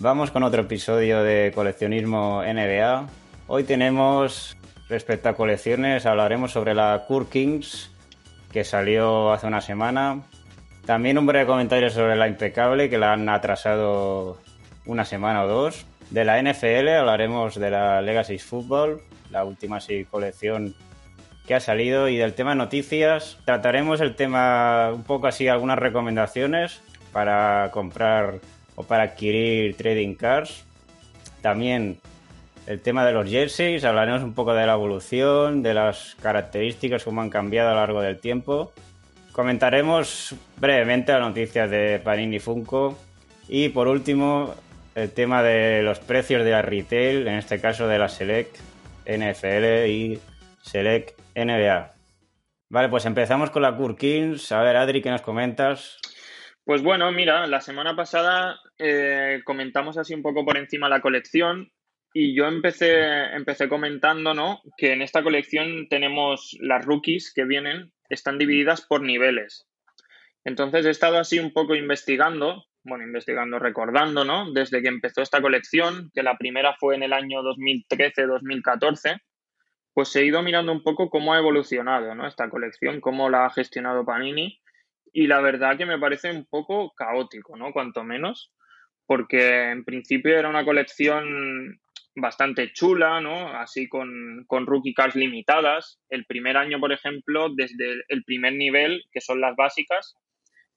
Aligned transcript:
Vamos 0.00 0.30
con 0.30 0.44
otro 0.44 0.62
episodio 0.62 1.24
de 1.24 1.50
coleccionismo 1.52 2.44
NBA. 2.44 3.08
Hoy 3.48 3.64
tenemos, 3.64 4.56
respecto 4.88 5.28
a 5.28 5.34
colecciones, 5.34 6.06
hablaremos 6.06 6.52
sobre 6.52 6.72
la 6.72 7.04
Kurt 7.08 7.28
Kings, 7.28 7.90
que 8.52 8.62
salió 8.62 9.32
hace 9.32 9.48
una 9.48 9.60
semana. 9.60 10.22
También 10.86 11.18
un 11.18 11.26
breve 11.26 11.46
comentario 11.46 11.90
sobre 11.90 12.14
la 12.14 12.28
impecable, 12.28 12.88
que 12.88 12.96
la 12.96 13.12
han 13.12 13.28
atrasado 13.28 14.38
una 14.86 15.04
semana 15.04 15.42
o 15.42 15.48
dos. 15.48 15.84
De 16.10 16.24
la 16.24 16.40
NFL 16.40 16.90
hablaremos 16.90 17.56
de 17.56 17.70
la 17.70 18.00
Legacy 18.00 18.38
Football, 18.38 19.02
la 19.32 19.44
última 19.44 19.80
sí, 19.80 20.06
colección 20.08 20.76
que 21.44 21.56
ha 21.56 21.60
salido. 21.60 22.08
Y 22.08 22.18
del 22.18 22.34
tema 22.34 22.54
noticias, 22.54 23.40
trataremos 23.44 24.00
el 24.00 24.14
tema 24.14 24.92
un 24.94 25.02
poco 25.02 25.26
así, 25.26 25.48
algunas 25.48 25.76
recomendaciones 25.80 26.82
para 27.12 27.72
comprar 27.72 28.38
o 28.78 28.84
para 28.84 29.02
adquirir 29.02 29.76
trading 29.76 30.14
cards. 30.14 30.64
También 31.42 31.98
el 32.66 32.80
tema 32.80 33.04
de 33.04 33.12
los 33.12 33.28
jerseys, 33.28 33.84
hablaremos 33.84 34.22
un 34.22 34.34
poco 34.34 34.54
de 34.54 34.66
la 34.66 34.74
evolución, 34.74 35.64
de 35.64 35.74
las 35.74 36.16
características, 36.22 37.02
cómo 37.02 37.20
han 37.20 37.28
cambiado 37.28 37.70
a 37.70 37.72
lo 37.72 37.80
largo 37.80 38.00
del 38.00 38.20
tiempo. 38.20 38.72
Comentaremos 39.32 40.36
brevemente 40.58 41.12
las 41.12 41.22
noticias 41.22 41.68
de 41.68 42.00
Panini 42.02 42.38
Funko 42.38 42.96
y 43.48 43.70
por 43.70 43.88
último 43.88 44.54
el 44.94 45.10
tema 45.10 45.42
de 45.42 45.82
los 45.82 45.98
precios 45.98 46.44
de 46.44 46.50
la 46.52 46.62
retail, 46.62 47.26
en 47.26 47.34
este 47.34 47.60
caso 47.60 47.88
de 47.88 47.98
la 47.98 48.08
Select 48.08 48.58
NFL 49.06 49.88
y 49.88 50.20
Select 50.62 51.18
NBA. 51.34 51.94
Vale, 52.70 52.88
pues 52.88 53.06
empezamos 53.06 53.50
con 53.50 53.62
la 53.62 53.76
Kings. 53.98 54.52
A 54.52 54.62
ver, 54.62 54.76
Adri, 54.76 55.02
¿qué 55.02 55.10
nos 55.10 55.22
comentas? 55.22 55.98
Pues 56.64 56.82
bueno, 56.82 57.10
mira, 57.10 57.46
la 57.46 57.60
semana 57.60 57.96
pasada 57.96 58.60
eh, 58.78 59.42
comentamos 59.44 59.98
así 59.98 60.14
un 60.14 60.22
poco 60.22 60.44
por 60.44 60.56
encima 60.56 60.88
la 60.88 61.00
colección 61.00 61.70
y 62.12 62.34
yo 62.34 62.46
empecé, 62.46 63.24
empecé 63.34 63.68
comentando, 63.68 64.34
¿no? 64.34 64.62
Que 64.76 64.92
en 64.92 65.02
esta 65.02 65.22
colección 65.22 65.88
tenemos 65.88 66.56
las 66.60 66.84
rookies 66.84 67.32
que 67.34 67.44
vienen, 67.44 67.92
están 68.08 68.38
divididas 68.38 68.86
por 68.86 69.02
niveles. 69.02 69.68
Entonces 70.44 70.86
he 70.86 70.90
estado 70.90 71.18
así 71.18 71.38
un 71.38 71.52
poco 71.52 71.74
investigando, 71.74 72.64
bueno, 72.82 73.04
investigando, 73.04 73.58
recordando, 73.58 74.24
¿no? 74.24 74.52
Desde 74.52 74.80
que 74.80 74.88
empezó 74.88 75.20
esta 75.20 75.42
colección, 75.42 76.10
que 76.14 76.22
la 76.22 76.38
primera 76.38 76.74
fue 76.78 76.94
en 76.94 77.02
el 77.02 77.12
año 77.12 77.42
2013-2014, 77.42 79.20
pues 79.92 80.14
he 80.16 80.24
ido 80.24 80.42
mirando 80.42 80.72
un 80.72 80.82
poco 80.82 81.10
cómo 81.10 81.34
ha 81.34 81.38
evolucionado, 81.38 82.14
¿no? 82.14 82.26
Esta 82.26 82.48
colección, 82.48 83.00
cómo 83.00 83.28
la 83.28 83.46
ha 83.46 83.50
gestionado 83.50 84.06
Panini 84.06 84.60
y 85.12 85.26
la 85.26 85.40
verdad 85.40 85.76
que 85.76 85.86
me 85.86 85.98
parece 85.98 86.30
un 86.30 86.46
poco 86.46 86.92
caótico, 86.94 87.56
¿no? 87.56 87.72
Cuanto 87.72 88.04
menos, 88.04 88.52
porque 89.08 89.70
en 89.70 89.84
principio 89.86 90.38
era 90.38 90.50
una 90.50 90.66
colección 90.66 91.80
bastante 92.14 92.74
chula, 92.74 93.22
¿no? 93.22 93.48
Así 93.48 93.88
con, 93.88 94.44
con 94.46 94.66
rookie 94.66 94.92
cards 94.92 95.16
limitadas. 95.16 95.98
El 96.10 96.26
primer 96.26 96.58
año, 96.58 96.78
por 96.78 96.92
ejemplo, 96.92 97.48
desde 97.56 98.02
el 98.08 98.22
primer 98.24 98.52
nivel, 98.52 99.02
que 99.10 99.22
son 99.22 99.40
las 99.40 99.56
básicas, 99.56 100.14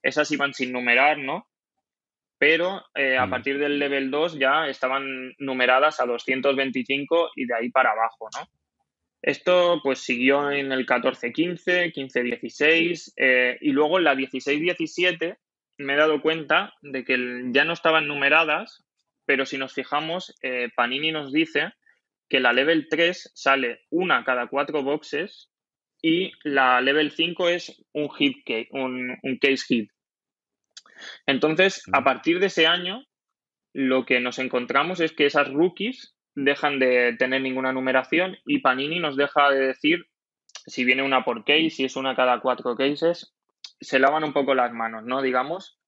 esas 0.02 0.30
iban 0.30 0.54
sin 0.54 0.72
numerar, 0.72 1.18
¿no? 1.18 1.46
Pero 2.38 2.82
eh, 2.94 3.18
a 3.18 3.26
mm. 3.26 3.30
partir 3.30 3.58
del 3.58 3.78
level 3.78 4.10
2 4.10 4.38
ya 4.38 4.66
estaban 4.66 5.34
numeradas 5.38 6.00
a 6.00 6.06
225 6.06 7.32
y 7.36 7.44
de 7.44 7.54
ahí 7.54 7.70
para 7.70 7.90
abajo, 7.90 8.30
¿no? 8.34 8.48
Esto 9.20 9.78
pues 9.84 9.98
siguió 9.98 10.50
en 10.50 10.72
el 10.72 10.86
14-15, 10.86 11.92
15-16 11.92 13.12
eh, 13.16 13.58
y 13.60 13.72
luego 13.72 13.98
en 13.98 14.04
la 14.04 14.14
16-17 14.14 15.36
me 15.82 15.94
he 15.94 15.96
dado 15.96 16.22
cuenta 16.22 16.74
de 16.82 17.04
que 17.04 17.16
ya 17.52 17.64
no 17.64 17.72
estaban 17.72 18.06
numeradas, 18.06 18.84
pero 19.26 19.46
si 19.46 19.58
nos 19.58 19.72
fijamos, 19.72 20.34
eh, 20.42 20.70
Panini 20.74 21.12
nos 21.12 21.32
dice 21.32 21.72
que 22.28 22.40
la 22.40 22.52
level 22.52 22.88
3 22.88 23.32
sale 23.34 23.80
una 23.90 24.24
cada 24.24 24.46
cuatro 24.46 24.82
boxes 24.82 25.50
y 26.00 26.32
la 26.42 26.80
level 26.80 27.10
5 27.10 27.48
es 27.48 27.84
un 27.92 28.10
hit 28.10 28.38
un, 28.70 29.16
un 29.22 29.38
case 29.38 29.64
hit. 29.68 29.90
Entonces, 31.26 31.82
a 31.92 32.02
partir 32.04 32.40
de 32.40 32.46
ese 32.46 32.66
año, 32.66 33.04
lo 33.72 34.04
que 34.04 34.20
nos 34.20 34.38
encontramos 34.38 35.00
es 35.00 35.12
que 35.12 35.26
esas 35.26 35.52
rookies 35.52 36.16
dejan 36.34 36.78
de 36.78 37.14
tener 37.18 37.42
ninguna 37.42 37.72
numeración 37.72 38.38
y 38.44 38.60
Panini 38.60 38.98
nos 38.98 39.16
deja 39.16 39.50
de 39.50 39.66
decir 39.66 40.06
si 40.66 40.84
viene 40.84 41.02
una 41.02 41.24
por 41.24 41.44
case, 41.44 41.70
si 41.70 41.84
es 41.84 41.96
una 41.96 42.14
cada 42.14 42.40
cuatro 42.40 42.76
cases, 42.76 43.34
se 43.82 43.98
lavan 43.98 44.24
un 44.24 44.32
poco 44.32 44.54
las 44.54 44.72
manos, 44.72 45.04
¿no? 45.04 45.22
Digamos. 45.22 45.78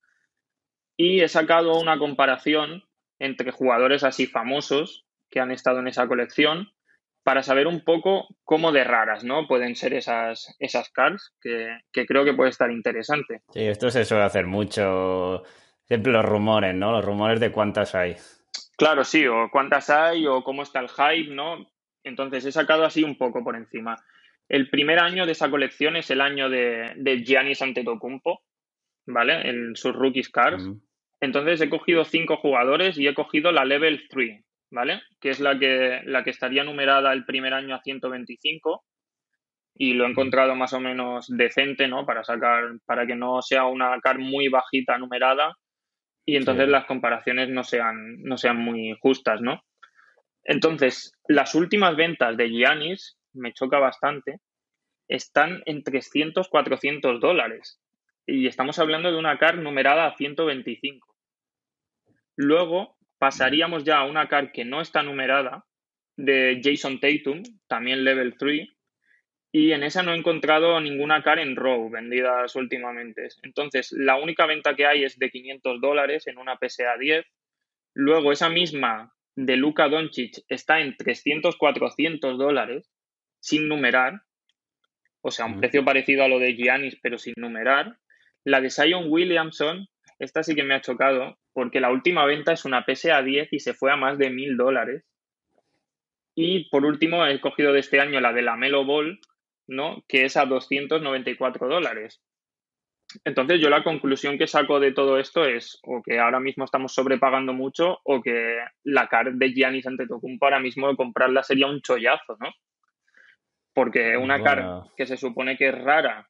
Y 0.96 1.22
he 1.22 1.28
sacado 1.28 1.78
una 1.80 1.98
comparación 1.98 2.84
entre 3.18 3.50
jugadores 3.50 4.04
así 4.04 4.26
famosos 4.26 5.06
que 5.30 5.40
han 5.40 5.50
estado 5.50 5.80
en 5.80 5.88
esa 5.88 6.06
colección 6.06 6.68
para 7.24 7.42
saber 7.42 7.66
un 7.66 7.82
poco 7.82 8.28
cómo 8.44 8.70
de 8.70 8.84
raras, 8.84 9.24
¿no? 9.24 9.48
Pueden 9.48 9.76
ser 9.76 9.94
esas, 9.94 10.54
esas 10.58 10.90
cards, 10.90 11.34
que, 11.40 11.78
que 11.90 12.04
creo 12.04 12.24
que 12.24 12.34
puede 12.34 12.50
estar 12.50 12.70
interesante. 12.70 13.40
Sí, 13.52 13.64
esto 13.66 13.90
se 13.90 14.04
suele 14.04 14.24
hacer 14.24 14.46
mucho. 14.46 15.42
Siempre 15.86 16.12
los 16.12 16.24
rumores, 16.24 16.74
¿no? 16.74 16.92
Los 16.92 17.04
rumores 17.04 17.40
de 17.40 17.50
cuántas 17.50 17.94
hay. 17.94 18.16
Claro, 18.76 19.04
sí, 19.04 19.26
o 19.26 19.48
cuántas 19.50 19.88
hay, 19.88 20.26
o 20.26 20.44
cómo 20.44 20.62
está 20.62 20.80
el 20.80 20.88
hype, 20.88 21.34
¿no? 21.34 21.66
Entonces 22.02 22.44
he 22.44 22.52
sacado 22.52 22.84
así 22.84 23.02
un 23.02 23.16
poco 23.16 23.42
por 23.42 23.56
encima. 23.56 23.96
El 24.48 24.68
primer 24.68 24.98
año 24.98 25.26
de 25.26 25.32
esa 25.32 25.50
colección 25.50 25.96
es 25.96 26.10
el 26.10 26.20
año 26.20 26.50
de, 26.50 26.92
de 26.96 27.24
Giannis 27.24 27.62
Antetokounmpo, 27.62 28.42
¿vale? 29.06 29.48
En 29.48 29.76
sus 29.76 29.94
rookies 29.94 30.28
cards. 30.28 30.68
Entonces 31.20 31.60
he 31.60 31.70
cogido 31.70 32.04
cinco 32.04 32.36
jugadores 32.36 32.98
y 32.98 33.06
he 33.06 33.14
cogido 33.14 33.50
la 33.52 33.64
level 33.64 34.06
3, 34.08 34.44
¿vale? 34.70 35.00
Que 35.20 35.30
es 35.30 35.40
la 35.40 35.58
que, 35.58 36.00
la 36.04 36.22
que 36.22 36.30
estaría 36.30 36.64
numerada 36.64 37.12
el 37.12 37.24
primer 37.24 37.54
año 37.54 37.74
a 37.74 37.82
125 37.82 38.84
y 39.76 39.94
lo 39.94 40.04
he 40.04 40.10
encontrado 40.10 40.54
más 40.54 40.72
o 40.72 40.80
menos 40.80 41.26
decente, 41.28 41.88
¿no? 41.88 42.04
Para 42.04 42.22
sacar, 42.24 42.78
para 42.84 43.06
que 43.06 43.16
no 43.16 43.42
sea 43.42 43.64
una 43.64 43.98
card 44.00 44.18
muy 44.18 44.48
bajita 44.48 44.98
numerada 44.98 45.54
y 46.26 46.36
entonces 46.36 46.68
las 46.68 46.86
comparaciones 46.86 47.48
no 47.48 47.64
sean, 47.64 48.22
no 48.22 48.38
sean 48.38 48.58
muy 48.58 48.96
justas, 49.00 49.40
¿no? 49.40 49.62
Entonces, 50.44 51.12
las 51.26 51.54
últimas 51.54 51.96
ventas 51.96 52.36
de 52.36 52.50
Giannis, 52.50 53.18
me 53.34 53.52
choca 53.52 53.78
bastante, 53.78 54.40
están 55.08 55.62
en 55.66 55.82
300, 55.82 56.48
400 56.48 57.20
dólares. 57.20 57.80
Y 58.26 58.46
estamos 58.46 58.78
hablando 58.78 59.12
de 59.12 59.18
una 59.18 59.38
car 59.38 59.58
numerada 59.58 60.06
a 60.06 60.16
125. 60.16 61.14
Luego 62.36 62.96
pasaríamos 63.18 63.84
ya 63.84 63.98
a 63.98 64.04
una 64.04 64.28
car 64.28 64.52
que 64.52 64.64
no 64.64 64.80
está 64.80 65.02
numerada, 65.02 65.64
de 66.16 66.60
Jason 66.62 67.00
Tatum, 67.00 67.42
también 67.66 68.04
level 68.04 68.36
3, 68.38 68.68
y 69.52 69.72
en 69.72 69.84
esa 69.84 70.02
no 70.02 70.12
he 70.12 70.16
encontrado 70.16 70.80
ninguna 70.80 71.22
car 71.22 71.38
en 71.38 71.54
Row 71.54 71.88
vendidas 71.88 72.56
últimamente. 72.56 73.28
Entonces, 73.42 73.92
la 73.92 74.16
única 74.16 74.46
venta 74.46 74.74
que 74.74 74.86
hay 74.86 75.04
es 75.04 75.16
de 75.18 75.30
500 75.30 75.80
dólares 75.80 76.26
en 76.26 76.38
una 76.38 76.58
PSA 76.58 76.96
10. 76.98 77.24
Luego, 77.94 78.32
esa 78.32 78.48
misma 78.48 79.12
de 79.36 79.56
Luka 79.56 79.88
Doncic 79.88 80.44
está 80.48 80.80
en 80.80 80.96
300, 80.96 81.56
400 81.56 82.36
dólares 82.36 82.90
sin 83.44 83.68
numerar. 83.68 84.22
O 85.20 85.30
sea, 85.30 85.44
un 85.44 85.60
precio 85.60 85.84
parecido 85.84 86.24
a 86.24 86.28
lo 86.28 86.38
de 86.38 86.54
Giannis, 86.54 86.98
pero 87.02 87.18
sin 87.18 87.34
numerar. 87.36 87.98
La 88.42 88.62
de 88.62 88.70
Zion 88.70 89.04
Williamson, 89.08 89.86
esta 90.18 90.42
sí 90.42 90.54
que 90.54 90.62
me 90.62 90.74
ha 90.74 90.80
chocado, 90.80 91.36
porque 91.52 91.80
la 91.80 91.90
última 91.90 92.24
venta 92.24 92.52
es 92.52 92.64
una 92.64 92.86
PSA 92.86 93.20
10 93.22 93.52
y 93.52 93.60
se 93.60 93.74
fue 93.74 93.92
a 93.92 93.96
más 93.96 94.16
de 94.16 94.30
1000 94.30 94.56
dólares. 94.56 95.04
Y 96.34 96.70
por 96.70 96.86
último, 96.86 97.26
he 97.26 97.38
cogido 97.40 97.74
de 97.74 97.80
este 97.80 98.00
año 98.00 98.18
la 98.20 98.32
de 98.32 98.42
la 98.42 98.56
Melo 98.56 98.86
Ball, 98.86 99.20
¿no? 99.66 100.02
Que 100.08 100.24
es 100.24 100.38
a 100.38 100.46
294 100.46 101.68
dólares. 101.68 102.22
Entonces 103.24 103.60
yo 103.60 103.68
la 103.68 103.84
conclusión 103.84 104.38
que 104.38 104.46
saco 104.46 104.80
de 104.80 104.92
todo 104.92 105.18
esto 105.18 105.44
es 105.44 105.78
o 105.82 106.02
que 106.02 106.18
ahora 106.18 106.40
mismo 106.40 106.64
estamos 106.64 106.94
sobrepagando 106.94 107.52
mucho 107.52 107.98
o 108.04 108.22
que 108.22 108.56
la 108.84 109.06
car 109.08 109.34
de 109.34 109.52
Giannis 109.52 109.86
Antetokounmpo 109.86 110.46
ahora 110.46 110.60
mismo 110.60 110.96
comprarla 110.96 111.42
sería 111.42 111.66
un 111.66 111.82
chollazo, 111.82 112.38
¿no? 112.40 112.48
Porque 113.74 114.16
una 114.16 114.42
car 114.42 114.84
que 114.96 115.06
se 115.06 115.16
supone 115.16 115.56
que 115.56 115.68
es 115.68 115.74
rara 115.74 116.28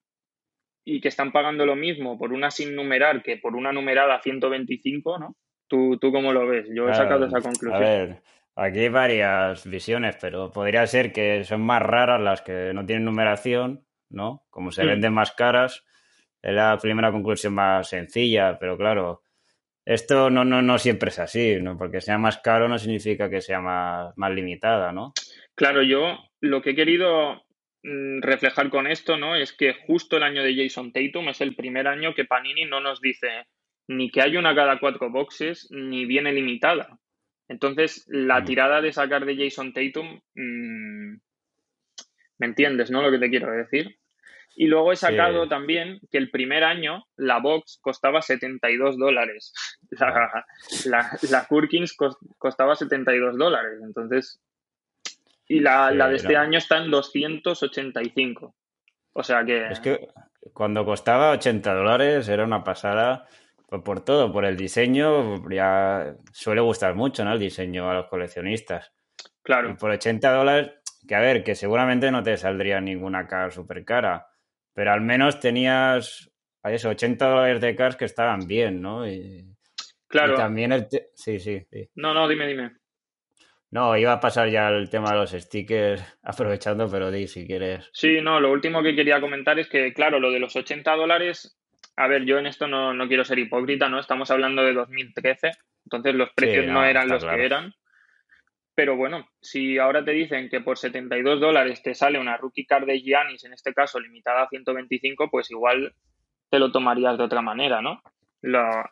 y 0.84 1.00
que 1.00 1.08
están 1.08 1.30
pagando 1.30 1.66
lo 1.66 1.76
mismo 1.76 2.18
por 2.18 2.32
una 2.32 2.50
sin 2.50 2.74
numerar 2.74 3.22
que 3.22 3.36
por 3.36 3.54
una 3.54 3.72
numerada 3.72 4.20
125, 4.20 5.18
¿no? 5.18 5.36
¿Tú, 5.68 5.98
tú 5.98 6.10
cómo 6.10 6.32
lo 6.32 6.46
ves? 6.46 6.66
Yo 6.74 6.88
he 6.88 6.94
sacado 6.94 7.26
esa 7.26 7.40
conclusión. 7.40 7.74
A 7.74 7.78
ver, 7.78 8.22
Aquí 8.56 8.78
hay 8.80 8.88
varias 8.88 9.68
visiones, 9.68 10.16
pero 10.20 10.52
podría 10.52 10.86
ser 10.86 11.12
que 11.12 11.42
son 11.42 11.62
más 11.62 11.82
raras 11.82 12.20
las 12.20 12.40
que 12.42 12.72
no 12.72 12.86
tienen 12.86 13.04
numeración, 13.04 13.84
¿no? 14.10 14.44
Como 14.48 14.70
se 14.70 14.84
venden 14.84 15.12
más 15.12 15.32
caras, 15.32 15.84
es 16.40 16.54
la 16.54 16.78
primera 16.78 17.10
conclusión 17.10 17.54
más 17.54 17.88
sencilla, 17.88 18.56
pero 18.60 18.76
claro, 18.76 19.22
esto 19.84 20.30
no, 20.30 20.44
no, 20.44 20.62
no 20.62 20.78
siempre 20.78 21.08
es 21.08 21.18
así, 21.18 21.56
¿no? 21.60 21.76
Porque 21.76 22.00
sea 22.00 22.16
más 22.16 22.38
caro 22.38 22.68
no 22.68 22.78
significa 22.78 23.28
que 23.28 23.40
sea 23.40 23.60
más, 23.60 24.16
más 24.16 24.30
limitada, 24.30 24.92
¿no? 24.92 25.14
Claro, 25.56 25.82
yo 25.82 26.16
lo 26.44 26.62
que 26.62 26.70
he 26.70 26.74
querido 26.74 27.42
mm, 27.82 28.20
reflejar 28.22 28.68
con 28.70 28.86
esto, 28.86 29.16
¿no? 29.16 29.36
Es 29.36 29.52
que 29.52 29.74
justo 29.86 30.16
el 30.16 30.22
año 30.22 30.42
de 30.42 30.54
Jason 30.56 30.92
Tatum 30.92 31.28
es 31.28 31.40
el 31.40 31.54
primer 31.56 31.86
año 31.88 32.14
que 32.14 32.24
Panini 32.24 32.64
no 32.64 32.80
nos 32.80 33.00
dice 33.00 33.46
ni 33.88 34.10
que 34.10 34.22
haya 34.22 34.38
una 34.38 34.54
cada 34.54 34.78
cuatro 34.80 35.10
boxes, 35.10 35.68
ni 35.70 36.06
viene 36.06 36.32
limitada. 36.32 36.98
Entonces, 37.48 38.04
la 38.08 38.40
Mm. 38.40 38.44
tirada 38.46 38.80
de 38.80 38.92
sacar 38.92 39.26
de 39.26 39.36
Jason 39.36 39.72
Tatum, 39.74 40.20
mm, 40.34 41.16
¿me 42.38 42.46
entiendes, 42.46 42.90
no? 42.90 43.02
Lo 43.02 43.10
que 43.10 43.18
te 43.18 43.30
quiero 43.30 43.50
decir. 43.52 43.98
Y 44.56 44.68
luego 44.68 44.92
he 44.92 44.96
sacado 44.96 45.42
Sí. 45.44 45.48
también 45.50 45.98
que 46.10 46.18
el 46.18 46.30
primer 46.30 46.62
año 46.64 47.04
la 47.16 47.38
box 47.40 47.78
costaba 47.82 48.22
72 48.22 48.96
dólares. 48.96 49.52
La, 50.00 50.44
la, 50.86 51.18
la 51.30 51.44
Kurkins 51.46 51.94
cos- 51.96 52.16
costaba 52.38 52.74
72 52.76 53.36
dólares. 53.36 53.80
Entonces, 53.82 54.40
y 55.48 55.60
la, 55.60 55.90
Sí, 55.90 55.96
la 55.96 56.08
de 56.08 56.16
este 56.16 56.32
no. 56.34 56.40
año 56.40 56.58
está 56.58 56.78
en 56.78 56.90
285. 56.90 58.54
O 59.12 59.22
sea 59.22 59.44
que, 59.44 59.68
Es 59.68 59.80
que 59.80 60.08
cuando 60.52 60.84
costaba 60.84 61.30
80 61.30 61.72
dólares 61.74 62.28
era 62.28 62.44
una 62.44 62.64
pasada 62.64 63.26
pues 63.68 63.82
por 63.82 64.04
todo, 64.04 64.30
por 64.32 64.44
el 64.44 64.56
diseño, 64.56 65.48
ya 65.50 66.14
suele 66.32 66.60
gustar 66.60 66.94
mucho, 66.94 67.24
¿no? 67.24 67.32
El 67.32 67.38
diseño 67.40 67.90
a 67.90 67.94
los 67.94 68.06
coleccionistas. 68.06 68.92
Y 69.18 69.26
claro, 69.42 69.76
por 69.76 69.90
80 69.90 70.32
dólares, 70.32 70.72
que 71.08 71.14
a 71.14 71.20
ver, 71.20 71.42
que 71.42 71.54
seguramente 71.54 72.10
no 72.10 72.22
te 72.22 72.36
saldría 72.36 72.80
ninguna 72.80 73.26
car 73.26 73.52
súper 73.52 73.84
cara, 73.84 74.26
pero 74.74 74.92
al 74.92 75.00
menos 75.00 75.40
tenías 75.40 76.30
a 76.62 76.72
eso, 76.72 76.90
80 76.90 77.26
dólares 77.28 77.60
de 77.60 77.74
cars 77.74 77.96
que 77.96 78.04
estaban 78.04 78.46
bien, 78.46 78.80
¿no? 78.80 79.06
Y, 79.08 79.44
claro. 80.08 80.34
y 80.34 80.36
también 80.36 80.72
el... 80.72 80.88
te- 80.88 81.10
Sí, 81.14 81.38
sí, 81.40 81.66
sí. 81.70 81.88
No, 81.96 82.14
no, 82.14 82.28
dime, 82.28 82.46
dime. 82.46 82.76
No, 83.74 83.96
iba 83.96 84.12
a 84.12 84.20
pasar 84.20 84.50
ya 84.50 84.68
el 84.68 84.88
tema 84.88 85.10
de 85.10 85.16
los 85.16 85.32
stickers 85.32 86.00
aprovechando, 86.22 86.88
pero 86.88 87.10
di 87.10 87.26
si 87.26 87.44
quieres. 87.44 87.90
Sí, 87.92 88.20
no, 88.22 88.38
lo 88.38 88.52
último 88.52 88.84
que 88.84 88.94
quería 88.94 89.20
comentar 89.20 89.58
es 89.58 89.68
que, 89.68 89.92
claro, 89.92 90.20
lo 90.20 90.30
de 90.30 90.38
los 90.38 90.54
80 90.54 90.94
dólares, 90.94 91.58
a 91.96 92.06
ver, 92.06 92.24
yo 92.24 92.38
en 92.38 92.46
esto 92.46 92.68
no, 92.68 92.94
no 92.94 93.08
quiero 93.08 93.24
ser 93.24 93.40
hipócrita, 93.40 93.88
¿no? 93.88 93.98
Estamos 93.98 94.30
hablando 94.30 94.62
de 94.62 94.74
2013, 94.74 95.50
entonces 95.86 96.14
los 96.14 96.30
precios 96.34 96.66
no, 96.66 96.74
no, 96.74 96.84
eran 96.84 97.08
los 97.08 97.24
claro. 97.24 97.36
que 97.36 97.46
eran. 97.46 97.74
Pero 98.76 98.96
bueno, 98.96 99.26
si 99.40 99.76
ahora 99.78 100.04
te 100.04 100.12
dicen 100.12 100.48
que 100.48 100.60
por 100.60 100.78
72 100.78 101.40
dólares 101.40 101.82
te 101.82 101.96
sale 101.96 102.20
una 102.20 102.36
rookie 102.36 102.66
card 102.66 102.86
de 102.86 103.00
Giannis, 103.00 103.44
en 103.44 103.54
este 103.54 103.74
caso 103.74 103.98
limitada 103.98 104.44
a 104.44 104.48
125, 104.48 105.28
pues 105.32 105.50
igual 105.50 105.92
te 106.48 106.60
lo 106.60 106.70
tomarías 106.70 107.18
de 107.18 107.24
otra 107.24 107.42
manera, 107.42 107.82
¿no? 107.82 108.00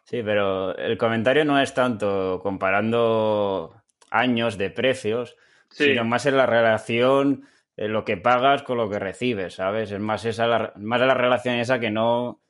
Sí, 0.05 0.23
pero 0.25 0.77
el 0.77 0.97
comentario 0.97 1.45
no 1.45 1.61
es 1.61 1.75
tanto 1.75 2.41
comparando 2.43 3.82
años 4.13 4.59
de 4.59 4.71
precios, 4.71 5.37
sí, 5.71 5.85
sino 5.87 6.05
más 6.05 6.27
en 6.27 6.37
la 6.37 6.47
relación, 6.47 7.47
en 7.77 7.93
lo 7.93 8.05
que 8.05 8.17
pagas 8.17 8.63
con 8.63 8.77
lo 8.79 8.89
que 8.91 8.99
recibes, 8.99 9.55
¿sabes? 9.55 9.91
Es 9.91 9.99
más 10.01 10.25
esa 10.25 10.47
la, 10.47 10.73
más 10.77 11.01
la 11.01 11.15
relación 11.15 11.57
esa 11.57 11.81
que 11.81 11.91
no 11.91 12.41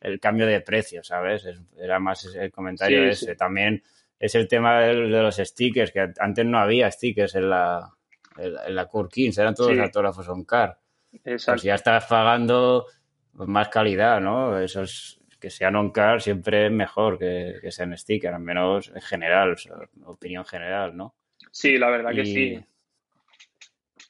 el 0.00 0.18
cambio 0.18 0.46
de 0.46 0.60
precio, 0.60 1.02
¿sabes? 1.04 1.44
Es- 1.46 1.60
era 1.78 2.00
más 2.00 2.24
el 2.34 2.50
comentario 2.50 3.02
Sí, 3.04 3.08
ese. 3.10 3.32
sí. 3.32 3.36
También 3.36 3.82
es 4.18 4.34
el 4.34 4.48
tema 4.48 4.80
del- 4.80 5.10
de, 5.12 5.22
los 5.22 5.36
stickers, 5.36 5.92
que 5.92 6.12
antes 6.18 6.44
no 6.44 6.58
había 6.58 6.90
stickers 6.90 7.36
en 7.36 7.48
la, 7.50 7.88
en, 8.36 8.54
en 8.66 8.74
la 8.74 8.86
Core 8.86 9.08
Kings, 9.08 9.38
eran 9.38 9.54
todos 9.54 9.78
autógrafos 9.78 10.28
on 10.28 10.44
car. 10.44 10.76
Pues 11.10 11.22
exacto. 11.42 11.62
ya 11.62 11.74
estás 11.76 12.06
pagando 12.06 12.86
más 13.34 13.68
calidad, 13.68 14.20
¿no? 14.20 14.58
Eso 14.58 14.82
es, 14.82 15.20
que 15.42 15.50
sean 15.50 15.74
on 15.76 15.90
car 15.90 16.22
siempre 16.22 16.66
es 16.66 16.72
mejor 16.72 17.18
que, 17.18 17.56
que 17.60 17.70
sean 17.72 17.98
sticker, 17.98 18.32
al 18.32 18.40
menos 18.40 18.92
en 18.94 19.02
general, 19.02 19.52
o 19.52 19.56
sea, 19.56 19.74
opinión 20.04 20.44
general, 20.46 20.96
¿no? 20.96 21.16
Sí, 21.50 21.76
la 21.76 21.90
verdad 21.90 22.14
que 22.14 22.24
sí. 22.24 22.64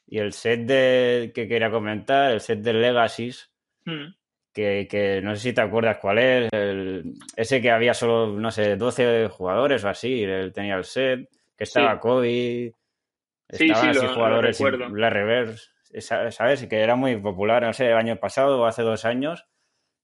y 0.07 0.19
el 0.19 0.31
set 0.31 0.61
de, 0.61 1.31
que 1.33 1.47
quería 1.47 1.71
comentar, 1.71 2.31
el 2.31 2.39
set 2.39 2.59
de 2.59 2.73
Legacies, 2.73 3.49
Mm. 3.85 4.13
que, 4.53 4.87
que 4.89 5.21
no 5.21 5.35
sé 5.35 5.41
si 5.41 5.53
te 5.53 5.61
acuerdas 5.61 5.97
cuál 5.97 6.19
es, 6.19 6.49
el- 6.53 7.15
ese 7.35 7.59
que 7.61 7.71
había 7.71 7.93
solo, 7.95 8.27
no 8.27 8.51
sé, 8.51 8.75
12 8.77 9.27
jugadores 9.27 9.83
o 9.83 9.89
así, 9.89 10.23
él 10.23 10.53
tenía 10.53 10.75
el 10.75 10.83
set, 10.85 11.27
que 11.57 11.63
estaba 11.65 11.95
Sí. 11.95 11.99
Kobe, 11.99 12.73
Sí, 13.49 13.65
estaban 13.65 13.83
sí, 13.83 13.89
así 13.89 13.99
lo- 13.99 14.07
lo 14.07 14.13
jugadores 14.13 14.61
la 14.61 15.09
reverse, 15.09 15.69
¿sabes? 16.31 16.65
Que 16.67 16.79
era 16.81 16.95
muy 16.95 17.17
popular, 17.17 17.63
no 17.63 17.73
sé, 17.73 17.87
el 17.87 17.97
año 17.97 18.15
pasado 18.17 18.61
o 18.61 18.65
hace 18.65 18.83
dos 18.83 19.03
años, 19.05 19.45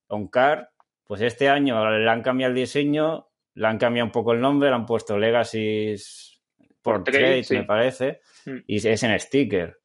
Oncar, 0.08 0.69
pues 1.10 1.22
este 1.22 1.48
año 1.48 1.90
le 1.90 2.08
han 2.08 2.22
cambiado 2.22 2.52
el 2.52 2.56
diseño, 2.56 3.26
le 3.54 3.66
han 3.66 3.78
cambiado 3.78 4.06
un 4.06 4.12
poco 4.12 4.32
el 4.32 4.40
nombre, 4.40 4.68
le 4.68 4.76
han 4.76 4.86
puesto 4.86 5.18
Legacies 5.18 6.40
Portrait, 6.80 7.42
sí. 7.44 7.56
me 7.56 7.64
parece, 7.64 8.20
Mm. 8.46 8.58
y 8.68 8.76
es 8.88 9.02
en 9.02 9.18
sticker. 9.18 9.76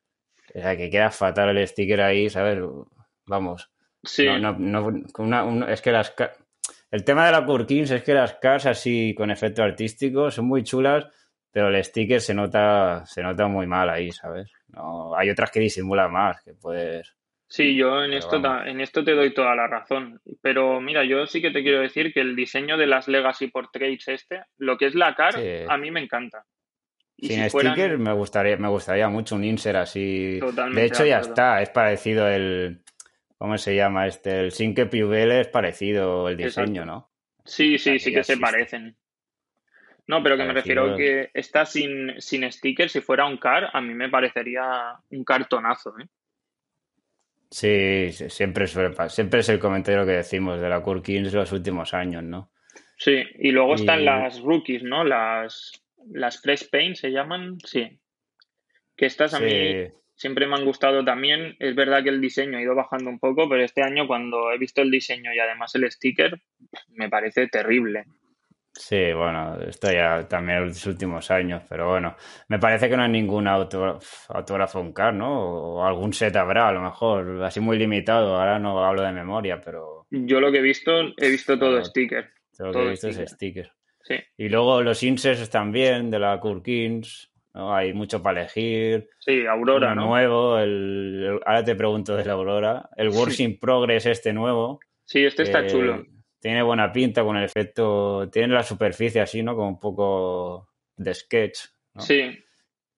O 0.53 0.59
sea, 0.61 0.77
que 0.77 0.87
queda 0.91 1.09
fatal 1.09 1.57
el 1.57 1.67
sticker 1.67 1.99
ahí, 2.01 2.29
¿sabes? 2.29 2.59
Vamos. 3.25 3.71
Sí, 4.03 4.27
No, 4.27 4.37
no, 4.37 4.53
no, 4.91 5.03
con 5.11 5.25
una- 5.25 5.43
un- 5.43 5.63
es 5.67 5.81
que 5.81 5.91
las 5.91 6.13
el 6.91 7.03
tema 7.03 7.25
de 7.25 7.31
la 7.31 7.43
Kurkins 7.43 7.89
es 7.89 8.03
que 8.03 8.13
las 8.13 8.35
cars 8.35 8.67
así 8.67 9.15
con 9.17 9.31
efecto 9.31 9.63
artístico 9.63 10.29
son 10.29 10.45
muy 10.45 10.63
chulas, 10.63 11.07
pero 11.51 11.69
el 11.69 11.83
sticker 11.83 12.21
se 12.21 12.35
nota, 12.35 13.03
se 13.07 13.23
nota 13.23 13.47
muy 13.47 13.65
mal 13.65 13.89
ahí, 13.89 14.11
¿sabes? 14.11 14.51
No, 14.67 15.15
hay 15.17 15.31
otras 15.31 15.49
que 15.49 15.59
disimulan 15.59 16.11
más, 16.11 16.39
que 16.43 16.53
puedes. 16.53 17.14
Sí, 17.47 17.75
yo 17.75 18.03
en 18.03 18.09
Pero 18.11 18.19
esto, 18.19 18.41
vamos. 18.41 18.67
en 18.67 18.81
esto 18.81 19.03
te 19.03 19.11
doy 19.13 19.33
toda 19.33 19.55
la 19.55 19.67
razón. 19.67 20.19
Pero 20.41 20.81
mira, 20.81 21.03
yo 21.03 21.25
sí 21.27 21.41
que 21.41 21.51
te 21.51 21.61
quiero 21.61 21.79
decir 21.79 22.11
que 22.13 22.21
el 22.21 22.35
diseño 22.35 22.75
de 22.77 22.87
las 22.87 23.07
Legacy 23.07 23.47
Portraits 23.47 24.07
este, 24.07 24.41
lo 24.57 24.77
que 24.77 24.87
es 24.87 24.95
la 24.95 25.13
car, 25.15 25.33
Sí. 25.33 25.47
a 25.67 25.77
mí 25.77 25.91
me 25.91 26.01
encanta. 26.01 26.43
Y 27.17 27.27
Sin 27.27 27.43
si 27.43 27.49
fueran- 27.51 27.73
sticker 27.73 27.97
me 27.97 28.11
gustaría, 28.13 28.57
me 28.57 28.67
gustaría 28.67 29.07
mucho 29.09 29.35
un 29.35 29.43
insert 29.43 29.77
así. 29.77 30.37
Totalmente 30.39 30.81
de 30.81 30.87
hecho, 30.87 31.05
ya 31.05 31.17
acuerdo. 31.17 31.33
está, 31.33 31.61
es 31.61 31.69
parecido 31.69 32.27
el. 32.27 32.81
¿Cómo 33.37 33.57
se 33.57 33.75
llama 33.75 34.07
este? 34.07 34.39
El 34.39 34.51
Sinke 34.51 34.85
Piubel 34.87 35.31
es 35.31 35.47
parecido 35.47 36.27
el 36.29 36.37
diseño, 36.37 36.81
Exacto. 36.81 36.85
¿no? 36.85 37.09
Sí, 37.45 37.77
sí, 37.77 37.99
sí 37.99 38.11
que 38.11 38.23
se 38.23 38.37
parecen. 38.37 38.95
No, 40.07 40.21
pero 40.23 40.35
que 40.37 40.43
me 40.45 40.53
refiero 40.53 40.87
Parecido. 40.87 40.97
que 40.97 41.39
está 41.39 41.65
sin, 41.65 42.19
sin 42.19 42.49
sticker, 42.51 42.89
si 42.89 43.01
fuera 43.01 43.25
un 43.25 43.37
car, 43.37 43.69
a 43.71 43.81
mí 43.81 43.93
me 43.93 44.09
parecería 44.09 44.95
un 45.11 45.23
cartonazo, 45.23 45.95
¿eh? 45.99 46.05
Sí, 47.55 48.11
siempre 48.11 48.65
pasar. 48.67 49.11
Siempre 49.11 49.39
es 49.39 49.47
el 49.47 49.59
comentario 49.59 50.05
que 50.05 50.11
decimos 50.11 50.59
de 50.59 50.67
la 50.67 50.81
Kurkins 50.81 51.31
de 51.31 51.37
los 51.37 51.53
últimos 51.53 51.93
años, 51.93 52.21
¿no? 52.21 52.51
Sí, 52.97 53.23
y 53.39 53.51
luego 53.51 53.71
Y- 53.71 53.75
están 53.75 54.03
las 54.03 54.41
rookies, 54.41 54.83
¿no? 54.83 55.05
Las, 55.05 55.71
las 56.11 56.41
Fresh 56.41 56.69
Paint 56.69 56.97
se 56.97 57.11
llaman, 57.11 57.57
sí. 57.63 57.97
Que 58.97 59.05
estas 59.05 59.35
a 59.35 59.39
mí 59.39 59.87
siempre 60.15 60.47
me 60.47 60.55
han 60.55 60.65
gustado 60.65 61.05
también. 61.05 61.55
Es 61.59 61.75
verdad 61.75 62.03
que 62.03 62.09
el 62.09 62.19
diseño 62.19 62.57
ha 62.57 62.61
ido 62.61 62.75
bajando 62.75 63.09
un 63.09 63.19
poco, 63.19 63.47
pero 63.47 63.63
este 63.63 63.83
año 63.83 64.05
cuando 64.05 64.51
he 64.51 64.57
visto 64.57 64.81
el 64.81 64.91
diseño 64.91 65.33
y 65.33 65.39
además 65.39 65.73
el 65.75 65.89
sticker, 65.89 66.41
me 66.89 67.07
parece 67.07 67.47
terrible. 67.47 68.03
Sí, 68.75 69.13
bueno, 69.13 69.57
esto 69.61 69.91
ya 69.91 70.27
también 70.27 70.59
en 70.59 70.67
los 70.67 70.85
últimos 70.85 71.31
años, 71.31 71.63
pero 71.69 71.89
bueno, 71.89 72.15
me 72.49 72.59
parece 72.59 72.89
que 72.89 72.97
no 72.97 73.03
hay 73.03 73.09
ningún 73.09 73.47
autógrafo 73.47 74.79
en 74.81 74.93
car, 74.93 75.13
¿no? 75.13 75.31
O 75.77 75.85
algún 75.85 76.13
set 76.13 76.35
habrá, 76.35 76.67
a 76.67 76.71
lo 76.71 76.81
mejor, 76.81 77.43
así 77.43 77.59
muy 77.59 77.77
limitado. 77.77 78.35
Ahora 78.35 78.59
no 78.59 78.83
hablo 78.85 79.01
de 79.03 79.11
memoria, 79.11 79.61
pero 79.63 80.05
Yo 80.11 80.39
lo 80.39 80.51
que 80.51 80.59
he 80.59 80.61
visto, 80.61 80.91
he 81.17 81.29
visto 81.29 81.57
todo 81.57 81.71
Claro. 81.71 81.85
sticker. 81.85 82.29
todo 82.57 82.67
lo 82.67 82.73
que 82.73 82.85
he 82.85 82.89
visto 82.91 83.07
es 83.09 83.31
sticker. 83.31 83.71
Sí, 84.03 84.15
Y 84.37 84.49
luego 84.49 84.81
los 84.83 85.01
inserts 85.03 85.49
también 85.49 86.11
de 86.11 86.19
la 86.19 86.39
Kurkins, 86.39 87.31
¿no? 87.55 87.73
Hay 87.75 87.91
mucho 87.93 88.21
para 88.21 88.41
elegir. 88.41 89.09
sí, 89.19 89.45
Aurora, 89.47 89.95
¿no? 89.95 90.05
nuevo, 90.07 90.59
el, 90.59 91.23
el- 91.25 91.39
ahora 91.45 91.63
te 91.63 91.75
pregunto 91.75 92.15
de 92.15 92.23
la 92.25 92.33
Aurora. 92.33 92.89
El 92.97 93.09
Works 93.09 93.39
in 93.39 93.57
Progress 93.59 94.05
este 94.05 94.31
nuevo. 94.31 94.79
Sí, 95.05 95.25
este 95.25 95.43
está 95.43 95.65
chulo. 95.65 96.03
Tiene 96.45 96.61
buena 96.61 96.91
pinta 96.91 97.23
con 97.23 97.37
el 97.37 97.43
efecto. 97.45 98.29
Tiene 98.29 98.53
la 98.53 98.61
superficie 98.61 99.19
así, 99.19 99.41
¿no? 99.41 99.55
Como 99.55 99.67
un 99.67 99.79
poco 99.79 100.69
de 100.95 101.11
sketch. 101.15 101.57
¿no? 101.95 102.01
Sí, 102.01 102.37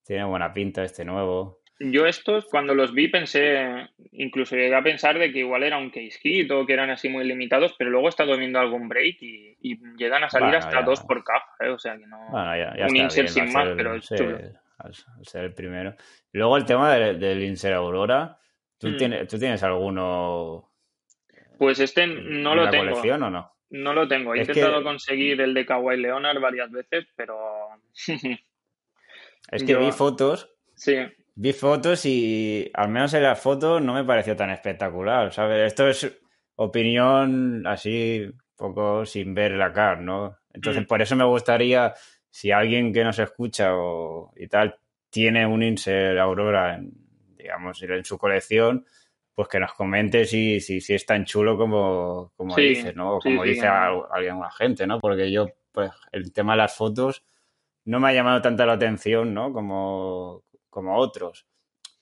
Tiene 0.03 0.25
buena 0.25 0.51
pinta 0.51 0.83
este 0.83 1.05
nuevo. 1.05 1.61
yo 1.79 2.05
estos 2.05 2.43
cuando 2.51 2.75
los 2.75 2.93
vi 2.93 3.07
pensé, 3.07 3.87
incluso 4.11 4.57
llegué 4.57 4.75
a 4.75 4.83
pensar 4.83 5.17
de 5.17 5.31
que 5.31 5.39
igual 5.39 5.63
era 5.63 5.77
un 5.77 5.91
case 5.91 6.19
hit 6.21 6.51
o 6.51 6.65
que 6.65 6.73
eran 6.73 6.89
así 6.89 7.07
muy 7.07 7.23
limitados, 7.23 7.73
pero 7.77 7.89
luego 7.89 8.07
he 8.07 8.09
estado 8.09 8.35
viendo 8.37 8.59
algún 8.59 8.89
break 8.89 9.15
y, 9.21 9.55
y 9.61 9.77
llegan 9.95 10.25
a 10.25 10.29
salir 10.29 10.47
Bueno, 10.49 10.57
hasta 10.59 10.79
ya. 10.81 10.85
dos 10.85 11.01
por 11.03 11.23
caja, 11.23 11.47
¿eh? 11.61 11.69
O 11.69 11.79
sea 11.79 11.97
que 11.97 12.05
no... 12.05 12.17
Bueno, 12.29 12.53
ya, 12.57 12.75
ya 12.77 12.87
un 12.87 12.97
insert 12.97 13.29
sin 13.29 13.53
más, 13.53 13.69
pero 13.77 13.95
es 13.95 14.05
sí, 14.07 14.15
chulo. 14.17 14.37
al, 14.79 14.91
al 15.17 15.25
ser 15.25 15.45
el 15.45 15.53
primero. 15.53 15.95
Luego 16.33 16.57
el 16.57 16.65
tema 16.65 16.93
del, 16.93 17.17
del 17.17 17.41
insert 17.43 17.75
Aurora. 17.75 18.37
¿Tú, 18.77 18.89
Mm. 18.89 18.97
tienes, 18.97 19.27
¿Tú 19.29 19.39
tienes 19.39 19.63
alguno 19.63 20.66
Pues 21.57 21.79
este 21.79 22.07
no 22.07 22.51
en 22.51 22.57
lo 22.57 22.63
la 22.65 22.69
tengo. 22.71 22.85
colección 22.85 23.23
o 23.23 23.29
no? 23.29 23.51
No 23.69 23.93
lo 23.93 24.07
tengo. 24.07 24.33
He 24.35 24.41
Es 24.41 24.47
que- 24.47 24.53
intentado 24.59 24.83
conseguir 24.83 25.41
el 25.41 25.53
de 25.53 25.65
Kawhi 25.65 25.97
Leonard 25.97 26.39
varias 26.39 26.71
veces, 26.71 27.05
pero 27.15 27.37
Es 29.51 29.63
que 29.63 29.73
Yo- 29.73 29.79
vi 29.79 29.91
fotos 29.91 30.49
sí, 30.75 30.95
Vi 31.39 31.53
fotos 31.53 32.03
y 32.05 32.69
al 32.73 32.89
menos 32.89 33.13
en 33.13 33.21
las 33.23 33.39
fotos 33.39 33.79
no 33.81 33.93
me 33.93 34.03
pareció 34.03 34.35
tan 34.35 34.49
espectacular, 34.49 35.31
¿sabes? 35.31 35.67
Esto 35.67 35.87
es 35.87 36.19
opinión 36.55 37.65
así, 37.67 38.27
poco 38.55 39.05
sin 39.05 39.35
ver 39.35 39.51
la 39.51 39.71
car, 39.71 40.01
¿no? 40.01 40.35
Entonces, 40.51 40.83
Mm. 40.83 40.87
por 40.87 41.01
eso 41.03 41.15
me 41.15 41.25
gustaría, 41.25 41.93
si 42.31 42.51
alguien 42.51 42.91
que 42.91 43.03
nos 43.03 43.19
escucha 43.19 43.75
o, 43.75 44.33
y 44.35 44.47
tal 44.47 44.75
tiene 45.11 45.45
un 45.45 45.61
insert 45.61 46.17
Aurora, 46.17 46.73
en, 46.75 46.91
digamos, 47.37 47.81
en 47.83 48.03
su 48.03 48.17
colección, 48.17 48.83
pues 49.37 49.49
que 49.49 49.59
nos 49.59 49.71
comente 49.73 50.25
si, 50.25 50.59
si, 50.59 50.81
si 50.81 50.95
es 50.95 51.05
tan 51.05 51.23
chulo 51.23 51.55
como, 51.55 52.33
como 52.35 52.55
dices, 52.55 52.95
¿no? 52.95 53.17
O 53.17 53.19
como 53.19 53.43
dice 53.43 53.67
alguien, 53.67 54.39
la 54.39 54.49
gente, 54.49 54.87
¿no? 54.87 54.99
Porque 54.99 55.31
yo, 55.31 55.45
pues, 55.71 55.91
el 56.11 56.33
tema 56.33 56.53
de 56.53 56.57
las 56.57 56.75
fotos 56.75 57.23
no 57.85 57.99
me 57.99 58.09
ha 58.09 58.13
llamado 58.13 58.41
tanta 58.41 58.65
la 58.65 58.73
atención, 58.73 59.35
¿no? 59.35 59.53
Como, 59.53 60.43
como 60.71 60.97
otros. 60.97 61.45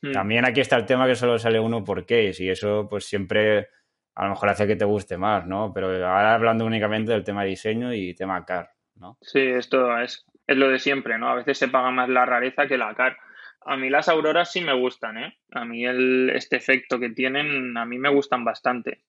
Hmm. 0.02 0.14
También 0.14 0.46
aquí 0.46 0.62
está 0.62 0.78
el 0.78 0.86
tema 0.86 1.08
que 1.08 1.16
solo 1.16 1.38
sale 1.38 1.60
uno 1.60 1.84
por 1.84 2.06
case 2.06 2.38
y 2.40 2.50
eso, 2.50 2.88
pues, 2.90 3.04
siempre 3.04 3.68
a 4.16 4.24
lo 4.24 4.30
mejor 4.30 4.48
hace 4.48 4.66
que 4.66 4.78
te 4.78 4.86
guste 4.86 5.18
más, 5.18 5.46
¿no? 5.46 5.74
Pero 5.74 5.88
ahora 5.88 6.36
hablando 6.36 6.66
únicamente 6.66 7.12
del 7.12 7.26
tema 7.26 7.44
diseño 7.44 7.94
y 7.94 8.16
tema 8.16 8.46
car, 8.46 8.72
¿no? 8.96 9.18
Sí, 9.20 9.42
esto 9.42 10.00
es, 10.00 10.26
es 10.48 10.56
lo 10.56 10.70
de 10.70 10.80
siempre, 10.80 11.18
¿no? 11.18 11.28
A 11.28 11.36
veces 11.36 11.58
se 11.58 11.68
paga 11.68 11.92
más 11.92 12.08
la 12.08 12.26
rareza 12.26 12.66
que 12.66 12.78
la 12.78 12.96
car. 12.96 13.18
A 13.66 13.78
mí 13.78 13.90
las 13.90 14.08
auroras 14.10 14.52
sí 14.52 14.62
me 14.62 14.74
gustan, 14.74 15.18
¿eh? 15.18 15.38
A 15.52 15.66
mí 15.66 15.86
el, 15.86 16.30
este 16.30 16.56
efecto 16.56 17.00
que 17.00 17.10
tienen, 17.10 17.76
a 17.78 17.86
mí 17.86 17.98
me 17.98 18.10
gustan 18.10 18.46
bastante. 18.46 19.02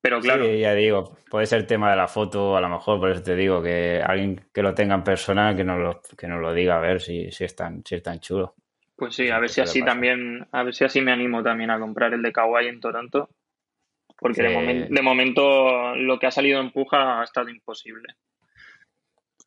Pero 0.00 0.20
claro. 0.20 0.44
Sí, 0.44 0.58
ya 0.58 0.74
digo, 0.74 1.16
puede 1.30 1.46
ser 1.46 1.66
tema 1.66 1.90
de 1.90 1.96
la 1.96 2.08
foto, 2.08 2.56
a 2.56 2.60
lo 2.60 2.68
mejor, 2.68 3.00
por 3.00 3.10
eso 3.10 3.22
te 3.22 3.34
digo, 3.34 3.62
que 3.62 4.02
alguien 4.04 4.40
que 4.52 4.62
lo 4.62 4.74
tenga 4.74 4.94
en 4.94 5.04
persona, 5.04 5.54
que 5.56 5.64
nos 5.64 5.78
lo, 5.78 6.00
que 6.16 6.28
nos 6.28 6.40
lo 6.40 6.52
diga, 6.52 6.76
a 6.76 6.80
ver 6.80 7.00
si, 7.00 7.30
si, 7.30 7.44
es 7.44 7.54
tan, 7.54 7.84
si 7.84 7.96
es 7.96 8.02
tan 8.02 8.20
chulo. 8.20 8.54
Pues 8.96 9.14
sí, 9.14 9.30
a 9.30 9.38
ver 9.38 9.48
si 9.48 9.60
así 9.60 9.84
también, 9.84 10.46
a 10.50 10.64
ver 10.64 10.74
si 10.74 10.84
así 10.84 11.00
me 11.00 11.12
animo 11.12 11.42
también 11.42 11.70
a 11.70 11.78
comprar 11.78 12.12
el 12.14 12.22
de 12.22 12.32
Kawaii 12.32 12.68
en 12.68 12.80
Toronto. 12.80 13.30
Porque 14.18 14.42
de, 14.42 14.88
de 14.90 15.02
momento 15.02 15.94
lo 15.94 16.18
que 16.18 16.26
ha 16.26 16.32
salido 16.32 16.60
en 16.60 16.72
Puja 16.72 17.20
ha 17.20 17.24
estado 17.24 17.48
imposible. 17.48 18.16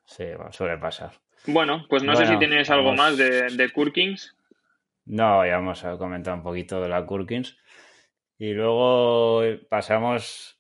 Sí, 0.06 0.26
suele 0.52 0.78
pasar. 0.78 1.12
Bueno, 1.48 1.86
pues 1.90 2.04
no 2.04 2.16
sé 2.16 2.28
si 2.28 2.38
tienes 2.38 2.70
algo 2.70 2.94
más 2.94 3.18
de, 3.18 3.50
de 3.50 3.70
Kurkins. 3.72 4.36
No, 5.06 5.46
ya 5.46 5.58
hemos 5.58 5.82
comentado 5.98 6.38
un 6.38 6.44
poquito 6.44 6.82
de 6.82 6.90
la 6.90 7.06
Kurkins. 7.06 7.58
Y 8.38 8.54
luego 8.54 9.44
pasamos 9.70 10.60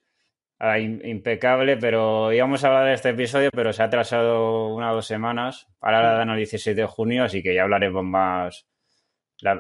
a 0.60 0.78
Impecable, 0.78 1.78
pero 1.78 2.32
íbamos 2.32 2.64
a 2.64 2.68
hablar 2.68 2.86
de 2.86 2.94
este 2.94 3.10
episodio, 3.10 3.50
pero 3.52 3.74
se 3.74 3.82
ha 3.82 3.86
atrasado 3.86 4.68
una 4.68 4.92
o 4.92 4.96
dos 4.96 5.08
semanas. 5.08 5.68
Ahora 5.82 6.04
la 6.04 6.14
dan 6.14 6.30
el 6.30 6.38
16 6.38 6.76
de 6.76 6.86
junio, 6.86 7.24
así 7.24 7.42
que 7.42 7.56
ya 7.56 7.64
hablaremos 7.64 8.04
más 8.04 8.68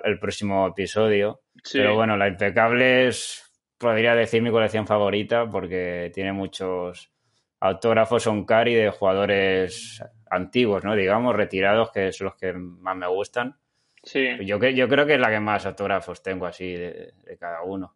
el 0.03 0.19
próximo 0.19 0.67
episodio. 0.67 1.41
Pero 1.73 1.95
bueno, 1.95 2.17
la 2.17 2.27
Impecable 2.27 3.07
es, 3.07 3.51
podría 3.79 4.13
decir, 4.13 4.43
mi 4.43 4.51
colección 4.51 4.85
favorita 4.85 5.49
porque 5.49 6.11
tiene 6.13 6.33
muchos 6.33 7.11
autógrafos 7.59 8.27
on 8.27 8.45
carry 8.45 8.75
de 8.75 8.91
jugadores 8.91 10.03
antiguos, 10.31 10.83
¿no? 10.83 10.95
Digamos, 10.95 11.35
retirados, 11.35 11.91
que 11.91 12.11
son 12.11 12.25
los 12.25 12.35
que 12.35 12.53
más 12.53 12.95
me 12.95 13.07
gustan. 13.07 13.55
Sí. 14.01 14.29
Yo, 14.45 14.57
yo 14.57 14.87
creo 14.87 15.05
que 15.05 15.15
es 15.15 15.19
la 15.19 15.29
que 15.29 15.39
más 15.39 15.65
autógrafos 15.65 16.23
tengo 16.23 16.45
así 16.45 16.73
de, 16.73 17.13
cada 17.39 17.61
uno. 17.63 17.95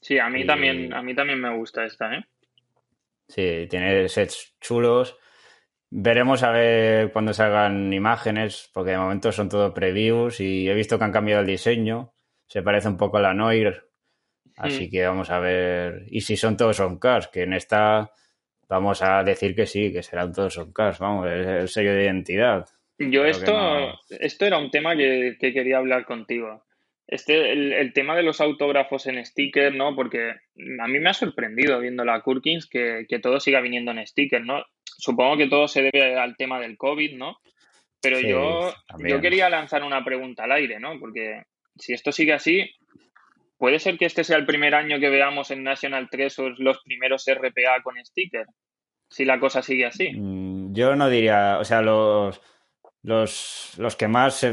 Sí, 0.00 0.18
a 0.18 0.28
mí 0.28 0.44
también, 0.44 0.92
a 0.92 1.02
mí 1.02 1.14
también 1.14 1.40
me 1.40 1.56
gusta 1.56 1.84
esta, 1.84 2.14
¿eh? 2.14 2.24
Sí, 3.28 3.66
tiene 3.70 4.08
sets 4.08 4.56
chulos. 4.60 5.16
Veremos 5.88 6.42
a 6.42 6.50
ver 6.50 7.12
cuando 7.12 7.32
salgan 7.32 7.92
imágenes, 7.92 8.70
porque 8.74 8.90
de 8.90 8.98
momento 8.98 9.32
son 9.32 9.48
todo 9.48 9.72
previews 9.72 10.40
y 10.40 10.68
he 10.68 10.74
visto 10.74 10.98
que 10.98 11.04
han 11.04 11.12
cambiado 11.12 11.40
el 11.40 11.46
diseño. 11.46 12.12
Se 12.46 12.62
parece 12.62 12.88
un 12.88 12.96
poco 12.96 13.16
a 13.16 13.22
la 13.22 13.34
Noir. 13.34 13.84
Así 14.56 14.86
hmm. 14.86 14.90
que 14.90 15.06
vamos 15.06 15.30
a 15.30 15.38
ver. 15.38 16.04
Y 16.08 16.20
si 16.20 16.36
son 16.36 16.56
todos 16.56 16.80
on 16.80 16.98
cars, 16.98 17.28
que 17.28 17.42
en 17.42 17.54
esta 17.54 18.10
vamos 18.68 19.02
a 19.02 19.22
decir 19.22 19.54
que 19.54 19.66
sí, 19.66 19.92
que 19.92 20.02
serán 20.02 20.32
todos 20.32 20.58
cars, 20.74 20.98
vamos, 20.98 21.28
es 21.30 21.46
el 21.46 21.68
sello 21.68 21.94
de 21.94 22.04
identidad. 22.04 22.66
Yo 22.98 23.24
esto, 23.24 23.94
esto 24.08 24.46
era 24.46 24.58
un 24.58 24.70
tema 24.70 24.96
que, 24.96 25.36
quería 25.38 25.78
hablar 25.78 26.06
contigo. 26.06 26.64
Este, 27.06 27.52
el, 27.52 27.92
tema 27.92 28.16
de 28.16 28.24
los 28.24 28.40
autógrafos 28.40 29.06
en 29.06 29.24
sticker, 29.24 29.74
¿no? 29.74 29.94
Porque 29.94 30.30
a 30.30 30.88
mí 30.88 30.98
me 30.98 31.10
ha 31.10 31.14
sorprendido 31.14 31.78
viendo 31.78 32.04
la 32.04 32.20
Kurkins 32.22 32.68
que, 32.68 33.06
todo 33.22 33.38
siga 33.38 33.60
viniendo 33.60 33.92
en 33.92 34.04
sticker, 34.06 34.44
¿no? 34.44 34.64
Supongo 34.84 35.36
que 35.36 35.48
todo 35.48 35.68
se 35.68 35.82
debe 35.82 36.18
al 36.18 36.36
tema 36.36 36.58
del 36.58 36.76
COVID, 36.76 37.16
¿no? 37.16 37.36
Pero 38.00 38.20
yo, 38.20 38.72
yo 38.98 39.20
quería 39.20 39.48
lanzar 39.48 39.82
una 39.82 40.04
pregunta 40.04 40.44
al 40.44 40.52
aire, 40.52 40.80
¿no? 40.80 40.98
Porque 40.98 41.42
si 41.76 41.92
esto 41.92 42.12
sigue 42.12 42.32
así, 42.32 42.70
¿Puede 43.58 43.78
ser 43.78 43.96
que 43.96 44.04
este 44.04 44.24
sea 44.24 44.36
el 44.36 44.46
primer 44.46 44.74
año 44.74 45.00
que 45.00 45.08
veamos 45.08 45.50
en 45.50 45.64
National 45.64 46.10
Treasures 46.10 46.58
los 46.58 46.82
primeros 46.82 47.24
RPA 47.26 47.82
con 47.82 47.96
sticker? 48.04 48.46
Si 49.08 49.24
la 49.24 49.40
cosa 49.40 49.62
sigue 49.62 49.86
así. 49.86 50.12
Mm, 50.12 50.74
yo 50.74 50.94
no 50.94 51.08
diría, 51.08 51.58
o 51.58 51.64
sea, 51.64 51.80
los, 51.80 52.40
los, 53.02 53.74
los 53.78 53.96
que 53.96 54.08
más 54.08 54.46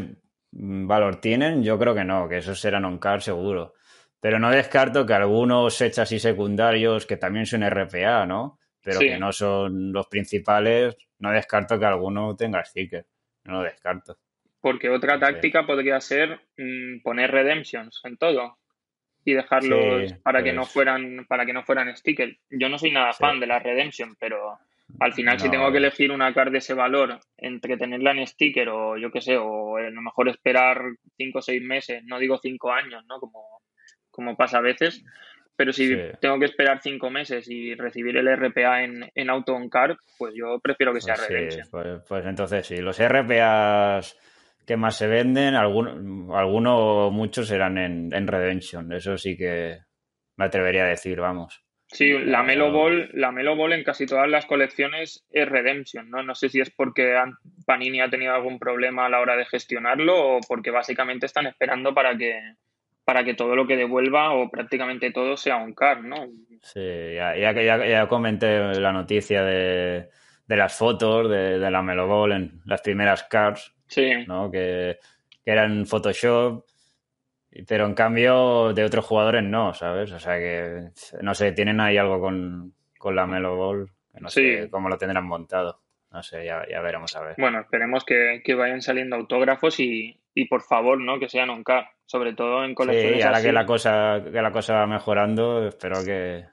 valor 0.51 1.19
tienen, 1.19 1.63
yo 1.63 1.77
creo 1.79 1.95
que 1.95 2.05
no, 2.05 2.29
que 2.29 2.37
esos 2.37 2.59
serán 2.59 2.85
on-car 2.85 3.21
seguro. 3.21 3.73
Pero 4.21 4.39
no 4.39 4.51
descarto 4.51 5.05
que 5.05 5.13
algunos 5.13 5.81
hechas 5.81 6.11
y 6.13 6.19
secundarios 6.19 7.05
que 7.05 7.17
también 7.17 7.45
son 7.45 7.69
RPA, 7.69 8.25
¿no? 8.25 8.59
Pero 8.81 8.99
que 8.99 9.17
no 9.17 9.31
son 9.31 9.91
los 9.91 10.07
principales, 10.07 10.95
no 11.19 11.31
descarto 11.31 11.79
que 11.79 11.85
alguno 11.85 12.35
tenga 12.35 12.63
sticker. 12.63 13.05
No 13.45 13.55
lo 13.55 13.63
descarto. 13.63 14.17
Porque 14.61 14.89
otra 14.89 15.19
táctica 15.19 15.65
podría 15.65 15.99
ser 15.99 16.39
mm, 16.57 17.01
poner 17.01 17.31
redemptions 17.31 17.99
en 18.05 18.17
todo 18.17 18.57
y 19.25 19.33
dejarlos 19.33 20.13
para 20.23 20.43
que 20.43 20.53
no 20.53 20.61
pues. 20.61 20.73
fueran 20.73 21.25
para 21.27 21.45
que 21.45 21.53
no 21.53 21.63
fueran 21.63 21.95
stickers. 21.95 22.37
Yo 22.49 22.69
no 22.69 22.77
soy 22.77 22.91
nada 22.91 23.13
fan 23.13 23.39
de 23.39 23.47
la 23.47 23.59
Redemption, 23.59 24.15
pero 24.19 24.57
al 24.99 25.13
final 25.13 25.39
si 25.39 25.49
tengo 25.49 25.71
que 25.71 25.77
elegir 25.77 26.11
una 26.11 26.33
card 26.33 26.51
de 26.51 26.57
ese 26.59 26.73
valor 26.73 27.19
entre 27.37 27.77
tenerla 27.77 28.11
en 28.11 28.27
sticker 28.27 28.69
o 28.69 28.97
yo 28.97 29.11
qué 29.11 29.21
sé, 29.21 29.37
o 29.37 29.77
a 29.77 29.81
lo 29.81 30.01
mejor 30.01 30.29
esperar 30.29 30.81
cinco 31.17 31.39
o 31.39 31.41
seis 31.41 31.61
meses, 31.61 32.03
no 32.05 32.19
digo 32.19 32.37
cinco 32.41 32.71
años, 32.71 33.03
¿no? 33.07 33.19
Como, 33.19 33.61
como 34.11 34.35
pasa 34.35 34.59
a 34.59 34.61
veces, 34.61 35.03
pero 35.55 35.71
si 35.71 35.95
tengo 36.19 36.39
que 36.39 36.45
esperar 36.45 36.81
cinco 36.81 37.09
meses 37.09 37.49
y 37.49 37.75
recibir 37.75 38.17
el 38.17 38.27
RPA 38.35 38.83
en, 38.83 39.09
en 39.13 39.29
Auto 39.29 39.53
on 39.53 39.69
Card, 39.69 39.97
pues 40.17 40.33
yo 40.35 40.59
prefiero 40.59 40.93
que 40.93 41.01
sea 41.01 41.15
pues 41.15 41.27
Redemption. 41.29 41.67
Pues, 41.71 42.01
pues, 42.07 42.25
entonces 42.25 42.65
sí, 42.65 42.77
los 42.77 42.99
RPAs 42.99 44.17
que 44.65 44.77
más 44.77 44.97
se 44.97 45.07
venden, 45.07 45.55
algunos 45.55 45.95
alguno, 46.35 47.11
muchos 47.11 47.47
serán 47.47 47.77
en, 47.77 48.13
en, 48.13 48.27
Redemption. 48.27 48.91
Eso 48.93 49.17
sí 49.17 49.35
que 49.35 49.79
me 50.37 50.45
atrevería 50.45 50.85
a 50.85 50.89
decir, 50.89 51.19
vamos. 51.19 51.63
Sí, 51.87 52.11
la 52.11 52.41
Melo 52.41 52.71
Ball, 52.71 53.09
la 53.13 53.31
Melo 53.31 53.55
Ball 53.55 53.73
en 53.73 53.83
casi 53.83 54.07
todas 54.07 54.27
las 54.27 54.47
colecciones 54.47 55.27
es 55.29 55.47
Redemption, 55.47 56.09
¿no? 56.09 56.23
No 56.23 56.33
sé 56.33 56.49
si 56.49 56.59
es 56.59 56.71
porque 56.71 57.15
Panini 57.67 58.01
ha 58.01 58.09
tenido 58.09 58.33
algún 58.33 58.57
problema 58.57 59.05
a 59.05 59.09
la 59.09 59.19
hora 59.19 59.35
de 59.35 59.45
gestionarlo 59.45 60.37
o 60.37 60.39
porque 60.47 60.71
básicamente 60.71 61.27
están 61.27 61.45
esperando 61.45 61.93
para 61.93 62.17
que 62.17 62.39
para 63.05 63.25
que 63.25 63.33
todo 63.33 63.55
lo 63.55 63.67
que 63.67 63.75
devuelva 63.75 64.31
o 64.31 64.49
prácticamente 64.49 65.11
todo 65.11 65.35
sea 65.35 65.57
un 65.57 65.73
car, 65.73 66.03
¿no? 66.03 66.25
Sí, 66.61 67.13
ya, 67.13 67.35
ya, 67.35 67.51
ya, 67.51 67.85
ya 67.85 68.07
comenté 68.07 68.57
la 68.79 68.93
noticia 68.93 69.43
de, 69.43 70.07
de 70.47 70.57
las 70.57 70.77
fotos 70.77 71.29
de, 71.29 71.59
de 71.59 71.69
la 71.69 71.81
Melo 71.81 72.07
Ball 72.07 72.31
en 72.31 72.61
las 72.65 72.81
primeras 72.81 73.23
cars 73.23 73.75
Sí. 73.93 74.25
¿no? 74.27 74.49
Que, 74.49 74.97
eran 75.45 75.85
Photoshop, 75.85 76.65
pero 77.67 77.85
en 77.85 77.93
cambio 77.93 78.73
de 78.73 78.83
otros 78.83 79.05
jugadores 79.05 79.43
no, 79.43 79.73
¿sabes? 79.73 80.11
O 80.11 80.19
sea 80.19 80.37
que, 80.37 80.89
no 81.21 81.33
sé, 81.33 81.51
tienen 81.51 81.79
ahí 81.79 81.97
algo 81.97 82.19
con, 82.19 82.73
la 83.13 83.27
Melo 83.27 83.57
Ball, 83.57 83.89
que 84.13 84.21
no 84.21 84.29
sé 84.29 84.69
cómo 84.69 84.89
lo 84.89 84.97
tendrán 84.97 85.25
montado. 85.25 85.81
No 86.11 86.21
sé, 86.21 86.45
ya, 86.45 86.59
veremos 86.81 87.15
a 87.15 87.21
ver. 87.21 87.35
Bueno, 87.37 87.59
esperemos 87.59 88.05
que, 88.05 88.41
vayan 88.55 88.81
saliendo 88.81 89.15
autógrafos 89.15 89.79
y, 89.79 90.17
por 90.49 90.61
favor, 90.61 90.99
¿no? 90.99 91.19
Que 91.19 91.27
sean 91.27 91.49
un 91.49 91.63
K, 91.63 91.91
sobre 92.05 92.33
todo 92.33 92.63
en 92.63 92.75
colecciones 92.75 93.17
Sí, 93.17 93.23
ahora 93.23 93.41
que 93.41 93.51
la 93.51 93.65
cosa 93.65 94.21
que 94.23 94.41
la 94.41 94.51
cosa 94.51 94.75
va 94.75 94.87
mejorando, 94.87 95.67
espero 95.67 96.03
que, 96.05 96.45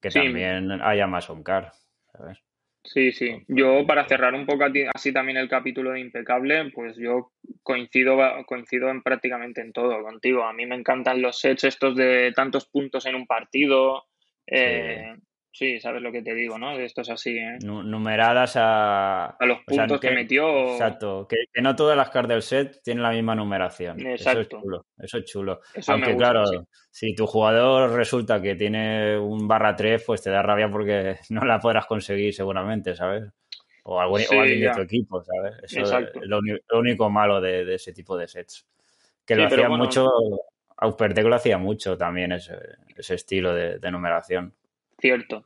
que 0.00 0.10
también 0.10 0.70
haya 0.82 1.06
más 1.06 1.28
on 1.30 1.42
car, 1.42 1.72
¿sabes? 2.12 2.45
Sí, 2.86 3.10
sí. 3.12 3.42
Yo 3.48 3.84
para 3.86 4.06
cerrar 4.06 4.34
un 4.34 4.46
poco 4.46 4.64
así 4.94 5.12
también 5.12 5.38
el 5.38 5.48
capítulo 5.48 5.90
de 5.90 6.00
Impecable, 6.00 6.70
pues 6.72 6.96
yo 6.96 7.32
coincido, 7.62 8.16
coincido 8.46 8.90
en 8.90 9.02
prácticamente 9.02 9.60
en 9.60 9.72
todo 9.72 10.02
contigo. 10.02 10.44
A 10.44 10.52
mí 10.52 10.66
me 10.66 10.76
encantan 10.76 11.20
los 11.20 11.38
sets 11.40 11.64
estos 11.64 11.96
de 11.96 12.32
tantos 12.34 12.66
puntos 12.68 13.04
en 13.06 13.16
un 13.16 13.26
partido. 13.26 14.04
Eh, 14.46 15.16
Sí, 15.16 15.25
sabes 15.80 16.02
lo 16.02 16.12
que 16.12 16.22
te 16.22 16.34
digo, 16.34 16.58
¿no? 16.58 16.76
De 16.76 16.84
esto 16.84 17.00
es 17.00 17.08
así, 17.08 17.38
¿eh? 17.38 17.58
Numeradas 17.62 18.56
a... 18.56 19.26
A 19.26 19.46
los 19.46 19.60
puntos 19.64 20.00
que, 20.00 20.10
metió. 20.10 20.72
Exacto, 20.72 21.26
que, 21.26 21.62
no 21.62 21.74
todas 21.74 21.96
las 21.96 22.10
cartas 22.10 22.28
del 22.28 22.42
set 22.42 22.82
tienen 22.82 23.02
la 23.02 23.10
misma 23.10 23.34
numeración. 23.34 24.06
Exacto. 24.06 24.38
Eso 24.38 24.40
es 24.40 24.62
chulo. 24.62 24.86
Eso 24.98 25.18
es 25.18 25.24
chulo. 25.24 25.60
Aunque 25.88 26.16
claro, 26.16 26.44
si 26.90 27.14
tu 27.14 27.26
jugador 27.26 27.92
resulta 27.92 28.40
que 28.42 28.54
tiene 28.54 29.18
un 29.18 29.48
barra 29.48 29.74
3, 29.74 30.02
pues 30.06 30.22
te 30.22 30.30
da 30.30 30.42
rabia 30.42 30.70
porque 30.70 31.16
no 31.30 31.44
la 31.44 31.58
podrás 31.58 31.86
conseguir 31.86 32.34
seguramente, 32.34 32.94
¿sabes? 32.94 33.24
O, 33.84 34.00
alguien 34.00 34.60
de 34.60 34.72
tu 34.74 34.80
equipo, 34.82 35.22
¿sabes? 35.22 35.54
Eso 35.62 35.80
Exacto. 35.80 36.20
es 36.20 36.28
lo, 36.28 36.40
único 36.78 37.08
malo 37.08 37.40
de, 37.40 37.74
ese 37.74 37.92
tipo 37.92 38.16
de 38.16 38.28
sets. 38.28 38.66
Que 39.24 39.36
lo 39.36 39.46
hacía 39.46 39.68
mucho... 39.68 40.06
Aupertec 40.78 41.24
lo 41.24 41.36
hacía 41.36 41.56
mucho 41.56 41.96
también 41.96 42.32
ese, 42.32 42.54
ese 42.94 43.14
estilo 43.14 43.54
de 43.54 43.90
numeración. 43.90 44.52
Cierto. 44.98 45.44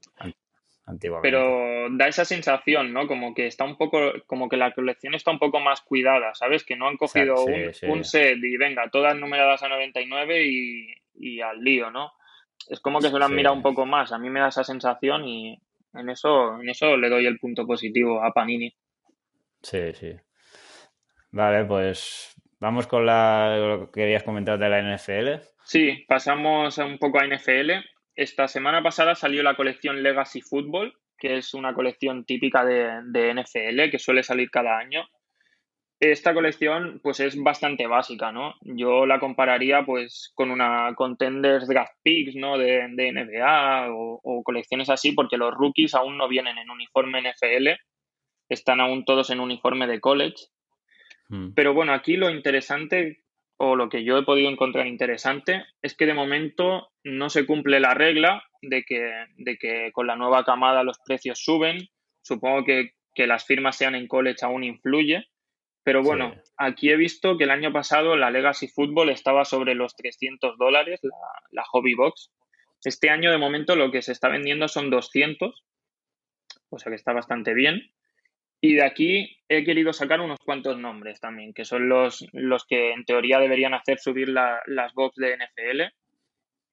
Pero 1.23 1.89
da 1.91 2.09
esa 2.09 2.25
sensación, 2.25 2.93
¿no? 2.93 3.07
Como 3.07 3.35
que 3.35 3.47
está 3.47 3.65
un 3.65 3.77
poco, 3.77 4.13
como 4.27 4.49
que 4.49 4.57
la 4.57 4.73
colección 4.73 5.15
está 5.15 5.31
un 5.31 5.39
poco 5.39 5.61
más 5.61 5.81
cuidada, 5.83 6.35
¿sabes? 6.35 6.65
Que 6.65 6.77
no 6.77 6.89
han 6.89 6.97
cogido 6.97 7.45
un, 7.45 8.05
set 8.05 8.39
y 8.43 8.57
venga, 8.57 8.91
todas 8.91 9.17
numeradas 9.17 9.63
a 9.63 9.69
99 9.69 10.47
y, 10.47 10.95
y 11.15 11.41
al 11.41 11.63
lío, 11.63 11.91
¿no? 11.91 12.13
Es 12.69 12.81
como 12.81 12.99
que 13.01 13.09
se 13.09 13.19
lo 13.19 13.25
han 13.25 13.35
mirado 13.35 13.55
un 13.55 13.63
poco 13.63 13.87
más. 13.87 14.13
A 14.13 14.19
mí 14.19 14.31
me 14.31 14.41
da 14.41 14.49
esa 14.49 14.65
sensación 14.65 15.25
y 15.27 15.61
en 15.95 16.09
eso, 16.09 16.61
en 16.61 16.69
eso 16.69 16.97
le 16.97 17.09
doy 17.09 17.27
el 17.27 17.39
punto 17.39 17.67
positivo 17.67 18.23
a 18.23 18.33
Panini. 18.33 18.75
Sí, 19.63 19.93
sí. 19.93 20.13
Vale, 21.31 21.65
pues 21.65 22.35
vamos 22.59 22.87
con 22.87 23.07
la, 23.07 23.57
lo 23.57 23.87
que 23.87 24.01
querías 24.01 24.23
comentar 24.23 24.59
de 24.59 24.69
la 24.69 24.83
NFL. 24.83 25.43
Sí, 25.65 26.05
pasamos 26.09 26.79
un 26.79 26.99
poco 26.99 27.21
a 27.21 27.27
NFL. 27.27 27.71
Esta 28.21 28.49
semana 28.49 28.83
pasada 28.83 29.15
salió 29.15 29.43
la 29.43 29.57
colección 29.57 30.03
Legacy 30.03 30.43
Football, 30.43 30.95
que 31.19 31.39
es 31.39 31.55
una 31.55 31.75
colección 31.75 32.25
típica 32.25 32.65
de, 32.65 33.01
de 33.07 33.35
NFL 33.35 33.91
que 33.91 33.99
suele 33.99 34.23
salir 34.23 34.51
cada 34.51 34.79
año 34.79 35.09
esta 36.01 36.33
colección 36.33 36.99
pues 37.03 37.21
es 37.21 37.41
bastante 37.41 37.87
básica, 37.87 38.33
¿no? 38.33 38.55
Yo 38.63 39.05
la 39.05 39.21
compararía 39.21 39.85
pues 39.85 40.33
con 40.35 40.51
una 40.51 40.95
Contenders 40.97 41.69
Draft 41.69 41.93
Picks, 42.03 42.37
¿no? 42.37 42.57
De, 42.57 42.89
NBA 42.89 43.89
o, 43.93 44.43
colecciones 44.43 44.89
así 44.89 45.13
porque 45.13 45.37
los 45.37 45.55
rookies 45.55 45.95
aún 45.95 46.17
no 46.17 46.27
vienen 46.27 46.57
en 46.57 46.71
uniforme 46.71 47.21
NFL, 47.21 47.69
están 48.49 48.81
aún 48.81 49.05
todos 49.05 49.29
en 49.29 49.41
uniforme 49.41 49.87
de 49.87 50.01
college. 50.01 50.47
Hmm. 51.29 51.53
Pero 51.55 51.75
bueno, 51.75 51.93
aquí 51.93 52.17
lo 52.17 52.31
interesante 52.31 53.23
o 53.61 53.77
lo 53.77 53.89
que 53.89 54.05
yo 54.05 54.19
he 54.19 54.25
podido 54.25 54.51
encontrar 54.51 54.87
interesante 54.87 55.65
es 55.83 55.97
que 55.97 56.07
de 56.07 56.15
momento 56.15 56.89
no 57.05 57.29
se 57.31 57.47
cumple 57.47 57.79
la 57.79 57.95
regla 57.95 58.43
de 58.63 58.83
que, 58.85 59.13
de 59.37 59.57
que 59.59 59.91
con 59.93 60.07
la 60.07 60.17
nueva 60.17 60.45
camada 60.45 60.83
los 60.83 60.99
precios 61.05 61.39
suben. 61.43 61.89
Supongo 62.23 62.65
que 62.65 62.93
que 63.15 63.27
las 63.27 63.45
firmas 63.45 63.77
sean 63.77 63.95
en 63.95 64.09
college 64.09 64.45
aún 64.45 64.65
influye, 64.65 65.27
pero 65.83 66.03
bueno, 66.03 66.35
aquí 66.57 66.91
he 66.91 66.97
visto 66.97 67.37
que 67.37 67.45
el 67.45 67.51
año 67.51 67.73
pasado 67.73 68.17
la 68.17 68.31
Legacy 68.31 68.69
Football 68.69 69.11
estaba 69.11 69.45
sobre 69.45 69.75
los 69.75 69.97
300 69.97 70.59
dólares, 70.59 71.01
la, 71.51 71.65
Hobby 71.71 71.95
Box. 71.95 72.31
Este 72.85 73.11
año 73.11 73.31
de 73.31 73.39
momento 73.39 73.77
lo 73.77 73.91
que 73.91 74.03
se 74.03 74.13
está 74.13 74.29
vendiendo 74.29 74.69
son 74.69 74.91
200, 74.91 75.65
o 76.69 76.79
sea 76.79 76.91
que 76.91 76.97
está 76.97 77.13
bastante 77.13 77.55
bien. 77.55 77.93
Y 78.61 78.75
de 78.75 78.85
aquí 78.85 79.39
he 79.49 79.65
querido 79.65 79.93
sacar 79.93 80.21
unos 80.21 80.39
cuantos 80.45 80.79
nombres 80.79 81.19
también, 81.21 81.55
que 81.55 81.65
son 81.65 81.89
los, 81.89 82.27
los 82.33 82.67
que 82.67 82.93
en 82.93 83.05
teoría 83.05 83.39
deberían 83.41 83.75
hacer 83.75 83.99
subir 83.99 84.29
las 84.29 84.95
box 84.95 85.17
de 85.17 85.37
NFL 85.37 85.95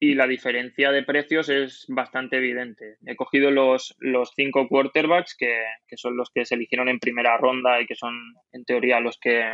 y 0.00 0.14
la 0.14 0.26
diferencia 0.26 0.92
de 0.92 1.02
precios 1.02 1.48
es 1.48 1.84
bastante 1.88 2.36
evidente. 2.36 2.96
He 3.04 3.16
cogido 3.16 3.50
los, 3.50 3.96
los 3.98 4.32
cinco 4.36 4.68
quarterbacks 4.68 5.34
que, 5.36 5.64
son 5.96 6.16
los 6.16 6.30
que 6.30 6.44
se 6.44 6.54
eligieron 6.54 6.88
en 6.88 7.00
primera 7.00 7.36
ronda 7.36 7.80
y 7.80 7.86
que 7.86 7.96
son 7.96 8.14
en 8.52 8.64
teoría 8.64 9.00
los 9.00 9.18
que 9.18 9.44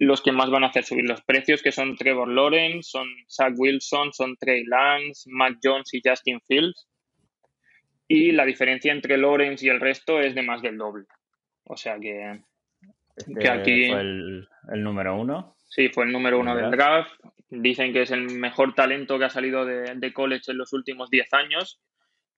los 0.00 0.22
que 0.22 0.30
más 0.30 0.48
van 0.48 0.62
a 0.62 0.68
hacer 0.68 0.84
subir 0.84 1.08
los 1.08 1.22
precios, 1.22 1.60
que 1.60 1.72
son 1.72 1.96
Trevor 1.96 2.28
Lawrence, 2.28 2.88
son 2.88 3.08
Zach 3.28 3.52
Wilson, 3.56 4.12
son 4.12 4.36
Trey 4.36 4.62
Lance, 4.64 5.28
Matt 5.28 5.54
Jones 5.60 5.92
y 5.92 6.00
Justin 6.04 6.40
Fields. 6.46 6.86
Y 8.06 8.30
la 8.30 8.44
diferencia 8.44 8.92
entre 8.92 9.18
Lawrence 9.18 9.66
y 9.66 9.70
el 9.70 9.80
resto 9.80 10.20
es 10.20 10.36
de 10.36 10.42
más 10.42 10.62
del 10.62 10.78
doble. 10.78 11.06
O 11.68 11.76
sea 11.76 11.98
que, 11.98 12.40
este 13.16 13.50
aquí... 13.50 13.90
Fue 13.90 14.00
el, 14.00 14.48
el 14.72 14.82
número 14.82 15.16
uno. 15.16 15.54
Sí, 15.68 15.90
fue 15.90 16.04
el 16.04 16.12
número 16.12 16.40
uno 16.40 16.56
del 16.56 16.70
draft. 16.70 17.12
Dicen 17.50 17.92
que 17.92 18.02
es 18.02 18.10
el 18.10 18.30
mejor 18.38 18.74
talento 18.74 19.18
que 19.18 19.26
ha 19.26 19.30
salido 19.30 19.64
de, 19.64 20.12
college 20.12 20.50
en 20.50 20.58
los 20.58 20.72
últimos 20.72 21.10
10 21.10 21.32
años. 21.34 21.80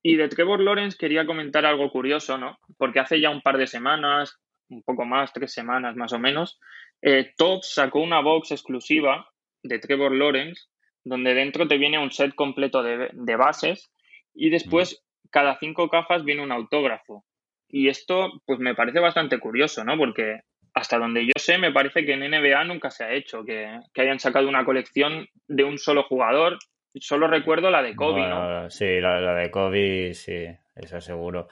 Y 0.03 0.17
de 0.17 0.29
Trevor 0.29 0.61
Lawrence 0.61 0.97
quería 0.99 1.27
comentar 1.27 1.65
algo 1.65 1.91
curioso, 1.91 2.39
¿no? 2.39 2.59
Porque 2.77 3.01
hace 3.01 3.21
ya 3.21 3.31
un 3.31 3.43
par 3.43 3.59
de 3.59 3.67
semanas, 3.67 4.41
un 4.69 4.83
poco 4.83 5.05
más, 5.05 5.33
tres 5.33 5.53
semanas 5.53 5.95
más 5.95 6.13
o 6.13 6.19
menos, 6.19 6.59
eh, 7.03 7.35
sacó 7.63 8.01
una 8.01 8.21
box 8.21 8.53
exclusiva 8.53 9.29
de 9.63 9.79
Trevor 9.79 10.13
Lawrence, 10.13 10.65
donde 11.05 11.35
dentro 11.35 11.69
te 11.69 11.79
viene 11.79 11.99
un 11.99 12.11
set 12.11 12.35
completo 12.35 12.83
de, 12.83 13.11
de 13.13 13.37
bases 13.37 13.93
y 14.35 14.51
después 14.51 15.05
cada 15.31 15.59
cinco 15.59 15.89
cajas 15.89 16.25
viene 16.25 16.43
un 16.43 16.53
autógrafo. 16.53 17.25
Y 17.71 17.89
esto, 17.89 18.43
pues 18.47 18.59
me 18.59 18.75
parece 18.75 19.01
bastante 19.01 19.39
curioso, 19.39 19.85
¿no? 19.85 19.97
Porque 19.97 20.41
hasta 20.75 20.99
donde 20.99 21.27
yo 21.27 21.33
sé, 21.37 21.59
me 21.59 21.73
parece 21.73 22.05
que 22.05 22.13
en 22.13 22.21
NBA 22.21 22.65
nunca 22.65 22.91
se 22.91 23.05
ha 23.05 23.13
hecho, 23.13 23.45
que, 23.45 23.81
hayan 23.97 24.19
sacado 24.19 24.49
una 24.49 24.65
colección 24.65 25.29
de 25.49 25.65
un 25.65 25.79
solo 25.79 26.05
jugador. 26.05 26.59
Solo 26.95 27.29
recuerdo 27.29 27.71
la 27.71 27.83
de 27.83 27.95
Kobe, 27.95 28.27
¿no? 28.27 28.69
Sí, 28.71 29.01
la, 29.01 29.35
de 29.35 29.51
Kobe, 29.51 30.15
sí, 30.15 30.47
eso 30.75 31.01
seguro. 31.01 31.49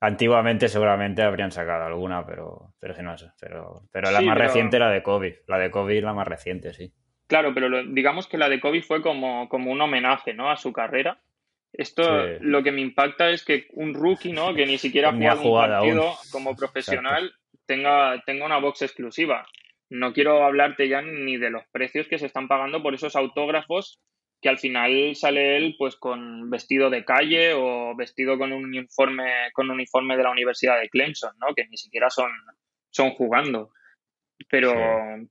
Antiguamente 0.00 0.68
seguramente 0.68 1.22
habrían 1.22 1.52
sacado 1.52 1.84
alguna, 1.84 2.26
pero, 2.26 2.74
pero 2.78 3.00
no 3.02 3.16
sé. 3.16 3.30
Pero, 3.40 3.82
pero 3.92 4.10
la 4.10 4.20
más 4.20 4.36
reciente, 4.36 4.78
la 4.78 4.90
de 4.90 5.02
Kobe. 5.02 5.42
La 5.46 5.58
de 5.58 5.70
Kobe 5.70 5.98
es 5.98 6.04
la 6.04 6.12
más 6.12 6.26
reciente, 6.26 6.74
sí. 6.74 6.92
Claro, 7.28 7.54
pero 7.54 7.84
digamos 7.84 8.26
que 8.26 8.36
la 8.36 8.48
de 8.48 8.60
Kobe 8.60 8.82
fue 8.82 9.00
como, 9.00 9.48
como 9.48 9.70
un 9.70 9.80
homenaje, 9.80 10.34
¿no? 10.34 10.50
A 10.50 10.56
su 10.56 10.72
carrera. 10.72 11.18
Esto 11.72 12.26
lo 12.40 12.62
que 12.62 12.72
me 12.72 12.82
impacta 12.82 13.30
es 13.30 13.44
que 13.44 13.66
un 13.70 13.94
rookie, 13.94 14.32
¿no? 14.32 14.54
Que 14.54 14.66
ni 14.66 14.78
siquiera 14.78 15.08
ha 15.08 15.36
jugado, 15.36 15.42
un 15.42 15.58
partido 15.58 16.14
como 16.30 16.54
profesional, 16.54 17.32
tenga, 17.66 18.22
tenga 18.26 18.44
una 18.44 18.58
box 18.58 18.82
exclusiva. 18.82 19.46
No 19.88 20.12
quiero 20.12 20.44
hablarte 20.44 20.88
ya 20.88 21.02
ni 21.02 21.38
de 21.38 21.50
los 21.50 21.64
precios 21.72 22.08
que 22.08 22.18
se 22.18 22.26
están 22.26 22.48
pagando 22.48 22.82
por 22.82 22.94
esos 22.94 23.16
autógrafos 23.16 24.00
que 24.42 24.48
al 24.48 24.58
final 24.58 25.14
sale 25.14 25.56
él 25.56 25.76
pues 25.78 25.94
con 25.96 26.50
vestido 26.50 26.90
de 26.90 27.04
calle 27.04 27.52
o 27.54 27.94
vestido 27.96 28.36
con 28.36 28.52
un 28.52 28.64
uniforme 28.64 29.30
con 29.52 29.66
un 29.66 29.76
uniforme 29.76 30.16
de 30.16 30.24
la 30.24 30.32
Universidad 30.32 30.80
de 30.80 30.88
Clemson, 30.88 31.32
¿no? 31.38 31.54
Que 31.54 31.66
ni 31.68 31.76
siquiera 31.76 32.10
son, 32.10 32.30
son 32.90 33.10
jugando. 33.10 33.70
Pero 34.50 34.74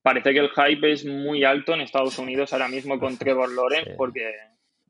parece 0.02 0.32
que 0.32 0.40
el 0.40 0.50
hype 0.50 0.92
es 0.92 1.06
muy 1.06 1.44
alto 1.44 1.74
en 1.74 1.82
Estados 1.82 2.18
Unidos 2.18 2.54
ahora 2.54 2.70
mismo 2.70 2.98
con 2.98 3.18
Trevor 3.18 3.54
Lawrence 3.54 3.96
porque 3.98 4.34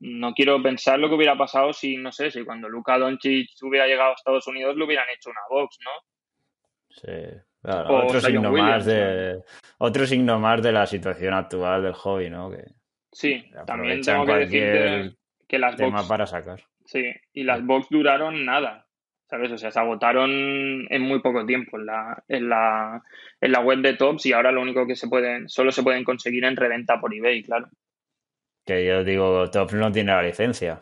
no 0.02 0.34
quiero 0.34 0.60
pensar 0.60 0.98
lo 0.98 1.08
que 1.08 1.14
hubiera 1.14 1.38
pasado 1.38 1.72
si, 1.72 1.96
no 1.96 2.10
sé, 2.10 2.30
si 2.32 2.44
cuando 2.44 2.68
Luca 2.68 2.98
Doncic 2.98 3.50
hubiera 3.62 3.86
llegado 3.86 4.10
a 4.10 4.14
Estados 4.14 4.46
Unidos 4.48 4.76
le 4.76 4.84
hubieran 4.84 5.06
hecho 5.14 5.30
una 5.30 5.40
box, 5.48 5.78
¿no? 5.84 5.90
Sí. 6.88 7.08
otro, 7.62 8.20
signo 8.20 8.50
más 8.50 8.84
de, 8.84 9.40
otro 9.78 10.04
signo 10.04 10.40
más 10.40 10.60
de 10.60 10.72
la 10.72 10.86
situación 10.86 11.34
actual 11.34 11.84
del 11.84 11.92
hobby, 11.92 12.30
¿no? 12.30 12.50
Que 12.50 12.64
sí, 13.12 13.48
también 13.64 14.00
tengo 14.00 14.26
que 14.26 14.34
decir 14.34 15.16
que 15.46 15.58
las 15.58 15.76
box... 15.76 16.08
para 16.08 16.26
sacar. 16.26 16.60
Sí, 16.84 17.04
y 17.32 17.44
las 17.44 17.64
box 17.64 17.86
duraron 17.88 18.44
nada, 18.44 18.88
¿sabes? 19.26 19.52
O 19.52 19.56
sea, 19.56 19.70
se 19.70 19.78
agotaron 19.78 20.30
en 20.90 21.02
muy 21.02 21.20
poco 21.20 21.46
tiempo 21.46 21.78
en 21.78 21.86
la, 21.86 22.24
en 22.26 22.48
la, 22.48 23.02
en 23.40 23.52
la 23.52 23.60
web 23.60 23.78
de 23.78 23.94
Tops 23.94 24.26
y 24.26 24.32
ahora 24.32 24.50
lo 24.50 24.62
único 24.62 24.84
que 24.84 24.96
se 24.96 25.06
pueden, 25.06 25.48
solo 25.48 25.70
se 25.70 25.84
pueden 25.84 26.02
conseguir 26.02 26.44
en 26.44 26.56
reventa 26.56 27.00
por 27.00 27.14
eBay, 27.14 27.44
claro. 27.44 27.68
Que 28.64 28.86
yo 28.86 29.04
digo, 29.04 29.50
Tops 29.50 29.74
no 29.74 29.90
tiene 29.90 30.12
la 30.12 30.22
licencia. 30.22 30.80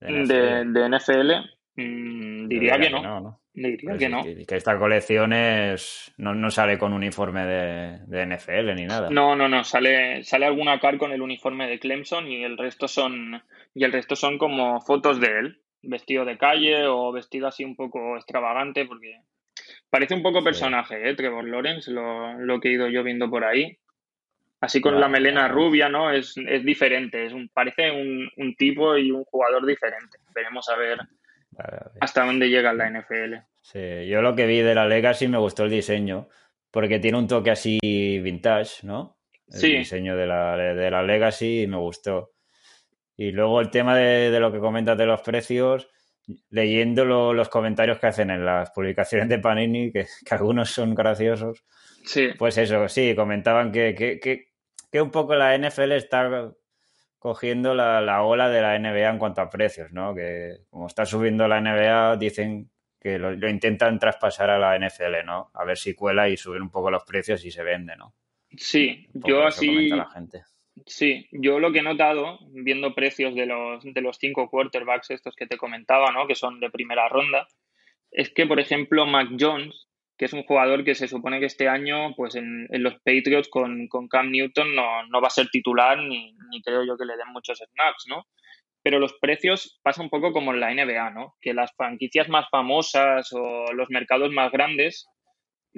de, 0.00 0.64
de 0.66 0.88
NFL, 0.88 1.32
mm, 1.76 2.48
diría, 2.48 2.78
que, 2.78 2.90
no. 2.90 3.40
Diría 3.56 3.90
pues 3.90 3.98
que 3.98 4.08
no. 4.10 4.22
Que, 4.22 4.56
esta 4.56 4.78
colección 4.78 5.32
es, 5.32 6.12
no, 6.18 6.50
sale 6.50 6.78
con 6.78 6.92
uniforme 6.92 7.46
de, 7.46 8.26
NFL 8.26 8.74
ni 8.74 8.84
nada. 8.84 9.08
No, 9.10 9.34
no, 9.34 9.48
no. 9.48 9.64
Sale, 9.64 10.22
sale 10.24 10.44
alguna 10.44 10.78
car 10.78 10.98
con 10.98 11.10
el 11.12 11.22
uniforme 11.22 11.66
de 11.66 11.78
Clemson 11.78 12.26
y 12.26 12.44
el 12.44 12.58
resto 12.58 12.86
son 12.86 13.42
y 13.74 13.84
el 13.84 13.92
resto 13.92 14.14
son 14.14 14.36
como 14.36 14.80
fotos 14.82 15.20
de 15.20 15.38
él, 15.38 15.60
vestido 15.82 16.26
de 16.26 16.36
calle 16.36 16.86
o 16.86 17.12
vestido 17.12 17.46
así 17.46 17.64
un 17.64 17.76
poco 17.76 18.16
extravagante, 18.16 18.84
porque 18.84 19.20
parece 19.88 20.14
un 20.14 20.22
poco 20.22 20.44
personaje, 20.44 21.08
¿eh? 21.08 21.14
Trevor 21.14 21.48
Lawrence, 21.48 21.90
lo, 21.90 22.60
que 22.60 22.68
he 22.68 22.72
ido 22.72 22.88
yo 22.88 23.02
viendo 23.02 23.30
por 23.30 23.44
ahí. 23.44 23.78
Así 24.60 24.80
con 24.80 24.98
la 24.98 25.08
melena 25.08 25.48
rubia, 25.48 25.88
¿no? 25.88 26.10
Es, 26.10 26.34
diferente, 26.34 27.26
es 27.26 27.32
un, 27.32 27.48
parece 27.48 27.90
un, 27.90 28.28
un 28.36 28.56
tipo 28.56 28.96
y 28.96 29.10
un 29.10 29.24
jugador 29.24 29.66
diferente. 29.66 30.18
Veremos 30.34 30.68
a 30.68 30.76
ver 30.76 30.98
hasta 32.00 32.24
dónde 32.24 32.48
llega 32.48 32.72
la 32.72 32.90
NFL. 32.90 33.36
Sí, 33.62 34.06
yo 34.06 34.22
lo 34.22 34.34
que 34.34 34.46
vi 34.46 34.60
de 34.60 34.74
la 34.74 34.86
Legacy 34.86 35.28
me 35.28 35.38
gustó 35.38 35.64
el 35.64 35.70
diseño, 35.70 36.28
porque 36.70 36.98
tiene 36.98 37.18
un 37.18 37.26
toque 37.26 37.50
así 37.50 37.78
vintage, 37.82 38.86
¿no? 38.86 39.18
El 39.52 39.60
diseño 39.60 40.16
de 40.16 40.26
la, 40.26 40.56
de 40.56 40.90
la 40.90 41.02
Legacy 41.02 41.66
me 41.68 41.76
gustó. 41.76 42.32
Y 43.16 43.32
luego 43.32 43.60
el 43.60 43.70
tema 43.70 43.96
de, 43.96 44.38
lo 44.38 44.52
que 44.52 44.58
comentas 44.58 44.98
de 44.98 45.06
los 45.06 45.20
precios, 45.22 45.88
leyendo 46.50 47.04
los 47.04 47.48
comentarios 47.48 47.98
que 47.98 48.06
hacen 48.06 48.30
en 48.30 48.44
las 48.44 48.70
publicaciones 48.70 49.28
de 49.28 49.38
Panini, 49.38 49.92
que, 49.92 50.06
algunos 50.30 50.70
son 50.70 50.94
graciosos. 50.94 51.64
Sí. 52.04 52.30
Pues 52.38 52.58
eso, 52.58 52.88
sí, 52.88 53.14
comentaban 53.14 53.72
que, 53.72 53.94
que, 53.94 54.48
que 54.90 55.02
un 55.02 55.10
poco 55.10 55.34
la 55.34 55.56
NFL 55.56 55.92
está 55.92 56.52
cogiendo 57.18 57.74
la, 57.74 58.22
ola 58.22 58.48
de 58.48 58.62
la 58.62 58.78
NBA 58.78 59.10
en 59.10 59.18
cuanto 59.18 59.40
a 59.40 59.50
precios, 59.50 59.92
¿no? 59.92 60.14
Que 60.14 60.58
como 60.70 60.86
está 60.86 61.04
subiendo 61.04 61.48
la 61.48 61.60
NBA, 61.60 62.16
dicen 62.16 62.70
que 63.00 63.18
lo, 63.18 63.48
intentan 63.48 63.98
traspasar 63.98 64.50
a 64.50 64.58
la 64.58 64.78
NFL, 64.78 65.24
¿no? 65.24 65.50
A 65.54 65.64
ver 65.64 65.76
si 65.76 65.94
cuela 65.94 66.28
y 66.28 66.36
subir 66.36 66.62
un 66.62 66.70
poco 66.70 66.90
los 66.90 67.04
precios 67.04 67.44
y 67.44 67.50
se 67.50 67.62
vende, 67.62 67.96
¿no? 67.96 68.14
Sí, 68.56 69.08
yo 69.12 69.44
así. 69.44 69.88
La 69.88 70.08
gente. 70.08 70.44
Sí, 70.84 71.26
yo 71.32 71.58
lo 71.58 71.72
que 71.72 71.78
he 71.78 71.82
notado, 71.82 72.38
viendo 72.52 72.94
precios 72.94 73.34
de 73.34 73.46
los, 73.46 73.82
de 73.82 74.00
los 74.00 74.18
cinco 74.18 74.50
quarterbacks 74.50 75.10
estos 75.10 75.34
que 75.34 75.46
te 75.46 75.56
comentaba, 75.56 76.12
¿no? 76.12 76.26
Que 76.26 76.34
son 76.34 76.60
de 76.60 76.70
primera 76.70 77.08
ronda, 77.08 77.46
es 78.10 78.32
que, 78.32 78.46
por 78.46 78.60
ejemplo, 78.60 79.06
Mac 79.06 79.28
Jones 79.38 79.86
que 80.16 80.24
es 80.24 80.32
un 80.32 80.44
jugador 80.44 80.84
que 80.84 80.94
se 80.94 81.08
supone 81.08 81.40
que 81.40 81.46
este 81.46 81.68
año, 81.68 82.14
pues 82.16 82.36
en, 82.36 82.68
los 82.70 82.94
Patriots 82.96 83.48
con, 83.48 83.86
con, 83.88 84.08
Cam 84.08 84.30
Newton 84.30 84.74
no, 84.74 85.06
no 85.08 85.20
va 85.20 85.28
a 85.28 85.30
ser 85.30 85.48
titular 85.48 85.98
ni, 85.98 86.34
ni, 86.50 86.62
creo 86.62 86.84
yo 86.84 86.96
que 86.96 87.04
le 87.04 87.16
den 87.16 87.28
muchos 87.32 87.58
snaps, 87.58 88.04
¿no? 88.08 88.26
Pero 88.82 88.98
los 88.98 89.14
precios 89.14 89.78
pasa 89.82 90.02
un 90.02 90.10
poco 90.10 90.32
como 90.32 90.54
en 90.54 90.60
la 90.60 90.72
NBA, 90.72 91.10
¿no? 91.10 91.34
Que 91.40 91.52
las 91.52 91.74
franquicias 91.76 92.28
más 92.28 92.48
famosas 92.50 93.30
o 93.32 93.72
los 93.72 93.90
mercados 93.90 94.32
más 94.32 94.50
grandes, 94.52 95.06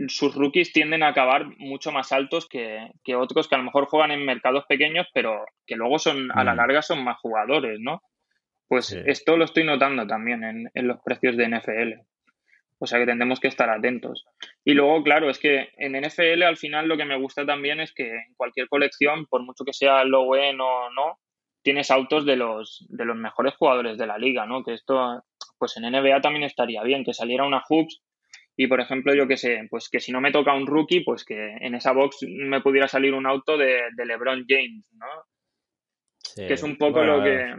sus 0.06 0.34
rookies 0.34 0.72
tienden 0.72 1.02
a 1.02 1.08
acabar 1.08 1.46
mucho 1.58 1.90
más 1.90 2.12
altos 2.12 2.48
que, 2.48 2.90
que 3.02 3.16
otros 3.16 3.48
que 3.48 3.56
a 3.56 3.58
lo 3.58 3.64
mejor 3.64 3.86
juegan 3.86 4.12
en 4.12 4.24
mercados 4.24 4.64
pequeños, 4.68 5.08
pero 5.12 5.44
que 5.66 5.76
luego 5.76 5.98
son, 5.98 6.30
a 6.32 6.44
la 6.44 6.54
mm. 6.54 6.56
larga 6.56 6.82
son 6.82 7.02
más 7.02 7.18
jugadores, 7.18 7.80
¿no? 7.80 8.02
Pues 8.68 8.92
esto 8.92 9.36
lo 9.36 9.44
estoy 9.44 9.64
notando 9.64 10.06
también 10.06 10.44
en, 10.44 10.70
en 10.74 10.86
los 10.86 11.00
precios 11.02 11.36
de 11.36 11.48
NFL. 11.48 12.00
O 12.80 12.86
sea 12.86 12.98
que 12.98 13.06
tendremos 13.06 13.40
que 13.40 13.48
estar 13.48 13.68
atentos. 13.70 14.26
Y 14.64 14.74
luego, 14.74 15.02
claro, 15.02 15.30
es 15.30 15.38
que 15.38 15.70
en 15.78 16.00
NFL 16.00 16.42
al 16.42 16.58
final 16.58 16.86
lo 16.86 16.96
que 16.96 17.06
me 17.06 17.18
gusta 17.18 17.44
también 17.44 17.80
es 17.80 17.92
que 17.92 18.12
en 18.12 18.34
cualquier 18.36 18.68
colección, 18.68 19.26
por 19.26 19.42
mucho 19.42 19.64
que 19.64 19.72
sea 19.72 20.04
low 20.04 20.34
end 20.36 20.60
o 20.60 20.90
no, 20.90 21.18
tienes 21.62 21.90
autos 21.90 22.24
de 22.24 22.36
los, 22.36 22.86
de 22.88 23.04
los 23.04 23.16
mejores 23.16 23.54
jugadores 23.56 23.98
de 23.98 24.06
la 24.06 24.18
liga, 24.18 24.46
¿no? 24.46 24.62
Que 24.62 24.74
esto, 24.74 25.24
pues 25.58 25.76
en 25.76 25.90
NBA 25.90 26.20
también 26.20 26.44
estaría 26.44 26.82
bien, 26.82 27.04
que 27.04 27.14
saliera 27.14 27.46
una 27.46 27.64
hoops 27.68 28.00
y, 28.60 28.66
por 28.66 28.80
ejemplo, 28.80 29.14
yo 29.14 29.28
que 29.28 29.36
sé, 29.36 29.68
pues 29.70 29.88
que 29.88 30.00
si 30.00 30.10
no 30.10 30.20
me 30.20 30.32
toca 30.32 30.52
un 30.52 30.66
rookie, 30.66 31.04
pues 31.04 31.24
que 31.24 31.56
en 31.60 31.76
esa 31.76 31.92
box 31.92 32.26
me 32.28 32.60
pudiera 32.60 32.88
salir 32.88 33.14
un 33.14 33.24
auto 33.24 33.56
de, 33.56 33.82
LeBron 33.96 34.44
James, 34.48 34.92
¿no? 34.94 35.06
que 36.34 36.54
es 36.54 36.62
un 36.64 36.76
poco 36.76 37.04
lo 37.04 37.22
que 37.22 37.54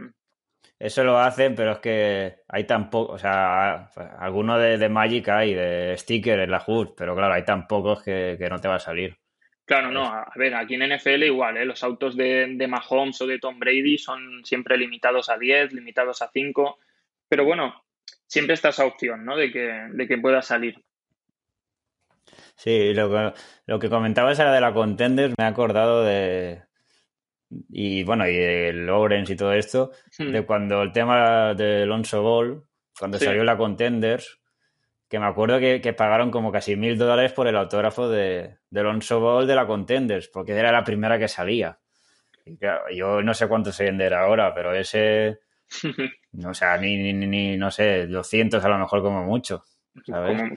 eso 0.78 1.02
lo 1.02 1.18
hacen, 1.18 1.54
pero 1.54 1.72
es 1.72 1.78
que 1.78 2.34
hay 2.48 2.64
tan 2.64 2.90
poco, 2.90 3.14
o 3.14 3.18
sea, 3.18 3.90
alguno 4.18 4.58
de, 4.58 4.88
Magic 4.90 5.26
hay, 5.28 5.54
de 5.54 5.96
sticker 5.96 6.38
en 6.38 6.50
la 6.50 6.62
HUD, 6.66 6.90
pero 6.94 7.16
claro, 7.16 7.32
hay 7.32 7.46
tan 7.46 7.66
pocos 7.66 8.02
que, 8.02 8.36
no 8.50 8.58
te 8.58 8.68
va 8.68 8.74
a 8.74 8.80
salir. 8.80 9.16
Claro, 9.64 9.90
no, 9.90 10.04
a 10.04 10.30
ver, 10.36 10.54
aquí 10.54 10.74
en 10.74 10.94
NFL 10.94 11.22
igual, 11.22 11.56
¿eh? 11.56 11.64
los 11.64 11.82
autos 11.82 12.14
de, 12.14 12.46
de 12.56 12.66
Mahomes 12.66 13.22
o 13.22 13.26
de 13.26 13.38
Tom 13.38 13.58
Brady 13.58 13.96
son 13.96 14.44
siempre 14.44 14.76
limitados 14.76 15.30
a 15.30 15.38
10, 15.38 15.72
limitados 15.72 16.20
a 16.20 16.30
5, 16.30 16.78
pero 17.26 17.44
bueno, 17.46 17.84
siempre 18.26 18.54
está 18.54 18.68
esa 18.68 18.84
opción, 18.84 19.24
¿no? 19.24 19.36
De 19.36 19.50
que, 19.50 19.86
de 19.90 20.06
que 20.06 20.18
pueda 20.18 20.42
salir. 20.42 20.82
Sí, 22.62 22.92
lo 22.92 23.08
que, 23.08 23.32
lo 23.64 23.78
que 23.78 23.88
comentabas 23.88 24.38
era 24.38 24.52
de 24.52 24.60
la 24.60 24.74
Contenders, 24.74 25.32
me 25.38 25.44
he 25.44 25.46
acordado 25.46 26.04
de, 26.04 26.60
y 27.70 28.04
bueno, 28.04 28.28
y 28.28 28.36
el 28.36 28.84
Lawrence 28.84 29.32
y 29.32 29.36
todo 29.36 29.54
esto, 29.54 29.92
hmm. 30.18 30.30
de 30.30 30.44
cuando 30.44 30.82
el 30.82 30.92
tema 30.92 31.54
de 31.54 31.84
Alonso 31.84 32.22
Ball, 32.22 32.62
cuando 32.98 33.18
salió 33.18 33.44
la 33.44 33.56
Contenders, 33.56 34.42
que 35.08 35.18
me 35.18 35.24
acuerdo 35.24 35.58
que, 35.58 35.94
pagaron 35.96 36.30
como 36.30 36.52
casi 36.52 36.76
mil 36.76 36.98
dólares 36.98 37.32
por 37.32 37.48
el 37.48 37.56
autógrafo 37.56 38.10
de, 38.10 38.58
de 38.68 38.80
Alonso 38.80 39.20
Ball 39.20 39.46
de 39.46 39.54
la 39.54 39.66
Contenders, 39.66 40.28
porque 40.28 40.52
era 40.52 40.70
la 40.70 40.84
primera 40.84 41.18
que 41.18 41.28
salía. 41.28 41.78
Y 42.44 42.58
yo 42.94 43.22
no 43.22 43.32
sé 43.32 43.48
cuánto 43.48 43.72
se 43.72 43.84
venderá 43.84 44.24
ahora, 44.24 44.52
pero 44.52 44.74
ese, 44.74 45.38
o 46.46 46.52
sea, 46.52 46.76
ni, 46.76 46.98
ni, 46.98 47.26
ni, 47.26 47.56
no 47.56 47.70
sé, 47.70 48.06
200 48.06 48.62
a 48.62 48.68
lo 48.68 48.76
mejor 48.76 49.00
como 49.00 49.24
mucho. 49.24 49.64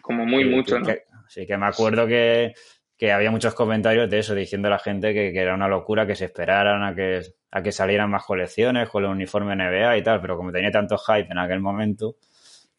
Como, 0.02 0.26
muy 0.26 0.44
mucho, 0.44 0.80
¿no? 0.80 0.88
Sí, 1.28 1.46
que 1.46 1.58
me 1.58 1.68
acuerdo 1.68 2.08
que, 2.08 2.54
que 2.98 3.12
había 3.12 3.32
muchos 3.32 3.54
comentarios 3.54 4.10
de 4.10 4.20
eso, 4.20 4.36
diciendo 4.36 4.68
a 4.68 4.72
la 4.72 4.80
gente 4.80 5.14
que, 5.14 5.30
era 5.38 5.54
una 5.54 5.68
locura 5.68 6.08
que 6.08 6.16
se 6.16 6.26
esperaran 6.26 6.84
a 6.84 6.96
que, 6.96 7.22
a 7.52 7.62
que 7.62 7.72
salieran 7.72 8.10
más 8.10 8.24
colecciones 8.24 8.90
con 8.90 9.04
el 9.04 9.10
uniforme 9.10 9.56
NBA 9.56 9.98
y 9.98 10.04
tal, 10.04 10.22
pero 10.22 10.38
como 10.38 10.52
tenía 10.52 10.72
tanto 10.72 10.98
hype 10.98 11.32
en 11.32 11.38
aquel 11.38 11.60
momento, 11.60 12.16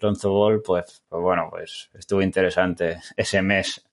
Lonzo 0.00 0.30
Ball, 0.30 0.62
pues, 0.62 1.04
pues 1.08 1.22
bueno, 1.22 1.48
pues 1.50 1.90
estuvo 1.94 2.22
interesante 2.22 2.98
ese 3.16 3.42
mes 3.42 3.84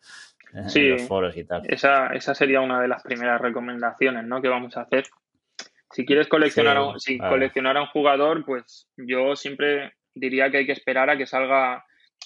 en 0.54 0.92
los 0.92 1.08
foros 1.08 1.36
y 1.38 1.46
tal. 1.46 1.64
Esa, 1.68 2.08
esa 2.08 2.36
sería 2.36 2.62
una 2.62 2.82
de 2.82 2.88
las 2.88 3.02
primeras 3.04 3.40
recomendaciones 3.40 4.26
¿no? 4.26 4.42
que 4.42 4.50
vamos 4.50 4.76
a 4.78 4.82
hacer. 4.82 5.06
Si 5.92 6.06
quieres 6.06 6.28
coleccionar, 6.28 6.78
a, 6.78 7.00
si 7.00 7.18
coleccionar 7.18 7.78
a 7.78 7.82
un 7.82 7.88
jugador, 7.88 8.46
pues 8.46 8.88
yo 8.98 9.36
siempre 9.36 9.94
diría 10.14 10.50
que 10.50 10.58
hay 10.58 10.66
que 10.66 10.72
esperar 10.72 11.10
a 11.10 11.18
que 11.18 11.26
salga, 11.26 11.86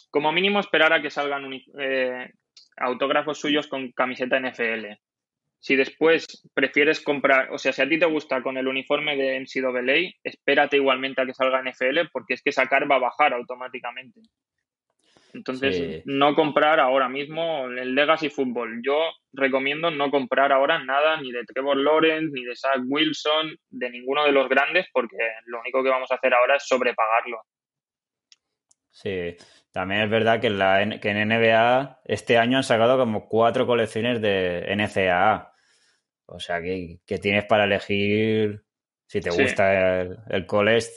como 0.10 0.32
mínimo 0.32 0.60
esperar 0.60 0.94
a 0.94 1.02
que 1.02 1.10
salgan 1.10 1.52
eh, 1.80 2.32
autógrafos 2.78 3.40
suyos 3.40 3.68
con 3.68 3.92
camiseta 3.92 4.40
NFL. 4.40 4.94
Si 5.60 5.76
después 5.76 6.48
prefieres 6.54 7.02
comprar, 7.02 7.52
o 7.52 7.58
sea, 7.58 7.74
si 7.74 7.82
a 7.82 7.90
ti 7.90 7.98
te 7.98 8.06
gusta 8.06 8.42
con 8.42 8.58
el 8.58 8.68
uniforme 8.68 9.18
de 9.18 9.40
NCAA, 9.40 10.14
espérate 10.24 10.78
igualmente 10.78 11.22
a 11.22 11.26
que 11.26 11.34
salga 11.34 11.64
NFL 11.64 12.10
porque 12.12 12.36
es 12.36 12.42
que 12.42 12.52
sacar 12.52 12.90
va 12.90 12.98
a 12.98 13.00
bajar 13.00 13.34
automáticamente. 13.34 14.22
Entonces, 15.36 16.02
no 16.06 16.34
comprar 16.34 16.80
ahora 16.80 17.10
mismo 17.10 17.66
el 17.66 17.94
Legacy 17.94 18.30
Football. 18.30 18.82
Yo 18.82 19.12
recomiendo 19.34 19.92
no 19.92 20.10
comprar 20.10 20.54
ahora 20.54 20.82
nada 20.82 21.20
ni 21.20 21.32
de 21.32 21.44
Trevor 21.44 21.76
Lawrence, 21.76 22.32
ni 22.32 22.46
de 22.46 22.56
Zach 22.56 22.80
Wilson, 22.88 23.58
de 23.70 23.90
ninguno 23.90 24.24
de 24.24 24.32
los 24.32 24.48
grandes, 24.48 24.88
porque 24.94 25.18
lo 25.48 25.60
único 25.60 25.84
que 25.84 25.90
vamos 25.90 26.10
a 26.10 26.16
hacer 26.16 26.34
ahora 26.34 26.56
es 26.56 26.66
sobrepagarlo. 26.66 27.42
Sí, 28.92 29.36
también 29.76 30.04
es 30.04 30.10
verdad 30.10 30.40
que 30.40 30.48
en, 30.48 30.58
la, 30.58 31.00
que 31.02 31.10
en 31.10 31.28
NBA 31.28 32.00
este 32.06 32.38
año 32.38 32.56
han 32.56 32.64
sacado 32.64 32.98
como 32.98 33.28
cuatro 33.28 33.68
colecciones 33.68 34.22
de 34.22 34.74
NCAA. 34.74 35.52
O 36.28 36.40
sea 36.40 36.62
que, 36.62 37.02
tienes 37.22 37.44
para 37.44 37.66
elegir 37.66 38.64
si 39.06 39.20
te 39.20 39.32
gusta 39.32 40.00
el, 40.30 40.46
college 40.46 40.88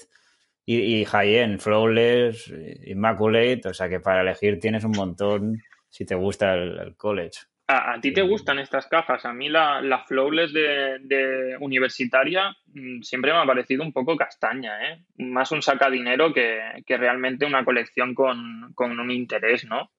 y, 0.65 1.01
y 1.01 1.05
high-end, 1.05 1.59
flawless, 1.59 2.55
immaculate. 2.85 3.63
O 3.65 3.75
sea 3.75 3.89
que 3.89 3.99
para 3.99 4.21
elegir 4.21 4.61
tienes 4.61 4.85
un 4.85 4.93
montón 4.93 5.61
si 5.89 6.05
te 6.05 6.15
gusta 6.15 6.55
el 6.55 6.95
college. 6.97 7.41
¿A, 7.71 8.01
ti 8.01 8.15
te 8.15 8.23
gustan 8.23 8.59
estas 8.59 8.87
cajas? 8.87 9.27
A 9.27 9.35
mí 9.35 9.51
la, 9.51 9.83
la 9.83 9.99
Flawless 9.99 10.55
de, 10.55 11.55
universitaria 11.61 12.57
mm, 12.73 13.03
siempre 13.03 13.31
me 13.31 13.41
ha 13.41 13.45
parecido 13.45 13.83
un 13.83 13.93
poco 13.93 14.17
castaña, 14.17 14.89
¿eh? 14.89 15.05
Más 15.19 15.53
un 15.53 15.61
sacadinero 15.61 16.33
que, 16.33 16.59
que 16.87 16.97
realmente 16.97 17.45
una 17.45 17.67
colección 17.67 18.15
con, 18.15 18.75
un 18.75 19.11
interés, 19.11 19.67
¿no? 19.67 19.91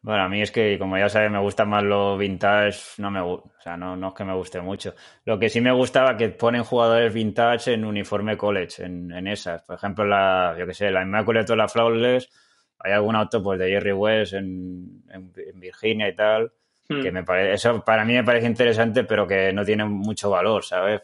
Bueno, 0.00 0.22
a 0.22 0.28
mí 0.28 0.42
es 0.42 0.52
que, 0.52 0.78
como 0.78 0.96
ya 0.96 1.08
sabes, 1.08 1.32
me 1.32 1.40
gusta 1.40 1.64
más 1.64 1.82
lo 1.82 2.16
vintage, 2.16 3.02
no 3.02 3.10
me 3.10 3.20
o 3.20 3.42
sea, 3.58 3.76
no, 3.76 3.96
no 3.96 4.10
es 4.10 4.14
que 4.14 4.24
me 4.24 4.34
guste 4.34 4.60
mucho. 4.60 4.94
Lo 5.24 5.40
que 5.40 5.48
sí 5.48 5.60
me 5.60 5.72
gustaba 5.72 6.16
que 6.16 6.28
ponen 6.28 6.62
jugadores 6.62 7.12
vintage 7.12 7.74
en 7.74 7.84
uniforme 7.84 8.36
college, 8.36 8.84
en, 8.84 9.10
en 9.10 9.26
esas. 9.26 9.60
Por 9.64 9.74
ejemplo, 9.74 10.06
la, 10.06 10.54
yo 10.56 10.68
que 10.68 10.74
sé, 10.74 10.92
la 10.92 11.02
Immaculate 11.02 11.52
o 11.52 11.56
la 11.56 11.68
Flawless, 11.68 12.30
hay 12.78 12.92
algún 12.92 13.16
auto 13.16 13.42
pues 13.42 13.58
de 13.58 13.70
Jerry 13.70 13.92
West 13.92 14.34
en, 14.34 15.02
en 15.10 15.60
Virginia 15.60 16.08
y 16.08 16.14
tal, 16.14 16.52
que 16.90 17.10
hmm. 17.10 17.14
me 17.14 17.22
parece, 17.22 17.52
eso 17.52 17.84
para 17.84 18.04
mí 18.04 18.14
me 18.14 18.24
parece 18.24 18.46
interesante, 18.46 19.04
pero 19.04 19.26
que 19.26 19.52
no 19.52 19.64
tiene 19.64 19.84
mucho 19.84 20.30
valor, 20.30 20.64
¿sabes? 20.64 21.02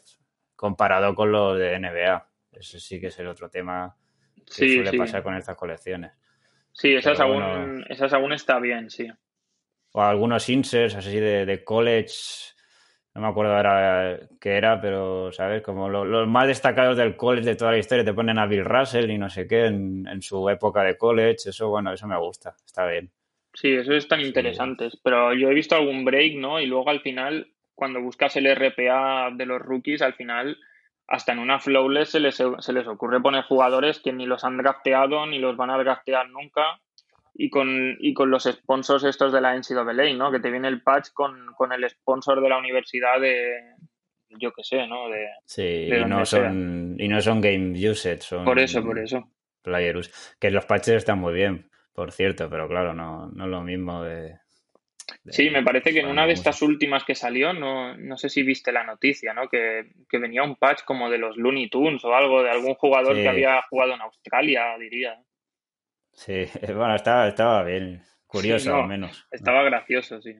Comparado 0.56 1.14
con 1.14 1.30
lo 1.30 1.54
de 1.54 1.78
NBA. 1.78 2.28
Ese 2.52 2.80
sí 2.80 3.00
que 3.00 3.08
es 3.08 3.18
el 3.20 3.28
otro 3.28 3.48
tema 3.48 3.94
que 4.34 4.82
suele 4.82 4.98
pasar 4.98 5.22
con 5.22 5.36
estas 5.36 5.56
colecciones. 5.56 6.12
Sí, 6.72 6.94
esas 6.94 7.20
aún, 7.20 7.84
esas 7.88 8.12
aún 8.12 8.32
está 8.32 8.58
bien, 8.58 8.90
sí. 8.90 9.08
O 9.92 10.02
algunos 10.02 10.48
inserts 10.48 10.96
así 10.96 11.20
de, 11.20 11.62
college, 11.64 12.14
no 13.14 13.20
me 13.20 13.28
acuerdo 13.28 13.54
ahora 13.54 14.18
qué 14.40 14.56
era, 14.56 14.80
pero, 14.80 15.30
¿sabes? 15.30 15.62
Como 15.62 15.88
los 15.88 16.26
más 16.26 16.48
destacados 16.48 16.96
del 16.96 17.16
college 17.16 17.46
de 17.46 17.56
toda 17.56 17.70
la 17.70 17.78
historia, 17.78 18.04
te 18.04 18.12
ponen 18.12 18.38
a 18.38 18.46
Bill 18.46 18.64
Russell 18.64 19.10
y 19.10 19.18
no 19.18 19.30
sé 19.30 19.46
qué 19.46 19.66
en, 19.66 20.06
en 20.08 20.20
su 20.20 20.50
época 20.50 20.82
de 20.82 20.98
college, 20.98 21.50
eso, 21.50 21.68
bueno, 21.68 21.92
eso 21.92 22.06
me 22.06 22.18
gusta, 22.18 22.56
está 22.64 22.86
bien. 22.86 23.10
Sí, 23.56 23.72
eso 23.72 23.94
es 23.94 24.06
tan 24.06 24.20
interesante. 24.20 24.90
Pero 25.02 25.34
yo 25.34 25.50
he 25.50 25.54
visto 25.54 25.74
algún 25.74 26.04
break, 26.04 26.36
¿no? 26.36 26.60
Y 26.60 26.66
luego 26.66 26.90
al 26.90 27.00
final, 27.00 27.48
cuando 27.74 28.02
buscas 28.02 28.36
el 28.36 28.54
RPA 28.54 29.30
de 29.32 29.46
los 29.46 29.62
rookies, 29.62 30.02
al 30.02 30.12
final, 30.12 30.58
hasta 31.08 31.32
en 31.32 31.38
una 31.38 31.58
flawless 31.58 32.10
se 32.10 32.20
les, 32.20 32.36
se 32.36 32.72
les 32.74 32.86
ocurre 32.86 33.22
poner 33.22 33.44
jugadores 33.44 34.00
que 34.00 34.12
ni 34.12 34.26
los 34.26 34.44
han 34.44 34.58
drafteado 34.58 35.24
ni 35.26 35.38
los 35.38 35.56
van 35.56 35.70
a 35.70 35.78
draftear 35.78 36.28
nunca. 36.28 36.80
Y 37.38 37.50
con, 37.50 37.96
y 37.98 38.14
con 38.14 38.30
los 38.30 38.44
sponsors 38.44 39.04
estos 39.04 39.32
de 39.32 39.40
la 39.40 39.54
NCAA, 39.54 40.14
¿no? 40.14 40.30
Que 40.30 40.40
te 40.40 40.50
viene 40.50 40.68
el 40.68 40.82
patch 40.82 41.08
con, 41.12 41.46
con 41.54 41.72
el 41.72 41.88
sponsor 41.88 42.42
de 42.42 42.48
la 42.48 42.58
universidad 42.58 43.20
de, 43.20 43.74
yo 44.38 44.52
qué 44.52 44.64
sé, 44.64 44.86
¿no? 44.86 45.08
De, 45.08 45.26
sí, 45.44 45.62
y, 45.62 46.04
no 46.06 46.24
son, 46.24 46.96
y 46.98 47.08
no 47.08 47.20
son 47.20 47.42
game 47.42 47.90
usage, 47.90 48.22
son... 48.22 48.44
Por 48.44 48.58
eso, 48.58 48.82
por 48.82 48.98
eso. 48.98 49.30
Players. 49.60 50.36
Que 50.40 50.50
los 50.50 50.64
patches 50.64 50.94
están 50.94 51.18
muy 51.18 51.34
bien 51.34 51.68
por 51.96 52.12
cierto, 52.12 52.48
pero 52.48 52.68
claro, 52.68 52.94
no, 52.94 53.26
no 53.28 53.44
es 53.44 53.50
lo 53.50 53.62
mismo 53.62 54.04
de, 54.04 54.38
Sí, 55.28 55.50
me 55.50 55.62
parece 55.62 55.92
que 55.92 56.00
en 56.00 56.08
una 56.08 56.26
de 56.26 56.32
estas 56.32 56.62
últimas 56.62 57.04
que 57.04 57.14
salió, 57.14 57.52
no, 57.52 57.96
no 57.96 58.16
sé 58.16 58.28
si 58.28 58.42
viste 58.42 58.72
la 58.72 58.84
noticia, 58.84 59.32
¿no? 59.32 59.48
Que, 59.48 59.92
venía 60.12 60.42
un 60.42 60.56
patch 60.56 60.82
como 60.84 61.10
de 61.10 61.18
los 61.18 61.36
Looney 61.36 61.68
Tunes 61.68 62.04
o 62.04 62.14
algo, 62.14 62.42
de 62.42 62.50
algún 62.50 62.74
jugador 62.74 63.14
que 63.14 63.28
había 63.28 63.62
jugado 63.62 63.94
en 63.94 64.00
Australia, 64.00 64.76
diría. 64.78 65.20
Sí, 66.12 66.44
bueno, 66.74 66.94
estaba, 66.94 67.28
estaba 67.28 67.62
bien, 67.62 68.02
curioso 68.26 68.74
al 68.74 68.88
menos. 68.88 69.26
Estaba 69.30 69.62
gracioso, 69.62 70.20
sí. 70.20 70.34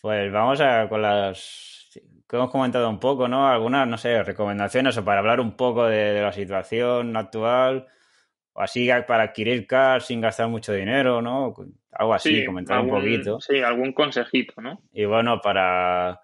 Pues 0.00 0.32
vamos 0.32 0.60
a 0.62 0.88
con 0.88 1.02
las 1.02 1.90
que 2.26 2.36
hemos 2.36 2.50
comentado 2.50 2.88
un 2.88 3.00
poco, 3.00 3.28
¿no? 3.28 3.48
Algunas, 3.48 3.86
no 3.86 3.98
sé, 3.98 4.22
recomendaciones 4.22 4.96
o 4.96 5.04
para 5.04 5.20
hablar 5.20 5.40
un 5.40 5.56
poco 5.56 5.86
de 5.86 6.22
la 6.22 6.32
situación 6.32 7.16
actual 7.16 7.86
así 8.54 8.88
para 9.06 9.24
adquirir 9.24 9.66
cars 9.66 10.06
sin 10.06 10.20
gastar 10.20 10.48
mucho 10.48 10.72
dinero, 10.72 11.22
¿no? 11.22 11.54
Algo 11.92 12.14
así, 12.14 12.44
comentar 12.44 12.80
un 12.80 12.90
poquito. 12.90 13.40
Sí, 13.40 13.60
algún 13.60 13.92
consejito, 13.92 14.60
¿no? 14.60 14.82
Y 14.92 15.04
bueno, 15.04 15.40
para... 15.40 16.20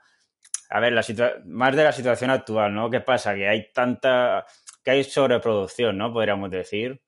A 0.69 0.81
ver, 0.81 0.93
la 0.93 1.05
más 1.47 1.77
de 1.77 1.85
la 1.85 1.93
situación 1.93 2.31
actual, 2.31 2.75
¿no? 2.75 2.91
¿Qué 2.91 3.01
pasa? 3.01 3.35
Que 3.35 3.49
hay 3.49 3.73
tanta... 3.73 4.45
que 4.85 4.91
hay 4.91 5.05
sobreproducción, 5.05 5.97
¿no? 5.97 6.13
Podríamos 6.13 6.51
decir. 6.51 7.01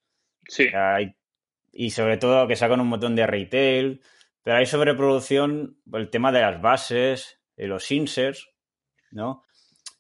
Sí. 0.47 0.69
Y 1.73 1.91
sobre 1.91 2.17
todo 2.17 2.47
que 2.47 2.57
sacan 2.57 2.81
un 2.81 2.89
montón 2.89 3.17
de 3.17 3.27
retail, 3.27 4.01
pero 4.43 4.57
hay 4.57 4.67
sobreproducción 4.67 5.79
por 5.91 6.01
el 6.01 6.11
tema 6.11 6.33
de 6.33 6.41
las 6.41 6.61
bases, 6.61 7.41
de 7.57 7.67
los 7.67 7.91
inserts, 7.91 8.49
¿no? 9.11 9.43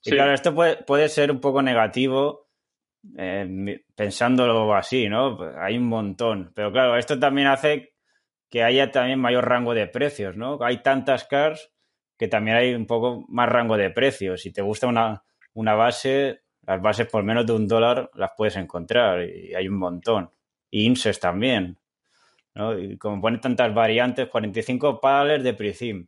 Y 0.02 0.12
claro, 0.12 0.32
esto 0.32 0.54
puede, 0.54 0.76
puede 0.76 1.08
ser 1.08 1.30
un 1.30 1.40
poco 1.40 1.60
negativo 1.60 2.47
eh, 3.16 3.84
pensándolo 3.94 4.74
así, 4.74 5.08
¿no? 5.08 5.38
Hay 5.60 5.76
un 5.76 5.86
montón. 5.86 6.52
Pero 6.54 6.72
claro, 6.72 6.96
esto 6.96 7.18
también 7.18 7.48
hace 7.48 7.94
que 8.50 8.62
haya 8.62 8.90
también 8.90 9.20
mayor 9.20 9.48
rango 9.48 9.74
de 9.74 9.86
precios, 9.86 10.36
¿no? 10.36 10.58
Hay 10.62 10.82
tantas 10.82 11.24
cars 11.24 11.72
que 12.18 12.28
también 12.28 12.56
hay 12.56 12.74
un 12.74 12.86
poco 12.86 13.24
más 13.28 13.48
rango 13.48 13.76
de 13.76 13.90
precios. 13.90 14.42
Si 14.42 14.52
te 14.52 14.62
gusta 14.62 14.86
una, 14.86 15.22
una 15.54 15.74
base, 15.74 16.42
las 16.62 16.80
bases 16.82 17.06
por 17.06 17.22
menos 17.22 17.46
de 17.46 17.52
un 17.52 17.68
dólar 17.68 18.10
las 18.14 18.32
puedes 18.36 18.56
encontrar 18.56 19.22
y 19.22 19.54
hay 19.54 19.68
un 19.68 19.78
montón. 19.78 20.30
Y 20.70 20.84
INSES 20.84 21.20
también. 21.20 21.78
¿no? 22.54 22.78
Y 22.78 22.98
como 22.98 23.20
ponen 23.20 23.40
tantas 23.40 23.72
variantes, 23.72 24.28
45 24.28 25.00
paddles 25.00 25.42
de 25.42 25.54
Prism. 25.54 26.06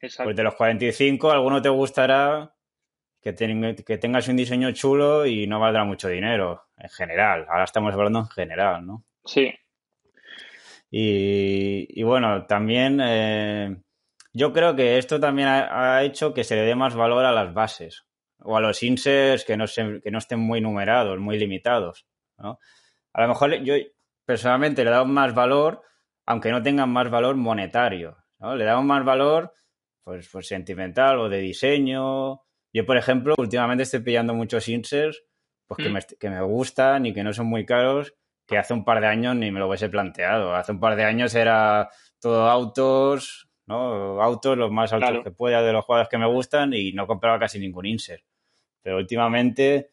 Pues 0.00 0.34
de 0.34 0.42
los 0.42 0.54
45, 0.56 1.30
alguno 1.30 1.62
te 1.62 1.68
gustará 1.68 2.52
que, 3.22 3.34
que 3.86 3.98
tengas 3.98 4.28
un 4.28 4.36
diseño 4.36 4.72
chulo 4.72 5.24
y 5.24 5.46
no 5.46 5.60
valdrá 5.60 5.84
mucho 5.84 6.08
dinero, 6.08 6.64
en 6.76 6.88
general. 6.90 7.46
Ahora 7.48 7.64
estamos 7.64 7.94
hablando 7.94 8.18
en 8.18 8.26
general, 8.26 8.84
¿no? 8.84 9.04
Sí. 9.24 9.54
Y, 10.90 12.02
bueno, 12.02 12.44
también 12.46 13.00
eh, 13.02 13.76
yo 14.34 14.52
creo 14.52 14.76
que 14.76 14.98
esto 14.98 15.18
también 15.18 15.48
ha, 15.48 16.02
hecho 16.02 16.34
que 16.34 16.44
se 16.44 16.54
le 16.54 16.62
dé 16.62 16.74
más 16.74 16.94
valor 16.94 17.24
a 17.24 17.32
las 17.32 17.54
bases 17.54 18.04
o 18.40 18.56
a 18.56 18.60
los 18.60 18.82
inserts 18.82 19.44
que 19.44 19.56
no, 19.56 19.64
que 19.66 20.10
no 20.10 20.18
estén 20.18 20.40
muy 20.40 20.60
numerados, 20.60 21.18
muy 21.18 21.38
limitados. 21.38 22.06
¿no? 22.36 22.58
A 23.14 23.22
lo 23.22 23.28
mejor 23.28 23.54
yo 23.62 23.74
personalmente 24.26 24.84
le 24.84 24.90
he 24.90 24.92
dado 24.92 25.06
más 25.06 25.34
valor, 25.34 25.82
aunque 26.26 26.50
no 26.50 26.62
tengan 26.62 26.90
más 26.90 27.08
valor 27.08 27.36
monetario. 27.36 28.18
¿no? 28.38 28.54
Le 28.54 28.64
damos 28.64 28.84
más 28.84 29.02
valor 29.02 29.54
pues, 30.04 30.28
pues 30.30 30.46
sentimental 30.46 31.20
o 31.20 31.28
de 31.30 31.38
diseño 31.38 32.42
yo, 32.72 32.86
por 32.86 32.96
ejemplo, 32.96 33.34
últimamente 33.38 33.82
estoy 33.82 34.00
pillando 34.00 34.34
muchos 34.34 34.68
inserts 34.68 35.24
pues 35.66 35.78
que, 35.78 35.88
mm. 35.88 35.92
me, 35.92 36.00
que 36.18 36.30
me 36.30 36.42
gustan 36.42 37.06
y 37.06 37.14
que 37.14 37.22
no 37.24 37.32
son 37.32 37.46
muy 37.46 37.64
caros, 37.64 38.14
que 38.46 38.58
hace 38.58 38.74
un 38.74 38.84
par 38.84 39.00
de 39.00 39.06
años 39.06 39.36
ni 39.36 39.50
me 39.50 39.60
lo 39.60 39.68
hubiese 39.68 39.88
planteado. 39.88 40.54
Hace 40.54 40.72
un 40.72 40.80
par 40.80 40.96
de 40.96 41.04
años 41.04 41.34
era 41.34 41.90
todo 42.20 42.48
autos, 42.48 43.48
¿no? 43.66 44.22
Autos 44.22 44.56
los 44.58 44.70
más 44.70 44.92
altos 44.92 45.22
que 45.24 45.30
pueda 45.30 45.62
de 45.62 45.72
los 45.72 45.84
jugadores 45.84 46.08
que 46.08 46.18
me 46.18 46.26
gustan 46.26 46.72
y 46.74 46.92
no 46.92 47.06
compraba 47.06 47.38
casi 47.38 47.58
ningún 47.58 47.86
insert. 47.86 48.24
Pero 48.82 48.96
últimamente 48.96 49.92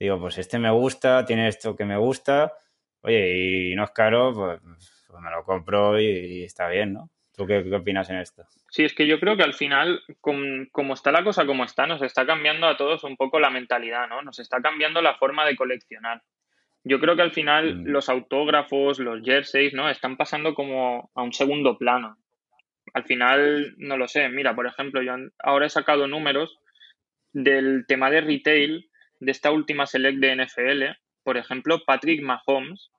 digo, 0.00 0.18
pues 0.18 0.38
este 0.38 0.58
me 0.58 0.70
gusta, 0.70 1.24
tiene 1.26 1.46
esto 1.46 1.76
que 1.76 1.84
me 1.84 1.98
gusta, 1.98 2.54
oye, 3.02 3.70
y 3.70 3.74
no 3.74 3.84
es 3.84 3.90
caro, 3.90 4.32
pues, 4.32 4.60
pues 5.06 5.22
me 5.22 5.30
lo 5.30 5.44
compro 5.44 6.00
y, 6.00 6.42
está 6.42 6.68
bien, 6.68 6.94
¿no? 6.94 7.10
¿Tú 7.40 7.46
qué, 7.46 7.64
qué 7.64 7.74
opinas 7.74 8.10
en 8.10 8.18
esto? 8.18 8.44
Sí, 8.68 8.84
es 8.84 8.92
que 8.92 9.06
yo 9.06 9.18
creo 9.18 9.34
que 9.34 9.42
al 9.42 9.54
final, 9.54 10.02
como 10.20 10.92
está 10.92 11.10
la 11.10 11.24
cosa 11.24 11.46
como 11.46 11.64
está, 11.64 11.86
nos 11.86 12.02
está 12.02 12.26
cambiando 12.26 12.66
a 12.66 12.76
todos 12.76 13.02
un 13.02 13.16
poco 13.16 13.40
la 13.40 13.48
mentalidad, 13.48 14.10
¿no? 14.10 14.20
Nos 14.20 14.38
está 14.40 14.60
cambiando 14.60 15.00
la 15.00 15.14
forma 15.14 15.46
de 15.46 15.56
coleccionar. 15.56 16.22
Yo 16.84 17.00
creo 17.00 17.16
que 17.16 17.22
al 17.22 17.32
final 17.32 17.76
mm. 17.76 17.86
los 17.86 18.10
autógrafos, 18.10 18.98
los 18.98 19.22
jerseys, 19.24 19.72
¿no? 19.72 19.88
Están 19.88 20.18
pasando 20.18 20.52
como 20.54 21.10
a 21.14 21.22
un 21.22 21.32
segundo 21.32 21.78
plano. 21.78 22.18
Al 22.92 23.04
final, 23.04 23.74
no 23.78 23.96
lo 23.96 24.06
sé. 24.06 24.28
Mira, 24.28 24.54
por 24.54 24.66
ejemplo, 24.66 25.00
yo 25.00 25.14
ahora 25.38 25.64
he 25.64 25.70
sacado 25.70 26.06
números 26.08 26.58
del 27.32 27.86
tema 27.88 28.10
de 28.10 28.20
retail 28.20 28.90
de 29.18 29.30
esta 29.30 29.50
última 29.50 29.86
select 29.86 30.18
de 30.18 30.44
NFL. 30.44 30.82
Por 31.22 31.38
ejemplo, 31.38 31.84
Patrick 31.86 32.20
Mahomes 32.20 32.90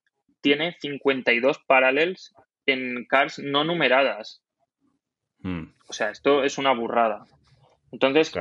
tiene 0.41 0.75
52 0.79 1.59
parallels 1.67 2.33
en 2.71 3.05
cars 3.05 3.39
no 3.39 3.63
numeradas. 3.63 4.43
Hmm. 5.39 5.73
O 5.87 5.93
sea, 5.93 6.09
esto 6.09 6.43
es 6.43 6.57
una 6.57 6.73
burrada. 6.73 7.25
Entonces, 7.91 8.33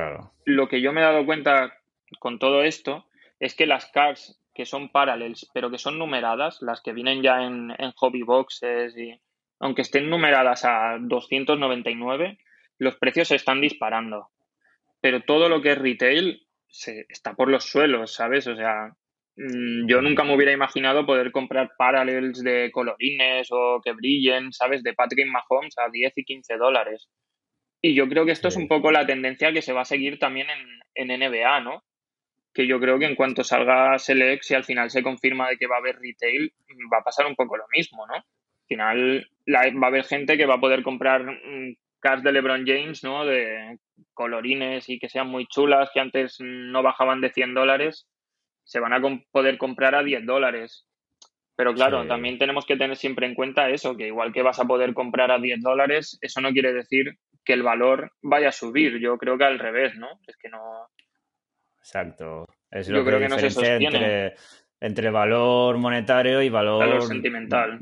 lo 0.45 0.67
que 0.69 0.81
yo 0.81 0.93
me 0.93 1.01
he 1.01 1.03
dado 1.03 1.25
cuenta 1.25 1.73
con 2.19 2.39
todo 2.39 2.63
esto 2.63 3.05
es 3.39 3.55
que 3.55 3.65
las 3.65 3.87
cars 3.87 4.39
que 4.53 4.65
son 4.65 4.89
parallels, 4.89 5.49
pero 5.53 5.71
que 5.71 5.77
son 5.77 5.97
numeradas, 5.97 6.61
las 6.61 6.81
que 6.81 6.93
vienen 6.93 7.21
ya 7.21 7.43
en, 7.43 7.73
hobby 7.95 8.21
boxes 8.21 8.97
y 8.97 9.19
aunque 9.59 9.81
estén 9.81 10.09
numeradas 10.09 10.65
a 10.65 10.97
299, 10.99 12.37
los 12.77 12.95
precios 12.95 13.27
se 13.27 13.35
están 13.35 13.61
disparando. 13.61 14.29
Pero 15.01 15.21
todo 15.21 15.49
lo 15.49 15.61
que 15.61 15.71
es 15.71 15.77
retail 15.77 16.47
se, 16.67 17.05
está 17.09 17.35
por 17.35 17.49
los 17.49 17.65
suelos, 17.65 18.13
¿sabes? 18.13 18.47
O 18.47 18.55
sea, 18.55 18.95
yo 19.35 20.01
nunca 20.01 20.23
me 20.23 20.35
hubiera 20.35 20.51
imaginado 20.51 21.05
poder 21.05 21.31
comprar 21.31 21.71
parallels 21.77 22.43
de 22.43 22.69
colorines 22.71 23.47
o 23.51 23.81
que 23.83 23.93
brillen, 23.93 24.51
¿sabes? 24.51 24.83
De 24.83 24.93
Patrick 24.93 25.27
Mahomes 25.27 25.77
a 25.77 25.89
10 25.89 26.13
y 26.17 26.23
15 26.23 26.57
dólares. 26.57 27.07
Y 27.81 27.95
yo 27.95 28.07
creo 28.07 28.25
que 28.25 28.31
esto 28.31 28.49
es 28.49 28.57
un 28.57 28.67
poco 28.67 28.91
la 28.91 29.05
tendencia 29.05 29.53
que 29.53 29.61
se 29.61 29.73
va 29.73 29.81
a 29.81 29.85
seguir 29.85 30.19
también 30.19 30.47
en, 30.49 31.09
en 31.09 31.19
NBA, 31.19 31.61
¿no? 31.61 31.83
Que 32.53 32.67
yo 32.67 32.79
creo 32.79 32.99
que 32.99 33.05
en 33.05 33.15
cuanto 33.15 33.43
salga 33.43 33.97
Select, 33.97 34.51
y 34.51 34.53
al 34.53 34.65
final 34.65 34.91
se 34.91 35.01
confirma 35.01 35.49
de 35.49 35.57
que 35.57 35.67
va 35.67 35.77
a 35.77 35.79
haber 35.79 35.97
retail, 35.99 36.53
va 36.93 36.99
a 36.99 37.03
pasar 37.03 37.25
un 37.25 37.35
poco 37.35 37.57
lo 37.57 37.65
mismo, 37.75 38.05
¿no? 38.05 38.15
Al 38.15 38.23
final 38.67 39.29
va 39.47 39.87
a 39.87 39.89
haber 39.89 40.03
gente 40.03 40.37
que 40.37 40.45
va 40.45 40.55
a 40.55 40.61
poder 40.61 40.83
comprar 40.83 41.23
mm, 41.23 41.75
cars 41.99 42.21
de 42.21 42.31
LeBron 42.31 42.65
James, 42.67 43.03
¿no? 43.03 43.25
De 43.25 43.79
colorines 44.13 44.87
y 44.89 44.99
que 44.99 45.09
sean 45.09 45.27
muy 45.27 45.47
chulas, 45.47 45.89
que 45.93 46.01
antes 46.01 46.37
no 46.39 46.83
bajaban 46.83 47.21
de 47.21 47.31
100 47.31 47.53
dólares 47.53 48.07
se 48.71 48.79
van 48.79 48.93
a 48.93 49.01
poder 49.31 49.57
comprar 49.57 49.95
a 49.95 50.01
10 50.01 50.25
dólares. 50.25 50.87
Pero 51.57 51.73
claro, 51.73 52.07
también 52.07 52.37
tenemos 52.37 52.65
que 52.65 52.77
tener 52.77 52.95
siempre 52.95 53.27
en 53.27 53.35
cuenta 53.35 53.69
eso, 53.69 53.97
que 53.97 54.07
igual 54.07 54.31
que 54.31 54.41
vas 54.41 54.59
a 54.59 54.63
poder 54.63 54.93
comprar 54.93 55.29
a 55.29 55.39
10 55.39 55.59
dólares, 55.59 56.17
eso 56.21 56.39
no 56.39 56.53
quiere 56.53 56.71
decir 56.71 57.17
que 57.43 57.51
el 57.51 57.63
valor 57.63 58.13
vaya 58.21 58.47
a 58.47 58.53
subir. 58.53 58.97
Yo 59.01 59.17
creo 59.17 59.37
que 59.37 59.43
al 59.43 59.59
revés, 59.59 59.97
¿no? 59.97 60.07
Es 60.25 60.37
que 60.37 60.47
no. 60.47 60.87
Exacto. 61.79 62.45
Es 62.71 62.87
lo 62.87 62.99
Yo 62.99 63.05
creo 63.05 63.19
que 63.19 63.27
no 63.27 63.39
se 63.39 63.49
sostiene. 63.49 64.35
Entre, 64.79 65.09
valor 65.11 65.77
monetario 65.77 66.41
y 66.41 66.47
valor, 66.47 67.03
sentimental. 67.03 67.77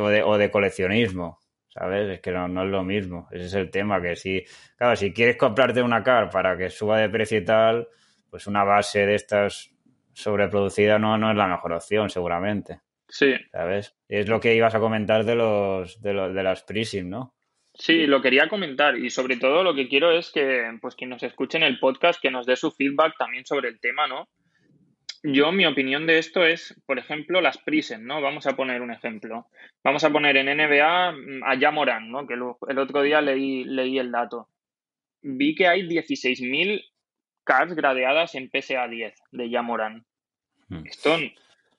O 0.00 0.08
de, 0.08 0.22
o 0.24 0.36
de 0.36 0.50
coleccionismo. 0.50 1.38
¿sabes? 1.68 2.08
Es 2.10 2.20
que 2.20 2.32
no, 2.32 2.48
no, 2.48 2.64
es 2.64 2.70
lo 2.70 2.82
mismo. 2.82 3.28
Ese 3.30 3.46
es 3.46 3.54
el 3.54 3.70
tema, 3.70 4.02
que 4.02 4.16
si, 4.16 4.44
claro, 4.76 4.96
si 4.96 5.12
quieres 5.12 5.36
comprarte 5.36 5.80
una 5.80 6.02
car 6.02 6.28
para 6.28 6.56
que 6.56 6.70
suba 6.70 6.98
de 6.98 7.08
precio 7.08 7.38
y 7.38 7.44
tal, 7.44 7.86
pues 8.30 8.48
una 8.48 8.64
base 8.64 9.06
de 9.06 9.14
estas 9.14 9.73
sobreproducida 10.14 10.98
no, 10.98 11.18
no 11.18 11.30
es 11.30 11.36
la 11.36 11.46
mejor 11.46 11.72
opción, 11.72 12.08
seguramente. 12.08 12.80
Sí. 13.08 13.34
¿Sabes? 13.52 13.94
Es 14.08 14.28
lo 14.28 14.40
que 14.40 14.54
ibas 14.54 14.74
a 14.74 14.80
comentar 14.80 15.24
de 15.24 15.34
los 15.34 16.00
de, 16.00 16.14
los, 16.14 16.34
de 16.34 16.42
las 16.42 16.62
Prism, 16.62 17.08
¿no? 17.08 17.34
Sí, 17.74 18.06
lo 18.06 18.22
quería 18.22 18.48
comentar 18.48 18.96
y 18.96 19.10
sobre 19.10 19.36
todo 19.36 19.64
lo 19.64 19.74
que 19.74 19.88
quiero 19.88 20.12
es 20.12 20.30
que 20.30 20.78
pues 20.80 20.94
quien 20.94 21.10
nos 21.10 21.22
escuche 21.22 21.58
en 21.58 21.64
el 21.64 21.80
podcast 21.80 22.20
que 22.22 22.30
nos 22.30 22.46
dé 22.46 22.56
su 22.56 22.70
feedback 22.70 23.14
también 23.18 23.44
sobre 23.44 23.68
el 23.68 23.80
tema, 23.80 24.06
¿no? 24.06 24.28
Yo 25.26 25.52
mi 25.52 25.64
opinión 25.64 26.06
de 26.06 26.18
esto 26.18 26.44
es, 26.44 26.80
por 26.86 26.98
ejemplo, 26.98 27.40
las 27.40 27.58
Prism, 27.58 28.04
¿no? 28.04 28.20
Vamos 28.20 28.46
a 28.46 28.54
poner 28.56 28.82
un 28.82 28.92
ejemplo. 28.92 29.46
Vamos 29.82 30.04
a 30.04 30.10
poner 30.10 30.36
en 30.36 30.54
NBA 30.54 31.12
mm, 31.12 31.44
a 31.44 31.58
Yamoran, 31.58 32.10
¿no? 32.10 32.26
Que 32.26 32.34
el 32.34 32.78
otro 32.78 33.02
día 33.02 33.20
leí, 33.22 33.64
leí 33.64 33.98
el 33.98 34.12
dato. 34.12 34.50
Vi 35.22 35.54
que 35.54 35.66
hay 35.66 35.88
16.000 35.88 36.84
cards 37.44 37.74
gradeadas 37.74 38.34
en 38.34 38.50
PSA 38.50 38.88
10 38.88 39.14
de 39.32 39.50
Yamoran. 39.50 40.04
Hmm. 40.68 40.86
Esto 40.86 41.16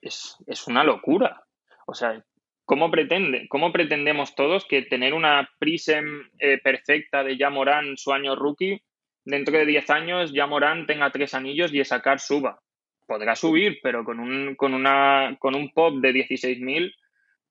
es, 0.00 0.38
una 0.66 0.84
locura. 0.84 1.44
O 1.86 1.94
sea, 1.94 2.24
¿cómo, 2.64 2.90
pretende, 2.90 3.46
¿cómo 3.48 3.72
pretendemos 3.72 4.34
todos 4.34 4.64
que 4.64 4.82
tener 4.82 5.14
una 5.14 5.48
Prism 5.58 6.30
eh, 6.38 6.58
perfecta 6.62 7.22
de 7.22 7.36
Yamoran 7.36 7.96
su 7.96 8.12
año 8.12 8.34
rookie, 8.36 8.82
dentro 9.24 9.58
de 9.58 9.66
10 9.66 9.90
años 9.90 10.32
Yamoran 10.32 10.86
tenga 10.86 11.10
tres 11.10 11.34
anillos 11.34 11.72
y 11.72 11.80
esa 11.80 12.00
card 12.00 12.18
suba? 12.18 12.60
Podrá 13.06 13.36
subir, 13.36 13.78
pero 13.82 14.04
con 14.04 14.18
un, 14.18 14.56
con 14.56 14.74
una, 14.74 15.36
con 15.38 15.54
un 15.54 15.70
pop 15.72 15.96
de 16.00 16.12
16.000 16.12 16.92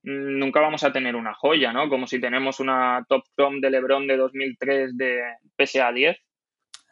mm, 0.04 0.40
nunca 0.40 0.60
vamos 0.60 0.84
a 0.84 0.92
tener 0.92 1.16
una 1.16 1.34
joya, 1.34 1.72
¿no? 1.72 1.88
Como 1.90 2.08
si 2.08 2.20
tenemos 2.20 2.60
una 2.60 3.06
Top 3.08 3.24
Chrome 3.36 3.60
de 3.62 3.70
LeBron 3.70 4.08
de 4.08 4.18
2003 4.18 4.98
de 4.98 5.22
PSA 5.58 5.92
10 5.94 6.25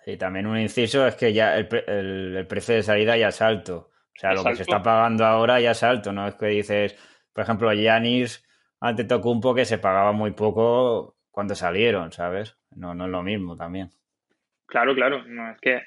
y 0.05 0.17
también 0.17 0.47
un 0.47 0.57
inciso 0.57 1.07
es 1.07 1.15
que 1.15 1.33
ya 1.33 1.57
el, 1.57 2.45
precio 2.47 2.75
de 2.75 2.83
salida 2.83 3.17
ya 3.17 3.29
es 3.29 3.41
alto. 3.41 3.89
O 4.15 4.19
sea, 4.19 4.33
lo 4.33 4.43
que 4.43 4.55
se 4.55 4.63
está 4.63 4.83
pagando 4.83 5.25
ahora 5.25 5.59
ya 5.59 5.71
es 5.71 5.83
alto, 5.83 6.11
¿no? 6.11 6.27
Es 6.27 6.35
que 6.35 6.47
dices, 6.47 6.95
por 7.33 7.43
ejemplo, 7.43 7.73
Yanis 7.73 8.45
ante 8.79 9.05
Tocumpo 9.05 9.55
que 9.55 9.65
se 9.65 9.77
pagaba 9.77 10.11
muy 10.11 10.31
poco 10.31 11.15
cuando 11.31 11.55
salieron, 11.55 12.11
¿sabes? 12.11 12.57
No, 12.71 12.93
no 12.93 13.05
es 13.05 13.11
lo 13.11 13.23
mismo 13.23 13.55
también. 13.55 13.89
Claro, 14.65 14.93
claro. 14.93 15.23
No, 15.25 15.51
es 15.51 15.59
que 15.61 15.81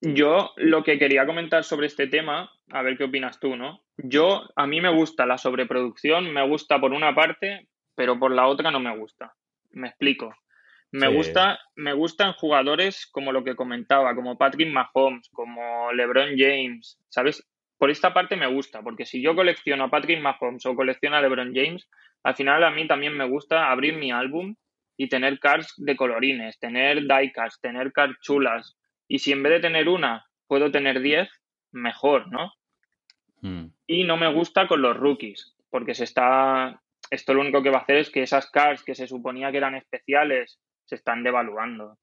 Yo 0.00 0.50
lo 0.56 0.82
que 0.82 0.98
quería 0.98 1.24
comentar 1.24 1.64
sobre 1.64 1.86
este 1.86 2.08
tema, 2.08 2.50
a 2.70 2.82
ver 2.82 2.98
qué 2.98 3.04
opinas 3.04 3.38
tú, 3.38 3.56
¿no? 3.56 3.82
Yo, 3.96 4.42
a 4.56 4.66
mí 4.66 4.80
me 4.80 4.92
gusta 4.92 5.24
la 5.24 5.38
sobreproducción, 5.38 6.32
me 6.32 6.46
gusta 6.46 6.80
por 6.80 6.92
una 6.92 7.14
parte, 7.14 7.68
pero 7.94 8.18
por 8.18 8.32
la 8.32 8.46
otra 8.48 8.70
no 8.70 8.80
me 8.80 8.96
gusta. 8.96 9.34
Me 9.70 9.88
explico. 9.88 10.34
Me 10.92 11.08
gusta, 11.08 11.58
me 11.74 11.94
gustan 11.94 12.34
jugadores 12.34 13.06
como 13.10 13.32
lo 13.32 13.42
que 13.42 13.56
comentaba, 13.56 14.14
como 14.14 14.36
Patrick 14.36 14.70
Mahomes, 14.70 15.30
como 15.30 15.90
LeBron 15.92 16.36
James, 16.36 16.98
¿sabes? 17.08 17.48
Por 17.78 17.90
esta 17.90 18.12
parte 18.12 18.36
me 18.36 18.46
gusta, 18.46 18.82
porque 18.82 19.06
si 19.06 19.22
yo 19.22 19.34
colecciono 19.34 19.84
a 19.84 19.90
Patrick 19.90 20.20
Mahomes 20.20 20.66
o 20.66 20.76
colecciono 20.76 21.16
a 21.16 21.22
LeBron 21.22 21.54
James, 21.54 21.88
al 22.22 22.34
final 22.34 22.62
a 22.62 22.70
mí 22.70 22.86
también 22.86 23.16
me 23.16 23.26
gusta 23.26 23.70
abrir 23.70 23.96
mi 23.96 24.12
álbum 24.12 24.54
y 24.98 25.08
tener 25.08 25.40
cards 25.40 25.72
de 25.78 25.96
colorines, 25.96 26.58
tener 26.58 27.06
diecards, 27.06 27.58
tener 27.60 27.90
cards 27.92 28.18
chulas. 28.20 28.76
Y 29.08 29.20
si 29.20 29.32
en 29.32 29.42
vez 29.42 29.54
de 29.54 29.60
tener 29.60 29.88
una 29.88 30.26
puedo 30.46 30.70
tener 30.70 31.00
10, 31.00 31.28
mejor, 31.72 32.30
¿no? 32.30 32.52
Hmm. 33.40 33.68
Y 33.86 34.04
no 34.04 34.18
me 34.18 34.32
gusta 34.32 34.68
con 34.68 34.82
los 34.82 34.96
rookies, 34.96 35.56
porque 35.70 35.94
se 35.94 36.04
está. 36.04 36.82
Esto 37.10 37.32
lo 37.32 37.40
único 37.40 37.62
que 37.62 37.70
va 37.70 37.78
a 37.78 37.82
hacer 37.82 37.96
es 37.96 38.10
que 38.10 38.22
esas 38.22 38.50
cards 38.50 38.84
que 38.84 38.94
se 38.94 39.06
suponía 39.06 39.50
que 39.50 39.56
eran 39.56 39.74
especiales 39.74 40.60
se 40.92 40.96
están 40.96 41.22
devaluando. 41.22 41.96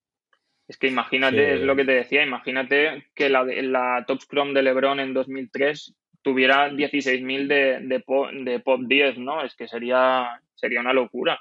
Es 0.68 0.78
que 0.78 0.88
imagínate, 0.88 1.54
es 1.54 1.62
lo 1.62 1.76
que 1.76 1.86
te 1.86 1.92
decía, 1.92 2.24
imagínate 2.24 3.06
que 3.14 3.30
la, 3.30 3.44
la 3.44 4.04
Top 4.08 4.20
Scrum 4.20 4.52
de 4.52 4.64
LeBron 4.64 5.00
en 5.00 5.14
2003 5.14 5.96
tuviera 6.24 6.72
16.000 6.72 7.48
de, 7.48 7.80
de, 7.88 8.00
pop, 8.00 8.32
de 8.32 8.60
pop 8.60 8.82
10, 8.84 9.20
¿no? 9.20 9.44
Es 9.44 9.56
que 9.56 9.68
sería, 9.68 10.42
sería 10.56 10.80
una 10.80 10.94
locura. 10.94 11.40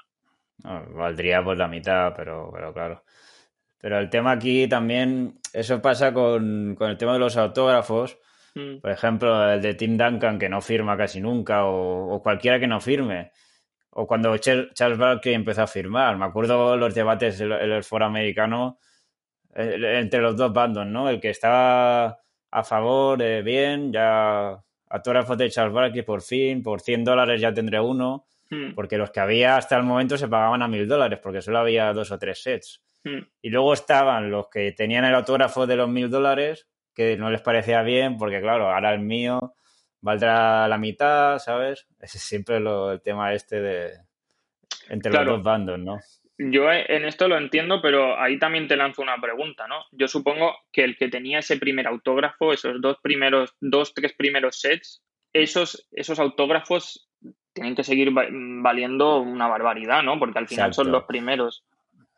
valdría 0.63 1.43
por 1.43 1.57
la 1.57 1.67
mitad, 1.67 2.13
pero, 2.15 2.51
pero 2.53 2.71
claro. 2.71 3.03
Pero 3.79 3.97
el 3.97 4.11
tema 4.11 4.33
aquí 4.33 4.67
también, 4.67 5.39
eso 5.51 5.81
pasa 5.81 6.13
con, 6.13 6.77
el 6.79 6.97
tema 6.97 7.13
de 7.13 7.19
los 7.19 7.35
autógrafos. 7.35 8.19
Mm. 8.53 8.77
Por 8.77 8.91
ejemplo, 8.91 9.51
el 9.51 9.61
de 9.61 9.73
Tim 9.73 9.97
Duncan, 9.97 10.37
que 10.37 10.49
no 10.49 10.61
firma 10.61 10.95
casi 10.95 11.19
nunca, 11.19 11.65
o, 11.65 12.13
o 12.13 12.21
cualquiera 12.21 12.59
que 12.59 12.67
no 12.67 12.79
firme 12.79 13.31
o 13.91 14.07
cuando 14.07 14.37
Charles 14.37 14.97
Barkley 14.97 15.33
empezó 15.33 15.63
a 15.63 15.67
firmar. 15.67 16.17
Me 16.17 16.25
acuerdo 16.25 16.77
los 16.77 16.93
debates 16.93 17.41
en 17.41 17.51
el, 17.51 17.83
foro 17.83 18.05
americano 18.05 18.79
entre 19.53 20.21
los 20.21 20.35
dos 20.35 20.53
bandos, 20.53 20.85
¿no? 20.85 21.09
El 21.09 21.19
que 21.19 21.31
estaba 21.31 22.19
a 22.51 22.63
favor, 22.63 23.21
eh, 23.21 23.41
bien, 23.41 23.91
ya 23.91 24.59
autógrafos 24.89 25.37
de 25.37 25.49
Charles 25.49 25.73
Barkley 25.73 26.03
por 26.03 26.21
fin, 26.21 26.63
por 26.63 26.81
100 26.81 27.03
dólares 27.03 27.41
ya 27.41 27.53
tendré 27.53 27.79
uno, 27.79 28.25
hmm. 28.49 28.73
porque 28.73 28.97
los 28.97 29.11
que 29.11 29.19
había 29.19 29.57
hasta 29.57 29.77
el 29.77 29.83
momento 29.83 30.17
se 30.17 30.27
pagaban 30.27 30.61
a 30.61 30.67
mil 30.67 30.87
dólares, 30.87 31.19
porque 31.21 31.41
solo 31.41 31.59
había 31.59 31.93
dos 31.93 32.11
o 32.11 32.17
tres 32.17 32.41
sets. 32.41 32.81
Hmm. 33.03 33.19
Y 33.41 33.49
luego 33.49 33.73
estaban 33.73 34.31
los 34.31 34.49
que 34.49 34.71
tenían 34.71 35.05
el 35.05 35.15
autógrafo 35.15 35.67
de 35.67 35.75
los 35.75 35.89
mil 35.89 36.09
dólares, 36.09 36.67
que 36.93 37.17
no 37.17 37.29
les 37.29 37.41
parecía 37.41 37.81
bien, 37.81 38.17
porque 38.17 38.41
claro, 38.41 38.71
ahora 38.71 38.93
el 38.93 38.99
mío 38.99 39.53
valdrá 40.01 40.67
la 40.67 40.77
mitad, 40.77 41.39
¿sabes? 41.39 41.87
Ese 41.99 42.17
es 42.17 42.23
siempre 42.23 42.57
el 42.57 43.01
tema 43.01 43.33
este 43.33 43.61
de 43.61 43.91
entre 44.89 45.11
los 45.11 45.25
dos 45.25 45.43
bandos, 45.43 45.79
¿no? 45.79 45.99
Yo 46.41 46.71
en 46.71 47.03
esto 47.03 47.27
lo 47.27 47.37
entiendo, 47.37 47.81
pero 47.81 48.17
ahí 48.17 48.39
también 48.39 48.69
te 48.69 48.77
lanzo 48.77 49.01
una 49.01 49.17
pregunta, 49.19 49.67
¿no? 49.67 49.83
Yo 49.91 50.07
supongo 50.07 50.55
que 50.71 50.85
el 50.85 50.95
que 50.95 51.09
tenía 51.09 51.39
ese 51.39 51.57
primer 51.57 51.85
autógrafo, 51.85 52.53
esos 52.53 52.81
dos 52.81 52.97
primeros, 53.01 53.55
dos, 53.59 53.93
tres 53.93 54.13
primeros 54.13 54.57
sets, 54.57 55.03
esos, 55.33 55.85
esos 55.91 56.17
autógrafos 56.17 57.09
tienen 57.51 57.75
que 57.75 57.83
seguir 57.83 58.11
valiendo 58.13 59.19
una 59.19 59.47
barbaridad, 59.47 60.01
¿no? 60.01 60.17
Porque 60.17 60.39
al 60.39 60.47
final 60.47 60.73
son 60.73 60.93
los 60.93 61.03
primeros. 61.03 61.65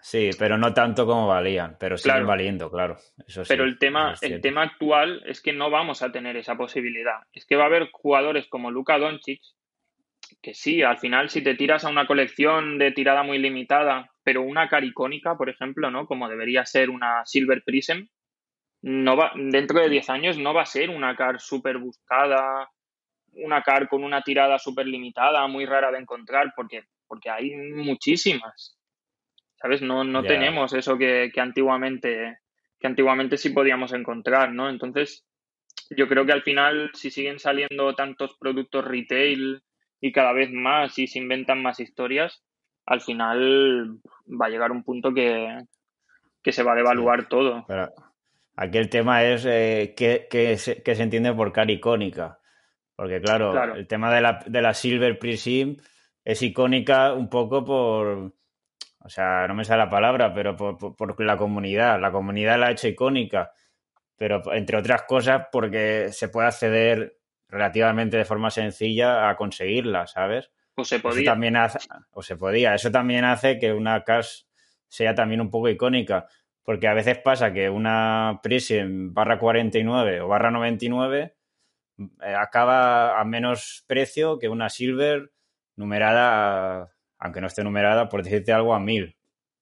Sí, 0.01 0.31
pero 0.37 0.57
no 0.57 0.73
tanto 0.73 1.05
como 1.05 1.27
valían, 1.27 1.77
pero 1.79 1.97
siguen 1.97 2.25
valiendo, 2.25 2.71
claro. 2.71 2.97
Eso 3.27 3.43
pero 3.47 3.63
el 3.63 3.77
tema, 3.77 4.15
el 4.21 4.41
tema 4.41 4.63
actual 4.63 5.21
es 5.25 5.41
que 5.41 5.53
no 5.53 5.69
vamos 5.69 6.01
a 6.01 6.11
tener 6.11 6.35
esa 6.37 6.57
posibilidad. 6.57 7.19
Es 7.31 7.45
que 7.45 7.55
va 7.55 7.63
a 7.63 7.67
haber 7.67 7.89
jugadores 7.91 8.47
como 8.47 8.71
Luka 8.71 8.97
Doncic, 8.97 9.41
que 10.41 10.53
sí, 10.53 10.81
al 10.81 10.97
final 10.97 11.29
si 11.29 11.43
te 11.43 11.55
tiras 11.55 11.85
a 11.85 11.89
una 11.89 12.07
colección 12.07 12.79
de 12.79 12.91
tirada 12.91 13.21
muy 13.21 13.37
limitada, 13.37 14.11
pero 14.23 14.41
una 14.41 14.67
cara 14.67 14.85
icónica, 14.85 15.37
por 15.37 15.49
ejemplo, 15.49 15.91
¿no? 15.91 16.07
Como 16.07 16.27
debería 16.27 16.65
ser 16.65 16.89
una 16.89 17.23
Silver 17.25 17.63
Prism, 17.63 18.07
no 18.81 19.15
va, 19.15 19.31
dentro 19.35 19.79
de 19.79 19.89
10 19.89 20.09
años 20.09 20.37
no 20.37 20.53
va 20.53 20.63
a 20.63 20.65
ser 20.65 20.89
una 20.89 21.15
car 21.15 21.39
súper 21.39 21.77
buscada, 21.77 22.69
una 23.33 23.61
car 23.61 23.87
con 23.87 24.03
una 24.03 24.21
tirada 24.21 24.57
súper 24.57 24.87
limitada, 24.87 25.45
muy 25.47 25.65
rara 25.65 25.91
de 25.91 25.99
encontrar, 25.99 26.53
porque, 26.55 26.85
porque 27.07 27.29
hay 27.29 27.55
muchísimas. 27.55 28.80
¿Sabes? 29.62 29.82
No, 29.82 30.04
no 30.04 30.24
tenemos 30.24 30.74
eso 30.74 30.97
que, 30.97 31.32
antiguamente 31.38 32.39
que 32.80 32.88
antiguamente 32.88 33.38
sí 33.38 33.52
podíamos 33.52 33.93
encontrar, 33.93 34.52
¿no? 34.54 34.67
Entonces, 34.67 35.24
yo 35.91 36.08
creo 36.08 36.26
que 36.26 36.32
al 36.32 36.41
final, 36.41 36.89
si 36.95 37.12
siguen 37.12 37.38
saliendo 37.38 37.93
tantos 37.93 38.36
productos 38.39 38.84
retail 38.84 39.62
y 40.00 40.12
cada 40.12 40.34
vez 40.34 40.50
más 40.52 40.97
y 40.97 41.06
se 41.06 41.19
inventan 41.19 41.62
más 41.62 41.80
historias, 41.80 42.43
al 42.88 43.02
final 43.02 44.00
va 44.28 44.47
a 44.47 44.50
llegar 44.50 44.71
un 44.71 44.84
punto 44.84 45.13
que, 45.13 45.60
se 46.43 46.63
va 46.63 46.74
a 46.74 46.76
devaluar 46.76 47.28
todo. 47.30 47.67
aquí 48.56 48.78
el 48.80 48.89
tema 48.89 49.24
es 49.26 49.45
eh, 49.47 49.93
qué, 49.95 50.58
se, 50.58 50.82
entiende 50.84 51.34
por 51.34 51.54
cara 51.54 51.71
icónica. 51.71 52.39
Porque 52.95 53.21
claro, 53.21 53.76
el 53.76 53.88
tema 53.88 54.13
de 54.13 54.21
la, 54.21 54.43
de 54.47 54.62
la 54.62 54.74
Silver 54.74 55.19
Prism 55.19 55.76
es 56.24 56.41
icónica 56.41 57.13
un 57.13 57.30
poco 57.30 57.63
por 57.63 58.34
o 59.03 59.09
sea, 59.09 59.47
no 59.47 59.55
me 59.55 59.65
sale 59.65 59.83
la 59.83 59.89
palabra, 59.89 60.33
pero 60.33 60.55
por, 60.55 61.19
la 61.21 61.37
comunidad. 61.37 61.99
La 61.99 62.11
comunidad 62.11 62.59
la 62.59 62.67
ha 62.67 62.71
hecho 62.71 62.87
icónica, 62.87 63.51
pero 64.15 64.53
entre 64.53 64.77
otras 64.77 65.03
cosas 65.03 65.47
porque 65.51 66.09
se 66.11 66.29
puede 66.29 66.47
acceder 66.47 67.17
relativamente 67.47 68.17
de 68.17 68.25
forma 68.25 68.51
sencilla 68.51 69.29
a 69.29 69.35
conseguirla, 69.35 70.07
¿sabes? 70.07 70.51
O 70.75 70.83
se 70.83 70.99
podía. 70.99 71.31
también 71.31 71.57
hace, 71.57 71.79
o 72.11 72.21
se 72.21 72.37
podía. 72.37 72.75
Eso 72.75 72.91
también 72.91 73.25
hace 73.25 73.59
que 73.59 73.73
una 73.73 74.03
cash 74.03 74.43
sea 74.87 75.15
también 75.15 75.41
un 75.41 75.49
poco 75.49 75.69
icónica, 75.69 76.27
porque 76.63 76.87
a 76.87 76.93
veces 76.93 77.17
pasa 77.17 77.51
que 77.51 77.69
una 77.69 78.39
Prism 78.43 79.13
barra 79.13 79.39
49 79.39 80.21
o 80.21 80.27
barra 80.27 80.51
99 80.51 81.35
eh, 81.97 82.35
acaba 82.35 83.19
a 83.19 83.25
menos 83.25 83.83
precio 83.87 84.37
que 84.37 84.47
una 84.47 84.69
Silver 84.69 85.31
numerada 85.75 86.90
aunque 87.21 87.39
no 87.39 87.47
esté 87.47 87.63
numerada, 87.63 88.10
por 88.10 88.23
decirte 88.23 88.51
algo, 88.51 88.73
a 88.73 88.79
mil, 88.79 89.15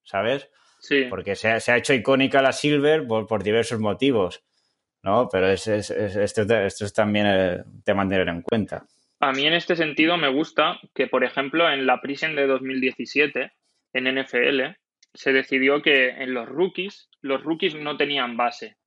¿sabes? 0.03 0.49
Sí. 0.79 1.05
Porque 1.09 1.35
se 1.35 1.49
ha, 1.49 1.77
hecho 1.77 1.93
icónica 1.93 2.41
la 2.41 2.53
Silver 2.53 3.05
por, 3.05 3.43
diversos 3.43 3.79
motivos, 3.79 4.43
¿no? 5.03 5.27
Pero 5.29 5.49
es, 5.49 5.67
esto, 5.67 6.41
es 6.41 6.93
también 6.93 7.27
el 7.27 7.63
tema 7.83 8.03
a 8.03 8.07
tener 8.07 8.29
en 8.29 8.41
cuenta. 8.41 8.85
A 9.19 9.33
mí 9.33 9.45
en 9.45 9.53
este 9.53 9.75
sentido 9.75 10.15
me 10.15 10.29
gusta 10.29 10.79
que, 10.95 11.07
por 11.07 11.25
ejemplo, 11.25 11.69
en 11.69 11.85
la 11.85 11.99
Prison 11.99 12.33
de 12.35 12.47
2017, 12.47 13.51
en 13.93 14.21
NFL, 14.21 14.77
se 15.13 15.33
decidió 15.33 15.81
que 15.81 16.09
en 16.09 16.33
los 16.33 16.47
rookies, 16.47 17.09
los 17.21 17.43
rookies 17.43 17.75
no 17.75 17.97
tenían 17.97 18.37
base. 18.37 18.77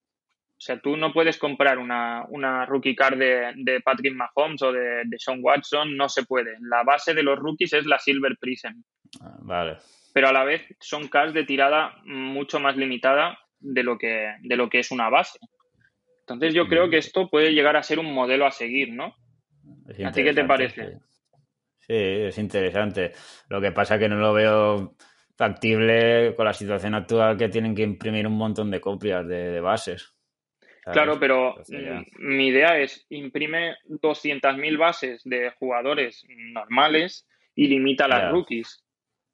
O 0.62 0.64
sea, 0.64 0.78
tú 0.78 0.96
no 0.96 1.12
puedes 1.12 1.38
comprar 1.38 1.76
una, 1.78 2.64
rookie 2.66 2.94
card 2.94 3.18
de, 3.18 3.80
Patrick 3.84 4.14
Mahomes 4.14 4.62
o 4.62 4.70
de, 4.70 5.02
de, 5.06 5.18
Sean 5.18 5.40
Watson, 5.42 5.96
no 5.96 6.08
se 6.08 6.22
puede. 6.22 6.56
La 6.60 6.84
base 6.84 7.14
de 7.14 7.24
los 7.24 7.36
rookies 7.36 7.72
es 7.72 7.84
la 7.84 7.98
Silver 7.98 8.36
Prism. 8.38 8.80
Ah, 9.20 9.38
vale. 9.40 9.78
Pero 10.14 10.28
a 10.28 10.32
la 10.32 10.44
vez 10.44 10.62
son 10.78 11.08
cards 11.08 11.34
de 11.34 11.42
tirada 11.42 11.96
mucho 12.04 12.60
más 12.60 12.76
limitada 12.76 13.40
de 13.58 13.82
lo 13.82 13.98
que, 13.98 14.36
de 14.40 14.56
lo 14.56 14.70
que 14.70 14.78
es 14.78 14.92
una 14.92 15.10
base. 15.10 15.40
Entonces 16.20 16.54
yo 16.54 16.68
creo 16.68 16.88
que 16.88 16.98
esto 16.98 17.28
puede 17.28 17.52
llegar 17.52 17.76
a 17.76 17.82
ser 17.82 17.98
un 17.98 18.14
modelo 18.14 18.46
a 18.46 18.52
seguir, 18.52 18.92
¿no? 18.92 19.16
¿A 20.04 20.12
ti 20.12 20.22
qué 20.22 20.32
te 20.32 20.44
parece? 20.44 21.00
Sí. 21.80 21.94
es 21.96 22.38
interesante. 22.38 23.10
Lo 23.48 23.60
que 23.60 23.72
pasa 23.72 23.96
es 23.96 24.00
que 24.00 24.08
no 24.08 24.14
lo 24.14 24.32
veo 24.32 24.94
factible 25.36 26.36
con 26.36 26.44
la 26.44 26.52
situación 26.52 26.94
actual 26.94 27.36
que 27.36 27.48
tienen 27.48 27.74
que 27.74 27.82
imprimir 27.82 28.28
un 28.28 28.38
montón 28.38 28.70
de 28.70 28.80
copias 28.80 29.26
de 29.26 29.60
bases. 29.60 30.14
Claro, 30.84 31.18
pero 31.20 31.54
mm, 31.68 32.02
mi 32.18 32.48
idea 32.48 32.78
es 32.78 33.06
imprime 33.08 33.76
200.000 33.88 34.78
bases 34.78 35.22
de 35.24 35.50
jugadores 35.58 36.24
normales 36.28 37.26
y 37.54 37.68
limita 37.68 38.08
las 38.08 38.32
rookies. 38.32 38.84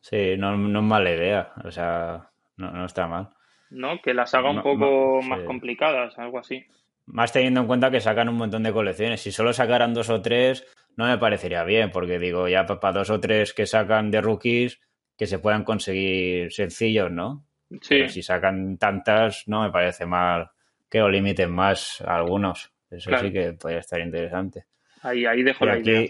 Sí, 0.00 0.36
no, 0.36 0.52
es 0.52 0.84
mala 0.84 1.10
idea, 1.10 1.52
o 1.64 1.70
sea, 1.70 2.30
no, 2.56 2.84
está 2.84 3.06
mal. 3.06 3.30
¿No? 3.70 4.00
Que 4.02 4.14
las 4.14 4.34
haga 4.34 4.50
un 4.50 4.62
poco 4.62 5.20
más 5.22 5.42
complicadas, 5.42 6.18
algo 6.18 6.38
así. 6.38 6.64
Más 7.06 7.32
teniendo 7.32 7.60
en 7.60 7.66
cuenta 7.66 7.90
que 7.90 8.00
sacan 8.00 8.28
un 8.28 8.36
montón 8.36 8.62
de 8.62 8.72
colecciones. 8.72 9.22
Si 9.22 9.32
solo 9.32 9.52
sacaran 9.52 9.94
dos 9.94 10.10
o 10.10 10.20
tres, 10.20 10.66
no 10.96 11.06
me 11.06 11.18
parecería 11.18 11.64
bien, 11.64 11.90
porque 11.90 12.18
digo, 12.18 12.48
ya 12.48 12.66
para 12.66 12.98
dos 12.98 13.10
o 13.10 13.20
tres 13.20 13.54
que 13.54 13.66
sacan 13.66 14.10
de 14.10 14.20
rookies, 14.20 14.80
que 15.16 15.26
se 15.26 15.38
puedan 15.38 15.64
conseguir 15.64 16.52
sencillos, 16.52 17.10
¿no? 17.10 17.46
Sí. 17.80 17.96
Pero 17.96 18.08
si 18.08 18.22
sacan 18.22 18.76
tantas, 18.78 19.44
no 19.48 19.62
me 19.62 19.70
parece 19.70 20.06
mal 20.06 20.50
que 20.88 20.98
lo 20.98 21.08
limiten 21.08 21.50
más 21.50 22.00
a 22.00 22.16
algunos. 22.16 22.72
Eso 22.90 23.10
sí 23.18 23.32
que 23.32 23.52
podría 23.52 23.80
estar 23.80 24.00
interesante. 24.00 24.66
Ahí, 25.02 25.26
ahí 25.26 25.42
dejo 25.42 25.64
la 25.66 25.78
idea. 25.78 26.08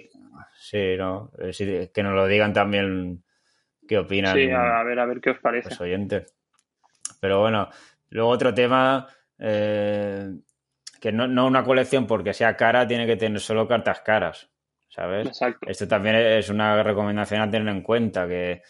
Sí, 0.56 0.96
no, 0.96 1.30
eh, 1.38 1.90
que 1.92 2.02
nos 2.02 2.14
lo 2.14 2.26
digan 2.26 2.52
también 2.52 3.24
qué 3.86 3.98
opinan. 3.98 4.34
Sí, 4.34 4.50
a 4.50 4.82
ver, 4.84 4.98
a 4.98 5.06
ver 5.06 5.20
qué 5.20 5.30
os 5.30 5.38
parece. 5.38 5.70
Los 5.70 5.80
oyentes. 5.80 6.34
Pero 7.20 7.40
bueno, 7.40 7.68
luego 8.10 8.30
otro 8.30 8.54
tema, 8.54 9.08
eh, 9.38 10.30
que 11.00 11.12
no, 11.12 11.26
no 11.26 11.46
una 11.46 11.64
colección 11.64 12.06
porque 12.06 12.32
sea 12.32 12.56
cara 12.56 12.86
tiene 12.86 13.06
que 13.06 13.16
tener 13.16 13.40
solo 13.40 13.66
cartas 13.66 14.00
caras, 14.00 14.50
¿sabes? 14.88 15.26
Exacto. 15.26 15.68
Esto 15.68 15.88
también 15.88 16.16
es 16.16 16.48
una 16.48 16.82
recomendación 16.82 17.40
a 17.40 17.50
tener 17.50 17.68
en 17.68 17.82
cuenta 17.82 18.28
que 18.28 18.62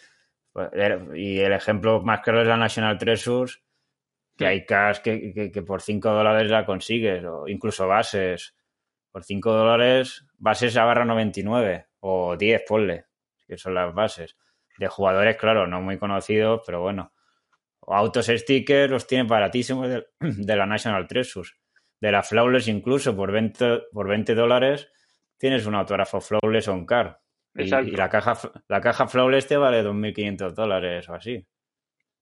pues, 0.51 0.69
y 1.15 1.39
el 1.39 1.53
ejemplo 1.53 2.01
más 2.01 2.21
claro 2.21 2.41
es 2.41 2.47
la 2.47 2.57
National 2.57 2.97
Treasures 2.97 3.61
que 4.39 4.47
hay 4.47 4.65
cash 4.65 4.99
que, 4.99 5.33
que, 5.33 5.51
que 5.51 5.61
por 5.63 5.81
5 5.81 6.09
dólares 6.11 6.49
la 6.49 6.65
consigues 6.65 7.25
o 7.25 7.45
incluso 7.49 7.89
bases. 7.89 8.55
Por 9.11 9.25
5 9.25 9.51
dólares 9.51 10.25
bases 10.37 10.77
a 10.77 10.85
barra 10.85 11.03
99 11.03 11.87
o 11.99 12.37
10 12.37 12.63
ponle 12.65 13.05
que 13.45 13.57
son 13.57 13.73
las 13.73 13.93
bases. 13.93 14.37
De 14.77 14.87
jugadores 14.87 15.35
claro 15.35 15.67
no 15.67 15.81
muy 15.81 15.97
conocidos 15.97 16.61
pero 16.65 16.79
bueno. 16.79 17.11
Autos 17.85 18.27
stickers 18.27 18.89
los 18.89 19.07
tiene 19.07 19.27
baratísimos 19.27 19.89
de, 19.89 20.07
de 20.21 20.55
la 20.55 20.65
National 20.65 21.05
Treasures 21.05 21.57
de 21.99 22.11
la 22.13 22.23
Flawless 22.23 22.69
incluso 22.69 23.13
por 23.17 23.33
20, 23.33 23.87
por 23.91 24.07
20 24.07 24.35
dólares 24.35 24.89
tienes 25.37 25.65
un 25.65 25.75
autógrafo 25.75 26.21
Flawless 26.21 26.69
on 26.69 26.85
car. 26.85 27.19
Y, 27.55 27.63
y, 27.63 27.91
la 27.91 28.07
caja 28.07 28.37
la 28.69 28.79
caja 28.79 29.05
Flawless 29.05 29.47
te 29.47 29.57
vale 29.57 29.83
2.500 29.83 30.53
dólares 30.53 31.09
o 31.09 31.15
así. 31.15 31.45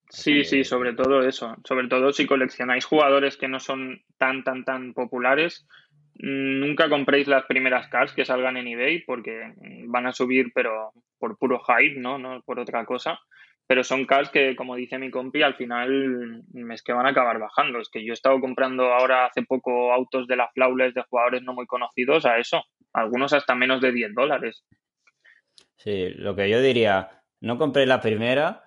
Sí, 0.10 0.44
sí, 0.46 0.64
sobre 0.64 0.94
todo 0.94 1.22
eso. 1.28 1.56
Sobre 1.66 1.88
todo 1.88 2.14
si 2.14 2.26
coleccionáis 2.26 2.86
jugadores 2.86 3.38
que 3.38 3.48
no 3.48 3.60
son 3.60 4.02
tan, 4.18 4.44
tan, 4.44 4.64
tan 4.64 4.94
populares, 4.94 5.68
nunca 6.16 6.90
compréis 6.90 7.28
las 7.28 7.46
primeras 7.46 7.88
cards 7.90 8.14
que 8.14 8.26
salgan 8.26 8.58
en 8.58 8.68
eBay 8.68 9.04
porque 9.06 9.54
van 9.88 10.08
a 10.08 10.14
subir, 10.14 10.52
pero 10.54 10.92
por 11.20 11.38
puro 11.38 11.60
hype, 11.60 12.00
¿no? 12.00 12.18
No 12.18 12.42
por 12.44 12.60
otra 12.60 12.86
cosa. 12.86 13.20
Pero 13.68 13.84
son 13.84 14.06
cars 14.06 14.30
que, 14.30 14.56
como 14.56 14.78
dice 14.78 14.98
mi 14.98 15.12
compi, 15.12 15.42
al 15.42 15.56
final 15.56 16.46
es 16.72 16.82
que 16.82 16.94
van 16.94 17.06
a 17.06 17.10
acabar 17.10 17.38
bajando. 17.38 17.80
Es 17.80 17.90
que 17.90 18.04
yo 18.04 18.14
he 18.14 18.14
estado 18.14 18.40
comprando 18.40 18.94
ahora 18.94 19.26
hace 19.26 19.44
poco 19.44 19.92
autos 19.92 20.26
de 20.28 20.38
la 20.38 20.50
Flawless 20.54 20.94
de 20.94 21.04
jugadores 21.04 21.44
no 21.44 21.54
muy 21.54 21.66
conocidos 21.66 22.26
a 22.26 22.38
eso. 22.38 22.64
Algunos 22.94 23.34
hasta 23.34 23.56
menos 23.56 23.82
de 23.82 23.92
10 23.92 24.14
dólares. 24.16 24.64
Sí, 25.76 26.10
lo 26.16 26.34
que 26.34 26.50
yo 26.50 26.62
diría, 26.62 27.22
no 27.42 27.58
compréis 27.58 27.90
la 27.90 28.00
primera, 28.00 28.67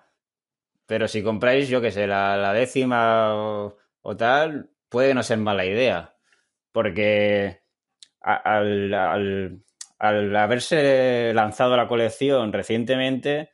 pero 0.91 1.07
si 1.07 1.23
compráis, 1.23 1.69
yo 1.69 1.79
que 1.79 1.89
sé, 1.89 2.05
la, 2.05 2.35
la 2.35 2.51
décima 2.51 3.33
o, 3.33 3.77
o, 4.01 4.17
tal, 4.17 4.71
puede 4.89 5.13
no 5.13 5.23
ser 5.23 5.37
mala 5.37 5.63
idea. 5.63 6.17
Porque 6.73 7.61
al, 8.19 8.93
al, 8.93 9.63
al 9.99 10.35
haberse 10.35 11.31
lanzado 11.33 11.77
la 11.77 11.87
colección 11.87 12.51
recientemente 12.51 13.51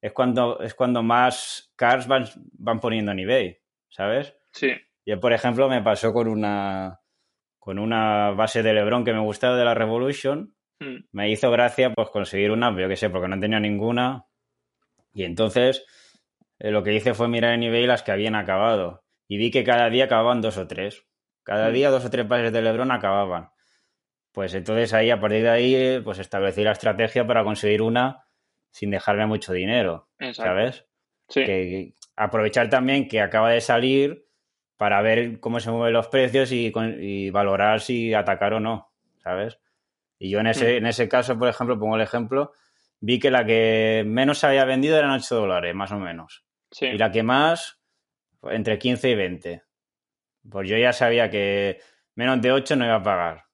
es 0.00 0.12
cuando, 0.14 0.60
es 0.60 0.72
cuando 0.72 1.02
más 1.02 1.74
cars 1.76 2.08
van, 2.08 2.24
van 2.52 2.80
poniendo 2.80 3.12
en 3.12 3.18
eBay, 3.18 3.58
¿sabes? 3.90 4.34
Sí. 4.52 4.72
Yo, 5.04 5.20
por 5.20 5.34
ejemplo, 5.34 5.68
me 5.68 5.82
pasó 5.82 6.14
con 6.14 6.26
una, 6.26 7.02
con 7.58 7.78
una 7.78 8.30
base 8.30 8.62
de 8.62 8.72
Lebron 8.72 9.04
que 9.04 9.12
me 9.12 9.20
gustaba 9.20 9.58
de 9.58 9.64
la 9.66 9.74
Revolution. 9.74 10.54
Hmm. 10.80 11.00
Me 11.12 11.30
hizo 11.30 11.50
gracia 11.50 11.92
pues 11.92 12.08
conseguir 12.08 12.50
una, 12.50 12.74
yo 12.80 12.88
qué 12.88 12.96
sé, 12.96 13.10
porque 13.10 13.28
no 13.28 13.38
tenía 13.38 13.60
ninguna. 13.60 14.24
Y 15.12 15.24
entonces 15.24 15.84
eh, 16.58 16.70
lo 16.70 16.82
que 16.82 16.94
hice 16.94 17.14
fue 17.14 17.28
mirar 17.28 17.54
en 17.54 17.62
eBay 17.62 17.86
las 17.86 18.02
que 18.02 18.12
habían 18.12 18.34
acabado. 18.34 19.04
Y 19.28 19.36
vi 19.38 19.50
que 19.50 19.64
cada 19.64 19.90
día 19.90 20.04
acababan 20.04 20.40
dos 20.40 20.56
o 20.58 20.66
tres. 20.66 21.04
Cada 21.44 21.68
Hmm. 21.70 21.72
día 21.74 21.90
dos 21.90 22.04
o 22.04 22.10
tres 22.10 22.26
bases 22.28 22.52
de 22.52 22.62
Lebron 22.62 22.90
acababan. 22.90 23.50
Pues 24.32 24.54
entonces 24.54 24.92
ahí, 24.94 25.10
a 25.10 25.20
partir 25.20 25.42
de 25.42 25.50
ahí, 25.50 26.00
pues 26.04 26.18
establecí 26.18 26.62
la 26.62 26.72
estrategia 26.72 27.26
para 27.26 27.44
conseguir 27.44 27.82
una 27.82 28.24
sin 28.70 28.90
dejarme 28.90 29.26
mucho 29.26 29.52
dinero, 29.52 30.08
Exacto. 30.18 30.50
¿sabes? 30.50 30.86
Sí. 31.28 31.44
Que 31.44 31.94
aprovechar 32.16 32.68
también 32.68 33.08
que 33.08 33.20
acaba 33.20 33.50
de 33.50 33.60
salir 33.60 34.26
para 34.76 35.00
ver 35.02 35.40
cómo 35.40 35.58
se 35.60 35.70
mueven 35.70 35.92
los 35.94 36.08
precios 36.08 36.52
y, 36.52 36.72
y 37.00 37.30
valorar 37.30 37.80
si 37.80 38.14
atacar 38.14 38.52
o 38.54 38.60
no, 38.60 38.92
¿sabes? 39.22 39.58
Y 40.18 40.30
yo 40.30 40.40
en 40.40 40.48
ese, 40.48 40.74
Mm. 40.74 40.76
en 40.78 40.86
ese 40.86 41.08
caso, 41.08 41.38
por 41.38 41.48
ejemplo, 41.48 41.78
pongo 41.78 41.96
el 41.96 42.02
ejemplo, 42.02 42.52
vi 43.00 43.18
que 43.18 43.30
la 43.30 43.44
que 43.44 44.04
menos 44.06 44.38
se 44.38 44.46
había 44.46 44.64
vendido 44.64 44.96
eran 44.98 45.10
8 45.10 45.34
dólares, 45.34 45.74
más 45.74 45.90
o 45.92 45.98
menos. 45.98 46.44
Sí. 46.70 46.86
Y 46.86 46.98
la 46.98 47.10
que 47.10 47.22
más, 47.22 47.80
entre 48.42 48.78
15 48.78 49.10
y 49.10 49.14
20. 49.14 49.62
Pues 50.50 50.68
yo 50.68 50.76
ya 50.76 50.92
sabía 50.92 51.28
que 51.30 51.80
menos 52.14 52.40
de 52.40 52.52
8 52.52 52.76
no 52.76 52.84
iba 52.84 52.96
a 52.96 53.02
pagar. 53.02 53.44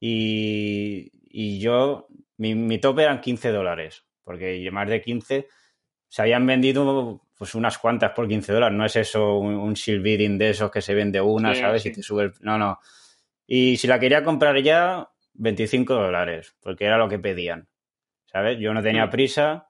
Y, 0.00 1.10
y 1.24 1.58
yo, 1.60 2.06
mi, 2.36 2.54
mi 2.54 2.78
tope 2.78 3.02
eran 3.02 3.20
15 3.20 3.50
dólares, 3.50 4.04
porque 4.22 4.68
más 4.72 4.88
de 4.88 5.00
15 5.00 5.48
se 6.08 6.22
habían 6.22 6.46
vendido 6.46 7.22
pues 7.36 7.54
unas 7.54 7.78
cuantas 7.78 8.12
por 8.12 8.28
15 8.28 8.52
dólares. 8.52 8.76
No 8.76 8.84
es 8.84 8.96
eso 8.96 9.38
un, 9.38 9.54
un 9.54 9.74
shield 9.74 10.02
bidding 10.02 10.38
de 10.38 10.50
esos 10.50 10.70
que 10.70 10.80
se 10.80 10.94
vende 10.94 11.20
una, 11.20 11.54
Sí, 11.54 11.60
¿sabes? 11.60 11.82
sí. 11.82 11.88
Y 11.90 11.92
te 11.92 12.02
sube 12.02 12.24
el... 12.24 12.32
No, 12.40 12.58
no. 12.58 12.78
Y 13.46 13.76
si 13.76 13.86
la 13.86 13.98
quería 13.98 14.22
comprar 14.22 14.60
ya, 14.62 15.08
25 15.34 15.94
dólares, 15.94 16.54
porque 16.60 16.84
era 16.84 16.98
lo 16.98 17.08
que 17.08 17.18
pedían, 17.18 17.68
¿sabes? 18.26 18.58
Yo 18.58 18.74
no 18.74 18.82
tenía 18.82 19.06
Mm. 19.06 19.10
prisa, 19.10 19.67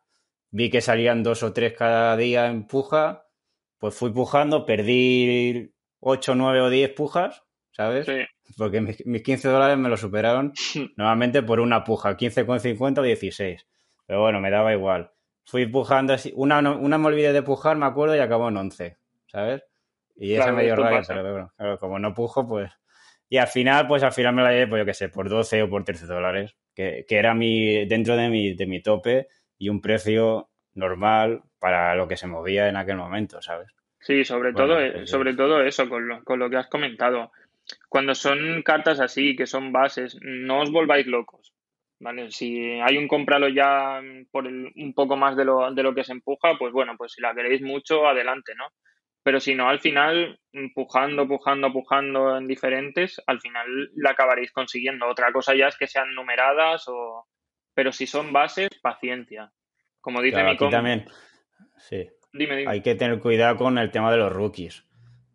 vi 0.50 0.70
que 0.70 0.80
salían 0.80 1.22
dos 1.22 1.42
o 1.42 1.52
tres 1.52 1.74
cada 1.74 2.16
día 2.16 2.46
en 2.46 2.66
puja, 2.66 3.26
pues 3.78 3.94
fui 3.94 4.12
pujando, 4.12 4.66
perdí 4.66 5.72
8, 6.00 6.34
9 6.34 6.60
o 6.60 6.70
10 6.70 6.94
pujas, 6.94 7.44
¿sabes? 7.70 8.06
Sí. 8.06 8.24
Porque 8.56 8.80
mis, 8.80 9.04
mis 9.06 9.22
15 9.22 9.48
dólares 9.48 9.78
me 9.78 9.88
lo 9.88 9.96
superaron 9.96 10.52
normalmente 10.96 11.42
por 11.42 11.60
una 11.60 11.84
puja, 11.84 12.16
15,50 12.16 12.98
o 12.98 13.02
16. 13.02 13.66
Pero 14.06 14.20
bueno, 14.22 14.40
me 14.40 14.50
daba 14.50 14.72
igual. 14.72 15.12
Fui 15.44 15.66
pujando 15.66 16.12
así. 16.12 16.32
Una, 16.34 16.58
una 16.58 16.98
me 16.98 17.06
olvidé 17.06 17.32
de 17.32 17.42
pujar, 17.42 17.76
me 17.76 17.86
acuerdo, 17.86 18.16
y 18.16 18.20
acabó 18.20 18.48
en 18.48 18.56
11, 18.56 18.96
¿sabes? 19.26 19.62
Y 20.16 20.34
esa 20.34 20.44
Claro, 20.44 20.56
me 20.56 20.64
dio 20.64 20.76
rabia, 20.76 21.02
pero 21.06 21.30
bueno, 21.30 21.52
claro, 21.56 21.78
como 21.78 21.98
no 21.98 22.14
pujo, 22.14 22.46
pues. 22.46 22.72
Y 23.28 23.36
al 23.36 23.46
final, 23.46 23.86
pues 23.86 24.02
al 24.02 24.12
final 24.12 24.34
me 24.34 24.42
la 24.42 24.50
llevé, 24.50 24.66
pues 24.66 24.80
yo 24.80 24.86
qué 24.86 24.94
sé, 24.94 25.08
por 25.10 25.28
12 25.28 25.62
o 25.62 25.70
por 25.70 25.84
13 25.84 26.06
dólares, 26.06 26.56
que, 26.74 27.04
que 27.06 27.16
era 27.16 27.34
mi, 27.34 27.86
dentro 27.86 28.16
de 28.16 28.28
mi, 28.30 28.54
de 28.54 28.66
mi 28.66 28.82
tope 28.82 29.28
y 29.58 29.68
un 29.68 29.80
precio 29.80 30.48
normal 30.74 31.42
para 31.58 31.94
lo 31.94 32.06
que 32.08 32.16
se 32.16 32.26
movía 32.26 32.68
en 32.68 32.76
aquel 32.76 32.96
momento, 32.96 33.42
¿sabes? 33.42 33.68
Sí, 34.00 34.24
sobre 34.24 34.52
Bueno, 34.52 34.68
todo, 34.74 34.80
eh, 34.80 34.92
pues, 34.92 35.10
sobre 35.10 35.34
todo 35.34 35.62
eso, 35.62 35.88
con 35.88 36.06
lo, 36.08 36.22
con 36.24 36.38
lo 36.38 36.48
que 36.48 36.56
has 36.56 36.68
comentado. 36.68 37.32
Cuando 37.88 38.14
son 38.14 38.62
cartas 38.62 39.00
así, 39.00 39.34
que 39.36 39.46
son 39.46 39.72
bases, 39.72 40.16
no 40.22 40.60
os 40.60 40.70
volváis 40.70 41.06
locos, 41.06 41.52
¿vale? 42.00 42.30
Si 42.30 42.78
hay 42.80 42.96
un 42.96 43.08
cómpralo 43.08 43.48
ya 43.48 44.00
por 44.30 44.46
el- 44.46 44.72
un 44.76 44.94
poco 44.94 45.16
más 45.16 45.36
de 45.36 45.44
lo, 45.44 45.72
de 45.74 45.82
lo 45.82 45.94
que 45.94 46.04
se 46.04 46.12
empuja, 46.12 46.56
pues 46.58 46.72
bueno, 46.72 46.94
pues 46.96 47.12
si 47.12 47.20
la 47.20 47.34
queréis 47.34 47.60
mucho, 47.60 48.06
adelante, 48.06 48.54
¿no? 48.54 48.66
Pero 49.24 49.40
si 49.40 49.54
no, 49.54 49.68
al 49.68 49.80
final, 49.80 50.38
pujando, 50.74 51.26
pujando, 51.26 51.72
pujando 51.72 52.38
en 52.38 52.46
diferentes, 52.46 53.20
al 53.26 53.40
final 53.40 53.66
la 53.96 54.10
acabaréis 54.12 54.52
consiguiendo. 54.52 55.06
Otra 55.06 55.32
cosa 55.32 55.54
ya 55.54 55.66
es 55.68 55.76
que 55.76 55.88
sean 55.88 56.14
numeradas 56.14 56.84
o... 56.86 57.26
Pero 57.78 57.92
si 57.92 58.08
son 58.08 58.32
bases, 58.32 58.70
paciencia. 58.82 59.52
Como 60.00 60.20
dice 60.20 60.32
Claro, 60.32 60.46
mi 60.48 60.54
aquí 60.54 60.58
com... 60.64 60.70
también. 60.72 61.06
Sí. 61.76 62.08
Dime, 62.32 62.56
dime. 62.56 62.68
hay 62.72 62.82
que 62.82 62.96
tener 62.96 63.20
cuidado 63.20 63.54
con 63.56 63.78
el 63.78 63.92
tema 63.92 64.10
de 64.10 64.16
los 64.16 64.32
rookies. 64.32 64.84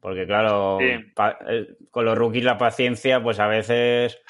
Porque 0.01 0.25
claro, 0.25 0.77
Sí. 0.81 1.05
pa- 1.15 1.39
eh, 1.47 1.67
con 1.89 2.03
los 2.03 2.17
rookies 2.17 2.43
la 2.43 2.57
paciencia, 2.57 3.23
pues 3.23 3.39
a 3.39 3.47
veces, 3.47 4.21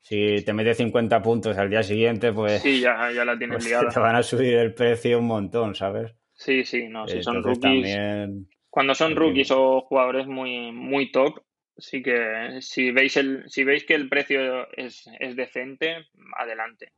si 0.00 0.44
te 0.44 0.52
metes 0.52 0.76
50 0.76 1.22
puntos 1.22 1.56
al 1.56 1.70
día 1.70 1.82
siguiente, 1.82 2.30
pues, 2.34 2.60
Sí, 2.60 2.82
ya, 2.82 3.10
ya 3.10 3.24
la 3.24 3.38
tienes 3.38 3.56
pues 3.56 3.64
liada. 3.68 3.88
te 3.88 4.00
van 4.00 4.16
a 4.16 4.22
subir 4.22 4.52
el 4.52 4.74
precio 4.74 5.18
un 5.18 5.28
montón, 5.28 5.74
¿sabes? 5.74 6.14
Sí, 6.34 6.66
sí, 6.66 6.88
no, 6.90 7.08
si 7.08 7.22
son 7.22 7.42
rookies, 7.42 7.60
también... 7.62 8.48
cuando 8.68 8.94
son 8.94 9.16
rookies 9.16 9.50
o 9.50 9.80
jugadores 9.80 10.26
muy, 10.26 10.72
muy 10.72 11.10
top, 11.10 11.40
sí 11.78 12.02
que 12.02 12.58
si 12.60 12.90
veis 12.90 13.16
el, 13.16 13.44
si 13.48 13.64
veis 13.64 13.84
que 13.86 13.94
el 13.94 14.10
precio 14.10 14.68
es, 14.76 15.08
es 15.20 15.36
decente, 15.36 16.04
adelante. 16.36 16.92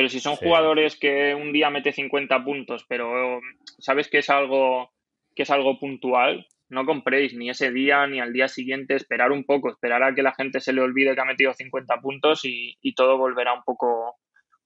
Pero 0.00 0.08
si 0.08 0.18
son 0.18 0.36
Sí. 0.36 0.46
jugadores 0.46 0.98
que 0.98 1.34
un 1.34 1.52
día 1.52 1.68
mete 1.68 1.92
50 1.92 2.42
puntos, 2.42 2.86
pero 2.88 3.38
sabes 3.80 4.08
que 4.08 4.18
es 4.18 4.30
algo, 4.30 4.90
que 5.36 5.42
es 5.42 5.50
algo 5.50 5.78
puntual, 5.78 6.46
no 6.70 6.86
compréis 6.86 7.34
ni 7.34 7.50
ese 7.50 7.70
día 7.70 8.06
ni 8.06 8.18
al 8.18 8.32
día 8.32 8.48
siguiente, 8.48 8.94
esperar 8.94 9.30
un 9.30 9.44
poco, 9.44 9.68
esperar 9.68 10.02
a 10.02 10.14
que 10.14 10.22
la 10.22 10.32
gente 10.32 10.60
se 10.60 10.72
le 10.72 10.80
olvide 10.80 11.14
que 11.14 11.20
ha 11.20 11.26
metido 11.26 11.52
50 11.52 11.96
puntos 12.00 12.46
y, 12.46 12.78
y 12.80 12.94
todo 12.94 13.18
volverá 13.18 13.52
un 13.52 13.62
poco, 13.62 14.16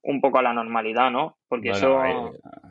un 0.03 0.21
poco 0.21 0.37
a 0.39 0.41
la 0.43 0.53
normalidad, 0.53 1.11
¿no? 1.11 1.37
Porque 1.49 1.71
Bueno, 1.71 1.77
eso... 1.87 1.99
hay, 1.99 2.13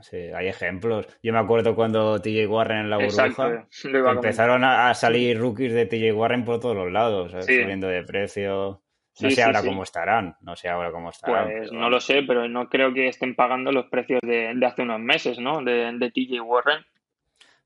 sí, 0.00 0.16
hay 0.34 0.46
ejemplos. 0.48 1.06
Yo 1.22 1.34
me 1.34 1.40
acuerdo 1.40 1.74
cuando 1.74 2.18
TJ 2.22 2.46
Warren 2.46 2.78
en 2.78 2.90
la 2.90 2.96
burbuja 2.96 3.26
Exacto, 3.26 3.68
empezaron 4.10 4.64
a, 4.64 4.88
a 4.88 4.94
salir 4.94 5.38
rookies 5.38 5.74
de 5.74 5.84
TJ 5.84 6.12
Warren 6.14 6.44
por 6.46 6.60
todos 6.60 6.76
los 6.76 6.90
lados, 6.90 7.32
subiendo 7.44 7.88
de 7.88 8.04
precio. 8.04 8.83
No 9.20 9.30
sé 9.30 9.36
sí, 9.36 9.40
ahora 9.42 9.60
sí. 9.60 9.68
cómo 9.68 9.82
estarán, 9.84 10.36
no 10.40 10.56
sé 10.56 10.68
ahora 10.68 10.90
cómo 10.90 11.10
estarán. 11.10 11.44
Pues 11.50 11.68
pero 11.70 11.80
no 11.80 11.88
lo 11.90 12.00
sé, 12.00 12.22
pero 12.22 12.48
no 12.48 12.68
creo 12.68 12.92
que 12.92 13.06
estén 13.08 13.34
pagando 13.36 13.70
los 13.70 13.86
precios 13.86 14.20
de, 14.22 14.52
de 14.54 14.66
hace 14.66 14.82
unos 14.82 14.98
meses, 15.00 15.38
¿no? 15.38 15.62
De, 15.62 15.92
de 15.92 16.10
TJ 16.10 16.40
Warren. 16.40 16.84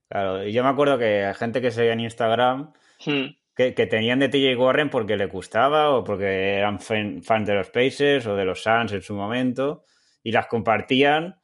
Claro, 0.08 0.44
y 0.46 0.52
yo 0.52 0.62
me 0.62 0.70
acuerdo 0.70 0.98
que 0.98 1.24
hay 1.24 1.34
gente 1.34 1.60
que 1.60 1.70
seguía 1.70 1.92
en 1.92 2.00
Instagram 2.00 2.72
Hmm, 3.06 3.26
que, 3.54 3.74
que 3.74 3.86
tenían 3.86 4.18
de 4.18 4.28
TJ 4.28 4.56
Warren 4.56 4.90
porque 4.90 5.16
le 5.16 5.26
gustaba 5.26 5.90
o 5.90 6.02
porque 6.04 6.54
eran 6.56 6.80
fan- 6.80 7.22
fans 7.22 7.46
de 7.46 7.54
los 7.54 7.70
Pacers 7.70 8.26
o 8.26 8.34
de 8.36 8.44
los 8.44 8.62
Suns 8.62 8.92
en 8.92 9.02
su 9.02 9.14
momento 9.14 9.84
y 10.22 10.32
las 10.32 10.46
compartían, 10.48 11.36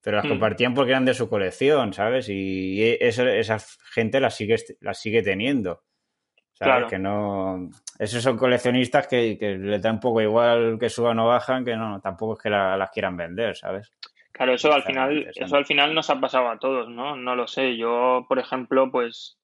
pero 0.00 0.16
las 0.16 0.26
Hmm. 0.26 0.28
compartían 0.30 0.74
porque 0.74 0.92
eran 0.92 1.04
de 1.04 1.14
su 1.14 1.28
colección, 1.28 1.92
¿sabes? 1.92 2.28
Y 2.28 2.82
eso, 3.00 3.26
esa 3.28 3.58
gente 3.92 4.20
las 4.20 4.34
sigue, 4.36 4.56
las 4.80 5.00
sigue 5.00 5.22
teniendo. 5.22 5.82
¿Sabes? 6.54 6.84
Que 6.90 6.98
no. 6.98 7.70
Esos 8.02 8.20
son 8.20 8.36
coleccionistas 8.36 9.06
que, 9.06 9.38
que 9.38 9.56
le 9.56 9.78
da 9.78 9.92
un 9.92 10.00
poco 10.00 10.20
igual 10.20 10.76
que 10.76 10.88
suban 10.88 11.20
o 11.20 11.28
bajan, 11.28 11.64
que 11.64 11.76
no, 11.76 12.00
tampoco 12.00 12.32
es 12.32 12.42
que 12.42 12.50
las 12.50 12.90
quieran 12.90 13.16
vender, 13.16 13.56
¿sabes? 13.56 13.92
Claro, 14.32 14.54
eso 14.54 14.72
al 14.72 14.82
final, 14.82 15.30
eso 15.32 15.54
al 15.54 15.66
final 15.66 15.94
nos 15.94 16.10
ha 16.10 16.18
pasado 16.18 16.48
a 16.48 16.58
todos, 16.58 16.88
¿no? 16.88 17.14
No 17.14 17.36
lo 17.36 17.46
sé. 17.46 17.76
Yo, 17.76 18.26
por 18.28 18.40
ejemplo, 18.40 18.90
pues 18.90 19.38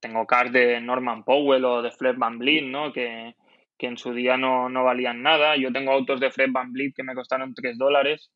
tengo 0.00 0.26
cards 0.26 0.52
de 0.52 0.80
Norman 0.80 1.22
Powell 1.22 1.64
o 1.64 1.80
de 1.80 1.92
Fred 1.92 2.16
Van 2.18 2.40
Vliet, 2.40 2.64
¿no? 2.64 2.92
Que, 2.92 3.36
en 3.78 3.96
su 3.96 4.12
día 4.12 4.36
no, 4.36 4.68
valían 4.82 5.22
nada. 5.22 5.56
Yo 5.56 5.72
tengo 5.72 5.92
autos 5.92 6.18
de 6.18 6.32
Fred 6.32 6.50
Van 6.50 6.72
Vliet 6.72 6.92
que 6.92 7.04
me 7.04 7.14
costaron 7.14 7.54
3 7.54 7.78
dólares. 7.78 8.32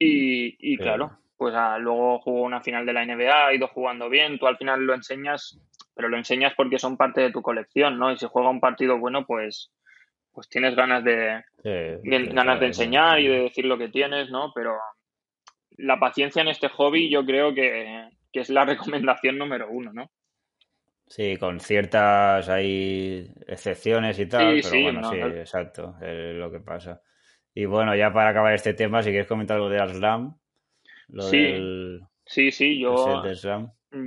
Y, 0.00 0.56
y 0.58 0.78
claro, 0.78 1.16
pues 1.36 1.54
ah, 1.54 1.78
luego 1.78 2.18
jugó 2.18 2.42
una 2.42 2.60
final 2.60 2.84
de 2.84 2.92
la 2.92 3.06
NBA, 3.06 3.46
ha 3.46 3.54
ido 3.54 3.68
jugando 3.68 4.08
bien. 4.08 4.36
Tú 4.40 4.48
al 4.48 4.56
final 4.56 4.80
lo 4.84 4.94
enseñas, 4.94 5.60
pero 5.94 6.08
lo 6.08 6.16
enseñas 6.16 6.52
porque 6.56 6.78
son 6.78 6.96
parte 6.96 7.20
de 7.20 7.30
tu 7.30 7.42
colección, 7.42 7.98
¿no? 7.98 8.12
Y 8.12 8.16
si 8.16 8.26
juega 8.26 8.50
un 8.50 8.60
partido 8.60 8.98
bueno, 8.98 9.24
pues, 9.26 9.72
pues 10.32 10.48
tienes 10.48 10.74
ganas 10.74 11.04
de, 11.04 11.44
ganas 12.02 12.60
de 12.60 12.66
enseñar 12.66 13.20
y 13.20 13.28
de 13.28 13.40
decir 13.44 13.64
lo 13.64 13.78
que 13.78 13.88
tienes, 13.88 14.30
¿no? 14.30 14.52
Pero 14.54 14.76
la 15.76 15.98
paciencia 15.98 16.42
en 16.42 16.48
este 16.48 16.68
hobby 16.68 17.10
yo 17.10 17.24
creo 17.24 17.54
que, 17.54 18.08
que 18.32 18.40
es 18.40 18.50
la 18.50 18.64
recomendación 18.64 19.38
número 19.38 19.68
uno, 19.70 19.92
¿no? 19.92 20.10
Sí, 21.06 21.36
con 21.36 21.60
ciertas 21.60 22.48
hay 22.48 23.30
excepciones 23.46 24.18
y 24.18 24.26
tal, 24.26 24.60
pero 24.62 24.82
bueno, 24.82 25.10
sí, 25.10 25.18
exacto, 25.18 25.96
es 26.00 26.34
lo 26.34 26.50
que 26.50 26.60
pasa. 26.60 27.02
Y 27.54 27.66
bueno, 27.66 27.94
ya 27.94 28.12
para 28.12 28.30
acabar 28.30 28.54
este 28.54 28.74
tema, 28.74 29.02
si 29.02 29.10
quieres 29.10 29.28
comentar 29.28 29.56
algo 29.56 29.68
de 29.68 29.80
Aslam, 29.80 30.36
lo 31.08 31.22
sí, 31.22 32.00
sí, 32.24 32.50
sí, 32.50 32.80
yo. 32.80 33.22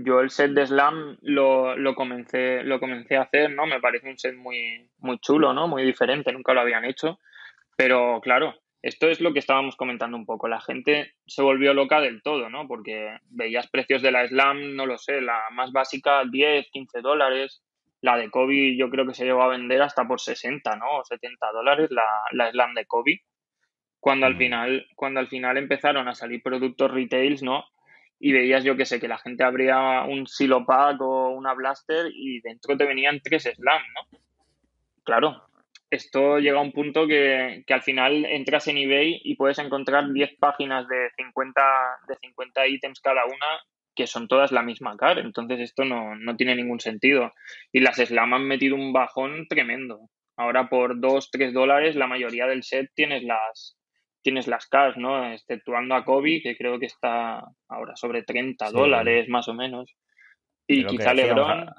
Yo 0.03 0.21
el 0.21 0.29
set 0.29 0.51
de 0.51 0.67
Slam 0.67 1.17
lo, 1.21 1.77
lo, 1.77 1.95
comencé, 1.95 2.63
lo 2.63 2.79
comencé 2.79 3.17
a 3.17 3.23
hacer, 3.23 3.51
¿no? 3.51 3.65
Me 3.65 3.79
parece 3.79 4.09
un 4.09 4.17
set 4.17 4.35
muy, 4.35 4.89
muy 4.99 5.19
chulo, 5.19 5.53
¿no? 5.53 5.67
Muy 5.67 5.83
diferente, 5.83 6.31
nunca 6.31 6.53
lo 6.53 6.61
habían 6.61 6.85
hecho, 6.85 7.19
pero 7.75 8.19
claro, 8.21 8.55
esto 8.81 9.09
es 9.09 9.21
lo 9.21 9.33
que 9.33 9.39
estábamos 9.39 9.75
comentando 9.75 10.17
un 10.17 10.25
poco. 10.25 10.47
La 10.47 10.61
gente 10.61 11.13
se 11.25 11.41
volvió 11.41 11.73
loca 11.73 11.99
del 11.99 12.21
todo, 12.21 12.49
¿no? 12.49 12.67
Porque 12.67 13.17
veías 13.29 13.67
precios 13.69 14.01
de 14.01 14.11
la 14.11 14.27
Slam, 14.27 14.75
no 14.75 14.85
lo 14.85 14.97
sé, 14.97 15.21
la 15.21 15.41
más 15.51 15.71
básica 15.71 16.23
10, 16.29 16.69
15 16.71 17.01
dólares. 17.01 17.63
La 18.01 18.15
de 18.15 18.29
Kobe 18.29 18.77
yo 18.77 18.89
creo 18.89 19.07
que 19.07 19.15
se 19.15 19.25
llegó 19.25 19.41
a 19.41 19.47
vender 19.47 19.81
hasta 19.81 20.07
por 20.07 20.21
60, 20.21 20.75
¿no? 20.75 20.99
O 20.99 21.03
70 21.03 21.51
dólares 21.51 21.89
la, 21.91 22.05
la 22.31 22.51
Slam 22.51 22.75
de 22.75 22.85
Kobe. 22.85 23.21
Cuando 23.99 24.27
al 24.27 24.35
mm. 24.35 24.37
final, 24.37 24.87
cuando 24.95 25.19
al 25.19 25.27
final 25.27 25.57
empezaron 25.57 26.07
a 26.07 26.13
salir 26.13 26.43
productos 26.43 26.91
retails, 26.91 27.41
¿no? 27.41 27.65
Y 28.19 28.31
veías, 28.31 28.63
yo 28.63 28.75
que 28.75 28.85
sé, 28.85 28.99
que 28.99 29.07
la 29.07 29.19
gente 29.19 29.43
abría 29.43 30.03
un 30.03 30.27
silo 30.27 30.65
pack 30.65 31.01
o 31.01 31.29
una 31.29 31.53
blaster 31.53 32.07
y 32.11 32.41
dentro 32.41 32.75
te 32.75 32.85
venían 32.85 33.21
tres 33.21 33.43
slam, 33.43 33.81
¿no? 33.93 34.19
Claro, 35.03 35.47
esto 35.89 36.39
llega 36.39 36.59
a 36.59 36.63
un 36.63 36.73
punto 36.73 37.07
que, 37.07 37.63
al 37.69 37.81
final 37.81 38.25
entras 38.25 38.67
en 38.67 38.77
eBay 38.77 39.21
y 39.23 39.35
puedes 39.35 39.59
encontrar 39.59 40.11
10 40.11 40.37
páginas 40.37 40.87
de 40.87 41.09
50, 41.15 41.61
de 42.09 42.15
50 42.15 42.67
ítems 42.67 42.99
cada 42.99 43.23
una 43.25 43.61
que 43.95 44.05
son 44.05 44.27
todas 44.27 44.51
la 44.51 44.61
misma 44.61 44.97
car. 44.97 45.17
Entonces 45.17 45.59
esto 45.59 45.85
no, 45.85 46.35
tiene 46.35 46.55
ningún 46.55 46.79
sentido. 46.79 47.33
Y 47.71 47.79
las 47.79 47.95
Slam 47.95 48.33
han 48.33 48.45
metido 48.45 48.75
un 48.75 48.93
bajón 48.93 49.47
tremendo. 49.47 50.09
Ahora 50.35 50.69
por 50.69 50.99
2, 50.99 51.31
3 51.31 51.53
dólares 51.53 51.95
la 51.95 52.07
mayoría 52.07 52.47
del 52.47 52.63
set 52.63 52.91
tienes 52.93 53.23
las, 53.23 53.76
tienes 54.27 54.47
las 54.47 54.67
cars, 54.67 54.97
¿no? 54.97 55.31
Exceptuando 55.31 55.95
a 55.95 56.03
Kobe, 56.03 56.41
que 56.43 56.57
creo 56.57 56.77
que 56.77 56.87
está 56.87 57.45
ahora 57.69 57.95
sobre 57.95 58.23
30 58.23 58.71
dólares 58.71 59.29
más 59.29 59.47
o 59.47 59.53
menos. 59.53 59.95
Y 60.67 60.85
quizá 60.85 61.13
LeBron... 61.13 61.69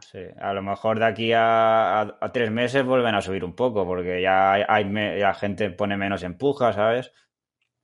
Sí, 0.00 0.18
a 0.38 0.52
lo 0.52 0.62
mejor 0.62 0.98
de 0.98 1.06
aquí 1.06 1.32
a, 1.34 2.18
tres 2.30 2.50
meses 2.50 2.84
vuelven 2.84 3.14
a 3.14 3.22
subir 3.22 3.42
un 3.42 3.56
poco, 3.56 3.86
porque 3.86 4.20
ya 4.20 4.52
hay, 4.52 4.84
la 4.84 5.32
gente 5.32 5.70
pone 5.70 5.96
menos 5.96 6.22
empuja, 6.24 6.74
¿sabes? 6.74 7.10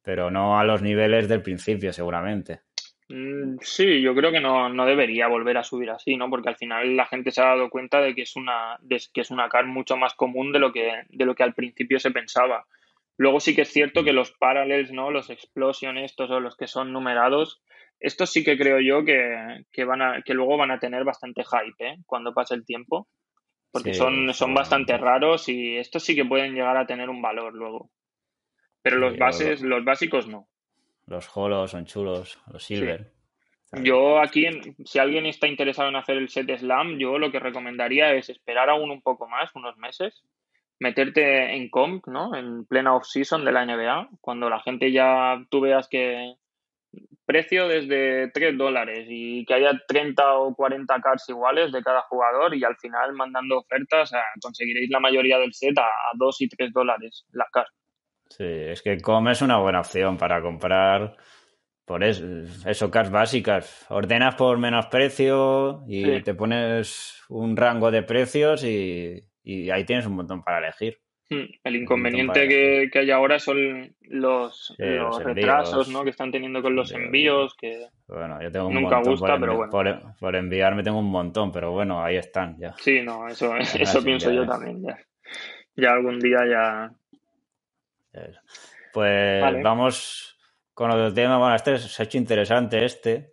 Pero 0.02 0.30
no 0.30 0.59
a 0.59 0.64
los 0.64 0.82
niveles 0.82 1.26
del 1.26 1.40
principio, 1.40 1.90
seguramente. 1.90 2.61
Mm, 3.09 3.57
sí, 3.62 4.02
yo 4.02 4.14
creo 4.14 4.30
que 4.32 4.40
no, 4.40 4.68
debería 4.84 5.28
volver 5.28 5.57
a 5.57 5.64
subir 5.64 5.88
así, 5.88 6.14
¿no? 6.18 6.28
Porque 6.28 6.50
al 6.50 6.57
final 6.57 6.94
la 6.94 7.07
gente 7.07 7.30
se 7.30 7.40
ha 7.40 7.46
dado 7.46 7.70
cuenta 7.70 8.02
de 8.02 8.14
que 8.14 8.22
es 8.22 8.36
una, 8.36 8.78
que 8.86 9.22
es 9.22 9.30
una 9.30 9.48
car 9.48 9.64
mucho 9.64 9.96
más 9.96 10.12
común 10.12 10.52
de 10.52 10.59
lo 10.59 10.74
que, 10.74 10.92
de 11.09 11.24
lo 11.24 11.34
que 11.34 11.42
al 11.42 11.55
principio 11.55 11.98
se 11.98 12.11
pensaba. 12.11 12.66
Luego 13.17 13.41
sí 13.41 13.55
que 13.55 13.62
es 13.62 13.73
cierto 13.73 14.03
que 14.03 14.12
los 14.12 14.33
parallels, 14.33 14.93
¿no? 14.93 15.11
Los 15.11 15.31
explosion 15.31 15.99
estos 15.99 16.31
o 16.31 16.41
los 16.41 16.57
que 16.57 16.67
son 16.67 16.93
numerados, 16.93 17.62
estos 18.01 18.31
sí 18.31 18.45
que 18.45 18.59
creo 18.59 18.81
yo 18.81 19.05
que, 19.05 19.85
van 19.85 20.03
a, 20.03 20.23
que 20.23 20.35
luego 20.35 20.57
van 20.57 20.71
a 20.71 20.79
tener 20.79 21.05
bastante 21.05 21.43
hype 21.45 21.87
¿eh? 21.87 21.97
cuando 22.07 22.35
pase 22.35 22.55
el 22.55 22.65
tiempo, 22.65 23.09
porque 23.71 23.95
son, 23.95 24.33
son 24.35 24.55
bastante 24.55 24.97
raros 24.99 25.49
y 25.49 25.77
estos 25.77 26.05
sí 26.05 26.15
que 26.15 26.25
pueden 26.25 26.55
llegar 26.55 26.77
a 26.77 26.87
tener 26.87 27.09
un 27.09 27.23
valor 27.23 27.55
luego. 27.55 27.91
Pero 28.83 28.99
los 28.99 29.17
bases, 29.17 29.62
los 29.62 29.85
básicos 29.85 30.29
no. 30.29 30.49
Los 31.07 31.35
holos 31.37 31.71
son 31.71 31.87
chulos, 31.87 32.39
los 32.53 32.62
silver. 32.62 33.12
Yo 33.83 34.21
aquí, 34.21 34.47
si 34.85 34.99
alguien 34.99 35.27
está 35.27 35.49
interesado 35.49 35.89
en 35.89 35.97
hacer 35.97 36.17
el 36.17 36.29
set 36.29 36.49
slam, 36.59 36.99
yo 36.99 37.19
lo 37.19 37.33
que 37.33 37.41
recomendaría 37.41 38.12
es 38.12 38.29
esperar 38.29 38.71
aún 38.71 38.91
un 38.91 39.03
poco 39.03 39.29
más, 39.29 39.51
unos 39.55 39.77
meses, 39.79 40.23
meterte 40.81 41.55
en 41.55 41.70
comp, 41.70 42.07
¿no? 42.07 42.35
En 42.35 42.66
plena 42.66 42.95
off-season 42.95 43.45
de 43.45 43.53
la 43.53 43.64
NBA, 43.64 44.09
cuando 44.20 44.51
la 44.51 44.61
gente 44.61 44.93
ya 44.93 45.45
tú 45.51 45.61
veas 45.61 45.89
que, 45.89 46.35
precio 47.27 47.68
desde 47.68 48.31
3 48.31 48.57
dólares 48.57 49.07
y 49.09 49.45
que 49.47 49.55
haya 49.55 49.72
30 49.87 50.39
o 50.39 50.55
40 50.55 51.01
cards 51.01 51.29
iguales 51.29 51.72
de 51.72 51.83
cada 51.83 52.03
jugador 52.03 52.55
y 52.55 52.64
al 52.64 52.77
final 52.77 53.12
mandando 53.14 53.59
ofertas 53.59 54.12
conseguiréis 54.41 54.91
la 54.91 55.01
mayoría 55.01 55.39
del 55.39 55.55
set 55.55 55.79
a, 55.79 55.89
2 56.14 56.41
y 56.41 56.49
3 56.49 56.72
dólares 56.72 57.27
la 57.33 57.47
card. 57.53 57.68
Sí, 58.29 58.45
es 58.45 58.83
que 58.83 58.99
Com 59.01 59.29
es 59.29 59.43
una 59.43 59.59
buena 59.59 59.81
opción 59.81 60.16
para 60.16 60.43
comprar 60.43 61.16
por 61.85 62.03
eso, 62.03 62.25
eso 62.66 62.91
cards 62.91 63.11
básicas. 63.11 63.87
Ordenas 63.91 64.37
por 64.37 64.59
menos 64.59 64.87
precio 64.87 65.83
y 65.87 66.22
te 66.22 66.35
pones 66.35 67.22
un 67.29 67.57
rango 67.57 67.91
de 67.91 68.03
precios 68.03 68.64
y 68.64 69.22
ahí 69.70 69.84
tienes 69.84 70.07
un 70.07 70.16
montón 70.16 70.42
para 70.42 70.59
elegir. 70.59 70.99
Hmm, 71.30 71.47
el 71.64 71.76
inconveniente 71.76 72.49
que, 72.49 72.99
hay 72.99 73.11
ahora 73.11 73.38
son 73.38 73.95
los, 74.03 74.74
retrasos 74.78 75.88
¿no? 75.88 76.05
que 76.05 76.11
están 76.11 76.30
teniendo 76.30 76.61
con 76.61 76.76
los 76.76 76.92
envíos, 76.92 77.55
que 77.57 77.86
bueno, 78.07 78.42
yo 78.42 78.53
tengo 78.53 78.66
un 78.66 78.74
nunca 78.74 79.01
gusta, 79.01 79.38
pero 79.38 79.57
bueno. 79.57 80.14
Por, 80.20 80.36
enviarme 80.36 80.82
tengo 80.82 80.99
un 80.99 81.11
montón, 81.11 81.51
pero 81.51 81.72
bueno, 81.72 82.05
ahí 82.05 82.16
están 82.16 82.59
ya. 82.59 82.74
Sí, 82.78 83.01
no, 83.03 83.26
eso, 83.26 83.55
eso 83.78 84.05
pienso 84.05 84.30
yo 84.30 84.47
también 84.47 84.82
ya. 84.82 84.99
Ya 85.76 85.92
algún 85.92 86.18
día 86.20 86.38
ya... 86.49 86.90
Pues 88.92 89.42
vamos 89.62 90.38
con 90.74 90.90
otro 90.90 91.12
tema. 91.12 91.38
Bueno, 91.38 91.55
este 91.55 91.78
se 91.78 92.03
ha 92.03 92.05
hecho 92.05 92.18
interesante 92.18 92.84
este, 92.84 93.32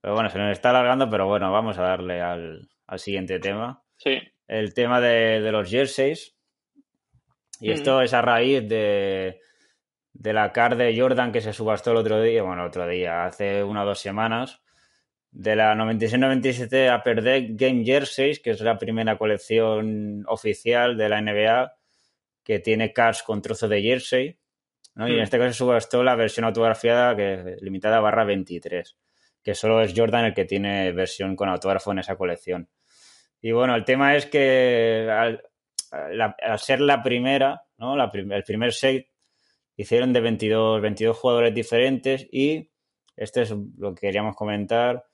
pero 0.00 0.14
bueno, 0.14 0.28
se 0.28 0.38
nos 0.38 0.52
está 0.52 0.70
alargando, 0.70 1.08
pero 1.08 1.26
bueno, 1.26 1.52
vamos 1.52 1.78
a 1.78 1.82
darle 1.82 2.20
al, 2.20 2.68
siguiente 2.96 3.38
tema. 3.38 3.82
Sí. 3.96 4.18
El 4.48 4.74
tema 4.74 5.00
de, 5.00 5.40
de 5.40 5.52
los 5.52 5.70
jerseys 5.70 6.38
y 7.60 7.72
esto 7.72 8.00
es 8.02 8.14
a 8.14 8.22
raíz 8.22 8.68
de, 8.68 9.40
de 10.12 10.32
la 10.32 10.52
car 10.52 10.76
de 10.76 10.98
Jordan 10.98 11.32
que 11.32 11.40
se 11.40 11.52
subastó 11.52 11.90
el 11.90 11.98
otro 11.98 12.22
día, 12.22 12.42
bueno, 12.42 12.62
el 12.62 12.68
otro 12.68 12.86
día, 12.86 13.24
hace 13.24 13.62
una 13.64 13.82
o 13.82 13.86
dos 13.86 13.98
semanas, 13.98 14.62
de 15.30 15.56
la 15.56 15.74
96-97 15.74 16.96
Upper 16.96 17.22
Deck 17.22 17.50
Game 17.50 17.84
Jerseys, 17.84 18.40
que 18.40 18.50
es 18.50 18.60
la 18.60 18.78
primera 18.78 19.18
colección 19.18 20.24
oficial 20.26 20.96
de 20.96 21.08
la 21.08 21.20
NBA 21.20 21.72
que 22.44 22.60
tiene 22.60 22.92
cars 22.92 23.22
con 23.22 23.42
trozo 23.42 23.68
de 23.68 23.82
jersey. 23.82 24.38
Y 24.96 25.12
en 25.12 25.20
este 25.20 25.38
caso 25.38 25.52
se 25.52 25.58
subastó 25.58 26.02
la 26.02 26.16
versión 26.16 26.44
autografiada 26.44 27.14
que 27.14 27.56
limitada 27.60 28.00
barra 28.00 28.24
23, 28.24 28.96
que 29.44 29.54
solo 29.54 29.80
es 29.80 29.92
Jordan 29.94 30.24
el 30.24 30.34
que 30.34 30.44
tiene 30.44 30.90
versión 30.90 31.36
con 31.36 31.48
autógrafo 31.48 31.92
en 31.92 32.00
esa 32.00 32.16
colección. 32.16 32.68
Y 33.40 33.52
bueno, 33.52 33.74
el 33.74 33.84
tema 33.84 34.16
es 34.16 34.26
que 34.26 35.08
al 35.10 36.58
ser 36.58 36.80
la 36.80 37.02
primera, 37.02 37.62
¿no? 37.78 37.94
el 38.02 38.44
primer 38.44 38.72
set, 38.72 39.08
hicieron 39.76 40.12
de 40.12 40.20
22, 40.20 40.82
22 40.82 41.16
jugadores 41.16 41.54
diferentes 41.54 42.26
y, 42.30 42.70
este 43.16 43.42
es 43.42 43.54
lo 43.76 43.94
que 43.94 44.02
queríamos 44.02 44.36
comentar, 44.36 45.06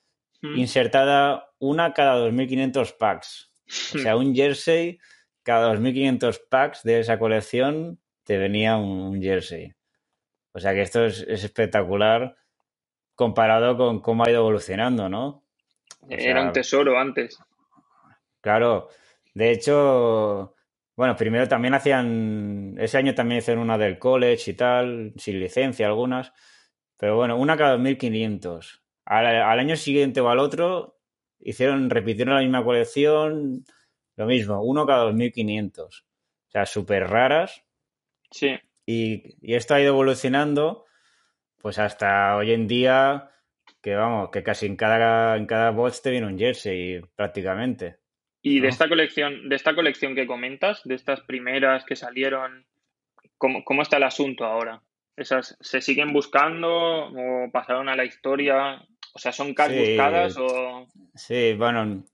hmm. 0.42 0.56
insertada 0.56 1.50
una 1.58 1.92
cada 1.92 2.18
2.500 2.28 2.96
packs. 2.96 3.52
O 3.94 3.98
sea, 3.98 4.16
un 4.16 4.34
jersey, 4.34 4.98
cada 5.42 5.74
2.500 5.74 6.40
packs 6.48 6.82
de 6.82 7.00
esa 7.00 7.18
colección 7.18 8.00
te 8.24 8.38
venía 8.38 8.76
un, 8.76 9.22
jersey. 9.22 9.72
O 10.52 10.60
sea 10.60 10.72
que 10.72 10.82
esto 10.82 11.04
es, 11.04 11.20
espectacular 11.20 12.36
comparado 13.14 13.76
con 13.76 14.00
cómo 14.00 14.24
ha 14.24 14.30
ido 14.30 14.40
evolucionando, 14.40 15.08
¿no? 15.08 15.44
Era 16.08 16.42
un 16.42 16.52
tesoro 16.52 16.98
antes. 16.98 17.38
Claro. 18.44 18.88
De 19.32 19.50
hecho, 19.52 20.54
bueno, 20.96 21.16
primero 21.16 21.48
también 21.48 21.72
hacían, 21.72 22.74
ese 22.78 22.98
año 22.98 23.14
también 23.14 23.38
hicieron 23.38 23.62
una 23.62 23.78
del 23.78 23.98
college 23.98 24.50
y 24.50 24.54
tal, 24.54 25.14
sin 25.16 25.40
licencia 25.40 25.86
algunas, 25.86 26.30
pero 26.98 27.16
bueno, 27.16 27.38
una 27.38 27.56
cada 27.56 27.78
2.500. 27.78 28.82
Al, 29.06 29.26
al 29.26 29.58
año 29.58 29.76
siguiente 29.76 30.20
o 30.20 30.28
al 30.28 30.40
otro 30.40 30.98
hicieron, 31.40 31.88
repitieron 31.88 32.34
la 32.34 32.42
misma 32.42 32.62
colección, 32.64 33.64
lo 34.16 34.26
mismo, 34.26 34.62
uno 34.62 34.86
cada 34.86 35.04
2500. 35.04 36.02
O 36.48 36.50
sea, 36.50 36.66
súper 36.66 37.08
raras. 37.08 37.64
Sí. 38.30 38.58
Y, 38.86 39.36
y 39.40 39.54
esto 39.54 39.74
ha 39.74 39.80
ido 39.80 39.90
evolucionando, 39.94 40.84
pues 41.58 41.78
hasta 41.78 42.36
hoy 42.36 42.52
en 42.52 42.68
día, 42.68 43.30
que 43.82 43.94
vamos, 43.96 44.30
que 44.32 44.42
casi 44.44 44.66
en 44.66 44.76
cada, 44.76 45.36
en 45.36 45.46
cada 45.46 45.70
box 45.70 46.02
te 46.02 46.10
viene 46.10 46.26
un 46.28 46.38
jersey 46.38 47.00
prácticamente. 47.16 47.98
Y 48.46 48.56
de 48.56 48.64
¿no? 48.64 48.68
esta 48.68 48.88
colección, 48.90 49.48
de 49.48 49.56
esta 49.56 49.74
colección 49.74 50.14
que 50.14 50.26
comentas, 50.26 50.82
de 50.84 50.94
estas 50.94 51.22
primeras 51.22 51.84
que 51.86 51.96
salieron, 51.96 52.66
¿cómo, 53.38 53.64
cómo 53.64 53.80
está 53.80 53.96
el 53.96 54.02
asunto 54.02 54.44
ahora? 54.44 54.82
¿Esas 55.16 55.56
se 55.60 55.80
siguen 55.80 56.12
buscando 56.12 57.06
o 57.06 57.50
pasaron 57.50 57.88
a 57.88 57.96
la 57.96 58.04
historia? 58.04 58.84
O 59.14 59.18
sea, 59.18 59.32
¿son 59.32 59.54
cards 59.54 59.74
Sí, 59.74 59.80
buscadas 59.80 60.36
o...? 60.36 60.86
sí, 61.14 61.54
bueno, 61.54 62.04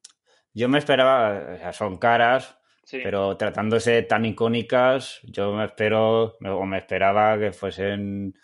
yo 0.55 0.69
me 0.69 0.79
esperaba, 0.79 1.55
o 1.55 1.59
sea, 1.59 1.73
son 1.73 1.99
caras, 1.99 2.57
Sí, 2.85 3.01
pero 3.03 3.37
tratándose 3.37 4.03
tan 4.03 4.25
icónicas, 4.25 5.21
yo 5.25 5.53
me 5.53 5.65
espero, 5.65 6.37
o 6.45 6.67
me 6.67 6.79
esperaba 6.79 7.39
que 7.39 7.53
fuesen. 7.53 8.35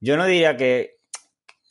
Yo 0.00 0.16
no 0.16 0.26
diría 0.26 0.56
que. 0.56 0.97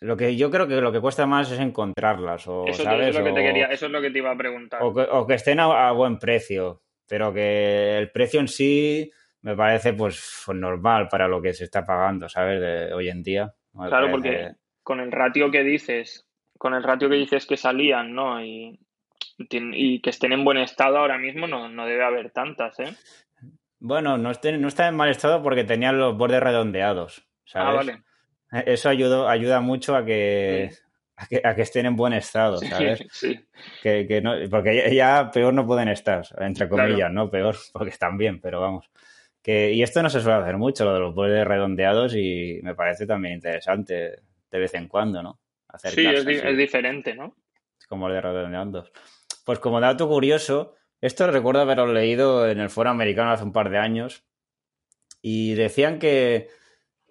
Lo 0.02 0.16
que 0.16 0.36
yo 0.36 0.52
creo 0.52 0.68
que 0.68 0.76
lo 0.80 0.92
que 0.92 1.00
cuesta 1.02 1.26
más 1.26 1.52
es 1.52 1.60
encontrarlas, 1.60 2.48
o, 2.48 2.66
eso, 2.68 2.78
te- 2.78 2.84
¿sabes? 2.84 3.10
eso 3.10 3.20
es 3.20 3.26
lo 3.26 3.32
que 3.34 3.40
te 3.40 3.44
quería, 3.44 3.66
eso 3.68 3.86
es 3.88 3.92
lo 3.92 4.02
que 4.02 4.12
te 4.12 4.20
iba 4.20 4.32
a 4.32 4.38
preguntar. 4.38 4.82
O 4.84 4.94
que, 4.94 5.02
o 5.02 5.26
que 5.26 5.34
estén 5.34 5.60
a, 5.60 5.88
a 5.90 5.92
buen 5.92 6.20
precio, 6.20 6.82
pero 7.08 7.34
que 7.34 7.98
el 7.98 8.12
precio 8.12 8.40
en 8.40 8.48
sí 8.48 9.12
me 9.42 9.56
parece 9.56 9.94
pues, 9.94 10.44
pues 10.46 10.58
normal 10.58 11.08
para 11.10 11.28
lo 11.28 11.42
que 11.42 11.54
se 11.54 11.64
está 11.64 11.84
pagando, 11.86 12.30
¿sabes? 12.30 12.60
De 12.62 12.94
hoy 12.94 13.10
en 13.10 13.24
día. 13.24 13.54
Me 13.74 13.88
Claro, 13.88 14.08
parece- 14.08 14.12
porque 14.12 14.52
con 14.84 15.00
el 15.00 15.12
ratio 15.12 15.50
que 15.50 15.64
dices, 15.64 16.28
con 16.58 16.74
el 16.76 16.84
ratio 16.84 17.10
que 17.10 17.16
dices 17.16 17.46
que 17.48 17.58
salían, 17.58 18.14
¿no? 18.14 18.44
Y, 18.44 18.80
y 19.40 20.02
que 20.02 20.10
estén 20.12 20.32
en 20.32 20.44
buen 20.46 20.58
estado 20.58 20.98
ahora 20.98 21.18
mismo, 21.18 21.48
no, 21.48 21.70
no 21.70 21.86
debe 21.86 22.04
haber 22.04 22.32
tantas, 22.32 22.80
¿eh? 22.80 22.96
Bueno, 23.80 24.18
no, 24.18 24.32
estén- 24.32 24.60
no 24.60 24.68
está 24.68 24.88
en 24.88 24.96
mal 24.96 25.10
estado 25.10 25.42
porque 25.44 25.64
tenían 25.64 26.00
los 26.00 26.18
bordes 26.18 26.42
redondeados, 26.42 27.28
¿sabes? 27.46 27.68
Ah, 27.70 27.74
vale. 27.74 28.04
Eso 28.52 28.90
ayudó, 28.90 29.28
ayuda 29.28 29.60
mucho 29.60 29.96
a 29.96 30.06
que, 30.06 30.72
a 31.16 31.28
que, 31.28 31.42
a 31.44 31.56
que 31.56 31.62
estén 31.64 31.86
en 31.86 31.96
buen 31.96 32.14
estado, 32.14 32.58
¿sabes? 32.58 33.04
Sí, 33.12 33.40
Que, 33.82 34.08
que 34.08 34.22
no, 34.22 34.34
porque 34.50 34.94
ya, 34.96 35.30
peor 35.32 35.54
no 35.54 35.66
pueden 35.68 35.90
estar, 35.90 36.26
entre 36.40 36.68
Claro. 36.68 36.88
comillas, 36.88 37.12
¿no? 37.12 37.30
Peor, 37.30 37.56
porque 37.74 37.90
están 37.90 38.18
bien, 38.18 38.40
pero 38.42 38.60
vamos. 38.62 38.90
Que, 39.42 39.72
y 39.72 39.84
esto 39.84 40.02
no 40.02 40.10
se 40.10 40.20
suele 40.22 40.40
hacer 40.42 40.58
mucho, 40.58 40.84
lo 40.86 40.94
de 40.94 41.00
los 41.00 41.14
bordes 41.16 41.46
redondeados, 41.46 42.16
y 42.16 42.60
me 42.64 42.74
parece 42.76 43.06
también 43.06 43.36
interesante 43.36 44.20
de 44.52 44.60
vez 44.60 44.74
en 44.74 44.88
cuando, 44.88 45.22
¿no? 45.22 45.40
sí, 45.70 45.70
Acercarse 45.70 46.20
es, 46.20 46.26
di- 46.26 46.36
así, 46.38 46.48
es 46.48 46.58
diferente, 46.58 47.16
¿no? 47.16 47.36
como 47.88 48.08
el 48.08 48.16
de 48.16 48.22
redondeados. 48.22 48.92
Pues 49.46 49.60
como 49.60 49.80
dato 49.80 50.08
curioso, 50.10 50.76
esto 51.00 51.30
recuerdo 51.30 51.62
haberlo 51.62 51.94
leído 51.94 52.50
en 52.50 52.60
el 52.60 52.70
foro 52.70 52.90
americano 52.90 53.32
hace 53.32 53.44
un 53.44 53.54
par 53.54 53.70
de 53.70 53.78
años, 53.78 54.24
y 55.22 55.54
decían 55.56 56.00
que, 56.00 56.50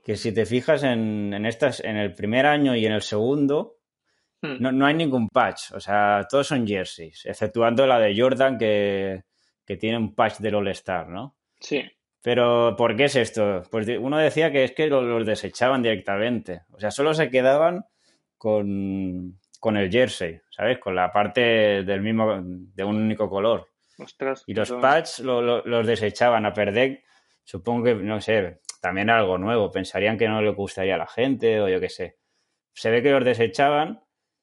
que 0.06 0.14
si 0.16 0.30
te 0.32 0.46
fijas 0.46 0.84
en, 0.84 1.34
en 1.34 1.44
estas, 1.46 1.80
en 1.80 1.96
el 1.96 2.14
primer 2.14 2.46
año 2.46 2.76
y 2.76 2.86
en 2.86 2.92
el 2.92 3.02
segundo, 3.02 3.72
Hmm. 4.42 4.56
no, 4.60 4.70
no 4.70 4.84
hay 4.84 4.92
ningún 4.94 5.30
patch, 5.30 5.72
o 5.72 5.80
sea, 5.80 6.26
todos 6.30 6.46
son 6.46 6.66
jerseys, 6.66 7.24
exceptuando 7.24 7.86
la 7.86 7.98
de 7.98 8.14
Jordan 8.14 8.58
que, 8.58 9.24
que 9.64 9.76
tiene 9.78 9.96
un 9.96 10.14
patch 10.14 10.40
del 10.40 10.54
All-Star, 10.56 11.08
¿no? 11.08 11.36
Sí, 11.58 11.82
Pero, 12.22 12.76
¿por 12.76 12.94
qué 12.96 13.04
es 13.04 13.16
esto? 13.16 13.62
Pues 13.70 13.88
uno 13.98 14.18
decía 14.18 14.52
que 14.52 14.64
es 14.64 14.72
que 14.72 14.88
los, 14.88 15.02
los 15.04 15.24
desechaban 15.26 15.82
directamente, 15.82 16.60
o 16.70 16.78
sea, 16.78 16.90
solo 16.90 17.14
se 17.14 17.30
quedaban 17.30 17.86
con, 18.36 19.38
con 19.58 19.76
el 19.76 19.90
jersey, 19.90 20.40
¿sabes? 20.50 20.78
Con 20.78 20.94
la 20.94 21.10
parte 21.12 21.82
del 21.84 22.00
mismo, 22.02 22.38
de 22.42 22.84
un 22.84 22.96
único 22.96 23.28
color. 23.30 23.68
ostras. 23.98 24.44
Y 24.46 24.52
los 24.54 24.68
eso- 24.68 24.80
patch 24.80 25.20
lo- 25.20 25.40
lo- 25.40 25.64
los 25.64 25.86
desechaban 25.86 26.44
a 26.46 26.52
perder, 26.52 27.02
supongo 27.42 27.84
que, 27.84 27.94
no 27.94 28.20
sé, 28.20 28.60
también 28.86 29.08
era 29.08 29.18
algo 29.18 29.36
nuevo, 29.36 29.72
pensarían 29.72 30.16
que 30.16 30.28
no 30.28 30.40
le 30.40 30.50
gustaría 30.50 30.94
a 30.94 30.98
la 30.98 31.08
gente 31.08 31.60
o 31.60 31.68
yo 31.68 31.80
qué 31.80 31.88
sé. 31.88 32.16
Se 32.72 32.88
ve 32.90 33.02
que 33.02 33.10
los 33.10 33.24
desechaban 33.24 34.00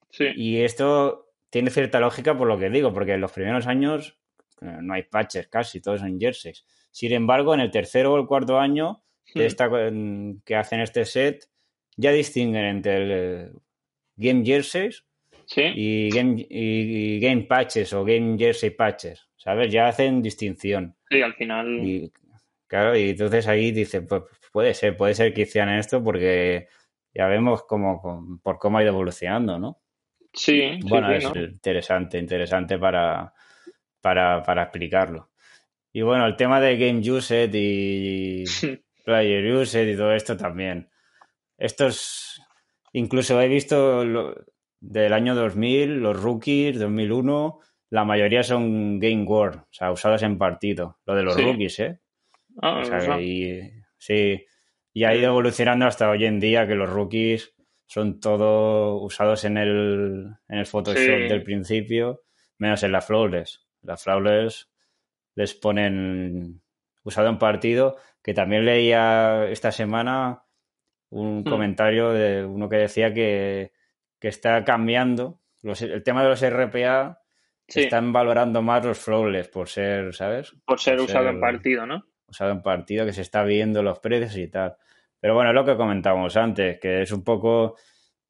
Sí, 0.10 0.26
y 0.36 0.62
esto 0.62 1.30
tiene 1.50 1.70
cierta 1.72 2.00
lógica 2.00 2.38
por 2.38 2.48
lo 2.48 2.60
que 2.60 2.70
digo, 2.70 2.92
porque 2.94 3.14
en 3.14 3.22
los 3.22 3.32
primeros 3.32 3.68
años 3.68 4.20
eh, 4.62 4.78
no 4.82 4.94
hay 4.94 5.04
patches 5.04 5.48
casi, 5.48 5.80
todos 5.82 6.02
son 6.02 6.20
jerseys. 6.20 6.66
Sin 6.92 7.14
embargo, 7.14 7.54
en 7.54 7.62
el 7.62 7.72
tercero 7.72 8.12
o 8.14 8.18
el 8.20 8.28
cuarto 8.28 8.60
año 8.60 9.02
de 9.34 9.44
Hmm. 9.44 9.48
esta, 9.48 9.70
que 10.46 10.56
hacen 10.56 10.82
este 10.82 11.06
set, 11.06 11.46
ya 11.96 12.12
distinguen 12.12 12.66
entre 12.66 12.98
el 12.98 13.12
eh, 13.12 13.52
game 14.18 14.44
jerseys 14.46 15.06
sí, 15.46 15.64
y 15.74 16.10
game, 16.10 16.46
y, 16.50 17.16
y 17.16 17.20
game 17.20 17.44
patches 17.44 17.94
o 17.94 18.04
game 18.04 18.38
jersey 18.38 18.72
patches, 18.72 19.30
¿sabes? 19.38 19.72
Ya 19.72 19.88
hacen 19.88 20.22
distinción. 20.22 20.96
sí, 21.10 21.22
al 21.22 21.34
final. 21.36 21.80
Y 21.80 22.12
claro, 22.68 22.98
y 22.98 23.10
entonces 23.12 23.48
ahí 23.48 23.72
dice, 23.72 24.02
pues 24.02 24.24
puede 24.52 24.74
ser, 24.74 24.96
puede 24.98 25.14
ser 25.16 25.34
que 25.34 25.42
hicieran 25.42 25.78
esto 25.78 26.04
porque 26.04 26.68
ya 27.14 27.28
vemos 27.28 27.64
cómo, 27.64 28.40
por 28.44 28.60
cómo 28.60 28.78
ha 28.78 28.84
ido 28.84 28.92
evolucionando, 28.92 29.60
¿no? 29.60 29.82
Sí, 30.34 30.62
sí, 30.82 30.88
Bueno, 30.90 31.08
sí, 31.08 31.14
es 31.14 31.24
¿no? 31.24 31.34
interesante, 31.36 32.18
interesante 32.18 32.78
para, 32.80 33.34
para, 34.02 34.42
para 34.44 34.64
explicarlo. 34.64 35.30
Y 35.94 36.02
bueno, 36.02 36.26
el 36.26 36.36
tema 36.36 36.60
de 36.60 36.78
Game 36.78 37.00
Used 37.12 37.52
y 37.54 38.46
Player 39.06 39.54
Used 39.56 39.88
y 39.88 39.96
todo 39.96 40.14
esto 40.14 40.36
también. 40.36 40.90
Estos, 41.58 42.42
incluso 42.94 43.40
he 43.42 43.48
visto 43.48 44.04
lo- 44.06 44.36
del 44.80 45.14
año 45.14 45.36
2000, 45.36 46.00
los 46.02 46.22
rookies, 46.22 46.80
2001, 46.80 47.60
la 47.90 48.04
mayoría 48.06 48.44
son 48.44 49.00
Game 49.00 49.24
World, 49.24 49.58
o 49.62 49.68
sea, 49.72 49.92
usados 49.92 50.24
en 50.24 50.38
partido. 50.38 51.00
Lo 51.06 51.16
de 51.16 51.24
los 51.24 51.36
Sí. 51.36 51.44
rookies, 51.44 51.80
¿eh? 51.80 52.00
Ah, 52.62 52.80
O 52.80 52.86
sea, 52.86 53.20
y, 53.22 53.72
sí, 53.98 54.46
y 54.94 55.04
ha 55.04 55.16
ido 55.16 55.28
evolucionando 55.28 55.86
hasta 55.86 56.10
hoy 56.10 56.26
en 56.26 56.40
día 56.40 56.68
que 56.68 56.76
los 56.76 56.90
rookies 56.90 57.54
son 57.86 58.20
todo 58.20 59.02
usados 59.02 59.44
en 59.46 59.58
el, 59.58 60.28
en 60.48 60.58
el 60.60 60.66
Photoshop 60.66 60.98
Sí. 61.22 61.28
del 61.28 61.44
principio, 61.44 62.22
menos 62.58 62.84
en 62.84 62.92
la 62.92 63.02
Flawless. 63.02 63.66
La 63.82 63.98
Flawless 63.98 64.70
les 65.36 65.54
ponen 65.56 66.62
usado 67.04 67.28
en 67.30 67.38
partido, 67.38 67.98
que 68.24 68.34
también 68.34 68.66
leía 68.66 69.48
esta 69.50 69.72
semana 69.72 70.44
un 71.10 71.42
Hmm. 71.42 71.44
comentario 71.50 72.12
de 72.12 72.46
uno 72.46 72.70
que 72.70 72.78
decía 72.78 73.14
que, 73.14 73.72
que 74.20 74.28
está 74.30 74.64
cambiando. 74.64 75.42
Los- 75.62 75.82
el 75.82 76.02
tema 76.04 76.24
de 76.24 76.30
los 76.30 76.42
RPA 76.42 77.20
sí, 77.68 77.82
están 77.82 78.14
valorando 78.14 78.62
más 78.62 78.86
los 78.86 78.98
Flawless 79.00 79.48
por 79.50 79.68
ser, 79.70 80.14
¿sabes? 80.14 80.56
por 80.66 80.80
ser 80.80 80.96
por 80.98 81.06
usado 81.06 81.26
ser- 81.26 81.34
en 81.36 81.42
partido, 81.42 81.86
¿no? 81.86 82.06
Usado 82.34 82.52
en 82.52 82.62
partido, 82.62 83.06
que 83.06 83.14
se 83.14 83.22
está 83.22 83.44
viendo 83.44 83.84
los 83.84 84.00
precios 84.00 84.38
y 84.38 84.48
tal. 84.50 84.76
Pero 85.20 85.36
bueno, 85.36 85.52
es 85.52 85.56
lo 85.56 85.66
que 85.66 85.78
comentábamos 85.78 86.36
antes, 86.38 86.80
que 86.80 87.02
es 87.04 87.12
un 87.12 87.24
poco 87.24 87.78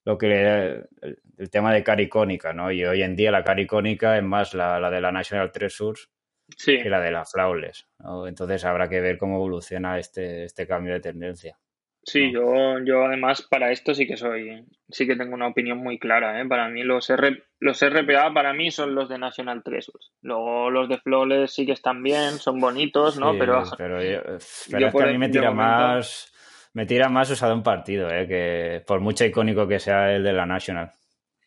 lo 0.06 0.18
que 0.18 0.28
le- 0.28 0.68
el, 1.01 1.20
el 1.38 1.49
tema 1.49 1.74
de 1.74 1.84
cara 1.84 2.01
icónica, 2.01 2.54
¿no? 2.54 2.72
Y 2.72 2.86
hoy 2.86 3.01
en 3.04 3.16
día 3.16 3.32
la 3.32 3.43
cara 3.43 3.62
icónica 3.62 4.18
es 4.18 4.24
más 4.24 4.54
la, 4.54 4.80
la 4.80 4.89
de 4.91 5.01
la 5.01 5.12
National 5.12 5.51
Treasures 5.51 6.10
Sí, 6.58 6.78
que 6.82 6.89
la 6.89 6.99
de 7.01 7.12
la 7.12 7.26
Flawless, 7.26 7.88
¿no? 7.99 8.28
Entonces 8.28 8.66
habrá 8.66 8.89
que 8.89 9.01
ver 9.01 9.18
cómo 9.18 9.36
evoluciona 9.38 9.97
este, 9.99 10.43
este 10.45 10.68
cambio 10.68 10.93
de 10.93 10.99
tendencia. 10.99 11.58
Sí, 12.06 12.32
yo, 12.32 12.80
yo 12.86 13.06
además 13.06 13.41
para 13.43 13.72
esto 13.72 13.93
sí 13.95 14.06
que 14.08 14.18
soy, 14.18 14.66
sí 14.89 15.08
que 15.08 15.16
tengo 15.16 15.34
una 15.34 15.47
opinión 15.47 15.78
muy 15.80 15.97
clara, 15.99 16.41
¿eh? 16.41 16.45
Para 16.47 16.70
mí 16.70 16.84
los 16.84 17.10
R, 17.10 17.43
los 17.60 17.82
RPA 17.82 18.34
para 18.34 18.54
mí 18.54 18.72
son 18.72 18.93
los 18.95 19.10
de 19.10 19.18
National 19.18 19.64
Treasures. 19.64 20.12
Luego 20.22 20.70
los 20.70 20.89
de 20.89 20.99
Flawless 20.99 21.54
sí 21.54 21.66
que 21.66 21.72
están 21.72 22.04
bien, 22.04 22.39
son 22.39 22.60
bonitos, 22.60 23.18
¿no? 23.18 23.32
Sí, 23.32 23.38
pero 23.39 23.64
pero, 23.78 24.04
yo- 24.04 24.22
pero 24.24 24.80
yo 24.80 24.88
es 24.88 24.93
que 24.95 25.04
a 25.04 25.08
mí 25.08 25.18
me 25.18 25.30
tira 25.30 25.51
más 25.51 26.30
me 26.74 26.86
tira 26.86 27.08
más 27.10 27.30
usado 27.30 27.54
en 27.54 27.64
partido, 27.64 28.10
¿eh? 28.10 28.28
Que 28.28 28.84
por 28.86 28.99
mucho 28.99 29.26
icónico 29.26 29.68
que 29.68 29.80
sea 29.80 30.12
el 30.14 30.24
de 30.24 30.34
la 30.34 30.45
National. 30.45 30.91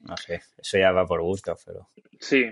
No 0.01 0.17
sé, 0.17 0.41
eso 0.59 0.79
ya 0.79 0.93
va 0.93 1.05
por 1.05 1.21
gusto, 1.21 1.57
pero... 1.67 1.89
sí, 2.21 2.45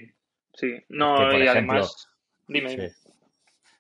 sí. 0.53 0.75
No, 0.89 1.17
que, 1.19 1.25
por 1.31 1.41
y 1.41 1.47
ejemplo, 1.47 1.77
además, 1.77 2.09
dime. 2.49 2.69
Sí. 2.71 3.11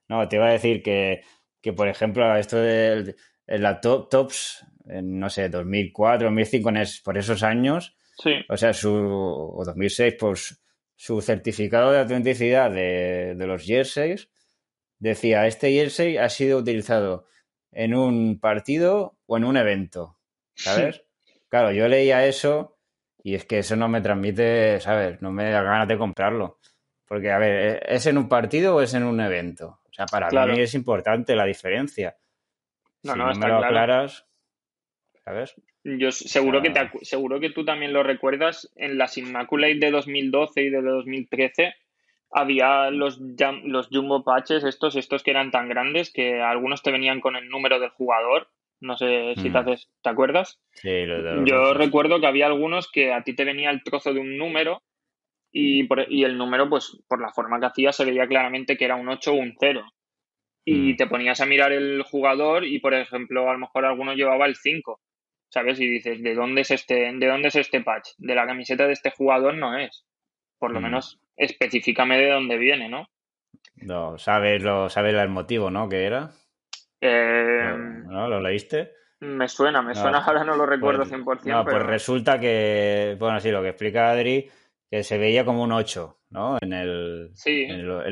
No, 0.08 0.28
te 0.28 0.36
iba 0.36 0.46
a 0.46 0.52
decir 0.52 0.82
que, 0.82 1.22
que 1.60 1.72
por 1.72 1.88
ejemplo, 1.88 2.36
esto 2.36 2.56
de, 2.58 3.16
de 3.46 3.58
la 3.58 3.80
top, 3.80 4.08
Tops, 4.10 4.64
en, 4.86 5.18
no 5.18 5.28
sé, 5.30 5.48
2004, 5.48 6.26
2005, 6.28 6.68
en 6.70 6.76
es- 6.78 7.00
por 7.00 7.16
esos 7.18 7.42
años, 7.42 7.96
Sí, 8.16 8.32
o 8.48 8.56
sea, 8.56 8.72
su, 8.72 8.92
o 8.94 9.64
2006, 9.64 10.14
pues 10.18 10.62
su 10.94 11.20
certificado 11.20 11.90
de 11.90 11.98
autenticidad 12.00 12.70
de, 12.70 13.34
de 13.36 13.46
los 13.46 13.64
jerseys 13.64 14.28
decía, 15.00 15.46
este 15.48 15.72
jersey 15.72 16.16
ha 16.16 16.28
sido 16.28 16.58
utilizado 16.58 17.26
en 17.72 17.94
un 17.94 18.38
partido 18.38 19.16
o 19.26 19.36
en 19.36 19.44
un 19.44 19.56
evento, 19.56 20.16
¿sabes? 20.54 21.02
Claro, 21.48 21.72
yo 21.72 21.88
leía 21.88 22.24
eso 22.26 22.78
y 23.22 23.34
es 23.34 23.44
que 23.46 23.58
eso 23.58 23.74
no 23.74 23.88
me 23.88 24.00
transmite, 24.00 24.80
¿sabes? 24.80 25.20
No 25.20 25.32
me 25.32 25.50
da 25.50 25.62
ganas 25.62 25.88
de 25.88 25.98
comprarlo. 25.98 26.58
Porque, 27.06 27.30
a 27.32 27.38
ver, 27.38 27.82
¿es 27.88 28.06
en 28.06 28.16
un 28.18 28.28
partido 28.28 28.76
o 28.76 28.80
es 28.80 28.94
en 28.94 29.02
un 29.02 29.20
evento? 29.20 29.80
O 29.88 29.92
sea, 29.92 30.06
para 30.06 30.28
Claro. 30.28 30.52
mí 30.54 30.60
es 30.60 30.74
importante 30.74 31.34
la 31.34 31.44
diferencia. 31.44 32.16
No, 33.04 33.12
si 33.12 33.18
no, 33.18 33.24
no 33.26 33.32
está 33.32 33.46
me 33.46 33.52
lo 33.52 33.58
claro. 33.58 33.74
aclaras, 33.74 34.26
¿sabes? 35.24 35.54
Yo 35.84 36.10
seguro, 36.12 36.62
que 36.62 36.70
te, 36.70 36.90
seguro 37.02 37.40
que 37.40 37.50
tú 37.50 37.64
también 37.64 37.92
lo 37.92 38.02
recuerdas 38.02 38.72
en 38.76 38.96
las 38.96 39.18
Immaculate 39.18 39.78
de 39.78 39.90
2012 39.90 40.62
y 40.62 40.70
de 40.70 40.80
2013. 40.80 41.74
había 42.30 42.90
los, 42.90 43.20
los 43.64 43.88
jumbo 43.88 44.24
patches, 44.24 44.64
estos, 44.64 44.96
estos 44.96 45.22
que 45.22 45.30
eran 45.30 45.50
tan 45.50 45.68
grandes 45.68 46.10
que 46.10 46.40
algunos 46.40 46.82
te 46.82 46.90
venían 46.90 47.20
con 47.20 47.36
el 47.36 47.48
número 47.50 47.78
del 47.80 47.90
jugador. 47.90 48.48
No 48.80 48.96
sé 48.96 49.34
si 49.36 49.44
te, 49.44 49.50
mm. 49.50 49.56
haces, 49.56 49.90
¿te 50.02 50.10
acuerdas? 50.10 50.58
Sí, 50.72 50.90
Yo 51.44 51.74
recuerdo 51.74 52.18
que 52.20 52.26
había 52.26 52.46
algunos 52.46 52.90
que 52.90 53.12
a 53.12 53.22
ti 53.22 53.34
te 53.34 53.44
venía 53.44 53.70
el 53.70 53.82
trozo 53.82 54.14
de 54.14 54.20
un 54.20 54.36
número 54.36 54.82
y, 55.52 55.84
por, 55.84 56.10
y 56.10 56.24
el 56.24 56.36
número, 56.36 56.68
pues 56.68 56.98
por 57.08 57.20
la 57.20 57.30
forma 57.30 57.60
que 57.60 57.66
hacía, 57.66 57.92
se 57.92 58.04
veía 58.04 58.26
claramente 58.26 58.76
que 58.76 58.86
era 58.86 58.96
un 58.96 59.08
8 59.08 59.32
o 59.32 59.36
un 59.36 59.54
0. 59.58 59.84
Y 60.64 60.92
mm. 60.92 60.96
te 60.96 61.06
ponías 61.06 61.40
a 61.40 61.46
mirar 61.46 61.72
el 61.72 62.02
jugador 62.02 62.64
y, 62.64 62.78
por 62.78 62.94
ejemplo, 62.94 63.48
a 63.48 63.52
lo 63.52 63.58
mejor 63.58 63.84
alguno 63.84 64.14
llevaba 64.14 64.46
el 64.46 64.56
5. 64.56 65.00
¿Sabes? 65.50 65.78
Y 65.80 65.88
dices, 65.88 66.22
¿de 66.22 66.34
dónde 66.34 66.62
es 66.62 66.70
este, 66.70 67.12
de 67.12 67.26
dónde 67.26 67.48
es 67.48 67.56
este 67.56 67.80
patch? 67.80 68.08
De 68.18 68.34
la 68.34 68.46
camiseta 68.46 68.86
de 68.86 68.92
este 68.92 69.10
jugador 69.10 69.54
no 69.54 69.78
es. 69.78 70.04
Por 70.58 70.72
lo 70.72 70.80
mm. 70.80 70.82
menos 70.82 71.20
específicame 71.36 72.18
de 72.18 72.30
dónde 72.30 72.58
viene, 72.58 72.88
¿no? 72.88 73.08
No, 73.76 74.18
sabes 74.18 74.62
lo, 74.62 74.88
sabes 74.88 75.14
el 75.14 75.28
motivo, 75.28 75.70
¿no? 75.70 75.88
¿Qué 75.88 76.04
era? 76.04 76.30
Eh, 77.00 77.74
¿No? 78.06 78.28
¿Lo 78.28 78.40
leíste? 78.40 78.92
Me 79.20 79.48
suena, 79.48 79.80
me 79.82 79.94
suena, 79.94 80.18
ahora 80.18 80.44
no 80.44 80.56
lo 80.56 80.66
recuerdo 80.66 81.04
100%. 81.04 81.24
Pues, 81.24 81.46
no, 81.46 81.64
pues 81.64 81.82
resulta 81.82 82.38
que, 82.38 83.16
bueno, 83.18 83.40
sí, 83.40 83.50
lo 83.50 83.62
que 83.62 83.70
explica 83.70 84.10
Adri, 84.10 84.50
que 84.90 85.02
se 85.02 85.18
veía 85.18 85.44
como 85.44 85.62
un 85.62 85.72
8, 85.72 86.18
¿no? 86.34 86.58
En 86.60 86.72
el 86.72 87.30
sí, 87.34 87.62
en, 87.62 87.86
los 87.86 88.04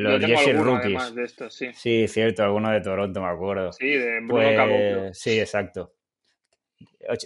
Rookies. 0.65 1.15
De 1.15 1.25
estos, 1.25 1.53
sí. 1.53 1.71
sí. 1.75 2.07
cierto, 2.07 2.45
alguno 2.45 2.71
de 2.71 2.81
Toronto, 2.81 3.21
me 3.21 3.27
acuerdo. 3.27 3.73
Sí, 3.73 3.89
de 3.89 4.21
Bruno 4.21 4.69
pues, 4.69 5.19
Sí, 5.19 5.41
exacto. 5.41 5.95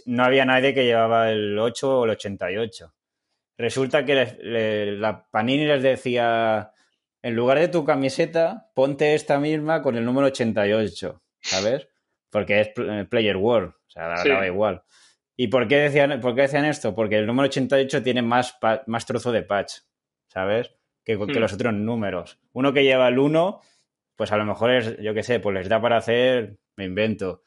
No 0.07 0.24
había 0.24 0.47
nadie 0.47 0.72
que 0.72 0.84
llevaba 0.84 1.30
el 1.30 1.59
8 1.59 1.99
o 2.01 2.05
el 2.07 2.12
88. 2.12 2.94
Resulta 3.59 4.07
que 4.07 4.97
la 4.99 5.28
Panini 5.30 5.66
les 5.66 5.82
decía, 5.82 6.72
en 7.22 7.36
lugar 7.36 7.59
de 7.59 7.68
tu 7.68 7.84
camiseta, 7.84 8.70
ponte 8.74 9.14
esta 9.14 9.38
misma 9.38 9.82
con 9.82 9.97
el 9.97 10.05
número 10.05 10.28
88, 10.28 11.22
¿sabes? 11.40 11.88
Porque 12.30 12.61
es 12.61 12.70
Player 13.09 13.36
World, 13.36 13.70
o 13.70 13.90
sea, 13.90 14.09
daba 14.09 14.47
igual. 14.47 14.82
¿Y 15.36 15.49
por 15.49 15.68
qué, 15.68 15.76
decían, 15.76 16.20
por 16.20 16.34
qué 16.34 16.42
decían 16.42 16.64
esto? 16.64 16.94
Porque 16.94 17.18
el 17.18 17.26
número 17.26 17.49
88 17.49 18.03
tiene 18.03 18.22
más, 18.22 18.59
más 18.86 19.05
trozo 19.05 19.30
de 19.30 19.42
patch, 19.42 19.74
¿sabes? 20.28 20.76
Que, 21.07 21.16
que, 21.16 21.24
hmm. 21.24 21.38
los 21.38 21.52
otros 21.52 21.72
números. 21.72 22.38
Uno 22.52 22.72
que 22.72 22.82
lleva 22.82 23.07
el 23.07 23.18
1, 23.18 23.61
pues 24.16 24.32
a 24.32 24.36
lo 24.36 24.44
mejor 24.44 24.72
es, 24.72 24.98
yo 25.00 25.14
qué 25.14 25.22
sé, 25.22 25.38
pues 25.38 25.54
les 25.54 25.68
da 25.68 25.80
para 25.80 25.98
hacer, 25.98 26.59
me 26.76 26.84
invento, 26.84 27.42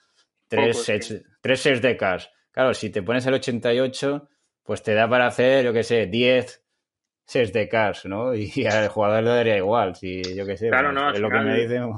tres, 0.47 0.82
sets, 0.82 1.22
tres 1.41 1.60
sets 1.60 1.82
de 1.82 1.97
cars. 1.97 2.32
Claro, 2.51 2.74
si 2.74 2.89
te 2.89 3.03
pones 3.03 3.26
el 3.26 3.34
88, 3.34 4.30
pues 4.64 4.82
te 4.82 4.93
da 4.93 5.10
para 5.10 5.28
hacer, 5.28 5.66
yo 5.66 5.74
qué 5.74 5.84
sé, 5.84 6.07
10 6.07 6.64
sets 7.26 7.51
de 7.51 7.68
cars, 7.68 8.05
¿no? 8.05 8.34
Y 8.36 8.66
al 8.66 8.88
jugador 8.88 9.24
le 9.24 9.30
daría 9.30 9.57
igual, 9.57 9.93
si 9.93 10.22
yo 10.36 10.45
qué 10.45 10.55
sé, 10.55 10.70
claro, 10.70 10.93
no, 10.93 11.12
es 11.12 11.20
lo 11.20 11.30
que 11.30 11.39
me 11.39 11.60
dicen, 11.60 11.91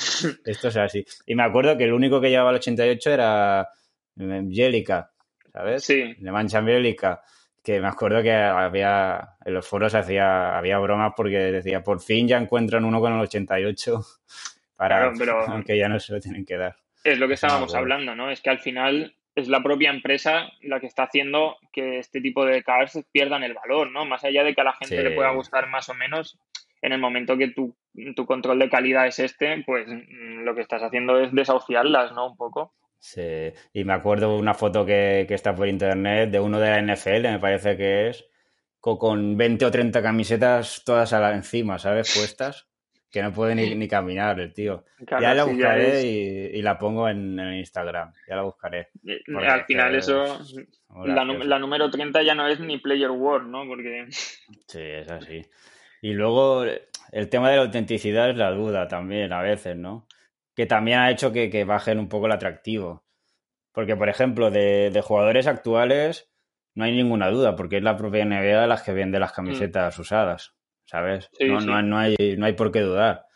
esto 0.44 0.68
es 0.68 0.76
así. 0.76 1.04
Y 1.26 1.34
me 1.34 1.42
acuerdo 1.42 1.76
que 1.76 1.84
el 1.84 1.92
único 1.92 2.20
que 2.20 2.30
llevaba 2.30 2.50
el 2.50 2.56
88 2.56 3.10
era 3.10 3.68
Angélica, 4.16 5.10
¿sabes? 5.52 5.84
Sí. 5.84 6.14
De 6.18 6.30
Mancha 6.30 6.58
Angélica, 6.58 7.20
que 7.62 7.80
me 7.80 7.88
acuerdo 7.88 8.22
que 8.22 8.32
había, 8.32 9.36
en 9.44 9.54
los 9.54 9.66
foros 9.66 9.94
hacía, 9.94 10.56
había 10.56 10.78
bromas 10.78 11.12
porque 11.16 11.36
decía, 11.36 11.82
por 11.82 12.00
fin 12.00 12.26
ya 12.26 12.38
encuentran 12.38 12.84
uno 12.84 13.00
con 13.00 13.12
el 13.12 13.20
88 13.20 14.00
para, 14.76 15.12
pero 15.18 15.40
aunque 15.48 15.76
ya 15.76 15.88
no 15.88 16.00
se 16.00 16.12
lo 16.12 16.20
tienen 16.20 16.44
que 16.44 16.56
dar. 16.56 16.76
Es 17.04 17.18
lo 17.18 17.28
que 17.28 17.34
estábamos 17.34 17.74
hablando, 17.74 18.14
¿no? 18.14 18.30
Es 18.30 18.40
que 18.42 18.50
al 18.50 18.58
final 18.58 19.14
es 19.34 19.48
la 19.48 19.62
propia 19.62 19.90
empresa 19.90 20.50
la 20.62 20.80
que 20.80 20.86
está 20.86 21.04
haciendo 21.04 21.56
que 21.72 21.98
este 21.98 22.20
tipo 22.20 22.44
de 22.44 22.62
cars 22.62 22.98
pierdan 23.12 23.42
el 23.42 23.54
valor, 23.54 23.90
¿no? 23.90 24.04
Más 24.04 24.24
allá 24.24 24.44
de 24.44 24.54
que 24.54 24.60
a 24.60 24.64
la 24.64 24.74
gente 24.74 25.02
le 25.02 25.12
pueda 25.12 25.30
gustar 25.30 25.68
más 25.68 25.88
o 25.88 25.94
menos, 25.94 26.38
en 26.82 26.92
el 26.92 26.98
momento 26.98 27.36
que 27.36 27.48
tu, 27.48 27.76
tu 28.16 28.26
control 28.26 28.58
de 28.58 28.70
calidad 28.70 29.06
es 29.06 29.18
este, 29.18 29.62
pues 29.64 29.86
mm, 29.86 30.44
lo 30.44 30.54
que 30.54 30.62
estás 30.62 30.82
haciendo 30.82 31.18
es 31.20 31.32
desahuciarlas, 31.32 32.12
¿no? 32.12 32.28
Un 32.30 32.36
poco. 32.36 32.74
Sí, 33.00 33.52
y 33.72 33.84
me 33.84 33.94
acuerdo 33.94 34.36
una 34.36 34.54
foto 34.54 34.84
que, 34.84 35.24
que 35.26 35.34
está 35.34 35.54
por 35.54 35.66
internet 35.66 36.30
de 36.30 36.38
uno 36.38 36.60
de 36.60 36.70
la 36.70 36.94
NFL, 36.94 37.22
me 37.22 37.38
parece 37.38 37.76
que 37.76 38.10
es, 38.10 38.26
con 38.78 39.36
20 39.36 39.64
o 39.64 39.70
30 39.70 40.02
camisetas 40.02 40.82
todas 40.84 41.12
a 41.12 41.20
la 41.20 41.34
encima, 41.34 41.78
¿sabes? 41.78 42.14
Puestas 42.14 42.70
que 43.10 43.22
no 43.22 43.32
puede 43.32 43.54
ni, 43.54 43.88
caminar 43.88 44.38
el 44.38 44.52
tío. 44.52 44.84
ya 45.20 45.34
la 45.34 45.44
buscaré 45.44 46.02
y, 46.06 46.62
la 46.62 46.78
pongo 46.78 47.08
en, 47.08 47.38
Instagram, 47.54 48.12
ya 48.28 48.36
la 48.36 48.42
buscaré. 48.42 48.88
Eh, 49.04 49.20
al 49.36 49.64
final 49.64 49.94
eso, 49.96 50.38
la, 51.04 51.58
número 51.58 51.90
30 51.90 52.22
ya 52.22 52.34
no 52.34 52.46
es 52.46 52.60
ni 52.60 52.78
Player 52.78 53.10
World, 53.10 53.48
¿no? 53.48 53.66
Porque... 53.66 54.06
Sí, 54.10 54.80
es 54.80 55.10
así. 55.10 55.42
Y 56.02 56.12
luego 56.12 56.64
el 56.64 57.28
tema 57.28 57.50
de 57.50 57.56
la 57.56 57.62
autenticidad 57.62 58.30
es 58.30 58.36
la 58.36 58.52
duda 58.52 58.86
también 58.86 59.32
a 59.32 59.42
veces, 59.42 59.76
¿no? 59.76 60.06
Que 60.54 60.66
también 60.66 60.98
ha 60.98 61.10
hecho 61.10 61.32
que, 61.32 61.64
bajen 61.64 61.98
un 61.98 62.08
poco 62.08 62.26
el 62.26 62.32
atractivo. 62.32 63.04
Porque, 63.72 63.96
por 63.96 64.08
ejemplo, 64.08 64.50
de, 64.50 65.00
jugadores 65.04 65.46
actuales 65.46 66.30
no 66.74 66.84
hay 66.84 66.92
ninguna 66.92 67.30
duda, 67.30 67.56
porque 67.56 67.78
es 67.78 67.82
la 67.82 67.96
propia 67.96 68.24
NBA 68.24 68.66
las 68.66 68.82
que 68.82 68.92
vende 68.92 69.18
las 69.20 69.32
mm. 69.32 69.36
camisetas 69.36 69.98
usadas. 69.98 70.54
¿sabes? 70.90 71.30
no, 71.40 71.82
No, 71.82 71.98
hay, 71.98 72.16
no 72.36 72.46
hay 72.46 72.52
por 72.54 72.72
qué 72.72 72.80
dudar. 72.80 73.26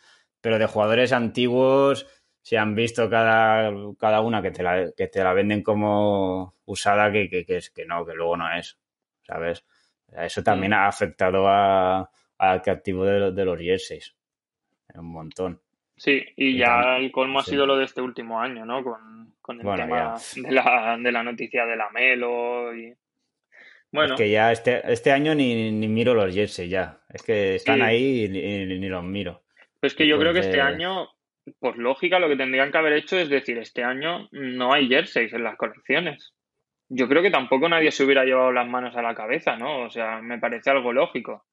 Pero 0.41 0.59
de 0.59 0.67
jugadores 0.67 1.12
antiguos 1.12 2.07
se 2.43 2.59
han 2.59 2.75
visto 2.75 3.09
cada, 3.09 3.73
cada 3.99 4.21
una 4.21 4.43
que 4.43 4.51
te, 4.51 4.62
la, 4.65 4.91
que 4.95 5.07
te 5.07 5.23
la 5.23 5.33
venden 5.33 5.62
como 5.62 6.57
usada 6.65 7.12
que, 7.12 7.29
que, 7.29 7.45
es, 7.49 7.71
que 7.71 7.87
no, 7.87 8.05
que 8.05 8.15
luego 8.15 8.37
no 8.37 8.53
es, 8.53 8.79
¿sabes? 9.23 9.65
Eso 10.12 10.43
también 10.43 10.73
ha 10.73 10.89
afectado 10.89 11.49
al 11.49 12.09
atractivo 12.39 13.05
de, 13.05 13.33
de, 13.33 13.45
los 13.45 13.59
jerseys. 13.59 14.17
Un 14.95 15.12
montón. 15.12 15.61
Sí, 15.97 16.24
y, 16.36 16.59
ya 16.59 16.97
el 16.97 17.12
colmo 17.12 17.38
ha 17.38 17.45
sido 17.45 17.66
lo 17.66 17.76
de 17.76 17.84
este 17.84 18.01
último 18.01 18.40
año, 18.40 18.66
¿no? 18.66 18.82
Con, 18.82 19.34
con 19.40 19.61
el 19.61 19.76
tema 19.76 20.16
de 20.34 20.51
la, 20.51 20.97
de 20.99 21.12
la 21.12 21.22
noticia 21.22 21.64
de 21.66 21.76
la 21.76 21.90
Melo 21.90 22.74
y 22.74 22.95
bueno. 23.95 24.14
Es 24.14 24.20
que 24.20 24.28
ya 24.28 24.51
este, 24.51 24.82
este 24.92 25.12
año 25.12 25.36
ni, 25.36 25.70
miro 25.86 26.14
los 26.14 26.34
jerseys 26.34 26.68
ya. 26.68 26.99
Es 27.09 27.22
que 27.22 27.55
están 27.55 27.80
ahí 27.80 28.24
y, 28.24 28.28
ni 28.28 28.88
los 28.88 29.05
miro. 29.05 29.45
Pues 29.78 29.95
que 29.95 30.09
yo 30.09 30.18
creo 30.18 30.32
que 30.32 30.40
este 30.40 30.61
año, 30.61 31.11
por 31.61 31.78
lógica, 31.78 32.18
lo 32.18 32.28
que 32.28 32.36
tendrían 32.36 32.72
que 32.72 32.78
haber 32.78 32.95
hecho 32.95 33.16
es 33.16 33.28
decir, 33.28 33.57
este 33.59 33.84
año 33.84 34.28
no 34.32 34.72
hay 34.72 34.88
jerseys 34.88 35.32
en 35.32 35.45
las 35.45 35.57
colecciones. 35.57 36.34
Yo 36.88 37.09
creo 37.09 37.22
que 37.22 37.30
tampoco 37.30 37.68
nadie 37.68 37.92
se 37.92 38.03
hubiera 38.03 38.24
llevado 38.24 38.51
las 38.51 38.66
manos 38.66 38.97
a 38.97 39.03
la 39.03 39.14
cabeza, 39.14 39.57
¿no? 39.57 39.82
O 39.82 39.90
sea, 39.90 40.20
me 40.20 40.40
parece 40.40 40.70
algo 40.70 40.92
lógico. 40.92 41.45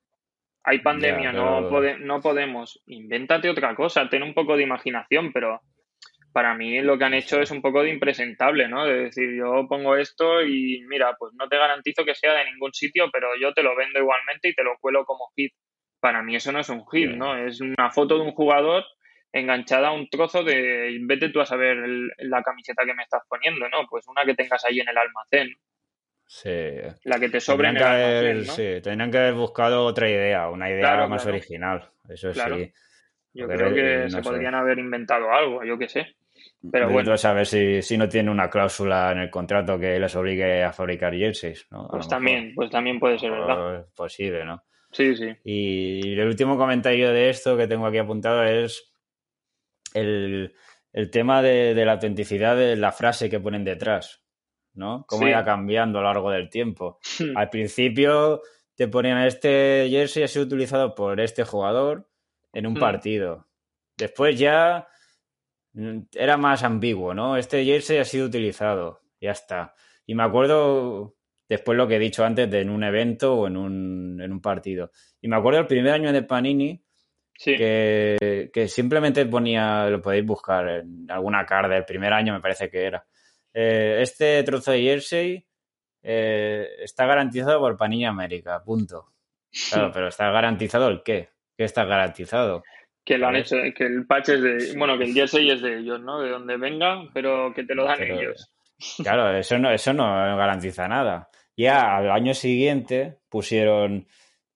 Hay 0.64 0.80
pandemia, 0.80 1.32
no, 1.32 1.62
no 1.62 2.22
podemos. 2.22 2.82
Invéntate 2.86 3.50
otra 3.50 3.76
cosa, 3.76 4.08
ten 4.10 4.24
un 4.24 4.34
poco 4.34 4.56
de 4.56 4.64
imaginación, 4.64 5.34
pero 5.34 5.62
para 6.32 6.54
mí 6.56 6.80
lo 6.82 6.98
que 6.98 7.04
han 7.04 7.14
hecho 7.14 7.42
es 7.42 7.52
un 7.52 7.62
poco 7.62 7.84
de 7.84 7.90
impresentable, 7.90 8.68
¿no? 8.68 8.86
De 8.86 9.04
decir, 9.06 9.36
yo 9.36 9.68
pongo 9.68 9.96
esto 9.98 10.42
y 10.44 10.84
mira, 10.88 11.16
pues 11.18 11.34
no 11.34 11.48
te 11.48 11.58
garantizo 11.58 12.06
que 12.06 12.16
sea 12.16 12.34
de 12.34 12.46
ningún 12.46 12.74
sitio, 12.74 13.10
pero 13.12 13.30
yo 13.40 13.54
te 13.54 13.64
lo 13.64 13.76
vendo 13.76 14.00
igualmente 14.00 14.50
y 14.50 14.54
te 14.54 14.64
lo 14.64 14.78
cuelo 14.80 15.04
como 15.06 15.32
hit. 15.36 15.54
Para 16.00 16.24
mí 16.24 16.36
eso 16.36 16.52
no 16.52 16.60
es 16.60 16.70
un 16.70 16.88
hit, 16.88 17.10
¿no? 17.10 17.36
Es 17.36 17.60
una 17.60 17.92
foto 17.92 18.18
de 18.18 18.24
un 18.24 18.32
jugador 18.32 18.86
enganchada 19.34 19.90
a 19.90 19.94
un 19.94 20.10
trozo 20.10 20.44
de 20.44 20.98
vete 21.02 21.30
tú 21.30 21.42
a 21.42 21.46
saber 21.46 21.78
la 22.18 22.44
camiseta 22.44 22.86
que 22.86 22.94
me 22.94 23.04
estás 23.04 23.24
poniendo, 23.28 23.68
¿no? 23.70 23.88
Pues 23.90 24.08
una 24.08 24.26
que 24.26 24.36
tengas 24.36 24.64
ahí 24.66 24.80
en 24.80 24.90
el 24.90 24.98
almacén. 24.98 25.56
Sí. 26.34 26.50
La 27.04 27.20
que 27.20 27.28
te 27.28 27.42
sobre 27.42 27.68
en 27.68 27.76
el 27.76 27.84
almacén, 27.84 28.38
¿no? 28.38 28.54
Sí, 28.54 28.82
tendrían 28.82 29.12
que 29.12 29.18
haber 29.18 29.34
buscado 29.34 29.84
otra 29.84 30.10
idea, 30.10 30.50
una 30.50 30.70
idea 30.70 31.06
más 31.06 31.26
original. 31.26 31.90
Eso 32.08 32.34
sí. 32.34 32.72
Yo 33.34 33.48
creo 33.50 33.74
que 33.74 34.10
se 34.10 34.22
podrían 34.22 34.56
haber 34.56 34.80
inventado 34.80 35.30
algo, 35.30 35.62
yo 35.66 35.78
qué 35.78 35.90
sé. 35.90 36.16
Pero 36.72 36.90
bueno. 36.90 37.18
saber 37.18 37.46
si, 37.46 37.82
si 37.82 37.98
no 37.98 38.08
tiene 38.08 38.32
una 38.32 38.50
cláusula 38.50 39.12
en 39.12 39.18
el 39.20 39.30
contrato 39.30 39.78
que 39.78 40.00
les 40.00 40.16
obligue 40.16 40.64
a 40.64 40.72
fabricar 40.72 41.14
jerseys, 41.14 41.68
¿no? 41.70 41.90
pues 41.90 42.08
también, 42.08 42.54
pues 42.56 42.72
también 42.72 42.98
puede 42.98 43.20
ser 43.20 43.32
verdad. 43.32 43.88
Posible, 43.94 44.46
¿no? 44.46 44.64
Sí, 44.94 45.14
sí. 45.18 45.36
Y 45.44 46.14
el 46.14 46.28
último 46.28 46.58
comentario 46.58 47.12
de 47.12 47.30
esto 47.30 47.58
que 47.58 47.68
tengo 47.68 47.88
aquí 47.88 47.98
apuntado 47.98 48.44
es 48.46 48.94
el, 49.94 50.54
tema 51.12 51.42
de, 51.42 51.74
la 51.76 51.92
autenticidad 51.92 52.56
de 52.56 52.78
la 52.78 52.94
frase 52.94 53.30
que 53.30 53.42
ponen 53.42 53.66
detrás, 53.66 54.21
¿no? 54.74 55.06
Cómo 55.08 55.28
irá 55.28 55.44
cambiando 55.44 56.00
a 56.00 56.02
lo 56.02 56.08
largo 56.08 56.32
del 56.32 56.50
tiempo. 56.50 57.00
Al 57.36 57.50
principio 57.50 58.42
te 58.76 58.88
ponían 58.88 59.24
este 59.26 59.88
jersey 59.90 60.24
ha 60.24 60.28
sido 60.28 60.46
utilizado 60.46 60.96
por 60.96 61.20
este 61.20 61.44
jugador 61.44 62.10
en 62.54 62.68
un 62.68 62.74
hmm. 62.74 62.80
partido. 62.80 63.48
Después 63.98 64.40
ya 64.40 64.88
Mm, 65.74 66.00
era 66.14 66.38
más 66.38 66.64
ambiguo, 66.64 67.14
¿no? 67.14 67.38
Este 67.38 67.64
jersey 67.64 67.98
ha 68.00 68.06
sido 68.06 68.26
utilizado, 68.28 69.02
ya 69.20 69.32
está. 69.32 69.74
Y 70.06 70.16
me 70.16 70.24
acuerdo 70.24 71.16
después 71.48 71.78
lo 71.78 71.88
que 71.88 71.96
he 71.96 72.00
dicho 72.00 72.26
antes 72.26 72.50
de 72.50 72.62
en 72.62 72.70
un 72.70 72.84
evento 72.84 73.36
o 73.36 73.48
en 73.48 73.58
un, 73.58 74.22
en 74.22 74.32
un 74.32 74.42
partido. 74.42 74.92
Y 75.22 75.28
me 75.28 75.36
acuerdo 75.38 75.60
el 75.60 75.68
primer 75.68 75.94
año 75.94 76.12
de 76.12 76.24
Panini 76.24 76.84
que, 77.34 78.50
que, 78.54 78.68
simplemente 78.68 79.26
ponía, 79.26 79.90
lo 79.90 80.02
podéis 80.02 80.26
buscar 80.26 80.68
en 80.68 81.10
alguna 81.10 81.46
carta 81.46 81.74
del 81.74 81.86
primer 81.86 82.14
año, 82.14 82.34
me 82.34 82.42
parece 82.42 82.70
que 82.70 82.84
era. 82.86 83.06
Eh, 83.54 84.00
este 84.02 84.42
trozo 84.44 84.72
de 84.72 84.82
jersey 84.82 85.46
eh, 86.04 86.68
está 86.80 87.06
garantizado 87.06 87.60
por 87.60 87.78
Panini 87.78 88.06
América, 88.06 88.62
punto. 88.64 89.14
Claro, 89.70 89.92
pero 89.94 90.08
está 90.08 90.30
garantizado 90.32 90.88
el 90.88 91.04
qué. 91.04 91.30
que 91.58 91.64
está 91.64 91.86
garantizado. 91.86 92.64
Que 93.04 93.18
lo 93.18 93.28
han 93.28 93.36
hecho, 93.36 93.56
que 93.76 93.86
el 93.86 94.06
patch 94.06 94.30
es 94.30 94.42
de, 94.42 94.78
bueno, 94.78 94.98
que 94.98 95.06
el 95.06 95.14
jersey 95.14 95.50
es 95.50 95.62
de 95.62 95.80
ellos, 95.80 96.00
¿no? 96.00 96.22
De 96.22 96.30
donde 96.30 96.58
venga, 96.58 97.02
pero 97.14 97.52
que 97.54 97.64
te 97.64 97.74
lo 97.74 97.86
dan 97.86 98.04
ellos. 98.04 98.54
Claro, 99.02 99.36
eso 99.38 99.58
no, 99.58 99.72
eso 99.72 99.92
no 99.94 100.04
garantiza 100.38 100.88
nada. 100.88 101.30
Ya 101.58 101.98
al 101.98 102.12
año 102.12 102.34
siguiente 102.34 103.20
pusieron 103.28 104.08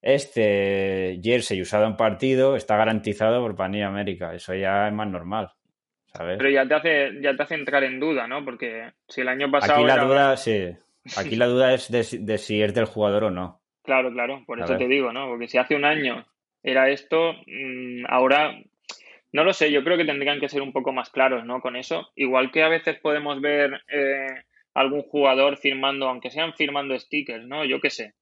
este 0.06 1.20
jersey 1.24 1.60
usado 1.62 1.88
en 1.88 1.98
partido 1.98 2.56
está 2.56 2.78
garantizado 2.78 3.42
por 3.42 3.56
Panini 3.56 3.84
América. 3.84 4.36
Eso 4.36 4.54
ya 4.54 4.88
es 4.88 4.94
más 4.94 5.08
normal. 5.08 5.52
¿Sabes? 6.16 6.38
Pero 6.38 6.50
ya 6.50 6.68
te 6.68 6.74
hace, 6.74 7.22
ya 7.22 7.36
te 7.36 7.44
hace 7.44 7.56
entrar 7.56 7.84
en 7.84 8.00
duda, 8.00 8.28
¿no? 8.28 8.44
Porque 8.44 8.92
si 9.08 9.22
el 9.22 9.28
año 9.28 9.52
pasado. 9.52 9.80
Aquí 9.80 9.86
la 9.86 10.04
duda, 10.04 10.38
sí. 10.38 10.76
Aquí 11.18 11.36
la 11.36 11.48
duda 11.48 11.74
es 11.74 11.92
de, 11.92 12.04
si 12.38 12.62
es 12.62 12.74
del 12.74 12.86
jugador 12.86 13.26
o 13.26 13.32
no. 13.32 13.62
Claro, 13.84 14.12
claro, 14.12 14.44
por 14.48 14.60
eso 14.60 14.76
te 14.78 14.88
digo, 14.88 15.14
¿no? 15.14 15.28
Porque 15.28 15.48
si 15.48 15.60
hace 15.60 15.76
un 15.76 15.86
año 15.86 16.26
era 16.64 16.90
esto, 16.90 17.34
mm, 17.46 18.06
ahora 18.10 18.58
no 19.32 19.44
lo 19.44 19.54
sé, 19.54 19.72
yo 19.72 19.84
creo 19.84 19.98
que 19.98 20.06
tendrían 20.06 20.40
que 20.40 20.50
ser 20.50 20.62
un 20.62 20.72
poco 20.72 20.94
más 20.94 21.10
claros, 21.10 21.46
¿no? 21.46 21.60
Con 21.60 21.76
eso. 21.76 22.10
Igual 22.16 22.52
que 22.52 22.64
a 22.64 22.70
veces 22.70 22.98
podemos 23.00 23.42
ver 23.42 23.84
eh, 23.90 24.44
algún 24.74 25.04
jugador 25.04 25.58
firmando, 25.58 26.08
aunque 26.08 26.32
sean 26.32 26.54
firmando 26.54 26.98
stickers, 26.98 27.46
¿no? 27.46 27.66
Yo 27.66 27.82
qué 27.82 27.90
sé. 27.90 28.14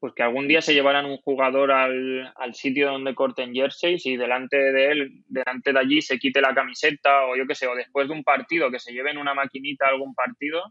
Pues 0.00 0.12
que 0.14 0.22
algún 0.22 0.46
día 0.46 0.60
se 0.60 0.74
llevaran 0.74 1.06
un 1.06 1.16
jugador 1.16 1.72
al, 1.72 2.32
al 2.36 2.54
sitio 2.54 2.90
donde 2.90 3.14
corten 3.14 3.52
jerseys 3.52 4.06
y 4.06 4.16
delante 4.16 4.56
de 4.56 4.92
él, 4.92 5.24
delante 5.26 5.72
de 5.72 5.78
allí, 5.78 6.02
se 6.02 6.18
quite 6.18 6.40
la 6.40 6.54
camiseta 6.54 7.26
o 7.26 7.36
yo 7.36 7.46
qué 7.46 7.54
sé, 7.54 7.66
o 7.66 7.74
después 7.74 8.06
de 8.06 8.14
un 8.14 8.22
partido, 8.22 8.70
que 8.70 8.78
se 8.78 8.92
lleven 8.92 9.18
una 9.18 9.34
maquinita 9.34 9.86
a 9.86 9.90
algún 9.90 10.14
partido 10.14 10.62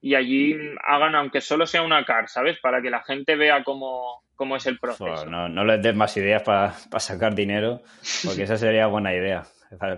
y 0.00 0.14
allí 0.14 0.54
hagan, 0.84 1.14
aunque 1.14 1.40
solo 1.40 1.66
sea 1.66 1.82
una 1.82 2.04
car, 2.04 2.28
¿sabes? 2.28 2.58
Para 2.60 2.82
que 2.82 2.90
la 2.90 3.02
gente 3.02 3.36
vea 3.36 3.64
cómo, 3.64 4.22
cómo 4.36 4.56
es 4.56 4.66
el 4.66 4.78
proceso. 4.78 5.26
no, 5.26 5.48
no 5.48 5.64
les 5.64 5.82
des 5.82 5.94
más 5.94 6.16
ideas 6.16 6.42
para 6.42 6.72
sacar 6.98 7.34
dinero, 7.34 7.82
porque 8.24 8.42
esa 8.42 8.56
sería 8.56 8.86
buena 8.86 9.14
idea. 9.14 9.44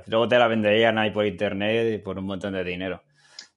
Luego 0.06 0.28
te 0.28 0.38
la 0.38 0.48
venderían 0.48 0.98
ahí 0.98 1.10
por 1.10 1.26
internet 1.26 1.94
y 1.94 1.98
por 1.98 2.18
un 2.18 2.26
montón 2.26 2.54
de 2.54 2.64
dinero. 2.64 3.02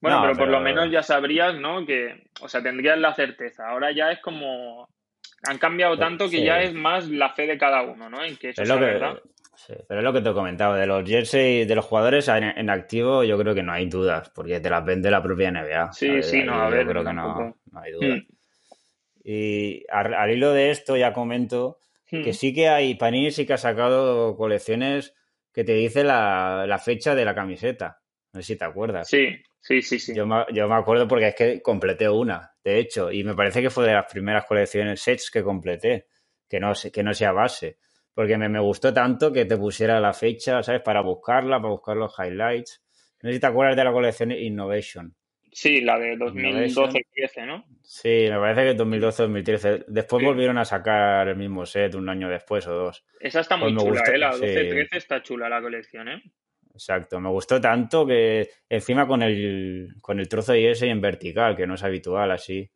Bueno, 0.00 0.20
pero, 0.22 0.36
por 0.36 0.48
lo 0.48 0.60
menos 0.60 0.90
ya 0.90 1.02
sabrías, 1.02 1.54
¿no? 1.58 1.86
Que, 1.86 2.28
o 2.42 2.48
sea, 2.48 2.62
tendrías 2.62 2.98
la 2.98 3.14
certeza. 3.14 3.68
Ahora 3.68 3.90
ya 3.90 4.12
es 4.12 4.20
como. 4.20 4.86
Han 5.48 5.58
cambiado 5.58 5.98
tanto 5.98 6.28
que 6.28 6.44
ya 6.44 6.60
es 6.62 6.72
más 6.74 7.08
la 7.08 7.30
fe 7.30 7.46
de 7.46 7.58
cada 7.58 7.82
uno, 7.82 8.08
¿no? 8.08 8.24
En 8.24 8.36
que 8.36 8.50
eso 8.50 8.62
es 8.62 8.68
lo 8.68 8.76
que, 8.76 8.84
verdad. 8.84 9.20
pero 9.88 10.00
es 10.00 10.04
lo 10.04 10.12
que 10.12 10.20
te 10.20 10.30
he 10.30 10.34
comentado. 10.34 10.74
De 10.74 10.86
los 10.86 11.08
jerseys, 11.08 11.68
de 11.68 11.74
los 11.74 11.84
jugadores 11.84 12.28
en, 12.28 12.70
activo, 12.70 13.24
yo 13.24 13.38
creo 13.38 13.54
que 13.54 13.62
no 13.62 13.72
hay 13.72 13.86
dudas, 13.86 14.30
porque 14.34 14.60
te 14.60 14.70
las 14.70 14.84
vende 14.84 15.10
la 15.10 15.22
propia 15.22 15.50
NBA. 15.50 15.92
Sí, 15.92 16.22
sí, 16.22 16.42
no, 16.42 16.54
a 16.54 16.70
ver. 16.70 16.84
Yo 16.84 16.90
creo 16.90 17.04
que 17.04 17.12
no, 17.12 17.56
hay 17.74 17.92
dudas. 17.92 18.18
Hmm. 18.20 18.34
Y 19.24 19.84
al, 19.88 20.30
hilo 20.30 20.52
de 20.52 20.70
esto 20.70 20.96
ya 20.96 21.12
comento 21.12 21.78
que 22.08 22.30
hmm. 22.30 22.34
sí 22.34 22.52
que 22.54 22.68
hay, 22.68 22.94
Panini 22.94 23.30
sí 23.30 23.46
que 23.46 23.54
ha 23.54 23.58
sacado 23.58 24.36
colecciones 24.36 25.14
que 25.52 25.64
te 25.64 25.72
dice 25.72 26.04
la, 26.04 26.66
la 26.66 26.78
fecha 26.78 27.14
de 27.14 27.24
la 27.24 27.34
camiseta. 27.34 28.00
No 28.32 28.40
sé 28.40 28.46
si 28.48 28.56
te 28.56 28.64
acuerdas. 28.64 29.08
Sí, 29.08 29.28
sí, 29.60 29.80
sí, 29.80 30.00
sí. 30.00 30.14
Yo 30.14 30.26
me, 30.26 30.44
yo 30.52 30.68
me, 30.68 30.74
acuerdo 30.74 31.06
porque 31.06 31.28
es 31.28 31.34
que 31.36 31.62
completé 31.62 32.08
una, 32.08 32.53
de 32.64 32.78
hecho, 32.78 33.12
y 33.12 33.22
me 33.22 33.34
parece 33.34 33.60
que 33.60 33.68
fue 33.68 33.86
de 33.86 33.92
las 33.92 34.10
primeras 34.10 34.46
colecciones 34.46 35.00
sets 35.00 35.30
que 35.30 35.42
completé, 35.42 36.06
que 36.48 36.58
no, 36.58 36.72
que 36.92 37.02
no 37.02 37.12
sea 37.12 37.32
base. 37.32 37.78
Porque 38.14 38.38
me, 38.38 38.48
me 38.48 38.60
gustó 38.60 38.94
tanto 38.94 39.32
que 39.32 39.44
te 39.44 39.56
pusiera 39.56 40.00
la 40.00 40.14
fecha, 40.14 40.62
¿sabes? 40.62 40.80
Para 40.82 41.02
buscarla, 41.02 41.58
para 41.58 41.72
buscar 41.72 41.96
los 41.96 42.14
highlights. 42.18 42.82
No 43.22 43.28
sé 43.28 43.34
si 43.34 43.40
te 43.40 43.46
acuerdas 43.46 43.76
de 43.76 43.84
la 43.84 43.92
colección 43.92 44.32
Innovation. 44.32 45.14
Sí, 45.52 45.80
la 45.82 45.98
de 45.98 46.16
2012-13, 46.16 47.46
¿no? 47.46 47.64
Sí, 47.82 48.26
me 48.28 48.38
parece 48.38 48.64
que 48.64 48.82
2012-2013. 48.82 49.84
Después 49.86 50.24
volvieron 50.24 50.58
a 50.58 50.64
sacar 50.64 51.28
el 51.28 51.36
mismo 51.36 51.64
set 51.64 51.94
un 51.94 52.08
año 52.08 52.28
después 52.28 52.66
o 52.66 52.72
dos. 52.72 53.04
Esa 53.20 53.40
está 53.40 53.56
muy 53.56 53.72
pues 53.72 53.84
chula, 53.84 54.02
¿eh? 54.12 54.18
La 54.18 54.32
12-13 54.32 54.88
está 54.92 55.22
chula 55.22 55.48
la 55.48 55.60
colección, 55.60 56.08
¿eh? 56.08 56.22
Exacto, 56.74 57.20
me 57.20 57.30
gustó 57.30 57.60
tanto 57.60 58.04
que 58.04 58.50
encima 58.68 59.06
con 59.06 59.22
el, 59.22 59.94
con 60.00 60.18
el 60.18 60.28
trozo 60.28 60.52
de 60.52 60.72
ese 60.72 60.88
en 60.88 61.00
vertical, 61.00 61.54
que 61.54 61.68
no 61.68 61.74
es 61.74 61.84
habitual 61.84 62.32
así, 62.32 62.68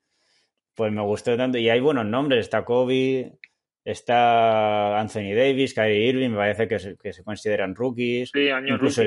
pues 0.72 0.92
me 0.92 1.02
gustó 1.02 1.36
tanto. 1.36 1.58
Y 1.58 1.68
hay 1.68 1.80
buenos 1.80 2.06
nombres, 2.06 2.40
está 2.40 2.64
Kobe, 2.64 3.38
está 3.84 5.00
Anthony 5.00 5.34
Davis, 5.34 5.74
Kyrie 5.74 6.06
Irving, 6.10 6.30
me 6.30 6.36
parece 6.36 6.68
que 6.68 6.78
se, 6.78 6.96
que 6.96 7.12
se 7.12 7.24
consideran 7.24 7.74
rookies. 7.74 8.30
Sí, 8.32 8.48
incluso, 8.66 9.02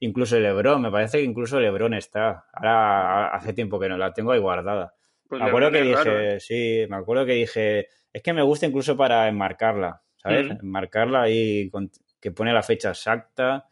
incluso 0.00 0.40
LeBron, 0.40 0.80
me 0.80 0.90
parece 0.90 1.18
que 1.18 1.24
incluso 1.24 1.60
LeBron 1.60 1.92
está. 1.92 2.46
Ahora 2.54 3.28
hace 3.28 3.52
tiempo 3.52 3.78
que 3.78 3.90
no 3.90 3.98
la 3.98 4.14
tengo 4.14 4.32
ahí 4.32 4.40
guardada. 4.40 4.94
Pues 5.28 5.42
me 5.42 5.48
acuerdo 5.48 5.70
que 5.70 5.82
dije, 5.82 6.34
¿eh? 6.34 6.40
sí, 6.40 6.86
me 6.88 6.96
acuerdo 6.96 7.26
que 7.26 7.32
dije, 7.32 7.88
es 8.10 8.22
que 8.22 8.32
me 8.32 8.42
gusta 8.42 8.64
incluso 8.64 8.96
para 8.96 9.28
enmarcarla, 9.28 10.02
¿sabes? 10.16 10.50
Enmarcarla 10.50 11.22
ahí 11.22 11.70
que 12.20 12.30
pone 12.30 12.54
la 12.54 12.62
fecha 12.62 12.88
exacta. 12.88 13.66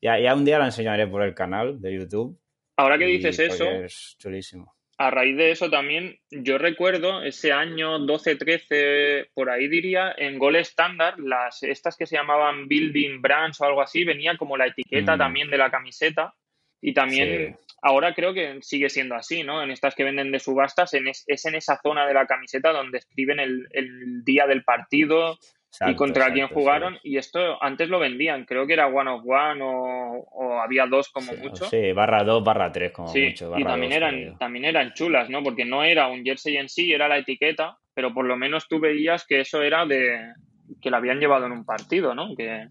Ya, 0.00 0.18
ya 0.18 0.34
un 0.34 0.44
día 0.44 0.58
la 0.58 0.66
enseñaré 0.66 1.06
por 1.06 1.22
el 1.22 1.34
canal 1.34 1.80
de 1.80 1.94
YouTube. 1.94 2.38
Ahora 2.76 2.98
que 2.98 3.06
dices 3.06 3.38
eso, 3.38 3.64
es 3.64 4.16
chulísimo. 4.18 4.76
A 4.98 5.10
raíz 5.10 5.36
de 5.36 5.50
eso 5.50 5.68
también, 5.68 6.18
yo 6.30 6.56
recuerdo 6.56 7.22
ese 7.22 7.52
año 7.52 7.98
12-13, 7.98 9.28
por 9.34 9.50
ahí 9.50 9.68
diría, 9.68 10.14
en 10.16 10.38
Gol 10.38 10.56
Standard, 10.56 11.18
las, 11.18 11.62
estas 11.62 11.98
que 11.98 12.06
se 12.06 12.16
llamaban 12.16 12.66
Building 12.66 13.20
Brands 13.20 13.60
o 13.60 13.64
algo 13.64 13.82
así, 13.82 14.04
venía 14.04 14.38
como 14.38 14.56
la 14.56 14.68
etiqueta 14.68 15.16
mm. 15.16 15.18
también 15.18 15.50
de 15.50 15.58
la 15.58 15.70
camiseta. 15.70 16.34
Y 16.80 16.94
también 16.94 17.58
ahora 17.82 18.14
creo 18.14 18.32
que 18.32 18.58
sigue 18.62 18.88
siendo 18.88 19.14
así, 19.16 19.42
¿no? 19.42 19.62
En 19.62 19.70
estas 19.70 19.94
que 19.94 20.04
venden 20.04 20.30
de 20.30 20.38
subastas, 20.38 20.94
es, 20.94 21.24
en 21.26 21.54
esa 21.54 21.78
zona 21.82 22.06
de 22.06 22.14
la 22.14 22.26
camiseta 22.26 22.70
donde 22.72 22.98
escriben 22.98 23.40
el, 23.40 23.66
el 23.72 24.24
día 24.24 24.46
del 24.46 24.62
partido, 24.62 25.38
y 25.80 25.94
contra 25.94 26.32
quién 26.32 26.48
jugaron. 26.48 26.98
Y 27.02 27.16
esto 27.16 27.62
antes 27.62 27.88
lo 27.88 27.98
vendían, 27.98 28.44
creo 28.44 28.66
que 28.66 28.72
era 28.72 28.86
one 28.86 29.10
of 29.10 29.22
one 29.26 29.60
o, 29.62 30.60
había 30.60 30.86
dos 30.86 31.10
como 31.10 31.32
mucho. 31.34 31.66
Sí, 31.66 31.92
barra 31.92 32.24
dos, 32.24 32.42
barra 32.42 32.72
tres 32.72 32.92
como 32.92 33.12
mucho. 33.12 33.52
y 33.56 33.64
también 33.64 33.92
eran, 33.92 34.38
también 34.38 34.64
eran 34.64 34.92
chulas, 34.94 35.28
¿no? 35.28 35.42
Porque 35.42 35.64
no 35.64 35.84
era 35.84 36.08
un 36.08 36.24
jersey 36.24 36.56
en 36.56 36.68
sí, 36.68 36.92
era 36.92 37.08
la 37.08 37.18
etiqueta, 37.18 37.78
pero 37.94 38.12
por 38.12 38.24
lo 38.24 38.36
menos 38.36 38.68
tú 38.68 38.80
veías 38.80 39.26
que 39.26 39.40
eso 39.40 39.62
era 39.62 39.86
de 39.86 40.32
que 40.80 40.90
la 40.90 40.96
habían 40.96 41.20
llevado 41.20 41.46
en 41.46 41.52
un 41.52 41.64
partido, 41.64 42.14
¿no? 42.14 42.34
Que 42.36 42.66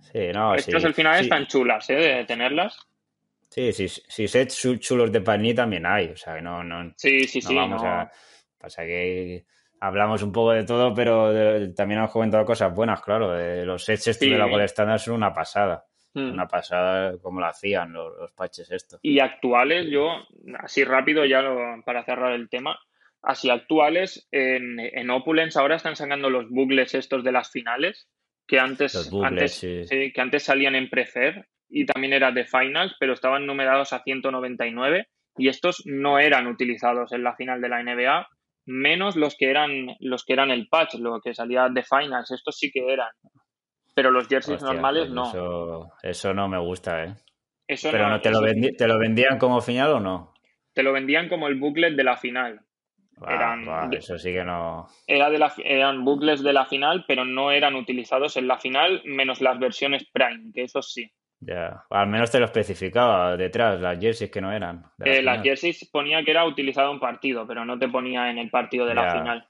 sí, 0.00 0.28
no, 0.32 0.54
Estas 0.54 0.84
al 0.84 0.94
final 0.94 1.20
están 1.20 1.46
chulas, 1.46 1.88
¿eh? 1.90 1.94
De 1.94 2.24
tenerlas. 2.24 2.78
Sí, 3.48 3.72
sí, 3.72 3.88
sí, 3.88 4.28
sets 4.28 4.64
chulos 4.78 5.10
de 5.10 5.20
paní 5.20 5.54
también 5.54 5.84
hay, 5.84 6.06
o 6.08 6.16
sea, 6.16 6.36
que 6.36 6.42
no, 6.42 6.62
no, 6.62 6.92
sí, 6.96 7.26
sí, 7.26 7.40
sí, 7.40 7.54
vamos 7.54 7.82
a... 7.82 8.10
Pasa 8.60 8.84
que 8.84 9.44
hablamos 9.80 10.22
un 10.22 10.32
poco 10.32 10.52
de 10.52 10.64
todo, 10.64 10.94
pero 10.94 11.32
también 11.74 11.98
hemos 12.00 12.12
comentado 12.12 12.44
cosas 12.44 12.74
buenas, 12.74 13.00
claro. 13.00 13.32
De 13.32 13.64
los 13.64 13.84
sets 13.84 14.20
de 14.20 14.28
la 14.28 14.46
Gold 14.46 14.64
Standard 14.64 15.00
son 15.00 15.14
una 15.14 15.32
pasada. 15.32 15.84
Hmm. 16.12 16.32
Una 16.32 16.48
pasada 16.48 17.16
como 17.18 17.40
lo 17.40 17.46
hacían 17.46 17.92
los, 17.92 18.32
patches 18.32 18.70
estos. 18.70 19.00
Y 19.02 19.20
actuales, 19.20 19.88
yo, 19.88 20.08
así 20.58 20.84
rápido 20.84 21.24
ya 21.24 21.42
para 21.84 22.04
cerrar 22.04 22.32
el 22.32 22.48
tema, 22.48 22.78
así 23.22 23.48
actuales, 23.48 24.28
en, 24.32 24.80
en 24.80 25.10
Opulence 25.10 25.58
ahora 25.58 25.76
están 25.76 25.94
sacando 25.94 26.28
los 26.28 26.50
bucles 26.50 26.94
estos 26.94 27.22
de 27.22 27.32
las 27.32 27.50
finales, 27.50 28.08
que 28.48 28.58
antes, 28.58 29.10
antes, 29.22 29.60
que 29.60 30.20
antes 30.20 30.42
salían 30.42 30.74
en 30.74 30.90
Prefer 30.90 31.46
y 31.68 31.86
también 31.86 32.12
era 32.12 32.32
de 32.32 32.44
Finals, 32.44 32.96
pero 32.98 33.12
estaban 33.12 33.46
numerados 33.46 33.92
a 33.92 34.02
199 34.02 35.06
y 35.36 35.48
estos 35.48 35.84
no 35.86 36.18
eran 36.18 36.48
utilizados 36.48 37.12
en 37.12 37.22
la 37.22 37.36
final 37.36 37.60
de 37.60 37.68
la 37.68 37.84
NBA 37.84 38.28
menos 38.70 39.16
los 39.16 39.36
que 39.36 39.50
eran 39.50 39.96
los 39.98 40.24
que 40.24 40.32
eran 40.32 40.50
el 40.50 40.68
patch, 40.68 40.94
lo 40.94 41.20
que 41.20 41.34
salía 41.34 41.68
de 41.68 41.82
finals, 41.82 42.30
estos 42.30 42.56
sí 42.56 42.70
que 42.70 42.92
eran. 42.92 43.10
Pero 43.94 44.10
los 44.10 44.28
jerseys 44.28 44.62
normales 44.62 45.08
pues 45.08 45.34
no. 45.34 45.90
Eso, 46.02 46.32
no 46.32 46.48
me 46.48 46.58
gusta, 46.58 47.04
¿eh? 47.04 47.14
Pero 47.82 48.08
no, 48.08 48.20
¿te, 48.20 48.30
lo 48.30 48.40
¿te 48.76 48.88
lo 48.88 48.98
vendían 48.98 49.38
como 49.38 49.60
final 49.60 49.92
o 49.92 50.00
no? 50.00 50.32
Te 50.72 50.82
lo 50.82 50.92
vendían 50.92 51.28
como 51.28 51.48
el 51.48 51.56
booklet 51.56 51.94
de 51.94 52.04
la 52.04 52.16
final. 52.16 52.60
eran, 53.28 53.92
eso 53.92 54.18
sí 54.18 54.32
que 54.32 54.44
no. 54.44 54.86
Era 55.06 55.30
de 55.30 55.38
la, 55.38 55.52
eran 55.64 56.04
booklets 56.04 56.42
de 56.42 56.52
la 56.52 56.66
final, 56.66 57.04
pero 57.06 57.24
no 57.24 57.50
eran 57.50 57.74
utilizados 57.74 58.36
en 58.36 58.48
la 58.48 58.58
final, 58.58 59.02
menos 59.04 59.40
las 59.40 59.58
versiones 59.58 60.08
Prime, 60.12 60.52
que 60.54 60.62
eso 60.62 60.82
sí. 60.82 61.10
Ya, 61.40 61.84
al 61.88 62.06
menos 62.08 62.30
te 62.30 62.38
lo 62.38 62.44
especificaba 62.44 63.34
detrás, 63.36 63.80
las 63.80 63.98
jerseys 63.98 64.30
que 64.30 64.42
no 64.42 64.52
eran. 64.52 64.84
Eh, 65.02 65.22
las 65.22 65.42
jerseys 65.42 65.88
ponía 65.90 66.22
que 66.22 66.32
era 66.32 66.44
utilizado 66.44 66.92
en 66.92 67.00
partido, 67.00 67.46
pero 67.46 67.64
no 67.64 67.78
te 67.78 67.88
ponía 67.88 68.30
en 68.30 68.36
el 68.36 68.50
partido 68.50 68.84
de 68.84 68.94
la 68.94 69.10
final. 69.10 69.48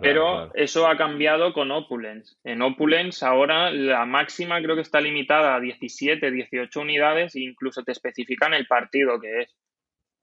pero 0.00 0.54
eso 0.54 0.88
ha 0.88 0.96
cambiado 0.96 1.52
con 1.52 1.70
Opulence. 1.70 2.36
En 2.42 2.62
Opulence 2.62 3.24
ahora 3.24 3.70
la 3.70 4.06
máxima 4.06 4.62
creo 4.62 4.76
que 4.76 4.80
está 4.80 4.98
limitada 5.02 5.54
a 5.54 5.60
17, 5.60 6.30
18 6.30 6.80
unidades 6.80 7.36
e 7.36 7.40
incluso 7.40 7.82
te 7.82 7.92
especifican 7.92 8.54
el 8.54 8.66
partido 8.66 9.20
que 9.20 9.42
es. 9.42 9.54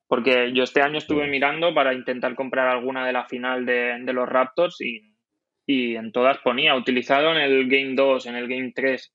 Porque 0.08 0.52
yo 0.52 0.64
este 0.64 0.82
año 0.82 0.98
estuve 0.98 1.28
mirando 1.28 1.76
para 1.76 1.94
intentar 1.94 2.34
comprar 2.34 2.68
alguna 2.68 3.06
de 3.06 3.14
la 3.14 3.26
final 3.26 3.68
de, 3.68 4.00
de 4.02 4.14
los 4.14 4.28
Raptors 4.28 4.82
y, 4.82 5.16
y 5.68 5.96
en 5.96 6.12
todas 6.12 6.40
ponía 6.40 6.76
utilizado 6.76 7.32
en 7.32 7.38
el 7.38 7.70
Game 7.70 7.94
2, 7.94 8.26
en 8.26 8.36
el 8.36 8.48
Game 8.48 8.74
3 8.76 9.14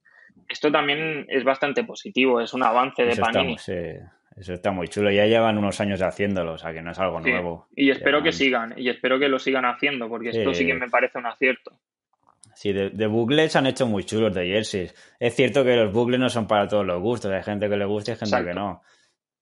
esto 0.49 0.71
también 0.71 1.27
es 1.29 1.45
bastante 1.45 1.85
positivo, 1.85 2.41
es 2.41 2.53
un 2.55 2.63
avance 2.63 3.05
de 3.05 3.17
Panini. 3.17 3.55
eso 3.57 4.53
está 4.53 4.71
muy 4.71 4.89
chulo. 4.89 5.11
Ya 5.11 5.27
llevan 5.27 5.59
unos 5.59 5.81
años 5.81 6.03
haciéndolo, 6.03 6.53
o 6.53 6.59
sea 6.59 6.73
que 6.73 6.83
no 6.83 6.93
es 6.93 6.99
algo 6.99 7.21
nuevo. 7.21 7.69
Y 7.75 7.91
espero 7.91 8.23
que 8.23 8.33
sigan, 8.33 8.75
y 8.77 8.89
espero 8.89 9.19
que 9.19 9.29
lo 9.29 9.39
sigan 9.39 9.65
haciendo, 9.65 10.09
porque 10.09 10.31
esto 10.31 10.55
sí 10.55 10.67
que 10.67 10.75
me 10.75 10.89
parece 10.89 11.19
un 11.19 11.27
acierto. 11.27 11.73
Sí, 12.55 12.73
de, 12.73 12.89
de 12.89 13.07
bucles 13.07 13.55
han 13.55 13.67
hecho 13.67 13.87
muy 13.87 14.05
chulos 14.05 14.35
de 14.35 14.47
jerseys. 14.47 14.95
Es 15.21 15.35
cierto 15.35 15.63
que 15.63 15.77
los 15.77 15.93
bucles 15.93 16.19
no 16.19 16.31
son 16.31 16.47
para 16.47 16.67
todos 16.67 16.87
los 16.87 17.03
gustos. 17.03 17.31
Hay 17.31 17.43
gente 17.43 17.69
que 17.69 17.77
le 17.77 17.85
gusta 17.85 18.11
y 18.11 18.15
hay 18.15 18.19
gente 18.19 18.45
que 18.49 18.55
no. 18.55 18.83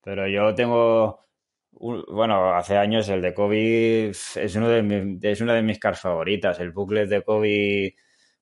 Pero 0.02 0.26
yo 0.26 0.52
tengo, 0.54 1.24
bueno, 1.70 2.54
hace 2.54 2.76
años 2.76 3.08
el 3.08 3.22
de 3.22 3.32
Kobe 3.32 4.08
es, 4.08 4.56
uno 4.56 4.68
de 4.68 4.82
mis, 4.82 5.22
es 5.24 5.40
una 5.40 5.54
de 5.54 5.62
mis 5.62 5.78
cars 5.78 6.00
favoritas. 6.00 6.58
El 6.60 6.72
bucle 6.72 7.06
de 7.06 7.22
Kobe 7.22 7.94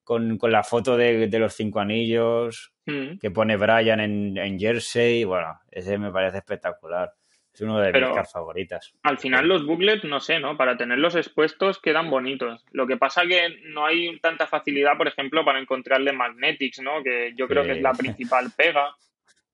con, 0.05 0.37
con 0.39 0.51
la 0.53 0.63
foto 0.63 0.97
de, 0.97 1.29
de, 1.29 1.39
los 1.39 1.55
cinco 1.55 1.81
anillos 1.81 2.69
Mm. 2.85 3.19
que 3.21 3.31
pone 3.31 3.57
Brian 3.57 4.01
en, 4.01 4.37
en 4.37 4.59
jersey. 4.59 5.23
Bueno, 5.23 5.61
ese 5.71 5.99
me 5.99 6.11
parece 6.11 6.39
espectacular. 6.39 7.13
Es 7.55 7.61
uno 7.61 7.79
de 7.79 7.93
Pero 7.93 8.09
mis 8.09 8.17
cars 8.17 8.33
favoritas. 8.33 8.93
Al 9.05 9.19
final 9.19 9.47
los 9.47 9.65
booklets, 9.65 10.03
no 10.05 10.19
sé, 10.21 10.41
¿no? 10.41 10.57
Para 10.57 10.77
tenerlos 10.77 11.15
expuestos 11.15 11.79
quedan 11.81 12.11
bonitos. 12.11 12.65
Lo 12.73 12.87
que 12.89 12.97
pasa 12.97 13.23
que 13.27 13.59
no 13.67 13.85
hay 13.87 14.19
tanta 14.21 14.47
facilidad, 14.49 14.97
por 14.97 15.07
ejemplo, 15.07 15.45
para 15.45 15.61
encontrarle 15.61 16.13
magnetics, 16.13 16.81
¿no? 16.81 17.03
Que 17.05 17.35
yo 17.37 17.47
creo 17.47 17.63
Sí. 17.63 17.69
que 17.69 17.77
es 17.77 17.83
la 17.83 17.93
principal 18.33 18.47
pega. 18.57 18.97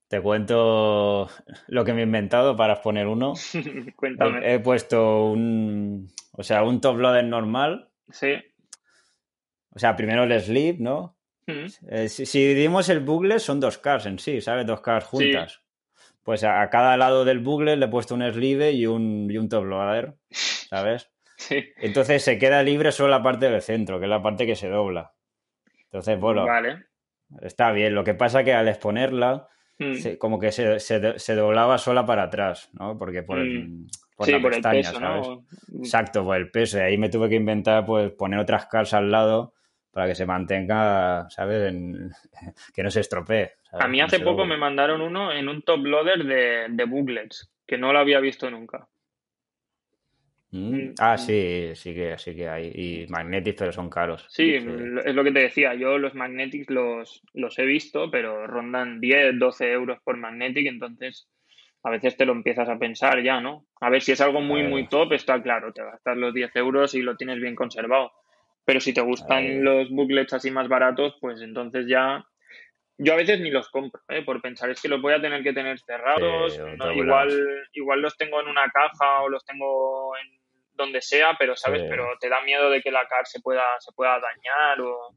Te 0.07 0.21
cuento 0.21 1.29
lo 1.67 1.85
que 1.85 1.93
me 1.93 1.99
he 1.99 2.05
inventado 2.05 2.55
para 2.55 2.73
exponer 2.73 3.05
uno. 3.05 3.33
Cuéntame. 3.95 4.39
He, 4.43 4.55
he 4.55 4.59
puesto 4.59 5.25
un, 5.25 6.07
o 6.31 6.41
sea, 6.41 6.63
un 6.63 6.81
top 6.81 6.97
loader 6.97 7.25
normal. 7.25 7.89
Sí. 8.09 8.33
O 9.79 9.81
sea, 9.81 9.95
primero 9.95 10.25
el 10.25 10.41
sleeve, 10.41 10.77
¿no? 10.81 11.15
Mm. 11.47 11.65
Eh, 11.89 12.09
si, 12.09 12.25
si 12.25 12.45
dividimos 12.45 12.89
el 12.89 12.99
bugle, 12.99 13.39
son 13.39 13.61
dos 13.61 13.77
cars 13.77 14.05
en 14.07 14.19
sí, 14.19 14.41
¿sabes? 14.41 14.65
Dos 14.67 14.81
cars 14.81 15.05
juntas. 15.05 15.61
Pues 16.21 16.43
a, 16.43 16.61
a 16.61 16.69
cada 16.69 16.97
lado 16.97 17.23
del 17.23 17.39
bugle 17.39 17.77
le 17.77 17.85
he 17.85 17.89
puesto 17.89 18.13
un 18.13 18.29
sleeve 18.29 18.73
y 18.73 18.85
un, 18.85 19.31
y 19.31 19.37
un 19.37 19.47
top 19.47 19.63
loader, 19.63 20.15
¿sabes? 20.29 21.09
Sí. 21.37 21.63
Entonces 21.77 22.21
se 22.21 22.37
queda 22.37 22.61
libre 22.63 22.91
solo 22.91 23.07
la 23.11 23.23
parte 23.23 23.49
del 23.49 23.61
centro, 23.61 23.97
que 23.97 24.05
es 24.07 24.09
la 24.09 24.21
parte 24.21 24.45
que 24.45 24.57
se 24.57 24.67
dobla. 24.67 25.13
Entonces, 25.85 26.19
bueno, 26.19 26.45
Vale. 26.45 26.83
está 27.41 27.71
bien. 27.71 27.95
Lo 27.95 28.03
que 28.03 28.13
pasa 28.13 28.43
que 28.43 28.53
al 28.53 28.67
exponerla, 28.67 29.47
Mm. 29.81 29.93
se- 29.93 30.17
como 30.17 30.37
que 30.37 30.51
se, 30.51 30.81
se, 30.81 31.17
se 31.17 31.35
doblaba 31.35 31.77
sola 31.77 32.05
para 32.05 32.23
atrás, 32.23 32.69
¿no? 32.73 32.97
Porque 32.97 33.23
por, 33.23 33.39
el, 33.39 33.69
Mm. 33.69 33.87
por 34.17 34.25
sí, 34.25 34.33
la 34.33 34.41
por 34.41 34.51
el 34.53 34.57
pestaña, 34.57 34.81
peso, 34.89 34.99
¿sabes? 34.99 35.27
¿no? 35.29 35.45
Exacto, 35.79 36.25
por 36.25 36.35
el 36.35 36.51
peso. 36.51 36.77
Y 36.79 36.81
ahí 36.81 36.97
me 36.97 37.07
tuve 37.07 37.29
que 37.29 37.35
inventar, 37.35 37.85
pues, 37.85 38.11
poner 38.11 38.39
otras 38.39 38.65
cars 38.65 38.93
al 38.93 39.09
lado 39.09 39.53
para 39.91 40.07
que 40.07 40.15
se 40.15 40.25
mantenga, 40.25 41.29
¿sabes? 41.29 41.69
En- 41.69 42.11
que 42.73 42.83
no 42.83 42.91
se 42.91 43.01
estropee. 43.01 43.51
¿sabes? 43.69 43.85
A 43.85 43.87
mí 43.87 44.01
hace 44.01 44.19
poco 44.19 44.45
me 44.45 44.57
mandaron 44.57 45.01
uno 45.01 45.31
en 45.31 45.47
un 45.49 45.61
top 45.61 45.85
loader 45.85 46.23
de, 46.25 46.67
de 46.69 46.83
booklets, 46.85 47.51
que 47.65 47.77
no 47.77 47.93
lo 47.93 47.99
había 47.99 48.19
visto 48.19 48.49
nunca. 48.49 48.87
Mm. 50.51 50.93
Ah, 50.99 51.17
sí, 51.17 51.71
sí 51.75 51.93
que, 51.93 52.17
sí 52.17 52.35
que 52.35 52.49
hay. 52.49 52.71
Y 52.73 53.07
Magnetic, 53.07 53.55
pero 53.57 53.71
son 53.71 53.89
caros. 53.89 54.25
Sí, 54.29 54.55
es 54.55 54.63
lo 55.15 55.23
que 55.23 55.31
te 55.31 55.39
decía. 55.39 55.75
Yo 55.75 55.97
los 55.97 56.15
Magnetics 56.15 56.69
los, 56.69 57.21
los 57.33 57.59
he 57.59 57.65
visto, 57.65 58.09
pero 58.09 58.47
rondan 58.47 58.99
10, 58.99 59.37
12 59.37 59.71
euros 59.71 59.99
por 60.03 60.17
Magnetic, 60.17 60.65
entonces 60.67 61.29
a 61.83 61.91
veces 61.91 62.17
te 62.17 62.25
lo 62.25 62.33
empiezas 62.33 62.67
a 62.67 62.77
pensar 62.77 63.21
ya, 63.23 63.39
¿no? 63.39 63.65
A 63.79 63.89
ver, 63.89 64.01
si 64.01 64.11
es 64.11 64.21
algo 64.21 64.41
muy, 64.41 64.63
muy 64.63 64.87
top, 64.87 65.13
está 65.13 65.41
claro, 65.41 65.71
te 65.71 65.83
gastas 65.83 66.17
los 66.17 66.33
10 66.33 66.53
euros 66.55 66.93
y 66.95 67.01
lo 67.01 67.15
tienes 67.15 67.39
bien 67.39 67.55
conservado. 67.55 68.11
Pero 68.69 68.79
si 68.81 68.93
te 68.93 69.01
gustan 69.01 69.37
Ahí. 69.39 69.57
los 69.61 69.89
booklets 69.89 70.31
así 70.33 70.51
más 70.51 70.67
baratos, 70.67 71.17
pues 71.19 71.41
entonces 71.41 71.87
ya... 71.87 72.23
Yo 72.99 73.13
a 73.13 73.15
veces 73.15 73.39
ni 73.39 73.49
los 73.49 73.67
compro, 73.69 73.99
¿eh? 74.09 74.21
por 74.23 74.39
pensar, 74.43 74.69
es 74.69 74.79
que 74.79 74.87
los 74.87 75.01
voy 75.01 75.13
a 75.13 75.19
tener 75.19 75.41
que 75.41 75.53
tener 75.53 75.79
cerrados, 75.79 76.53
Sí, 76.53 76.59
¿no? 76.77 76.85
doblados. 76.85 76.95
igual, 77.33 77.67
igual 77.73 78.01
los 78.03 78.15
tengo 78.15 78.39
en 78.41 78.47
una 78.47 78.69
caja 78.71 79.21
o 79.23 79.29
los 79.29 79.43
tengo 79.43 80.15
en 80.17 80.39
donde 80.73 81.01
sea, 81.01 81.35
pero 81.39 81.55
sabes, 81.55 81.81
Sí. 81.81 81.87
pero 81.89 82.05
te 82.19 82.29
da 82.29 82.41
miedo 82.43 82.69
de 82.69 82.79
que 82.81 82.91
la 82.91 83.07
car 83.07 83.25
se 83.25 83.39
pueda, 83.41 83.63
se 83.79 83.91
pueda 83.93 84.19
dañar 84.19 84.81
o... 84.81 85.15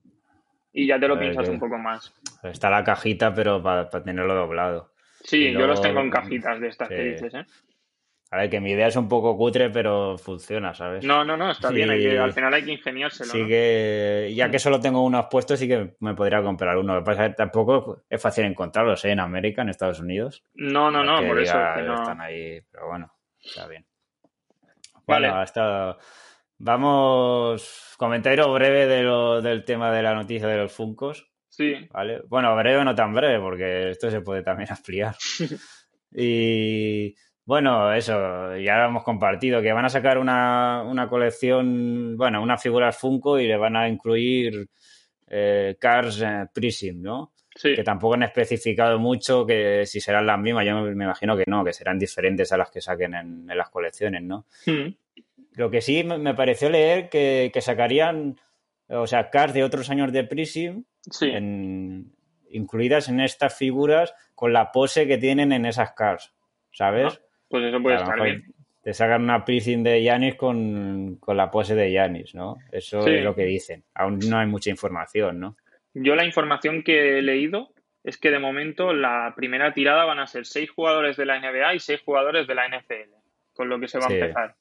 y 0.73 0.87
ya 0.87 0.99
te 0.99 1.07
lo 1.07 1.17
ver, 1.17 1.25
piensas 1.25 1.45
que- 1.45 1.51
un 1.51 1.61
poco 1.61 1.77
más. 1.77 2.15
Está 2.45 2.71
la 2.71 2.83
cajita, 2.85 3.35
pero 3.35 3.63
para, 3.63 3.91
tenerlo 3.91 4.35
doblado. 4.35 4.93
Sí, 5.25 5.53
yo 5.53 5.67
los 5.67 5.83
tengo 5.83 6.01
en 6.01 6.09
cajitas 6.09 6.59
de 6.59 6.69
estas 6.69 6.89
que 6.89 7.03
dices, 7.03 7.35
¿eh? 7.35 7.45
A 8.35 8.39
ver, 8.39 8.49
que 8.49 8.61
mi 8.61 8.71
idea 8.71 8.87
es 8.87 8.97
un 8.97 9.11
poco 9.11 9.37
cutre, 9.37 9.69
pero 9.69 10.17
funciona, 10.17 10.73
¿sabes? 10.73 11.05
No, 11.05 11.23
no, 11.23 11.37
no, 11.37 11.51
está 11.51 11.69
Sí. 11.69 11.75
bien, 11.75 11.91
hay 11.91 12.01
que, 12.01 12.19
al 12.19 12.33
final 12.33 12.55
hay 12.55 12.65
que 12.65 12.73
ingeniárselo, 12.73 13.31
Sí 13.31 13.43
¿no? 13.43 13.47
que, 13.47 14.33
ya 14.35 14.51
que 14.51 14.59
solo 14.59 14.81
tengo 14.81 15.05
unos 15.05 15.27
puestos, 15.31 15.59
sí 15.59 15.69
que 15.69 15.97
me 16.01 16.15
podría 16.15 16.43
comprar 16.43 16.79
uno. 16.79 16.95
Lo 16.95 17.01
que 17.03 17.05
pasa 17.05 17.27
es 17.27 17.31
que 17.33 17.37
tampoco 17.37 18.05
es 18.09 18.23
fácil 18.23 18.47
encontrarlos, 18.47 19.05
¿eh? 19.05 19.11
En 19.11 19.21
América, 19.21 19.61
en 19.61 19.69
Estados 19.69 20.01
Unidos. 20.01 20.43
No, 20.55 20.91
no, 20.91 21.05
no, 21.05 21.27
por 21.29 21.41
eso 21.41 21.59
que 21.77 21.83
no... 21.83 21.95
están 21.95 22.23
ahí, 22.23 22.59
pero 22.71 22.89
bueno, 22.89 23.13
está 23.39 23.69
bien. 23.69 23.85
Vale. 25.07 25.29
Hasta... 25.29 25.99
Vamos, 26.57 27.95
comentario 27.99 28.51
breve 28.53 28.87
de 28.87 29.03
lo, 29.03 29.43
del 29.43 29.65
tema 29.65 29.93
de 29.93 30.03
la 30.03 30.15
noticia 30.15 30.49
de 30.49 30.57
los 30.57 30.73
Funcos, 30.73 31.29
Sí, 31.49 31.75
¿vale? 31.93 32.23
Bueno, 32.29 32.57
breve 32.57 32.83
no 32.83 32.95
tan 32.95 33.13
breve, 33.13 33.39
porque 33.41 33.91
esto 33.91 34.11
se 34.11 34.23
puede 34.23 34.43
también 34.43 34.71
ampliar. 34.73 35.15
Y 36.15 37.15
bueno, 37.53 37.93
eso, 37.93 38.57
ya 38.57 38.79
lo 38.79 38.87
hemos 38.87 39.05
compartido, 39.05 39.61
que 39.61 39.75
van 39.75 39.85
a 39.85 39.91
sacar 39.91 40.17
una, 40.17 40.83
una 40.87 41.07
colección, 41.07 42.17
bueno, 42.17 42.43
unas 42.43 42.63
figuras 42.63 42.97
Funko 42.97 43.39
y 43.39 43.47
le 43.47 43.59
van 43.59 43.77
a 43.77 43.89
incluir 43.91 44.69
eh, 45.27 45.77
Cars 45.79 46.23
eh, 46.23 46.47
Prism, 46.51 47.03
¿no? 47.03 47.33
sí. 47.55 47.75
Que 47.75 47.85
tampoco 47.85 48.15
han 48.15 48.23
especificado 48.23 48.99
mucho 48.99 49.45
que 49.45 49.85
si 49.85 50.01
serán 50.01 50.27
las 50.27 50.39
mismas, 50.39 50.65
yo 50.65 50.81
me, 50.81 50.95
me 50.95 51.05
imagino 51.05 51.37
que 51.37 51.45
no, 51.47 51.63
que 51.63 51.75
serán 51.75 51.99
diferentes 51.99 52.51
a 52.53 52.57
las 52.57 52.71
que 52.71 52.81
saquen 52.81 53.13
en, 53.15 53.51
en 53.51 53.59
las 53.59 53.69
colecciones, 53.69 54.23
¿no? 54.23 54.47
Mm, 54.65 54.95
Lo 55.57 55.71
que 55.71 55.83
sí 55.83 56.05
me, 56.05 56.33
pareció 56.35 56.71
leer 56.71 57.11
que, 57.11 57.51
que 57.53 57.61
sacarían, 57.61 58.39
o 58.89 59.07
sea, 59.07 59.29
Cars 59.29 59.53
de 59.53 59.63
otros 59.65 59.91
años 59.91 60.11
de 60.11 60.25
Prism 60.25 60.85
Sí, 61.11 61.27
en- 61.31 62.13
incluidas 62.51 63.11
en 63.11 63.21
estas 63.21 63.55
figuras 63.55 64.15
con 64.35 64.55
la 64.55 64.73
pose 64.73 65.07
que 65.07 65.19
tienen 65.19 65.53
en 65.53 65.67
esas 65.67 65.93
cars, 65.93 66.33
¿sabes? 66.73 67.21
Pues 67.53 67.65
eso 67.67 67.83
puede 67.83 67.97
estar 67.97 68.21
bien. 68.21 68.45
Te 68.83 68.95
sacan 68.95 69.23
una 69.23 69.45
prism 69.45 69.83
de 69.85 70.03
Yanis 70.03 70.35
con, 70.35 71.17
con 71.21 71.37
la 71.37 71.51
pose 71.51 71.75
de 71.77 71.93
Yanis, 71.93 72.35
¿no? 72.35 72.57
Eso 72.73 73.03
Sí. 73.03 73.11
es 73.11 73.23
lo 73.23 73.35
que 73.37 73.45
dicen. 73.45 73.85
Aún 73.95 74.19
no 74.29 74.39
hay 74.39 74.47
mucha 74.49 74.71
información, 74.71 75.39
¿no? 75.39 75.57
Yo 75.95 76.17
la 76.17 76.25
información 76.25 76.83
que 76.83 77.19
he 77.19 77.23
leído 77.23 77.73
es 78.03 78.17
que 78.19 78.31
de 78.31 78.39
momento 78.41 78.93
la 78.93 79.35
primera 79.37 79.73
tirada 79.75 80.05
van 80.05 80.19
a 80.19 80.27
ser 80.27 80.47
seis 80.47 80.71
jugadores 80.71 81.17
de 81.17 81.27
la 81.27 81.37
NBA 81.39 81.75
y 81.75 81.79
seis 81.79 82.01
jugadores 82.05 82.47
de 82.49 82.55
la 82.57 82.67
NFL, 82.67 83.15
con 83.53 83.69
lo 83.69 83.79
que 83.79 83.87
se 83.87 83.99
va 83.99 84.09
Sí. 84.09 84.15
a 84.15 84.17
empezar. 84.17 84.55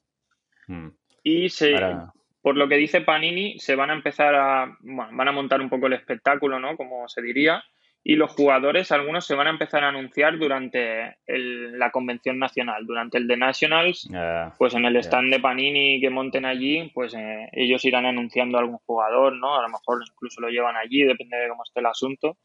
Mm. 0.68 0.88
Y 1.24 1.48
se, 1.48 1.74
por 2.42 2.56
lo 2.56 2.68
que 2.68 2.76
dice 2.76 3.00
Panini, 3.00 3.58
se 3.58 3.74
van 3.74 3.90
a 3.90 3.94
empezar 3.94 4.34
a, 4.36 4.76
bueno, 4.80 5.10
van 5.16 5.28
a 5.28 5.32
montar 5.32 5.60
un 5.60 5.68
poco 5.70 5.86
el 5.88 5.94
espectáculo, 5.94 6.60
¿no? 6.60 6.76
Como 6.76 7.08
se 7.08 7.22
diría. 7.22 7.64
Y 8.04 8.16
los 8.16 8.32
jugadores, 8.32 8.90
algunos 8.90 9.24
se 9.26 9.36
van 9.36 9.46
a 9.46 9.50
empezar 9.50 9.84
a 9.84 9.88
anunciar 9.90 10.36
durante 10.36 11.18
el- 11.26 11.78
la 11.78 11.90
convención 11.92 12.36
nacional, 12.38 12.84
durante 12.84 13.16
el 13.18 13.28
de 13.28 13.36
Nationals. 13.36 14.08
Pues 14.58 14.74
en 14.74 14.84
el 14.84 14.96
stand 14.96 15.32
de 15.32 15.38
Panini 15.38 16.00
que 16.00 16.10
monten 16.10 16.44
allí, 16.44 16.90
pues 16.94 17.14
eh, 17.14 17.48
ellos 17.52 17.84
irán 17.84 18.06
anunciando 18.06 18.58
a 18.58 18.62
algún 18.62 18.78
jugador, 18.78 19.34
¿no? 19.36 19.56
A 19.56 19.62
lo 19.62 19.68
mejor 19.68 20.00
incluso 20.04 20.40
lo 20.40 20.48
llevan 20.48 20.74
allí, 20.76 21.02
depende 21.04 21.36
de 21.36 21.48
cómo 21.48 21.62
esté 21.62 21.78
el 21.78 21.86
asunto. 21.86 22.36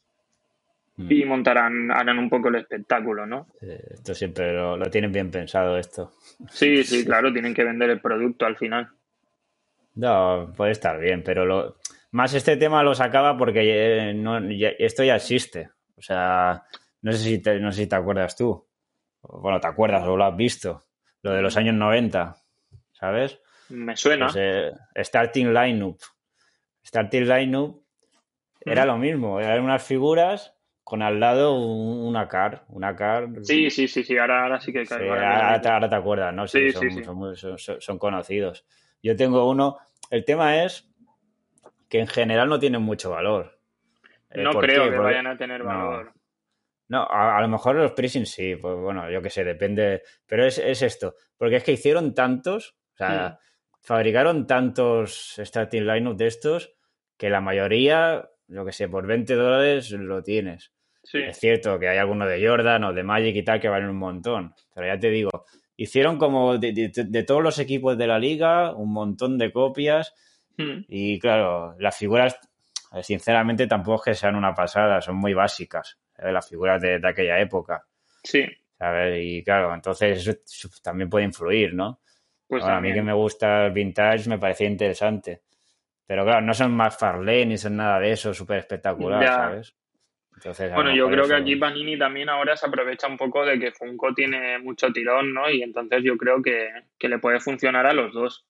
mm. 0.97 1.11
Y 1.11 1.25
montarán, 1.25 1.89
harán 1.91 2.19
un 2.19 2.29
poco 2.29 2.49
el 2.49 2.55
espectáculo, 2.55 3.25
¿no? 3.25 3.47
Eh, 3.61 3.81
Esto 3.95 4.13
siempre 4.13 4.53
lo, 4.53 4.77
lo 4.77 4.89
tienen 4.91 5.11
bien 5.11 5.31
pensado, 5.31 5.75
esto. 5.79 6.11
Sí, 6.51 6.83
sí, 6.83 7.03
claro, 7.03 7.33
tienen 7.33 7.55
que 7.55 7.63
vender 7.63 7.89
el 7.89 7.99
producto 7.99 8.45
al 8.45 8.57
final. 8.57 8.89
No, 9.95 10.53
puede 10.55 10.71
estar 10.73 10.99
bien, 10.99 11.23
pero 11.23 11.45
lo, 11.45 11.77
más 12.11 12.33
este 12.33 12.57
tema 12.57 12.83
lo 12.83 12.95
sacaba 12.95 13.37
porque 13.37 14.09
eh, 14.09 14.13
no, 14.13 14.39
ya- 14.51 14.71
esto 14.79 15.03
ya 15.03 15.15
existe. 15.15 15.69
O 15.95 16.01
sea, 16.01 16.63
no 17.01 17.11
sé 17.11 17.17
si 17.19 17.39
te, 17.41 17.59
no 17.59 17.71
sé 17.71 17.81
si 17.83 17.87
te 17.87 17.95
acuerdas 17.95 18.35
tú. 18.35 18.67
Bueno, 19.21 19.59
te 19.59 19.67
acuerdas 19.67 20.03
o 20.07 20.15
lo 20.15 20.23
has 20.25 20.35
visto. 20.35 20.85
Lo 21.23 21.31
de 21.33 21.41
los 21.41 21.57
años 21.57 21.75
90, 21.75 22.35
¿sabes? 22.91 23.39
Me 23.69 23.95
suena. 23.97 24.27
Pues, 24.27 24.37
eh, 24.39 24.71
starting 25.03 25.47
lineup. 25.53 25.99
Starting 26.85 27.27
lineup 27.27 27.83
era 28.61 28.83
Mm. 28.83 28.87
lo 28.87 28.97
mismo. 28.97 29.39
Eran 29.39 29.63
unas 29.63 29.83
figuras 29.83 30.53
con 30.83 31.01
al 31.01 31.19
lado 31.19 31.55
un- 31.59 32.05
una 32.07 32.27
car. 32.29 32.63
Una 32.69 32.95
car. 32.95 33.27
Sí, 33.43 33.69
sí, 33.69 33.87
sí, 33.89 34.03
sí, 34.03 34.17
ahora, 34.17 34.43
ahora 34.43 34.61
sí 34.61 34.71
que 34.71 34.85
Sí, 34.85 34.89
caigo. 34.95 35.11
ahora, 35.13 35.59
te, 35.61 35.67
ahora 35.69 35.89
te 35.89 35.95
acuerdas, 35.95 36.33
¿no? 36.33 36.47
Sí, 36.47 36.67
Sí, 36.67 36.71
son, 36.71 37.35
sí, 37.35 37.57
son- 37.57 37.81
son 37.81 37.99
conocidos. 37.99 38.65
Yo 39.03 39.15
tengo 39.15 39.49
uno. 39.49 39.77
El 40.09 40.23
tema 40.23 40.63
es 40.63 40.86
que 41.89 41.99
en 41.99 42.07
general 42.07 42.49
no 42.49 42.59
tienen 42.59 42.81
mucho 42.81 43.09
valor. 43.11 43.59
Eh, 44.29 44.41
no 44.43 44.51
¿por 44.51 44.65
creo 44.65 44.83
qué? 44.83 44.89
que 44.89 44.95
Porque- 44.97 45.11
vayan 45.13 45.27
a 45.27 45.37
tener 45.37 45.63
valor. 45.63 46.13
No, 46.89 47.03
a, 47.03 47.37
a 47.37 47.41
lo 47.41 47.47
mejor 47.49 47.75
los 47.75 47.91
pricing 47.91 48.25
sí, 48.25 48.55
pues 48.55 48.75
bueno, 48.77 49.09
yo 49.11 49.21
qué 49.21 49.29
sé, 49.29 49.43
depende. 49.43 50.03
Pero 50.25 50.45
es, 50.45 50.57
es 50.57 50.81
esto, 50.81 51.15
porque 51.37 51.57
es 51.57 51.63
que 51.63 51.73
hicieron 51.73 52.13
tantos, 52.15 52.77
o 52.93 52.97
sea, 52.97 53.39
fabricaron 53.81 54.47
tantos 54.47 55.35
starting 55.37 55.85
lineup 55.85 56.17
de 56.17 56.27
estos 56.27 56.73
que 57.17 57.29
la 57.29 57.41
mayoría, 57.41 58.29
yo 58.47 58.65
qué 58.65 58.71
sé, 58.71 58.87
por 58.87 59.05
20 59.05 59.33
dólares 59.35 59.91
lo 59.91 60.23
tienes. 60.23 60.71
Sí, 61.03 61.19
Es 61.19 61.37
cierto 61.39 61.79
que 61.79 61.87
hay 61.89 61.97
algunos 61.97 62.27
de 62.29 62.45
Jordan 62.45 62.83
o 62.85 62.93
de 62.93 63.03
Magic 63.03 63.35
y 63.35 63.43
tal 63.43 63.59
que 63.61 63.69
valen 63.69 63.89
un 63.89 63.97
montón, 63.97 64.53
pero 64.73 64.87
ya 64.87 64.99
te 64.99 65.09
digo, 65.09 65.29
hicieron 65.77 66.17
como 66.17 66.57
de, 66.57 66.73
de- 66.73 66.91
de 67.05 67.23
todos 67.23 67.41
los 67.41 67.59
equipos 67.59 67.97
de 67.97 68.07
la 68.07 68.19
liga 68.19 68.73
un 68.75 68.91
montón 68.91 69.37
de 69.37 69.51
copias 69.53 70.13
Mm, 70.57 70.85
y 70.87 71.19
claro, 71.19 71.75
las 71.79 71.97
figuras 71.97 72.39
sinceramente 73.01 73.67
tampoco 73.67 73.97
es 73.97 74.05
que 74.05 74.13
sean 74.15 74.35
una 74.35 74.53
pasada, 74.53 75.01
son 75.01 75.17
muy 75.17 75.33
básicas, 75.33 75.99
las 76.17 76.49
figuras 76.49 76.81
de, 76.81 76.99
aquella 77.03 77.39
época. 77.39 77.85
Sí. 78.23 78.45
¿sabes? 78.77 79.19
Y 79.23 79.43
claro, 79.43 79.73
entonces 79.73 80.27
eso 80.27 80.69
también 80.81 81.09
puede 81.09 81.25
influir, 81.25 81.73
¿no? 81.73 81.99
Pues 82.47 82.63
a 82.63 82.79
mí 82.79 82.93
que 82.93 83.01
me 83.01 83.13
gusta 83.13 83.65
el 83.65 83.73
vintage 83.73 84.29
me 84.29 84.39
parecía 84.39 84.67
interesante. 84.67 85.41
Pero 86.05 86.23
claro, 86.23 86.41
no 86.41 86.53
son 86.53 86.73
más 86.73 86.97
Farley 86.97 87.45
ni 87.45 87.57
son 87.57 87.75
nada 87.75 87.99
de 87.99 88.11
eso, 88.11 88.33
súper 88.33 88.59
espectacular, 88.59 89.25
¿sabes? 89.27 89.75
bueno, 90.73 90.95
yo 90.95 91.09
creo 91.09 91.27
que 91.27 91.33
aquí 91.33 91.55
Panini 91.55 91.97
también 91.97 92.29
ahora 92.29 92.55
se 92.55 92.67
aprovecha 92.67 93.07
un 93.07 93.17
poco 93.17 93.43
de 93.43 93.59
que 93.59 93.71
Funko 93.71 94.13
tiene 94.13 94.59
mucho 94.59 94.93
tirón, 94.93 95.33
¿no? 95.33 95.49
Y 95.49 95.63
entonces 95.63 96.03
yo 96.03 96.15
creo 96.15 96.41
que, 96.43 96.69
le 96.99 97.19
puede 97.19 97.39
funcionar 97.39 97.87
a 97.87 97.93
los 97.93 98.13
dos. 98.13 98.45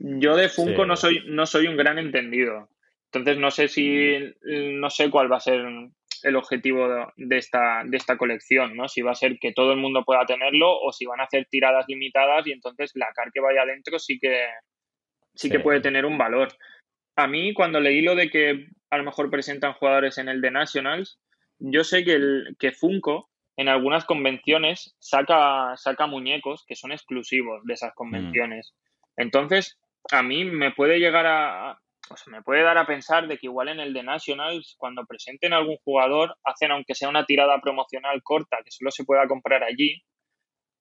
Yo 0.00 0.36
de 0.36 0.48
Funko 0.48 0.86
no 0.86 0.96
soy 0.96 1.24
no 1.26 1.46
soy 1.46 1.66
un 1.66 1.76
gran 1.76 1.98
entendido. 1.98 2.68
Entonces 3.12 3.38
no 3.38 3.50
sé 3.50 3.68
si 3.68 4.16
no 4.42 4.90
sé 4.90 5.10
cuál 5.10 5.30
va 5.32 5.38
a 5.38 5.40
ser 5.40 5.64
el 6.22 6.36
objetivo 6.36 6.88
de 7.16 7.38
esta, 7.38 7.82
de 7.84 7.96
esta 7.96 8.16
colección, 8.16 8.76
¿no? 8.76 8.88
Si 8.88 9.02
va 9.02 9.12
a 9.12 9.16
ser 9.16 9.38
que 9.38 9.52
todo 9.52 9.72
el 9.72 9.78
mundo 9.78 10.04
pueda 10.04 10.26
tenerlo 10.26 10.78
o 10.78 10.92
si 10.92 11.06
van 11.06 11.20
a 11.20 11.24
hacer 11.24 11.46
tiradas 11.50 11.86
limitadas 11.88 12.46
y 12.46 12.52
entonces 12.52 12.92
la 12.94 13.06
car 13.14 13.30
que 13.32 13.40
vaya 13.40 13.62
adentro 13.62 13.98
sí 13.98 14.18
que 14.18 14.46
sí, 15.34 15.50
que 15.50 15.60
puede 15.60 15.80
tener 15.80 16.04
un 16.04 16.18
valor. 16.18 16.48
A 17.16 17.26
mí 17.26 17.54
cuando 17.54 17.80
leí 17.80 18.02
lo 18.02 18.14
de 18.14 18.30
que 18.30 18.68
a 18.90 18.98
lo 18.98 19.04
mejor 19.04 19.30
presentan 19.30 19.74
jugadores 19.74 20.18
en 20.18 20.28
el 20.28 20.40
de 20.40 20.50
Nationals, 20.50 21.18
yo 21.58 21.84
sé 21.84 22.04
que, 22.04 22.14
el, 22.14 22.56
que 22.58 22.72
Funko 22.72 23.30
en 23.56 23.68
algunas 23.68 24.04
convenciones 24.04 24.96
saca, 25.00 25.76
saca 25.76 26.06
muñecos 26.06 26.64
que 26.66 26.76
son 26.76 26.92
exclusivos 26.92 27.64
de 27.64 27.74
esas 27.74 27.92
convenciones. 27.94 28.72
Mm. 29.16 29.22
Entonces, 29.22 29.78
a 30.10 30.22
mí 30.22 30.44
me 30.44 30.72
puede 30.72 30.98
llegar 30.98 31.26
a, 31.26 31.78
o 32.10 32.16
sea, 32.16 32.32
me 32.32 32.42
puede 32.42 32.62
dar 32.62 32.78
a 32.78 32.86
pensar 32.86 33.28
de 33.28 33.38
que 33.38 33.46
igual 33.46 33.68
en 33.68 33.80
el 33.80 33.92
de 33.92 34.02
Nationals, 34.02 34.76
cuando 34.78 35.04
presenten 35.06 35.52
algún 35.52 35.76
jugador, 35.84 36.36
hacen 36.44 36.70
aunque 36.70 36.94
sea 36.94 37.08
una 37.08 37.24
tirada 37.24 37.60
promocional 37.60 38.22
corta 38.22 38.58
que 38.64 38.70
solo 38.70 38.90
se 38.90 39.04
pueda 39.04 39.26
comprar 39.26 39.62
allí. 39.62 40.02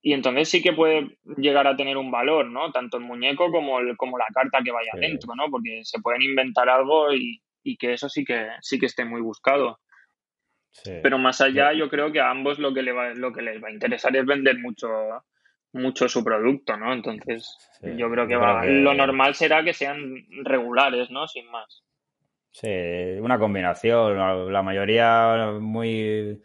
Y 0.02 0.14
entonces 0.14 0.50
sí 0.50 0.62
que 0.62 0.74
puede 0.74 1.18
llegar 1.38 1.68
a 1.68 1.76
tener 1.76 1.98
un 1.98 2.12
valor, 2.12 2.46
¿no? 2.46 2.72
Tanto 2.72 2.98
el 2.98 3.04
muñeco 3.04 3.52
como, 3.52 3.80
el, 3.80 3.98
como 3.98 4.18
la 4.18 4.28
carta 4.34 4.60
que 4.64 4.72
vaya 4.72 4.92
adentro, 4.94 5.34
¿no? 5.36 5.50
Porque 5.50 5.82
se 5.84 6.00
pueden 6.00 6.22
inventar 6.22 6.70
algo 6.70 7.14
y, 7.14 7.42
que 7.78 7.92
eso 7.92 8.08
sí 8.08 8.24
que, 8.24 8.48
sí 8.62 8.80
que 8.80 8.86
esté 8.86 9.04
muy 9.04 9.22
buscado. 9.22 9.80
Pero 10.86 11.18
más 11.18 11.42
allá, 11.42 11.74
yo 11.74 11.90
creo 11.90 12.12
que 12.12 12.22
a 12.22 12.30
ambos 12.30 12.60
lo 12.60 12.74
que, 12.74 12.84
le 12.84 12.94
va, 12.94 13.14
lo 13.16 13.34
que 13.34 13.42
les 13.42 13.62
va 13.62 13.68
a 13.68 13.72
interesar 13.72 14.16
es 14.16 14.26
vender 14.26 14.60
mucho, 14.60 14.88
mucho 15.78 16.10
su 16.10 16.24
producto, 16.24 16.76
¿no? 16.78 16.94
Entonces, 16.94 17.58
yo 17.82 18.10
creo 18.10 18.28
que, 18.28 18.36
va, 18.36 18.66
lo 18.66 18.94
normal 18.94 19.36
será 19.36 19.64
que 19.64 19.74
sean 19.74 20.26
regulares, 20.44 21.10
¿no? 21.10 21.28
Sin 21.28 21.50
más. 21.50 21.84
Sí, 22.52 22.70
una 23.22 23.38
combinación. 23.38 24.52
La 24.52 24.64
mayoría 24.64 25.52
muy, 25.60 26.42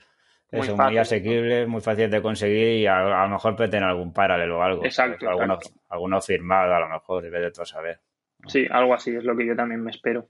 muy, 0.52 0.68
muy 0.68 0.98
asequible, 0.98 1.66
muy 1.66 1.80
fácil 1.80 2.10
de 2.10 2.20
conseguir 2.20 2.80
y 2.80 2.86
a, 2.86 3.00
lo 3.00 3.28
mejor 3.28 3.56
puede 3.56 3.70
tener 3.70 3.88
algún 3.88 4.12
paralelo 4.12 4.58
o 4.58 4.62
algo. 4.62 4.84
Exacto. 4.84 5.26
Alguno, 5.88 6.20
firmado 6.20 6.74
a 6.74 6.80
lo 6.80 6.88
mejor, 6.88 7.24
en 7.24 7.32
vez 7.32 7.40
de 7.40 7.50
todo 7.50 7.64
saber. 7.64 8.00
Sí, 8.46 8.66
algo 8.70 8.92
así 8.92 9.14
es 9.14 9.24
lo 9.24 9.36
que 9.36 9.46
yo 9.46 9.56
también 9.56 9.82
me 9.82 9.90
espero. 9.90 10.28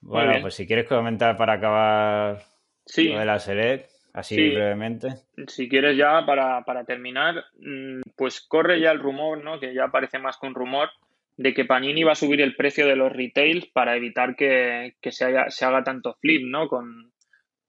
Bueno, 0.00 0.40
pues 0.40 0.54
si 0.54 0.66
quieres 0.66 0.88
comentar 0.88 1.36
para 1.36 1.54
acabar 1.54 2.42
sí. 2.84 3.08
lo 3.08 3.20
de 3.20 3.24
la 3.24 3.38
Select. 3.38 3.95
Así 4.16 4.48
brevemente. 4.48 5.08
Si 5.46 5.68
quieres 5.68 5.94
ya 5.94 6.24
para, 6.24 6.84
terminar, 6.86 7.44
mm, 7.58 8.00
pues 8.16 8.40
corre 8.40 8.80
ya 8.80 8.90
el 8.90 8.98
rumor, 8.98 9.44
¿no? 9.44 9.60
Que 9.60 9.74
ya 9.74 9.88
parece 9.88 10.18
más 10.18 10.38
que 10.38 10.46
un 10.46 10.54
rumor, 10.54 10.88
de 11.36 11.52
que 11.52 11.66
Panini 11.66 12.02
va 12.02 12.12
a 12.12 12.14
subir 12.14 12.40
el 12.40 12.56
precio 12.56 12.86
de 12.86 12.96
los 12.96 13.12
retails 13.12 13.66
para 13.66 13.94
evitar 13.94 14.34
que, 14.34 14.94
se, 15.10 15.26
haga 15.26 15.84
tanto 15.84 16.14
flip, 16.14 16.46
¿no? 16.46 16.66
Con, 16.66 17.12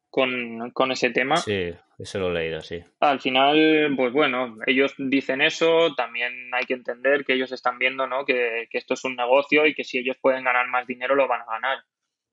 con, 0.09 0.91
ese 0.93 1.09
tema. 1.09 1.35
Sí, 1.35 1.73
eso 1.99 2.19
lo 2.19 2.29
he 2.29 2.41
leído, 2.41 2.61
sí. 2.61 2.81
Al 3.01 3.19
final, 3.19 3.93
pues 3.97 4.13
bueno, 4.13 4.55
ellos 4.67 4.93
dicen 4.97 5.41
eso, 5.41 5.93
también 5.95 6.31
hay 6.53 6.65
que 6.65 6.75
entender 6.75 7.25
que 7.25 7.33
ellos 7.33 7.51
están 7.51 7.77
viendo, 7.77 8.07
¿no? 8.07 8.23
Que, 8.23 8.69
que 8.71 8.77
esto 8.77 8.93
es 8.93 9.03
un 9.03 9.17
negocio 9.17 9.65
y 9.65 9.75
que 9.75 9.83
si 9.83 9.97
ellos 9.97 10.15
pueden 10.21 10.45
ganar 10.45 10.69
más 10.69 10.87
dinero, 10.87 11.13
lo 11.13 11.27
van 11.27 11.41
a 11.41 11.51
ganar. 11.51 11.79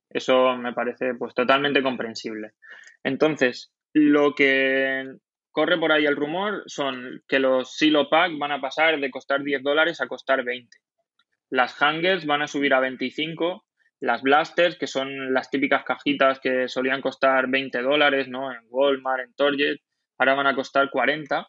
Eso 0.08 0.56
me 0.56 0.72
parece 0.72 1.14
pues 1.14 1.34
totalmente 1.34 1.82
comprensible. 1.82 2.52
Entonces, 3.02 3.73
lo 3.94 4.34
que 4.34 5.16
corre 5.52 5.78
por 5.78 5.92
ahí 5.92 6.04
el 6.04 6.16
rumor 6.16 6.64
son 6.66 7.22
que 7.28 7.38
los 7.38 7.76
Silo 7.76 8.10
Pack 8.10 8.36
van 8.38 8.52
a 8.52 8.60
pasar 8.60 8.98
de 8.98 9.10
costar 9.10 9.42
10 9.42 9.62
dólares 9.62 10.00
a 10.00 10.08
costar 10.08 10.44
20. 10.44 10.76
Las 11.50 11.74
hangers 11.74 12.26
van 12.26 12.42
a 12.42 12.48
subir 12.48 12.74
a 12.74 12.80
25. 12.80 13.64
Las 14.00 14.22
blasters, 14.22 14.76
que 14.76 14.88
son 14.88 15.32
las 15.32 15.48
típicas 15.50 15.84
cajitas 15.84 16.40
que 16.40 16.68
solían 16.68 17.00
costar 17.00 17.48
20 17.48 17.80
dólares, 17.82 18.28
¿no? 18.28 18.52
En 18.52 18.58
Walmart, 18.68 19.22
en 19.22 19.34
Target, 19.34 19.76
ahora 20.18 20.34
van 20.34 20.48
a 20.48 20.56
costar 20.56 20.90
40. 20.90 21.46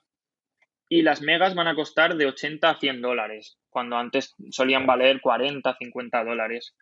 Y 0.88 1.02
las 1.02 1.24
megas 1.24 1.56
van 1.56 1.68
a 1.68 1.74
costar 1.74 2.16
de 2.16 2.28
80 2.28 2.70
a 2.70 2.80
100 2.80 3.02
dólares, 3.02 3.58
cuando 3.72 3.98
antes 3.98 4.36
solían 4.52 4.86
valer 4.86 5.20
40, 5.20 5.76
50 5.80 6.24
dólares. 6.24 6.76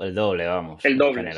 el 0.00 0.14
doble, 0.14 0.46
vamos. 0.46 0.82
El 0.82 0.96
doble. 0.96 1.30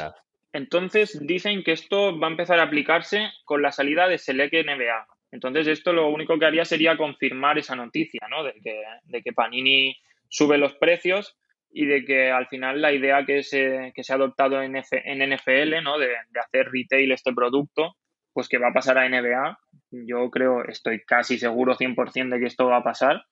Entonces 0.57 1.19
dicen 1.21 1.63
que 1.63 1.73
esto 1.73 2.19
va 2.19 2.29
a 2.29 2.31
empezar 2.31 2.59
a 2.61 2.63
aplicarse 2.63 3.31
con 3.45 3.61
la 3.61 3.73
salida 3.73 4.09
de 4.09 4.17
Select 4.17 4.55
NBA. 4.55 5.07
Entonces 5.31 5.67
esto 5.67 5.93
lo 5.93 6.09
único 6.09 6.39
que 6.39 6.47
haría 6.47 6.65
sería 6.65 6.97
confirmar 6.97 7.59
esa 7.59 7.77
noticia, 7.77 8.27
¿no? 8.31 8.43
De 8.43 8.55
que, 8.63 8.83
de 9.05 9.23
que 9.23 9.35
Panini 9.35 9.95
sube 10.31 10.57
los 10.57 10.75
precios 10.75 11.37
y 11.71 11.85
de 11.85 12.07
que 12.07 12.31
al 12.31 12.47
final 12.47 12.81
la 12.81 12.95
idea 12.95 13.27
que 13.27 13.43
se, 13.43 13.93
que 13.95 14.03
se 14.03 14.15
ha 14.15 14.17
adoptado 14.17 14.63
en, 14.63 14.77
en 14.77 15.35
NFL, 15.35 15.83
¿no? 15.83 15.99
De, 15.99 16.09
de, 16.31 16.41
hacer 16.41 16.71
retail 16.73 17.13
este 17.13 17.35
producto, 17.35 17.95
pues 18.33 18.49
que 18.49 18.57
va 18.57 18.69
a 18.69 18.73
pasar 18.73 18.97
a 18.97 19.07
NBA. 19.07 19.59
Yo 19.91 20.31
creo, 20.31 20.65
estoy 20.65 21.03
casi 21.05 21.39
seguro 21.39 21.77
100% 21.77 22.31
de 22.31 22.41
que 22.41 22.47
esto 22.47 22.67
va 22.67 22.79
a 22.79 22.83
pasar. 22.83 23.27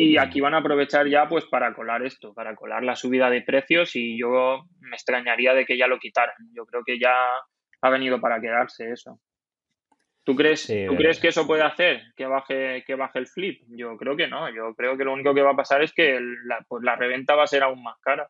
Y 0.00 0.16
aquí 0.16 0.40
van 0.40 0.54
a 0.54 0.58
aprovechar 0.58 1.08
ya 1.08 1.26
pues 1.28 1.44
para 1.46 1.74
colar 1.74 2.06
esto, 2.06 2.32
para 2.32 2.54
colar 2.54 2.84
la 2.84 2.94
subida 2.94 3.28
de 3.30 3.42
precios 3.42 3.96
y 3.96 4.16
yo 4.16 4.62
me 4.78 4.94
extrañaría 4.94 5.54
de 5.54 5.66
que 5.66 5.76
ya 5.76 5.88
lo 5.88 5.98
quitaran. 5.98 6.36
Yo 6.54 6.64
creo 6.66 6.84
que 6.86 7.00
ya 7.00 7.12
ha 7.82 7.90
venido 7.90 8.20
para 8.20 8.40
quedarse 8.40 8.92
eso. 8.92 9.18
¿Tú 10.22 10.36
crees, 10.36 10.68
¿tú 10.68 10.94
crees 10.94 11.18
que 11.18 11.28
eso 11.28 11.48
puede 11.48 11.64
hacer 11.64 12.02
que 12.14 12.26
baje, 12.26 12.84
que 12.86 12.94
baje 12.94 13.18
el 13.18 13.26
flip? 13.26 13.62
Yo 13.70 13.96
creo 13.96 14.14
que 14.14 14.28
no. 14.28 14.48
Yo 14.54 14.72
creo 14.76 14.96
que 14.96 15.02
lo 15.02 15.14
único 15.14 15.34
que 15.34 15.42
va 15.42 15.50
a 15.50 15.56
pasar 15.56 15.82
es 15.82 15.92
que 15.92 16.20
la, 16.44 16.64
pues 16.68 16.84
la 16.84 16.94
reventa 16.94 17.34
va 17.34 17.42
a 17.42 17.48
ser 17.48 17.64
aún 17.64 17.82
más 17.82 17.98
cara. 18.00 18.28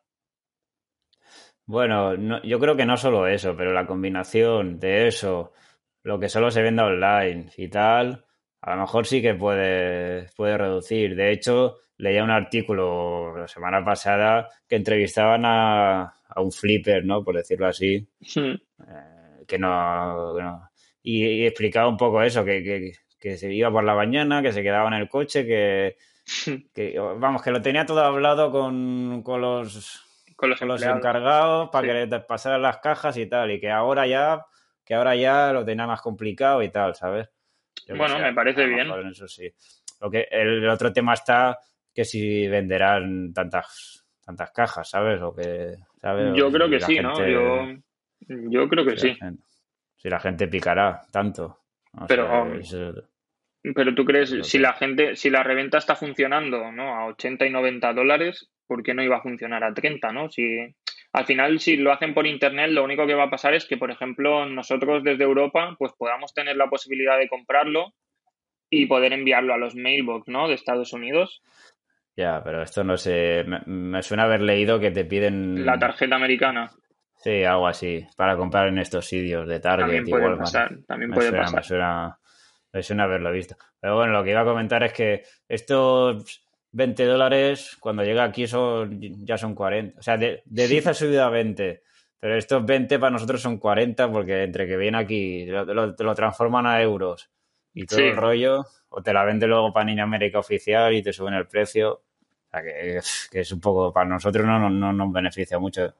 Bueno, 1.67 2.41
yo 2.41 2.59
creo 2.59 2.75
que 2.75 2.87
no 2.87 2.97
solo 2.97 3.27
eso, 3.27 3.55
pero 3.55 3.73
la 3.73 3.85
combinación 3.85 4.79
de 4.79 5.05
eso, 5.05 5.53
lo 6.01 6.19
que 6.19 6.29
solo 6.29 6.49
se 6.49 6.63
vende 6.63 6.81
online 6.81 7.51
y 7.57 7.69
tal, 7.69 8.25
a 8.61 8.75
lo 8.75 8.81
mejor 8.81 9.05
sí 9.05 9.21
que 9.21 9.35
puede, 9.35 10.27
puede 10.35 10.57
reducir. 10.57 11.15
De 11.15 11.31
hecho, 11.31 11.77
leía 11.97 12.23
un 12.23 12.31
artículo 12.31 13.37
la 13.37 13.47
semana 13.47 13.83
pasada 13.83 14.49
que 14.67 14.75
entrevistaban 14.75 15.45
a, 15.45 16.01
a 16.27 16.41
un 16.41 16.51
flipper, 16.51 17.05
¿no? 17.05 17.23
Por 17.23 17.35
decirlo 17.35 17.67
así. 17.67 18.07
Eh, 18.35 19.45
que, 19.47 19.57
no, 19.57 20.69
Y, 21.03 21.45
explicaba 21.45 21.87
un 21.87 21.97
poco 21.97 22.21
eso, 22.21 22.45
que, 22.45 22.93
que, 23.19 23.37
se 23.37 23.53
iba 23.53 23.71
por 23.71 23.83
la 23.83 23.95
mañana, 23.95 24.41
que 24.41 24.53
se 24.53 24.63
quedaba 24.63 24.87
en 24.87 24.93
el 24.93 25.09
coche, 25.09 25.45
que, 25.45 25.95
vamos, 27.17 27.41
que 27.41 27.51
lo 27.51 27.61
tenía 27.61 27.85
todo 27.85 28.01
hablado 28.03 28.51
con, 28.51 29.21
con 29.23 29.41
los 29.41 30.05
con 30.35 30.49
los, 30.49 30.81
encargados 30.81 31.69
para 31.69 31.85
que 31.85 32.05
les 32.05 32.23
pasaran 32.23 32.61
las 32.61 32.77
cajas 32.77 33.17
y 33.17 33.25
tal, 33.25 33.51
y 33.51 33.59
que 33.59 33.69
ahora 33.69 34.07
ya, 34.07 34.45
que 34.85 34.93
ahora 34.95 35.13
ya 35.13 35.51
lo 35.51 35.65
tenía 35.65 35.85
más 35.85 36.01
complicado 36.01 36.63
y 36.63 36.69
tal, 36.69 36.95
¿sabes? 36.95 37.29
Bueno, 37.95 38.19
me 38.19 38.33
parece 38.33 38.65
bien. 38.65 38.89
Eso 39.09 39.27
sí. 39.27 39.51
Lo 40.01 40.09
que, 40.09 40.27
el 40.31 40.67
otro 40.69 40.91
tema 40.93 41.13
está 41.13 41.57
que 41.93 42.05
si 42.05 42.47
venderán 42.47 43.33
tantas 43.33 43.99
tantas 44.29 44.51
cajas, 44.51 44.87
¿sabes? 44.87 45.19
O 45.23 45.35
que, 45.35 45.75
Yo 46.35 46.51
creo 46.51 46.69
que 46.69 46.79
sí, 46.79 46.99
¿no? 46.99 47.13
Yo, 48.27 48.69
creo 48.69 48.85
que 48.85 48.97
sí. 48.97 49.17
si 49.95 50.07
la 50.07 50.19
gente 50.19 50.47
picará 50.47 51.01
tanto. 51.11 51.61
pero, 52.07 52.47
pero 53.73 53.95
tú 53.95 54.05
crees, 54.05 54.35
si 54.43 54.59
la 54.59 54.73
gente, 54.73 55.15
si 55.15 55.31
la 55.31 55.41
reventa 55.41 55.79
está 55.79 55.95
funcionando, 55.95 56.71
¿no? 56.71 56.95
A 56.95 57.07
80 57.07 57.47
y 57.47 57.49
90 57.49 57.93
dólares, 57.93 58.51
¿por 58.67 58.83
qué 58.83 58.93
no 58.93 59.01
iba 59.01 59.17
a 59.17 59.21
funcionar 59.23 59.63
a 59.63 59.73
30, 59.73 60.11
¿no? 60.11 60.29
Si 60.29 60.75
al 61.11 61.25
final, 61.25 61.59
si 61.59 61.75
lo 61.77 61.91
hacen 61.91 62.13
por 62.13 62.27
internet, 62.27 62.69
lo 62.69 62.83
único 62.83 63.07
que 63.07 63.15
va 63.15 63.23
a 63.23 63.29
pasar 63.29 63.53
es 63.55 63.65
que, 63.65 63.77
por 63.77 63.89
ejemplo, 63.89 64.45
nosotros 64.45 65.03
desde 65.03 65.23
Europa, 65.23 65.75
pues 65.79 65.91
podamos 65.93 66.33
tener 66.33 66.55
la 66.55 66.69
posibilidad 66.69 67.17
de 67.17 67.27
comprarlo 67.27 67.93
y 68.69 68.85
poder 68.85 69.13
enviarlo 69.13 69.53
a 69.53 69.57
los 69.57 69.75
mailbox, 69.75 70.27
¿no? 70.27 70.47
De 70.47 70.53
Estados 70.53 70.93
Unidos. 70.93 71.41
Ya, 72.15 72.41
pero 72.43 72.61
esto 72.61 72.83
no 72.83 72.97
sé. 72.97 73.43
Me, 73.65 74.03
suena 74.03 74.23
haber 74.23 74.41
leído 74.41 74.79
que 74.79 74.91
te 74.91 75.05
piden. 75.05 75.65
La 75.65 75.79
tarjeta 75.79 76.15
americana. 76.15 76.69
Sí, 77.15 77.43
algo 77.43 77.67
así. 77.67 78.05
Para 78.15 78.37
comprar 78.37 78.67
en 78.67 78.77
estos 78.77 79.05
sitios 79.05 79.47
de 79.47 79.59
Target 79.59 79.85
también 79.85 80.05
puede 80.05 80.37
Pasar, 80.37 80.77
también 80.85 81.11
puede 81.11 81.31
pasar. 81.31 81.55
Me 81.55 81.63
suena, 81.63 82.19
me 82.71 82.83
suena 82.83 83.03
haberlo 83.05 83.31
visto. 83.31 83.55
Pero 83.79 83.95
bueno, 83.95 84.13
lo 84.13 84.23
que 84.23 84.31
iba 84.31 84.41
a 84.41 84.45
comentar 84.45 84.83
es 84.83 84.93
que 84.93 85.23
esto 85.47 86.17
20 86.71 87.03
dólares, 87.05 87.77
cuando 87.79 88.03
llega 88.03 88.23
aquí 88.23 88.47
son, 88.47 88.99
ya 89.25 89.37
son 89.37 89.55
40. 89.55 89.99
O 89.99 90.03
sea, 90.03 90.17
de, 90.17 90.41
de 90.45 90.67
10 90.67 90.87
ha 90.87 90.93
subido 90.93 91.23
a 91.23 91.29
20. 91.29 91.83
Pero 92.19 92.35
estos 92.37 92.65
20 92.65 92.99
para 92.99 93.11
nosotros 93.11 93.41
son 93.41 93.57
40 93.57 94.11
porque 94.11 94.43
entre 94.43 94.67
que 94.67 94.75
viene 94.77 94.97
aquí, 94.97 95.45
lo, 95.45 95.63
lo, 95.65 95.95
lo 95.97 96.15
transforman 96.15 96.65
a 96.67 96.81
euros 96.81 97.29
y 97.73 97.85
todo 97.85 97.99
Sí. 97.99 98.05
el 98.05 98.15
rollo, 98.17 98.65
o 98.89 99.01
te 99.01 99.13
la 99.13 99.23
vende 99.23 99.47
luego 99.47 99.71
para 99.71 99.85
Niña 99.85 100.03
América 100.03 100.39
oficial 100.39 100.93
y 100.93 101.01
te 101.01 101.13
suben 101.13 101.33
el 101.35 101.47
precio. 101.47 101.91
O 101.93 102.49
sea, 102.51 102.61
que, 102.61 102.99
que 103.31 103.39
es 103.39 103.51
un 103.51 103.61
poco, 103.61 103.93
para 103.93 104.07
nosotros 104.09 104.45
no, 104.45 104.59
no, 104.59 104.69
no 104.69 104.91
nos 104.91 105.13
beneficia 105.13 105.59
mucho 105.59 105.93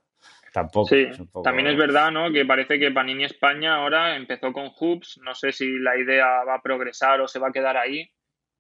tampoco. 0.52 0.90
Sí, 0.90 1.06
es 1.10 1.20
un 1.20 1.28
poco- 1.28 1.44
también 1.44 1.68
es 1.68 1.78
verdad, 1.78 2.12
¿no? 2.12 2.32
Que 2.32 2.44
parece 2.44 2.80
que 2.80 2.92
Panini 2.92 3.24
España 3.24 3.76
ahora 3.76 4.16
empezó 4.16 4.52
con 4.52 4.72
hubs, 4.80 5.20
no 5.24 5.34
sé 5.36 5.52
si 5.52 5.78
la 5.80 5.96
idea 5.98 6.44
va 6.44 6.56
a 6.56 6.62
progresar 6.62 7.22
o 7.22 7.28
se 7.28 7.40
va 7.40 7.50
a 7.50 7.52
quedar 7.52 7.78
ahí, 7.78 8.10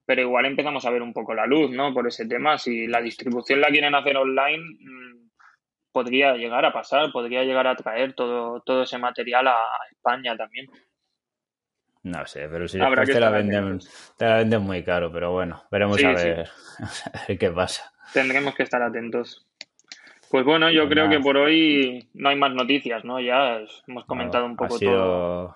pero 0.09 0.23
igual 0.23 0.47
empezamos 0.47 0.83
a 0.87 0.89
ver 0.89 1.03
un 1.03 1.13
poco 1.13 1.35
la 1.35 1.45
luz, 1.45 1.69
¿no? 1.69 1.93
Por 1.93 2.07
ese 2.07 2.27
tema, 2.27 2.57
si 2.57 2.87
la 2.87 2.99
distribución 2.99 3.61
la 3.61 3.67
quieren 3.67 3.93
hacer 3.93 4.17
online, 4.17 4.57
mm, 4.57 5.29
podría 5.91 6.33
llegar 6.33 6.65
a 6.65 6.73
pasar, 6.73 7.11
podría 7.11 7.43
llegar 7.43 7.67
a 7.67 7.75
traer 7.75 8.13
todo, 8.13 8.59
todo 8.61 8.81
ese 8.81 8.97
material 8.97 9.49
a 9.49 9.55
España 9.91 10.35
también. 10.35 10.65
No 12.01 12.25
sé, 12.25 12.49
pero 12.49 12.67
si 12.67 12.79
Habrá 12.81 13.01
después 13.01 13.17
te 13.17 13.19
la, 13.19 13.29
venden, 13.29 13.79
te 14.17 14.25
la 14.25 14.37
venden 14.37 14.63
muy 14.63 14.83
caro, 14.83 15.11
pero 15.11 15.31
bueno, 15.31 15.61
veremos 15.69 15.97
Sí, 15.97 16.05
a, 16.07 16.17
sí. 16.17 16.27
ver, 16.27 16.49
a 17.13 17.27
ver 17.27 17.37
qué 17.37 17.51
pasa. 17.51 17.93
Tendremos 18.11 18.55
que 18.55 18.63
estar 18.63 18.81
atentos. 18.81 19.47
Pues 20.31 20.43
bueno, 20.43 20.71
yo 20.71 20.85
Pues 20.85 20.93
creo 20.93 21.07
que 21.07 21.19
por 21.19 21.37
hoy 21.37 22.09
no 22.15 22.29
hay 22.29 22.35
más 22.35 22.55
noticias, 22.55 23.05
¿no? 23.05 23.19
Ya 23.21 23.59
hemos 23.87 24.05
comentado 24.05 24.47
un 24.47 24.53
Ha 24.53 24.55
poco 24.55 24.79
todo. 24.79 25.55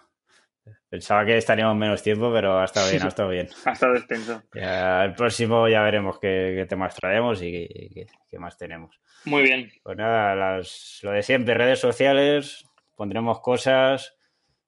Pensaba 0.89 1.25
que 1.25 1.37
estaríamos 1.37 1.75
menos 1.75 2.01
tiempo, 2.03 2.31
pero 2.31 2.59
ha 2.59 2.65
estado 2.65 2.89
bien, 2.89 3.03
ha 3.03 3.07
estado 3.07 3.29
bien. 3.29 3.47
Ha 3.65 3.71
estado 3.71 3.95
extenso. 3.95 4.43
Ya, 4.53 5.03
el 5.03 5.13
próximo 5.13 5.67
ya 5.67 5.81
veremos 5.81 6.19
qué, 6.19 6.53
qué 6.57 6.65
temas 6.65 6.95
traemos 6.95 7.41
y 7.41 7.51
qué, 7.51 7.89
qué- 7.93 8.05
qué 8.29 8.39
más 8.39 8.57
tenemos. 8.57 8.99
Muy 9.25 9.43
bien. 9.43 9.69
Pues 9.83 9.97
nada, 9.97 10.35
las, 10.35 10.99
lo 11.03 11.11
de 11.11 11.23
siempre, 11.23 11.53
redes 11.55 11.79
sociales, 11.79 12.65
pondremos 12.95 13.41
cosas. 13.41 14.15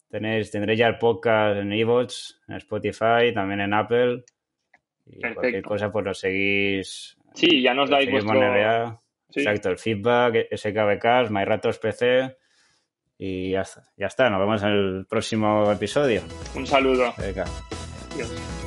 Tenéis, 0.09 0.51
tendréis 0.51 0.79
ya 0.79 0.87
el 0.87 0.97
podcast 0.97 1.57
en 1.57 1.71
iVoox, 1.73 2.13
en 2.47 2.55
Spotify, 2.55 3.33
también 3.33 3.61
en 3.61 3.73
Apple. 3.73 4.23
Y 5.05 5.19
Perfecto. 5.19 5.41
cualquier 5.41 5.63
cosa, 5.63 5.91
pues 5.91 6.05
lo 6.05 6.13
seguís. 6.13 7.17
Sí, 7.33 7.61
ya 7.61 7.73
nos 7.73 7.89
dais 7.89 8.09
vuestro... 8.09 9.01
Sí. 9.29 9.41
Exacto, 9.41 9.69
el 9.69 9.77
feedback, 9.77 10.47
SKBKs, 10.55 11.29
MyRatos 11.31 11.79
PC. 11.79 12.37
Y 13.17 13.51
ya 13.51 13.61
está, 13.61 13.83
ya 13.97 14.07
está. 14.07 14.29
Nos 14.29 14.39
vemos 14.39 14.61
en 14.63 14.69
el 14.69 15.05
próximo 15.07 15.71
episodio. 15.71 16.21
Un 16.55 16.67
saludo. 16.67 17.13
Venga. 17.17 17.45
Adiós. 18.13 18.64